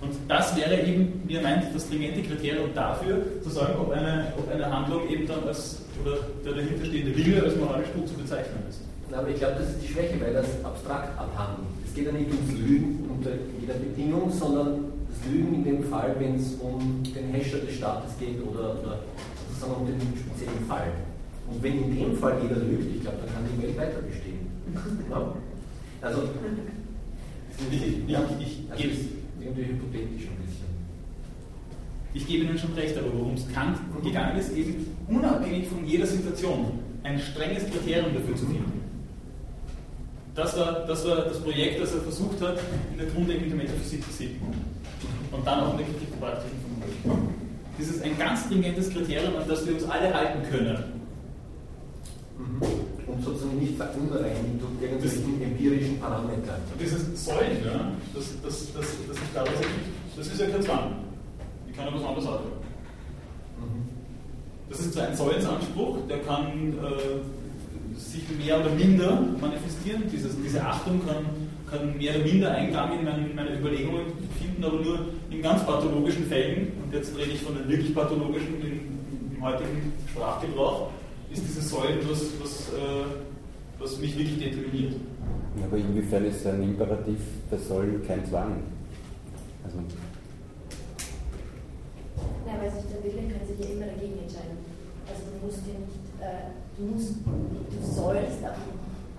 Und 0.00 0.12
das 0.28 0.54
wäre 0.56 0.78
eben, 0.82 1.22
wie 1.26 1.36
er 1.36 1.42
meint, 1.42 1.74
das 1.74 1.84
stringente 1.84 2.22
Kriterium 2.22 2.70
dafür, 2.74 3.22
zu 3.42 3.48
sagen, 3.50 3.74
ob 3.80 3.90
eine, 3.92 4.32
ob 4.36 4.50
eine 4.52 4.70
Handlung 4.70 5.08
eben 5.08 5.26
dann 5.26 5.44
als, 5.44 5.82
oder 6.04 6.18
der 6.44 6.52
dahinterstehende 6.52 7.16
Wille 7.16 7.42
als 7.42 7.56
moralisch 7.56 7.88
gut 7.94 8.06
zu 8.08 8.14
bezeichnen 8.14 8.60
ist. 8.68 8.80
Na, 9.10 9.18
Aber 9.18 9.28
ich 9.30 9.36
glaube, 9.36 9.54
das 9.58 9.70
ist 9.70 9.82
die 9.82 9.88
Schwäche, 9.88 10.20
weil 10.20 10.34
das 10.34 10.46
abstrakt 10.62 11.18
abhandelt. 11.18 11.68
Es 11.86 11.94
geht 11.94 12.06
ja 12.06 12.12
nicht 12.12 12.28
ums 12.30 12.52
Lügen 12.60 13.08
unter 13.16 13.30
jeder 13.58 13.74
Bedingung, 13.74 14.30
sondern 14.30 14.84
das 15.08 15.32
Lügen 15.32 15.54
in 15.54 15.64
dem 15.64 15.82
Fall, 15.84 16.14
wenn 16.18 16.36
es 16.36 16.54
um 16.60 17.02
den 17.02 17.28
Herrscher 17.32 17.58
des 17.58 17.76
Staates 17.76 18.12
geht 18.20 18.36
oder, 18.42 18.76
oder 18.78 18.98
sozusagen 19.48 19.80
um 19.80 19.86
den 19.86 20.00
speziellen 20.12 20.66
Fall. 20.68 20.88
Und 21.48 21.62
wenn 21.62 21.84
in 21.84 21.96
dem 21.96 22.16
Fall 22.18 22.34
jeder 22.42 22.56
lügt, 22.60 22.96
ich 22.96 23.00
glaube, 23.00 23.16
dann 23.24 23.32
kann 23.32 23.44
die 23.48 23.62
Welt 23.62 23.78
weiter 23.78 24.02
bestehen. 24.02 24.44
Ja? 25.10 25.32
Also, 26.02 26.22
Ich, 27.70 27.82
ich, 27.86 28.08
ja, 28.08 28.20
ich, 28.38 28.64
also 28.70 28.82
gebe- 28.82 28.92
ist 28.92 29.00
irgendwie 29.46 29.72
hypothetisch 29.72 30.28
ein 30.28 30.36
bisschen. 30.44 30.66
ich 32.14 32.26
gebe 32.26 32.44
Ihnen 32.44 32.58
schon 32.58 32.72
recht, 32.74 32.96
aber 32.96 33.12
worum 33.12 33.34
es 33.34 33.46
Kant 33.52 33.78
gegangen 34.02 34.38
ist, 34.38 34.56
eben 34.56 34.86
unabhängig 35.08 35.68
von 35.68 35.86
jeder 35.86 36.06
Situation 36.06 36.78
ein 37.02 37.18
strenges 37.18 37.64
Kriterium 37.66 38.14
dafür 38.14 38.34
zu 38.36 38.46
finden. 38.46 38.82
Das 40.34 40.56
war, 40.58 40.84
das 40.86 41.06
war 41.06 41.16
das 41.16 41.40
Projekt, 41.40 41.80
das 41.80 41.94
er 41.94 42.00
versucht 42.00 42.40
hat, 42.42 42.58
in 42.92 42.98
der 42.98 43.06
grundlegenden 43.06 43.56
Metaphysik 43.56 44.04
zu 44.04 44.12
sehen. 44.12 44.36
Und 45.32 45.46
dann 45.46 45.60
auch 45.60 45.72
in 45.72 45.78
der 45.78 45.86
Kritik 45.86 46.10
der 46.10 46.26
praktischen 46.26 46.58
Phänomenologie. 46.60 47.34
Dieses 47.78 48.02
ein 48.02 48.18
ganz 48.18 48.44
stringentes 48.44 48.90
Kriterium, 48.90 49.36
an 49.36 49.48
das 49.48 49.66
wir 49.66 49.74
uns 49.74 49.84
alle 49.84 50.12
halten 50.12 50.42
können. 50.50 50.78
Und 53.06 53.22
sozusagen 53.22 53.58
nicht 53.58 53.76
verunreinigen 53.76 54.58
durch 54.58 54.82
irgendwelche 54.82 55.44
empirischen 55.44 56.00
Parameter. 56.00 56.58
Und 56.72 56.80
dieses 56.80 57.24
Sollen, 57.24 57.62
ja, 57.64 57.92
das, 58.12 58.34
das, 58.42 58.72
das, 58.74 58.86
das 59.06 59.16
sich 59.16 59.30
daraus 59.32 59.54
ergibt, 59.54 59.94
das 60.16 60.26
ist 60.26 60.40
ja 60.40 60.46
kein 60.48 60.62
Zwang. 60.62 60.96
Ich 61.70 61.76
kann 61.76 61.86
ja 61.86 61.94
was 61.94 62.02
anderes 62.02 62.26
auswählen. 62.26 62.66
Das 64.68 64.80
ist 64.80 64.94
zwar 64.94 65.06
ein 65.06 65.16
Sollensanspruch, 65.16 65.98
der 66.08 66.18
kann 66.18 66.74
äh, 66.82 67.98
sich 67.98 68.24
mehr 68.44 68.60
oder 68.60 68.70
minder 68.70 69.22
manifestieren. 69.40 70.02
Dieses, 70.12 70.34
diese 70.42 70.64
Achtung 70.64 71.00
kann, 71.06 71.24
kann 71.70 71.96
mehr 71.96 72.16
oder 72.16 72.24
minder 72.24 72.50
Eingang 72.50 72.98
in 72.98 73.04
meine, 73.04 73.28
meine 73.34 73.58
Überlegungen 73.58 74.06
finden, 74.40 74.64
aber 74.64 74.80
nur 74.80 74.98
in 75.30 75.42
ganz 75.42 75.64
pathologischen 75.64 76.26
Fällen, 76.26 76.72
und 76.84 76.92
jetzt 76.92 77.16
rede 77.16 77.30
ich 77.30 77.42
von 77.42 77.54
den 77.54 77.68
wirklich 77.68 77.94
pathologischen 77.94 78.54
im 79.36 79.42
heutigen 79.42 79.92
Sprachgebrauch, 80.10 80.90
ist 81.36 81.46
dieses 81.48 81.70
Sollen 81.70 81.98
was, 82.08 82.22
was, 82.42 82.68
äh, 82.72 83.06
was 83.78 83.98
mich 83.98 84.16
wirklich 84.18 84.38
determiniert. 84.38 84.94
Aber 85.64 85.76
inwiefern 85.76 86.24
ist 86.26 86.46
ein 86.46 86.62
Imperativ, 86.62 87.18
das 87.50 87.66
soll 87.68 88.00
kein 88.06 88.24
Zwang? 88.26 88.56
Also, 89.64 89.78
Ja, 92.46 92.52
weil 92.60 92.70
sich 92.70 92.84
der 92.92 93.02
Wille 93.04 93.28
kann 93.32 93.46
sich 93.46 93.58
ja 93.58 93.74
immer 93.74 93.86
dagegen 93.86 94.18
entscheiden. 94.22 94.56
Also 95.08 95.22
du 95.32 95.46
musst 95.46 95.60
ja 95.66 95.74
nicht, 95.78 96.06
äh, 96.20 96.52
du 96.78 96.84
musst, 96.92 97.14
du 97.24 97.78
sollst, 97.94 98.44
aber 98.44 98.54
du 98.56 98.72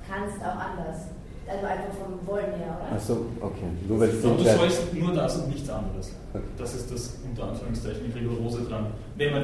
kannst 0.08 0.38
auch 0.42 0.60
anders. 0.60 1.02
Also 1.50 1.66
einfach 1.66 1.94
vom 1.96 2.28
Wollen 2.28 2.56
her, 2.60 2.78
oder? 2.78 2.92
also 2.92 3.26
okay. 3.40 3.72
Nur 3.88 4.02
weil 4.02 4.10
du 4.10 4.16
entscheidet- 4.28 4.58
sollst 4.60 4.94
nur 4.94 5.14
das 5.14 5.38
und 5.38 5.48
nichts 5.48 5.70
anderes. 5.70 6.12
Das 6.58 6.76
ist 6.76 6.92
das 6.92 7.16
unter 7.28 7.50
Anführungszeichen 7.52 8.12
Rigorose 8.14 8.64
dran. 8.64 8.88
Wenn 9.16 9.32
man 9.32 9.44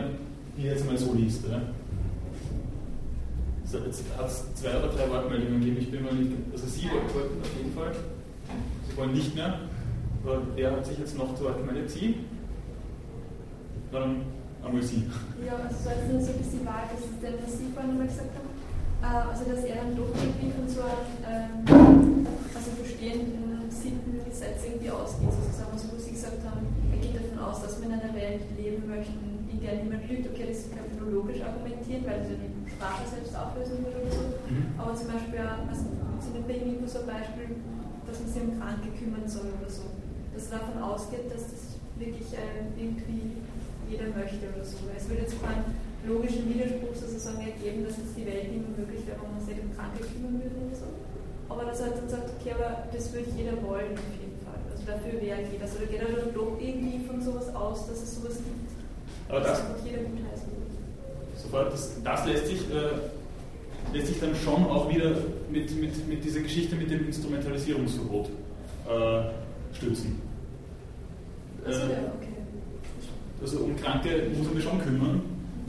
hier 0.58 0.72
jetzt 0.72 0.86
mal 0.86 0.98
so 0.98 1.14
liest. 1.14 1.45
Ja. 1.50 1.62
Jetzt 3.74 4.04
hat 4.18 4.28
es 4.28 4.54
zwei 4.56 4.78
oder 4.78 4.90
drei 4.90 5.10
Wortmeldungen 5.10 5.60
gegeben, 5.60 5.78
ich 5.82 5.90
bin 5.91 6.04
mir 6.04 6.14
nicht. 6.14 6.32
Also 6.52 6.68
Sie 6.68 6.86
wollten 6.90 7.41
auf 7.41 7.50
jeden 7.58 7.74
Fall. 7.74 7.91
Sie 8.90 8.98
wollen 8.98 9.14
nicht 9.14 9.34
mehr. 9.36 9.60
Aber 10.24 10.41
wer 10.56 10.72
hat 10.72 10.86
sich 10.86 11.00
jetzt 11.00 11.18
noch 11.18 11.36
zu 11.36 11.44
Wort 11.45 11.58
gemeldet? 11.58 11.90
Sie? 11.90 12.16
Dann 13.91 14.22
einmal 14.64 14.82
Sie. 14.84 15.10
Ja, 15.45 15.56
also 15.58 15.76
so 15.84 15.90
jetzt 15.90 16.08
nur 16.12 16.22
so 16.22 16.32
ein 16.32 16.38
bisschen 16.38 16.66
vage, 16.66 16.94
das 16.95 17.02
ist 17.04 17.20
der, 17.22 17.34
was 17.44 17.58
Sie 17.58 17.68
vorhin 17.74 17.98
mal 17.98 18.08
gesagt 18.08 18.32
haben. 18.38 18.50
Äh, 19.04 19.28
Also, 19.34 19.44
dass 19.50 19.64
er 19.66 19.76
dann 19.84 19.98
doch 19.98 20.08
irgendwie 20.16 20.54
von 20.56 20.66
so 20.70 20.82
einem 20.86 21.66
ähm, 21.68 22.28
also 22.56 22.72
bestehenden 22.80 23.68
Sittengesetz 23.70 24.64
irgendwie 24.70 24.90
ausgeht, 24.94 25.34
sozusagen, 25.34 25.74
also 25.74 25.91
wo 25.91 25.98
Sie 26.00 26.12
gesagt 26.16 26.40
haben, 26.45 26.62
er 26.94 26.98
geht 27.04 27.16
davon 27.18 27.40
aus, 27.41 27.62
dass 27.62 27.82
wir 27.82 27.90
in 27.91 27.98
einer 28.00 28.14
Welt 28.16 28.45
leben 28.56 28.88
möchten, 28.88 29.32
der 29.64 29.80
niemand 29.80 30.03
lügt. 30.11 30.27
Okay, 30.27 30.52
das 30.52 30.68
kann 30.69 30.84
man 30.84 31.07
logisch 31.07 31.40
argumentieren, 31.40 32.03
weil 32.03 32.19
ja 32.27 32.35
die 32.35 32.69
Sprache 32.69 33.07
selbst 33.07 33.31
auflösen 33.31 33.80
würde 33.80 34.03
oder 34.03 34.11
so. 34.11 34.26
Aber 34.77 34.91
zum 34.94 35.07
Beispiel, 35.07 35.40
auch, 35.40 35.64
also, 35.72 35.88
sind 36.19 36.48
bei 36.48 36.60
immer 36.60 36.88
so 36.88 36.99
ein 36.99 37.07
Beispiel, 37.07 37.48
dass 38.07 38.19
man 38.19 38.27
sich 38.27 38.44
um 38.44 38.60
Kranke 38.60 38.90
kümmern 38.99 39.27
soll 39.27 39.48
oder 39.56 39.72
so. 39.72 39.88
Dass 40.35 40.52
er 40.52 40.60
davon 40.60 40.81
ausgeht, 40.84 41.31
dass 41.31 41.48
das 41.48 41.80
wirklich 41.95 42.27
äh, 42.35 42.68
irgendwie 42.76 43.40
jeder 43.88 44.11
möchte 44.11 44.44
oder 44.52 44.65
so. 44.65 44.84
Es 44.91 45.07
würde 45.07 45.23
jetzt 45.23 45.40
keinen 45.40 45.77
logischen 46.03 46.49
Widerspruch 46.49 46.95
sozusagen 46.95 47.40
ergeben, 47.44 47.85
dass 47.85 47.95
jetzt 47.98 48.15
die 48.18 48.26
Welt 48.26 48.52
nicht 48.52 48.64
mehr 48.65 48.76
möglich 48.76 49.07
wäre, 49.07 49.19
wenn 49.23 49.31
man 49.35 49.44
sich 49.44 49.60
um 49.61 49.69
Kranke 49.72 50.03
kümmern 50.03 50.41
würde 50.41 50.57
oder 50.57 50.76
so. 50.76 50.90
Aber 51.48 51.64
dass 51.69 51.80
er 51.80 51.94
dann 51.94 52.10
sagt, 52.10 52.27
okay, 52.40 52.56
aber 52.57 52.88
das 52.91 53.14
würde 53.14 53.30
jeder 53.35 53.56
wollen 53.61 53.94
auf 53.94 54.11
jeden 54.18 54.40
Fall. 54.41 54.57
Also 54.72 54.84
dafür 54.90 55.22
wäre 55.22 55.44
jeder. 55.45 55.64
Also 55.64 55.80
da 55.80 55.85
geht 55.85 56.02
er 56.02 56.10
dann 56.10 56.34
doch 56.34 56.57
irgendwie 56.57 57.03
von 57.06 57.22
sowas 57.22 57.53
aus, 57.53 57.88
dass 57.88 58.02
es 58.02 58.15
sowas 58.18 58.41
gibt. 58.41 58.62
Aber 59.34 59.41
das-. 59.41 59.64
Sofort, 61.41 61.73
das, 61.73 62.03
das 62.03 62.26
lässt, 62.27 62.47
sich, 62.47 62.60
äh, 62.72 63.95
lässt 63.97 64.07
sich 64.07 64.19
dann 64.19 64.35
schon 64.35 64.65
auch 64.65 64.93
wieder 64.93 65.15
mit, 65.51 65.76
mit, 65.81 66.07
mit 66.07 66.23
dieser 66.23 66.41
Geschichte 66.41 66.76
mit 66.76 66.91
dem 66.91 67.07
Instrumentalisierungsverbot 67.07 68.27
äh, 68.27 69.76
stützen. 69.76 70.22
Also, 71.65 71.81
Äh, 71.81 71.95
also 73.41 73.60
um 73.60 73.76
Kranke 73.76 74.10
muss 74.38 74.47
ich 74.47 74.53
mich 74.53 74.64
schon 74.64 74.80
kümmern, 74.80 75.22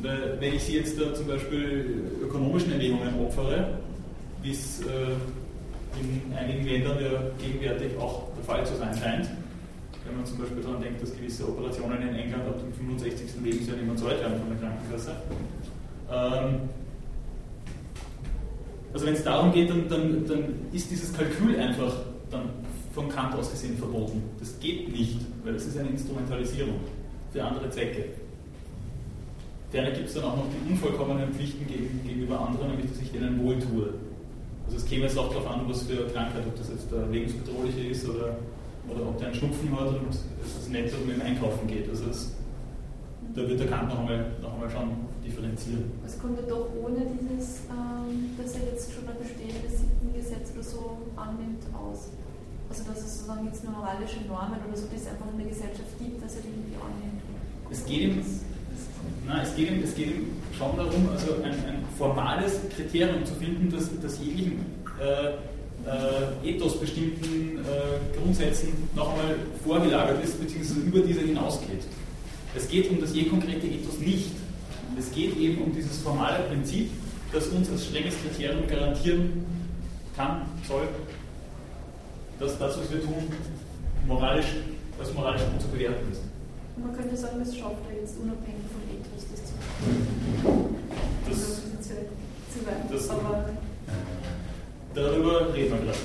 weil 0.02 0.36
wenn 0.38 0.54
ich 0.54 0.62
sie 0.62 0.76
jetzt 0.76 1.00
da 1.00 1.12
zum 1.14 1.26
Beispiel 1.26 2.04
ökonomischen 2.22 2.72
Erwägungen 2.72 3.18
opfere, 3.18 3.78
wie 4.42 4.52
es 4.52 4.80
äh, 4.82 5.16
in 6.00 6.36
einigen 6.36 6.66
Ländern 6.66 7.02
ja 7.02 7.20
gegenwärtig 7.38 7.96
auch 7.98 8.28
der 8.36 8.44
Fall 8.44 8.66
zu 8.66 8.76
sein 8.76 8.94
scheint, 8.94 9.28
wenn 10.06 10.16
man 10.16 10.26
zum 10.26 10.38
Beispiel 10.38 10.62
daran 10.62 10.80
denkt, 10.80 11.02
dass 11.02 11.16
gewisse 11.16 11.48
Operationen 11.48 12.02
in 12.02 12.14
England 12.14 12.46
ab 12.46 12.58
dem 12.58 12.72
65. 12.72 13.42
Lebensjahr 13.42 13.76
nicht 13.76 13.86
mehr 13.86 13.96
zahlt 13.96 14.20
werden 14.20 14.38
von 14.38 14.48
der 14.50 14.58
Krankenkasse. 14.58 15.16
Ähm, 16.10 16.68
also 18.92 19.06
wenn 19.06 19.14
es 19.14 19.24
darum 19.24 19.52
geht, 19.52 19.70
dann, 19.70 19.88
dann, 19.88 20.26
dann 20.26 20.44
ist 20.72 20.90
dieses 20.90 21.12
Kalkül 21.12 21.58
einfach 21.58 21.92
dann 22.30 22.50
von 22.92 23.08
Kant 23.08 23.34
aus 23.34 23.50
gesehen 23.50 23.76
verboten. 23.76 24.22
Das 24.38 24.58
geht 24.60 24.92
nicht, 24.92 25.18
weil 25.42 25.54
es 25.56 25.66
ist 25.66 25.76
eine 25.78 25.88
Instrumentalisierung 25.88 26.76
für 27.32 27.42
andere 27.42 27.68
Zwecke. 27.70 28.04
Ferner 29.70 29.90
gibt 29.90 30.06
es 30.06 30.14
dann 30.14 30.24
auch 30.24 30.36
noch 30.36 30.46
die 30.46 30.72
unvollkommenen 30.72 31.32
Pflichten 31.34 31.66
gegenüber 31.66 32.38
anderen, 32.38 32.68
nämlich 32.70 32.88
dass 32.92 33.00
ich 33.00 33.10
denen 33.10 33.42
wohltue. 33.42 33.94
Also 34.66 34.76
es 34.76 34.86
käme 34.86 35.02
jetzt 35.02 35.18
auch 35.18 35.28
darauf 35.30 35.50
an, 35.50 35.62
was 35.68 35.82
für 35.82 36.06
Krankheit, 36.12 36.46
ob 36.46 36.56
das 36.56 36.68
jetzt 36.68 36.92
der 36.92 37.06
lebensbedrohliche 37.08 37.88
ist 37.88 38.08
oder, 38.08 38.36
oder 38.88 39.08
ob 39.08 39.18
der 39.18 39.28
einen 39.28 39.36
Schnupfen 39.36 39.72
hat 39.78 39.88
und 39.88 40.10
es 40.10 40.56
ist 40.62 40.70
nett, 40.70 40.92
dass 40.92 41.00
man 41.06 41.20
einkaufen 41.22 41.66
geht. 41.66 41.88
Also 41.88 42.04
es, 42.10 42.34
da 43.34 43.48
wird 43.48 43.58
der 43.58 43.66
Kant 43.66 43.88
noch 43.88 44.00
einmal, 44.00 44.32
noch 44.42 44.54
einmal 44.54 44.70
schon 44.70 44.90
differenzieren. 45.24 45.90
Es 46.04 46.18
kommt 46.18 46.38
ja 46.38 46.46
doch 46.46 46.68
ohne 46.82 47.06
dieses, 47.16 47.64
ähm, 47.70 48.36
dass 48.36 48.54
er 48.54 48.66
jetzt 48.72 48.92
schon 48.92 49.08
ein 49.08 49.18
bestehendes 49.18 49.80
Sittengesetz 49.80 50.52
oder 50.52 50.62
so 50.62 50.98
annimmt, 51.16 51.64
aus. 51.72 52.10
Also 52.68 52.84
dass 52.84 52.98
es 53.00 53.18
sozusagen 53.18 53.46
jetzt 53.46 53.64
nur 53.64 53.72
moralische 53.72 54.20
Normen 54.28 54.60
oder 54.66 54.76
so, 54.76 54.86
die 54.92 54.96
es 54.96 55.06
einfach 55.06 55.26
in 55.32 55.38
der 55.38 55.48
Gesellschaft 55.48 55.94
gibt, 55.98 56.22
dass 56.22 56.36
er 56.36 56.42
die 56.42 56.48
irgendwie 56.48 56.76
annimmt. 56.76 57.22
Es 57.70 57.84
geht 57.84 58.00
ihm, 58.02 58.22
na, 59.26 59.42
es 59.42 59.56
geht 59.56 59.70
ihm, 59.70 59.82
es 59.82 59.94
geht 59.94 60.08
ihm 60.08 60.36
schon 60.52 60.76
darum, 60.76 61.08
also 61.10 61.42
ein, 61.42 61.52
ein 61.52 61.84
formales 61.96 62.60
Kriterium 62.74 63.24
zu 63.24 63.34
finden, 63.34 63.70
das, 63.70 63.88
das 64.00 64.18
jeglichen 64.20 64.60
äh, 65.00 65.32
äh, 65.86 66.48
ethos 66.48 66.80
bestimmten 66.80 67.58
äh, 67.58 68.18
Grundsätzen 68.18 68.68
noch 68.94 69.10
einmal 69.10 69.36
vorgelagert 69.64 70.22
ist, 70.24 70.40
beziehungsweise 70.40 70.80
über 70.80 71.00
diese 71.00 71.20
hinausgeht. 71.20 71.84
Es 72.54 72.68
geht 72.68 72.90
um 72.90 73.00
das 73.00 73.14
je 73.14 73.24
konkrete 73.24 73.66
Ethos 73.66 73.98
nicht. 73.98 74.30
Es 74.98 75.10
geht 75.10 75.36
eben 75.36 75.62
um 75.62 75.74
dieses 75.74 75.98
formale 75.98 76.44
Prinzip, 76.44 76.90
das 77.32 77.48
uns 77.48 77.68
als 77.70 77.86
strenges 77.86 78.14
Kriterium 78.22 78.66
garantieren 78.68 79.44
kann, 80.16 80.42
soll, 80.68 80.88
dass 82.38 82.58
das, 82.58 82.78
was 82.78 82.92
wir 82.92 83.02
tun, 83.02 83.24
moralisch, 84.06 84.46
als 84.98 85.12
moralisch 85.12 85.42
gut 85.42 85.60
zu 85.60 85.68
bewerten 85.68 86.12
ist. 86.12 86.22
Man 86.76 86.94
könnte 86.96 87.16
sagen, 87.16 87.38
das 87.40 87.56
schafft 87.56 87.82
er 87.90 88.00
jetzt 88.00 88.16
unabhängig 88.18 88.64
vom 88.70 88.82
Ethos, 88.90 89.26
das 89.30 89.44
zu 89.44 89.54
tun. 90.42 90.76
Das, 91.28 91.38
das 91.78 91.84
das, 92.90 93.10
Aber 93.10 93.44
darüber 94.94 95.52
reden 95.54 95.72
wir 95.72 95.78
gleich. 95.78 95.96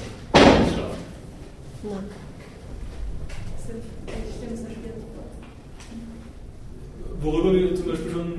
Worüber 7.22 7.53
wir 7.53 7.76
zum 7.76 7.86
Beispiel 7.86 8.11
schon, 8.11 8.34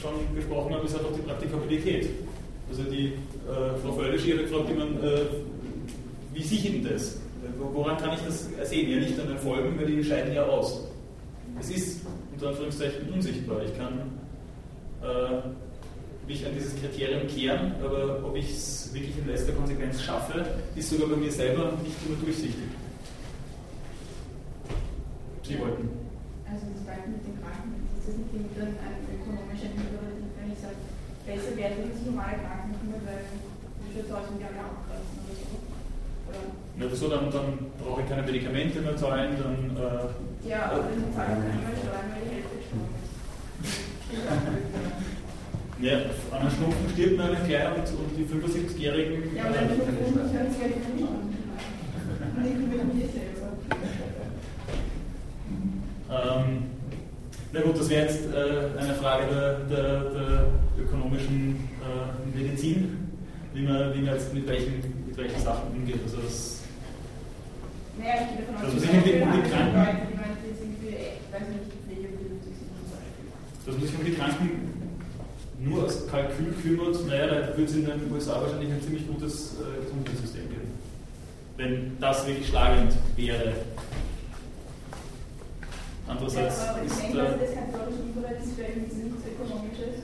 schon 0.00 0.34
gesprochen 0.34 0.74
haben, 0.74 0.86
ist 0.86 0.94
einfach 0.94 1.12
die 1.16 1.22
Praktikabilität. 1.22 2.08
Also 2.68 2.82
die 2.82 3.06
äh, 3.06 3.78
Frau 3.82 3.92
Völlisch 3.92 4.22
hat 4.22 4.38
gefragt, 4.38 4.68
jemand, 4.68 5.02
äh, 5.02 5.26
wie 6.34 6.42
sicher 6.42 6.70
denn 6.70 6.84
das? 6.84 7.18
Woran 7.72 7.96
kann 7.96 8.14
ich 8.14 8.20
das 8.24 8.48
sehen? 8.68 8.90
Ja, 8.90 8.96
nicht 8.98 9.18
an 9.20 9.28
den 9.28 9.38
Folgen, 9.38 9.78
weil 9.78 9.86
die 9.86 10.02
scheiden 10.02 10.34
ja 10.34 10.44
aus. 10.44 10.82
Es 11.60 11.70
ist 11.70 12.00
unter 12.34 12.48
Anführungszeichen 12.48 13.08
unsichtbar. 13.12 13.62
Ich 13.64 13.78
kann 13.78 14.00
äh, 15.02 15.42
mich 16.26 16.44
an 16.44 16.52
dieses 16.54 16.74
Kriterium 16.74 17.26
kehren, 17.28 17.74
aber 17.82 18.20
ob 18.24 18.36
ich 18.36 18.50
es 18.50 18.90
wirklich 18.92 19.16
in 19.16 19.26
letzter 19.28 19.52
Konsequenz 19.52 20.02
schaffe, 20.02 20.44
ist 20.74 20.90
sogar 20.90 21.08
bei 21.08 21.16
mir 21.16 21.30
selber 21.30 21.72
nicht 21.82 21.96
immer 22.06 22.18
durchsichtig. 22.18 22.66
Sie 25.42 25.58
wollten. 25.60 25.88
Also 26.50 26.66
das 26.74 26.82
Beispiel 26.82 27.14
mit 27.14 27.22
den 27.22 27.38
Kranken, 27.38 27.78
das 27.94 28.10
ist 28.10 28.18
nicht 28.18 28.58
dann 28.58 28.74
ein 28.74 28.98
ökonomischer 29.06 29.70
Imperativ, 29.70 30.26
wenn 30.34 30.50
ich 30.50 30.58
sage, 30.58 30.74
besser 31.22 31.54
werden, 31.54 31.94
sich 31.94 32.02
normale 32.06 32.42
Kranken 32.42 32.74
kümmern, 32.74 33.06
weil 33.06 33.22
die 33.86 33.94
schon 33.94 34.10
tausend 34.10 34.42
Jahre 34.42 34.66
abkratzen 34.66 35.22
oder 35.22 35.38
so. 35.38 35.62
Oder? 36.26 36.42
Ja, 36.82 36.90
so, 36.90 37.06
dann, 37.06 37.30
dann 37.30 37.70
brauche 37.78 38.02
ich 38.02 38.08
keine 38.10 38.26
Medikamente 38.26 38.82
mehr 38.82 38.96
zahlen, 38.98 39.38
dann. 39.38 39.78
Äh, 39.78 40.10
ja, 40.50 40.74
aber 40.74 40.90
dann 40.90 41.06
zahlen 41.14 41.38
kann 41.38 41.54
ich 41.54 41.62
mal 41.62 41.78
steuern, 41.78 42.10
weil 42.10 42.26
die 42.26 42.34
Hälfte 42.34 42.58
ist. 42.58 42.74
Ja, 45.78 45.98
an 46.30 46.40
einem 46.40 46.50
Schnupfen 46.50 46.88
stirbt 46.94 47.18
man 47.18 47.34
eine 47.34 47.44
Kleine 47.44 47.74
und, 47.74 47.84
die 48.16 48.24
75-Jährigen. 48.24 49.36
Ja, 49.36 49.44
aber 49.44 49.54
dann 49.54 49.68
Schnupfen 49.68 50.14
können 50.14 50.50
sie 50.50 50.62
ja 50.62 50.68
nicht 50.68 50.78
anschauen. 50.86 51.36
Nicht 52.42 52.58
mit 52.58 52.94
mir 52.94 53.08
selber. 53.08 53.52
Ähm, 56.08 56.62
na 57.52 57.60
gut, 57.60 57.78
das 57.78 57.90
wäre 57.90 58.06
jetzt 58.06 58.24
äh, 58.24 58.78
eine 58.80 58.94
Frage 58.94 59.26
der, 59.26 59.58
der, 59.64 60.10
der 60.10 60.46
ökonomischen 60.78 61.68
äh, 61.82 62.38
Medizin, 62.38 63.10
wie 63.52 63.62
man, 63.62 63.92
wie 63.94 64.00
man 64.00 64.14
jetzt 64.14 64.32
mit 64.32 64.46
welchen, 64.48 64.82
mit 65.06 65.16
welchen 65.16 65.40
Sachen 65.40 65.72
umgeht. 65.72 66.00
Also 66.04 66.16
das, 66.22 66.62
naja, 67.98 68.14
ich 68.22 68.28
gehe 68.28 68.46
davon 68.46 68.56
aus, 68.56 68.62
dass 68.62 68.72
man 68.72 68.80
sich 68.80 68.90
um 68.90 69.32
die, 69.32 69.50
Kranken, 69.50 69.80
nicht, 71.88 72.08
dass 73.66 73.74
man 73.74 73.86
sich 73.86 73.98
um 73.98 74.04
die 74.04 74.14
Kranken 74.14 74.75
nur 75.58 75.84
als 75.84 76.06
Kalkül 76.08 76.52
kümmert, 76.62 77.06
naja, 77.06 77.26
da 77.26 77.56
wird 77.56 77.68
es 77.68 77.76
in 77.76 77.86
den 77.86 78.12
USA 78.12 78.40
wahrscheinlich 78.40 78.70
ein 78.72 78.82
ziemlich 78.82 79.06
gutes 79.06 79.54
äh, 79.60 79.84
Gesundheitssystem 79.84 80.48
geben. 80.50 80.68
Wenn 81.56 81.96
das 82.00 82.26
wirklich 82.26 82.48
schlagend 82.48 82.92
wäre. 83.16 83.52
Andererseits 86.06 86.62
ja, 86.62 86.70
aber 86.70 86.82
ich 86.84 86.92
ist. 86.92 87.02
denke, 87.02 87.18
Äh, 87.18 87.38
dass 87.40 87.54
das 87.56 87.68
tolles 87.72 87.96
Überall 88.04 88.36
ist, 88.36 88.54
weil 88.58 88.84
es 88.86 88.94
nichts 88.94 89.22
Ökonomisches. 89.26 89.96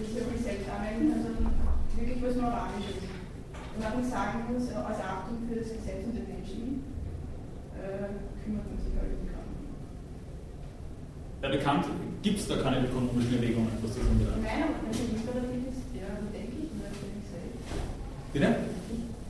Ich 0.00 0.20
habe 0.20 0.30
mich 0.32 0.42
selbst 0.42 0.68
anwenden, 0.70 1.12
sondern 1.12 1.52
wirklich 1.98 2.22
was 2.22 2.36
Moralisches. 2.36 3.04
Und 3.76 4.00
nicht 4.00 4.10
sagen 4.10 4.38
muss, 4.48 4.70
aus 4.72 5.00
Achtung 5.04 5.36
für 5.48 5.56
das 5.60 5.68
Gesetz 5.68 6.08
und 6.08 6.16
den 6.16 6.24
Menschen, 6.30 6.84
äh, 7.76 8.08
kümmert 8.40 8.64
man 8.64 8.78
sich 8.80 8.94
halt 8.96 9.12
um. 9.20 9.25
Ja, 11.46 11.56
bekannt 11.56 11.86
gibt 12.22 12.40
es 12.40 12.48
da 12.48 12.56
keine 12.56 12.86
ökonomischen 12.86 13.34
Erwägungen, 13.34 13.70
was 13.82 13.94
das 13.94 14.02
anbelangt. 14.02 14.42
Nein, 14.42 14.66
aber 14.66 14.82
wenn 14.82 14.90
es 14.90 14.98
imperativ 14.98 15.62
ist, 15.70 15.86
ja, 15.94 16.10
denke 16.34 16.56
ich 16.58 16.70
mir 16.74 16.90
natürlich 16.90 17.26
selbst. 17.30 17.70
Bitte? 18.34 18.48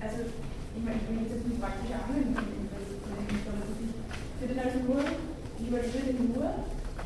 Also, 0.01 0.19
ich 0.25 0.83
meine, 0.85 0.97
ich 0.97 1.05
will 1.13 1.29
jetzt 1.29 1.45
nicht 1.45 1.61
praktisch 1.61 1.93
anwenden. 1.93 2.37
Ich 4.37 4.49
würde 4.49 4.61
also 4.61 4.79
nur, 4.85 5.01
ich 5.01 5.69
überlege 5.69 6.13
nur 6.25 6.49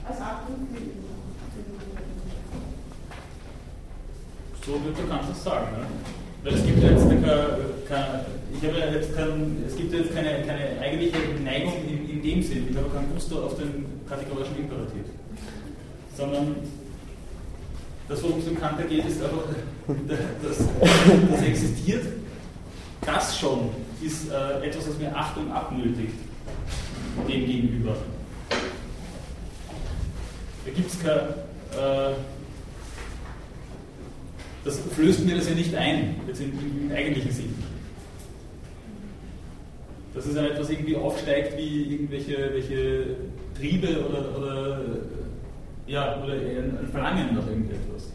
aus 0.07 0.21
Achtung 0.21 0.67
für 0.71 0.81
die. 0.81 0.99
So 4.63 4.73
wird 4.85 5.09
Kant 5.09 5.29
das 5.29 5.43
sagen. 5.43 5.73
Ne? 5.73 5.87
Weil 6.43 6.55
es 6.55 6.65
gibt 6.65 6.83
ja 6.83 6.91
jetzt 6.91 7.09
keine, 7.89 8.25
ich 8.53 8.69
habe 8.69 8.97
jetzt 8.97 9.15
kein, 9.15 9.65
es 9.67 9.77
gibt 9.77 9.93
jetzt 9.93 10.15
keine, 10.15 10.43
keine 10.47 10.81
eigentliche 10.81 11.19
Neigung 11.45 11.75
in, 11.87 12.09
in 12.09 12.23
dem 12.23 12.43
Sinn. 12.43 12.69
Ich 12.71 12.77
habe 12.77 12.89
keinen 12.89 13.13
Gusto 13.13 13.45
auf 13.45 13.57
den 13.57 13.85
kategorischen 14.09 14.57
Imperativ. 14.57 15.05
Sondern 16.17 16.57
das, 18.09 18.23
worum 18.23 18.39
es 18.39 18.47
im 18.47 18.59
Kant 18.59 18.89
geht, 18.89 19.05
ist 19.05 19.23
einfach, 19.23 19.45
dass 20.43 20.59
das 21.31 21.43
existiert. 21.43 22.07
Das 23.05 23.39
schon 23.39 23.71
ist 24.03 24.31
äh, 24.31 24.67
etwas, 24.67 24.89
was 24.89 24.99
mir 24.99 25.15
Achtung 25.15 25.53
abnötigt, 25.53 26.15
dem 27.29 27.47
gegenüber. 27.47 27.97
Da 30.65 30.71
gibt 30.75 30.91
es 30.91 30.99
kein. 31.01 31.19
Äh, 31.79 32.15
das 34.65 34.79
flößt 34.79 35.25
mir 35.25 35.37
das 35.37 35.49
ja 35.49 35.55
nicht 35.55 35.75
ein, 35.75 36.17
jetzt 36.27 36.41
im, 36.41 36.53
im 36.53 36.93
eigentlichen 36.95 37.31
Sinn. 37.33 37.55
Das 40.15 40.27
ist 40.27 40.37
ja 40.37 40.45
etwas 40.45 40.69
irgendwie 40.71 40.97
aufsteigt 40.97 41.57
wie 41.57 41.95
irgendwelche 41.95 42.53
welche 42.53 43.17
Triebe 43.57 44.05
oder, 44.07 44.37
oder, 44.37 44.81
ja, 45.87 46.23
oder 46.23 46.35
ein 46.35 46.79
ein 46.79 46.89
Verlangen 46.91 47.35
nach 47.35 47.47
irgendetwas. 47.47 48.13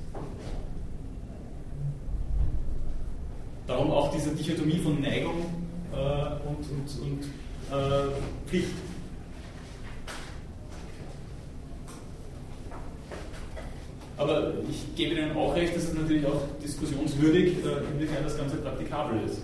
Darum 3.67 3.91
auch 3.91 4.13
diese 4.13 4.29
Dichotomie 4.35 4.77
von 4.77 5.01
Neigung 5.01 5.45
äh, 5.91 5.97
und, 6.47 6.59
und, 6.69 7.01
und 7.01 7.23
äh, 7.71 8.11
Pflicht. 8.47 8.67
Aber 14.25 14.53
ich 14.67 14.95
gebe 14.95 15.13
Ihnen 15.13 15.37
auch 15.37 15.55
recht, 15.55 15.75
dass 15.75 15.83
es 15.83 15.93
natürlich 15.93 16.25
auch 16.25 16.41
diskussionswürdig, 16.63 17.57
äh, 17.63 17.93
inwiefern 17.93 18.23
das 18.23 18.35
Ganze 18.35 18.57
praktikabel 18.57 19.19
ist. 19.23 19.37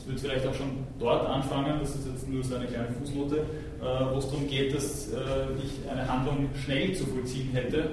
Es 0.00 0.08
wird 0.08 0.20
vielleicht 0.20 0.46
auch 0.46 0.54
schon 0.54 0.70
dort 0.98 1.28
anfangen, 1.28 1.80
das 1.80 1.96
ist 1.96 2.06
jetzt 2.06 2.28
nur 2.30 2.42
so 2.42 2.54
eine 2.54 2.66
kleine 2.66 2.88
Fußnote, 2.98 3.36
äh, 3.36 3.84
wo 4.10 4.18
es 4.18 4.26
darum 4.26 4.48
geht, 4.48 4.74
dass 4.74 5.12
äh, 5.12 5.18
ich 5.62 5.86
eine 5.90 6.08
Handlung 6.10 6.48
schnell 6.64 6.94
zu 6.94 7.04
vollziehen 7.04 7.50
hätte 7.52 7.90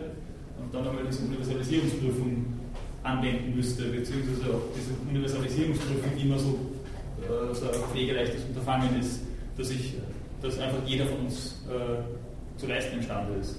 und 0.58 0.74
dann 0.74 0.88
einmal 0.88 1.04
diese 1.06 1.24
Universalisierungsprüfung 1.26 2.46
anwenden 3.04 3.54
müsste, 3.54 3.84
beziehungsweise 3.84 4.54
auch 4.54 4.62
diese 4.74 4.92
Universalisierungsprüfung 5.10 6.18
immer 6.22 6.40
so, 6.40 6.58
so 7.54 7.66
ein 7.66 7.90
pflegeleichtes 7.92 8.44
Unterfangen 8.46 9.00
ist, 9.00 9.22
dass 9.58 9.72
ich, 9.72 9.94
dass 10.42 10.60
einfach 10.60 10.80
jeder 10.86 11.06
von 11.06 11.20
uns 11.22 11.56
zu 12.60 12.68
leisten 12.68 12.98
imstande 12.98 13.34
ist. 13.40 13.56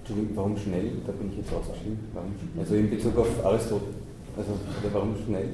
Entschuldigung, 0.00 0.36
warum 0.36 0.56
schnell? 0.58 0.90
Da 1.06 1.12
bin 1.12 1.30
ich 1.32 1.38
jetzt 1.38 1.52
ausgeschrieben. 1.52 1.98
Warum, 2.12 2.34
also 2.58 2.74
in 2.74 2.90
Bezug 2.90 3.16
auf 3.16 3.44
Aristoteles. 3.44 3.94
Also, 4.36 4.50
warum 4.92 5.14
schnell? 5.24 5.48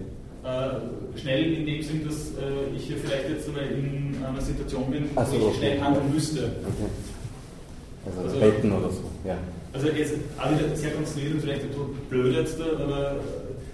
Äh, 0.45 1.19
schnell 1.19 1.53
in 1.55 1.67
dem 1.67 1.83
Sinn, 1.83 2.05
dass 2.07 2.31
äh, 2.37 2.75
ich 2.77 2.85
hier 2.85 2.97
vielleicht 2.99 3.29
jetzt 3.29 3.53
mal 3.53 3.63
in 3.63 4.17
einer 4.25 4.41
Situation 4.41 4.91
bin, 4.91 5.11
wo 5.15 5.25
so, 5.25 5.49
ich 5.51 5.57
schnell 5.57 5.81
handeln 5.81 6.13
müsste. 6.13 6.39
Okay. 6.45 6.91
Also, 8.07 8.21
Also- 8.21 8.39
retten 8.39 8.73
oder 8.73 8.91
so, 8.91 9.03
ja. 9.25 9.37
Also 9.73 9.89
jetzt 9.89 10.15
auch 10.39 10.51
wieder 10.51 10.75
sehr 10.75 10.93
konstruiert 10.93 11.35
und 11.35 11.41
vielleicht 11.43 11.65
etwas 11.65 11.87
blöd 12.09 12.35
jetzt, 12.35 12.59
aber 12.59 13.17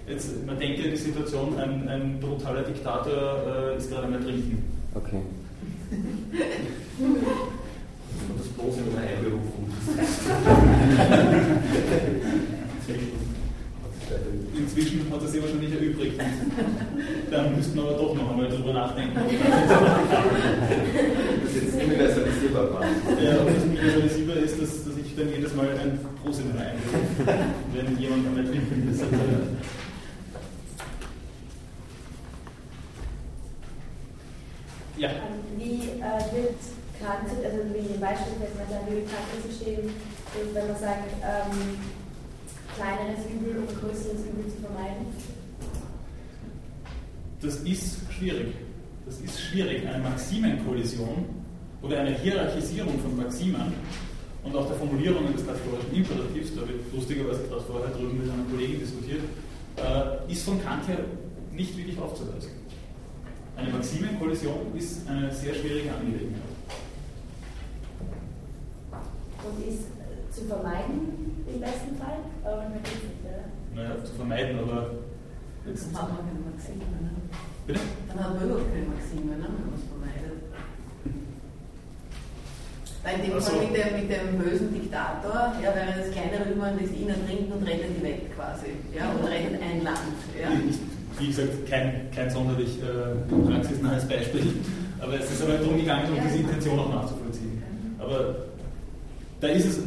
jetzt, 0.07 0.45
man 0.45 0.59
denke 0.59 0.83
an 0.83 0.91
die 0.91 0.97
Situation, 0.97 1.57
ein, 1.57 1.87
ein 1.87 2.19
brutaler 2.19 2.63
Diktator 2.63 3.71
äh, 3.73 3.77
ist 3.77 3.89
gerade 3.89 4.07
am 4.07 4.13
Ertrinken. 4.13 4.63
Okay. 4.95 5.21
Und 5.91 7.21
das 8.37 8.47
bloß 8.47 8.75
in 8.77 8.97
einer 8.97 9.07
Einberufung. 9.07 9.67
Inzwischen 14.55 15.11
hat 15.11 15.21
er 15.21 15.27
sich 15.27 15.41
wahrscheinlich 15.41 15.73
erübrigt. 15.73 16.19
Dann 17.31 17.55
müssten 17.55 17.75
wir 17.75 17.83
aber 17.83 17.93
doch 17.93 18.15
noch 18.15 18.31
einmal 18.31 18.49
drüber 18.49 18.73
nachdenken. 18.73 19.17
Das 21.43 21.55
ist 21.55 21.63
jetzt 21.63 21.83
universalisierbar 21.83 22.73
war. 22.73 22.81
Ja, 23.21 23.41
ob 23.41 23.53
das 23.53 23.63
universalisierbar 23.63 24.37
ist, 24.37 24.61
dass, 24.61 24.83
dass 24.85 24.97
ich 24.97 25.15
dann 25.15 25.29
jedes 25.29 25.53
Mal 25.55 25.67
ein 25.69 25.99
Prosit 26.21 26.45
einrufe, 26.45 26.99
wenn 27.73 27.97
jemand 27.97 28.27
am 28.27 28.37
Ertrinken 28.37 28.89
ist. 28.91 29.03
Ja. 35.03 35.09
Ähm, 35.09 35.59
Wie 35.59 35.99
äh, 35.99 36.23
wird 36.31 36.55
Kant, 37.03 37.27
also 37.27 37.59
wie 37.73 37.93
im 37.93 37.99
Beispiel 37.99 38.39
fällt 38.39 38.55
man 38.55 38.87
wird 38.87 39.05
Kant 39.11 39.27
zu 39.43 39.51
stehen, 39.51 39.89
wenn 40.53 40.67
man 40.67 40.79
sagt, 40.79 41.11
ähm, 41.19 41.75
kleineres 42.77 43.25
Übel, 43.27 43.63
um 43.63 43.67
größeres 43.67 44.21
Übel 44.23 44.47
zu 44.47 44.61
vermeiden? 44.63 45.07
Das 47.41 47.55
ist 47.55 47.99
schwierig. 48.13 48.53
Das 49.05 49.19
ist 49.19 49.41
schwierig. 49.41 49.85
Eine 49.85 50.03
Maximenkollision 50.03 51.25
oder 51.81 51.99
eine 51.99 52.15
Hierarchisierung 52.15 52.97
von 52.99 53.17
Maximen 53.17 53.73
und 54.45 54.55
auch 54.55 54.67
der 54.67 54.77
Formulierungen 54.77 55.33
des 55.33 55.45
kategorischen 55.45 55.93
Imperativs, 55.93 56.55
da 56.55 56.61
ich 56.61 56.93
lustigerweise 56.95 57.43
gerade 57.49 57.61
vorher 57.63 57.89
drüben 57.89 58.21
mit 58.21 58.31
einem 58.31 58.49
Kollegen 58.49 58.79
diskutiert, 58.79 59.23
äh, 59.75 60.31
ist 60.31 60.45
von 60.45 60.63
Kant 60.63 60.87
her 60.87 60.99
nicht 61.51 61.75
wirklich 61.75 61.99
aufzuweisen. 61.99 62.62
Eine 63.55 63.69
Maximenkollision 63.69 64.75
ist 64.75 65.07
eine 65.07 65.31
sehr 65.31 65.53
schwierige 65.53 65.93
Angelegenheit. 65.93 66.41
Und 69.43 69.67
ist 69.67 69.81
äh, 69.99 70.31
zu 70.31 70.45
vermeiden 70.45 71.43
im 71.53 71.59
besten 71.59 71.95
Fall? 71.97 72.17
Aber 72.43 72.63
man 72.63 72.73
nicht, 72.73 72.87
oder? 73.21 73.43
Naja, 73.75 74.03
zu 74.03 74.13
vermeiden, 74.13 74.59
aber 74.59 74.91
jetzt. 75.67 75.87
Dann 75.93 76.01
hat 76.01 76.09
man 76.09 76.17
keine 76.25 76.39
Maxime. 76.49 76.85
Ne? 77.01 77.11
Bitte? 77.67 77.79
Dann 78.07 78.23
hat 78.23 78.33
man 78.35 78.43
überhaupt 78.43 78.73
keine 78.73 78.87
Maxime, 78.87 79.37
ne? 79.37 79.45
wenn 79.45 79.65
man 79.69 79.77
es 79.77 79.85
vermeidet. 79.85 80.39
Weil 83.03 83.15
in 83.15 83.21
dem 83.21 83.33
Ach 83.37 83.41
so. 83.41 83.51
Fall 83.51 83.67
mit 83.67 83.75
dem, 83.75 83.93
mit 83.99 84.09
dem 84.09 84.37
bösen 84.39 84.73
Diktator, 84.73 85.53
ja, 85.61 85.75
wäre 85.75 85.93
das 85.99 86.11
kleinere 86.11 86.49
Übel, 86.49 86.73
das 86.79 86.91
ihn 86.91 87.09
ertrinkt 87.09 87.53
und 87.53 87.63
rettet 87.67 87.97
die 87.99 88.03
Welt 88.03 88.35
quasi. 88.35 88.71
Ja, 88.95 89.13
oder 89.13 89.29
rettet 89.29 89.61
ein 89.61 89.83
Land. 89.83 90.17
Ja. 90.39 90.49
Wie 91.19 91.27
gesagt, 91.27 91.67
kein, 91.69 92.02
kein 92.15 92.29
sonderlich 92.29 92.79
äh, 92.79 93.51
praxisnahes 93.51 94.07
Beispiel, 94.07 94.53
aber 94.99 95.19
es 95.19 95.31
ist 95.31 95.41
aber 95.43 95.53
darum 95.53 95.77
gegangen, 95.77 96.09
um 96.13 96.23
diese 96.23 96.37
Intention 96.37 96.79
auch 96.79 96.93
nachzuvollziehen. 96.93 97.61
Aber 97.99 98.35
da 99.39 99.47
ist 99.47 99.65
es, 99.65 99.79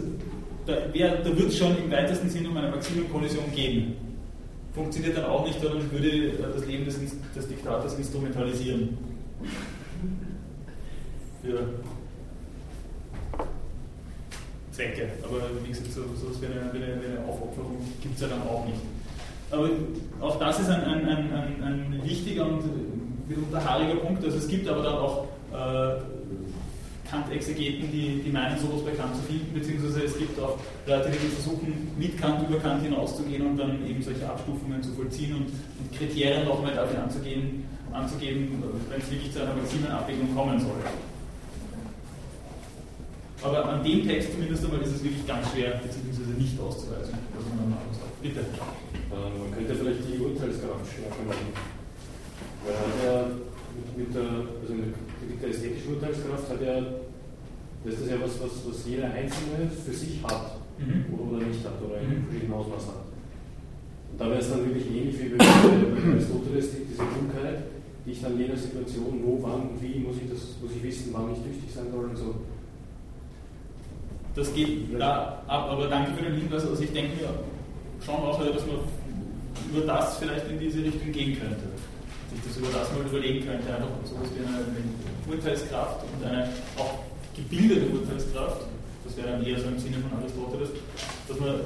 da, 0.66 0.74
da 0.74 1.38
wird 1.38 1.48
es 1.48 1.58
schon 1.58 1.76
im 1.78 1.90
weitesten 1.90 2.28
Sinne 2.28 2.48
um 2.50 2.56
eine 2.56 2.70
Maximenkollision 2.70 3.44
gehen. 3.54 3.94
Funktioniert 4.74 5.16
dann 5.16 5.24
auch 5.26 5.46
nicht, 5.46 5.60
sondern 5.60 5.90
würde 5.90 6.08
äh, 6.08 6.32
das 6.54 6.66
Leben 6.66 6.84
des, 6.84 6.98
des 7.34 7.48
Diktators 7.48 7.94
instrumentalisieren. 7.94 8.98
Für 11.42 11.60
Zwecke. 14.72 15.08
Aber 15.22 15.40
wie 15.64 15.68
gesagt, 15.68 15.92
so, 15.92 16.02
so 16.02 16.42
wie 16.42 16.46
eine, 16.46 16.70
eine 16.70 17.26
Aufopferung 17.26 17.78
gibt 18.02 18.16
es 18.16 18.20
ja 18.20 18.28
dann 18.28 18.42
auch 18.42 18.66
nicht. 18.66 18.80
Aber 19.50 19.70
auch 20.20 20.38
das 20.38 20.60
ist 20.60 20.68
ein, 20.68 20.82
ein, 20.84 21.08
ein, 21.08 21.62
ein, 21.62 22.00
wichtiger 22.04 22.46
und 22.46 22.62
mitunter 23.28 23.64
haariger 23.64 23.96
Punkt. 23.96 24.24
Also 24.24 24.38
es 24.38 24.48
gibt 24.48 24.68
aber 24.68 24.82
dann 24.82 24.94
auch 24.94 25.24
äh, 25.52 26.00
Kant-Exegeten, 27.10 27.90
die, 27.92 28.22
die 28.24 28.30
meinen, 28.30 28.58
sowas 28.58 28.82
bei 28.84 28.90
Kant 28.90 29.14
zu 29.14 29.22
finden, 29.22 29.54
beziehungsweise 29.54 30.04
es 30.04 30.18
gibt 30.18 30.38
auch 30.40 30.58
Leute, 30.86 31.10
die 31.10 31.28
versuchen, 31.28 31.92
mit 31.96 32.20
Kant 32.20 32.48
über 32.48 32.58
Kant 32.58 32.82
hinauszugehen 32.82 33.46
und 33.46 33.56
dann 33.56 33.86
eben 33.86 34.02
solche 34.02 34.28
Abstufungen 34.28 34.82
zu 34.82 34.92
vollziehen 34.92 35.34
und, 35.36 35.46
und 35.46 35.96
Kriterien 35.96 36.44
nochmal 36.46 36.74
dafür 36.74 37.04
anzugehen, 37.04 37.64
anzugeben, 37.92 38.62
wenn 38.90 39.00
es 39.00 39.10
wirklich 39.10 39.32
zu 39.32 39.42
einer 39.42 39.54
Maximenabwägung 39.54 40.34
kommen 40.34 40.58
soll. 40.58 40.82
Aber 43.42 43.64
an 43.68 43.84
dem 43.84 44.06
Text 44.06 44.32
zumindest 44.32 44.64
einmal 44.64 44.80
ist 44.80 44.96
es 44.96 45.04
wirklich 45.04 45.26
ganz 45.26 45.52
schwer, 45.52 45.80
beziehungsweise 45.82 46.30
nicht 46.30 46.58
auszuweisen, 46.58 47.14
was 47.36 47.44
man 47.48 47.58
dann 47.58 47.70
machen 47.70 47.92
soll. 47.92 48.05
Bitte. 48.22 48.40
Äh, 48.40 49.38
Man 49.38 49.52
könnte 49.54 49.74
vielleicht 49.74 50.00
die 50.08 50.18
Urteilskraft 50.18 50.86
stärker 50.92 51.22
machen. 51.26 51.48
Weil 52.64 52.74
er 52.74 52.80
hat 52.80 52.96
ja 53.04 53.26
mit, 53.76 54.08
mit 54.08 54.14
der, 54.14 54.30
also 54.62 54.72
mit 54.74 55.42
der 55.42 55.48
ästhetischen 55.50 55.94
Urteilskraft 55.94 56.50
hat 56.50 56.62
er, 56.62 56.82
das 57.84 57.94
ist 57.94 58.10
ja 58.10 58.16
was, 58.20 58.40
was, 58.42 58.52
was 58.66 58.86
jeder 58.86 59.10
Einzelne 59.12 59.70
für 59.70 59.92
sich 59.92 60.22
hat 60.24 60.56
Mhm. 60.78 61.06
oder, 61.14 61.36
oder 61.38 61.46
nicht 61.46 61.64
hat 61.64 61.80
oder 61.80 62.00
in 62.02 62.08
Mhm. 62.20 62.24
verschiedenen 62.28 62.52
Ausmaßen 62.52 62.88
hat. 62.88 63.04
Und 64.12 64.20
da 64.20 64.26
wäre 64.28 64.40
es 64.40 64.50
dann 64.50 64.60
wirklich 64.66 64.86
ähnlich 64.92 65.16
wie 65.18 65.28
bei 65.30 65.38
bei 65.38 66.12
Aristoteles, 66.12 66.70
die- 66.72 66.84
diese 66.84 67.00
Klugheit, 67.16 67.62
die 68.04 68.10
ich 68.12 68.20
dann 68.20 68.32
in 68.34 68.40
jeder 68.40 68.56
Situation, 68.58 69.20
wo, 69.24 69.38
wann 69.42 69.70
und 69.72 69.80
wie, 69.82 70.00
muss 70.00 70.16
ich 70.22 70.28
das, 70.28 70.40
muss 70.60 70.72
ich 70.76 70.82
wissen, 70.82 71.14
wann 71.14 71.32
ich 71.32 71.38
tüchtig 71.40 71.72
sein 71.74 71.86
soll 71.90 72.04
und 72.10 72.16
so. 72.16 72.34
Das 74.34 74.52
geht 74.52 75.00
da 75.00 75.42
ab, 75.46 75.70
aber 75.70 75.88
danke 75.88 76.12
für 76.12 76.24
den 76.28 76.34
Hinweis. 76.42 76.66
Also 76.66 76.82
ich 76.82 76.92
denke 76.92 77.16
mir 77.16 77.28
schon 78.04 78.14
auch, 78.14 78.38
dass 78.38 78.66
man 78.66 78.78
über 79.70 79.86
das 79.86 80.18
vielleicht 80.18 80.48
in 80.48 80.58
diese 80.58 80.82
Richtung 80.82 81.12
gehen 81.12 81.38
könnte. 81.38 81.66
Sich 82.30 82.40
das 82.46 82.56
über 82.56 82.78
das 82.78 82.92
mal 82.92 83.06
überlegen 83.06 83.46
könnte, 83.46 83.66
einfach 83.74 83.88
so 84.04 84.14
etwas 84.16 84.30
wie 84.34 84.44
eine, 84.44 85.36
Urteilskraft 85.36 86.04
und 86.04 86.24
eine 86.24 86.48
auch 86.78 87.00
gebildete 87.34 87.86
Urteilskraft, 87.90 88.62
das 89.04 89.16
wäre 89.16 89.32
dann 89.32 89.44
eher 89.44 89.58
so 89.58 89.68
im 89.68 89.78
Sinne 89.78 89.96
von 89.98 90.18
Aristoteles, 90.18 90.70
dass 91.28 91.40
man 91.40 91.60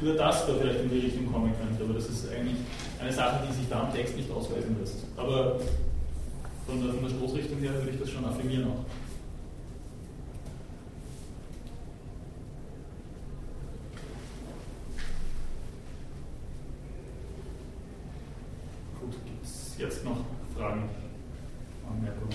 über 0.00 0.14
das 0.14 0.46
da 0.46 0.54
vielleicht 0.54 0.80
in 0.80 0.90
die 0.90 1.00
Richtung 1.00 1.32
kommen 1.32 1.52
könnte. 1.58 1.84
Aber 1.84 1.94
das 1.94 2.08
ist 2.08 2.30
eigentlich 2.30 2.56
eine 3.00 3.12
Sache, 3.12 3.46
die 3.48 3.54
sich 3.54 3.68
da 3.68 3.82
am 3.82 3.92
Text 3.92 4.16
nicht 4.16 4.30
ausweisen 4.30 4.76
lässt. 4.80 5.04
Aber 5.16 5.60
von 6.66 6.82
der 6.82 7.08
Stoßrichtung 7.08 7.58
her 7.60 7.72
würde 7.74 7.90
ich 7.90 8.00
das 8.00 8.10
schon 8.10 8.24
affirmieren 8.24 8.64
auch. 8.64 8.84
Gut, 19.00 19.12
gibt 19.24 19.46
jetzt 19.78 20.04
noch 20.04 20.24
Fragen, 20.56 20.88
Anmerkungen? 21.88 22.34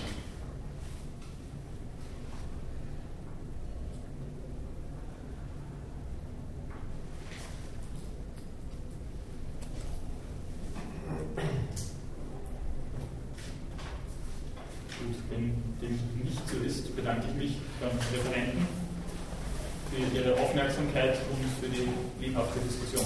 Gut, 14.98 15.16
wenn 15.28 15.54
dem 15.80 16.00
nicht 16.24 16.48
so 16.48 16.56
ist, 16.64 16.96
bedanke 16.96 17.26
ich 17.28 17.34
mich 17.34 17.58
beim 17.78 17.90
Referenten 17.90 18.66
für 19.90 20.16
Ihre 20.16 20.32
Aufmerksamkeit 20.40 21.18
und 21.30 21.44
für 21.60 21.68
die 21.68 21.88
lebhafte 22.24 22.58
Diskussion. 22.60 23.04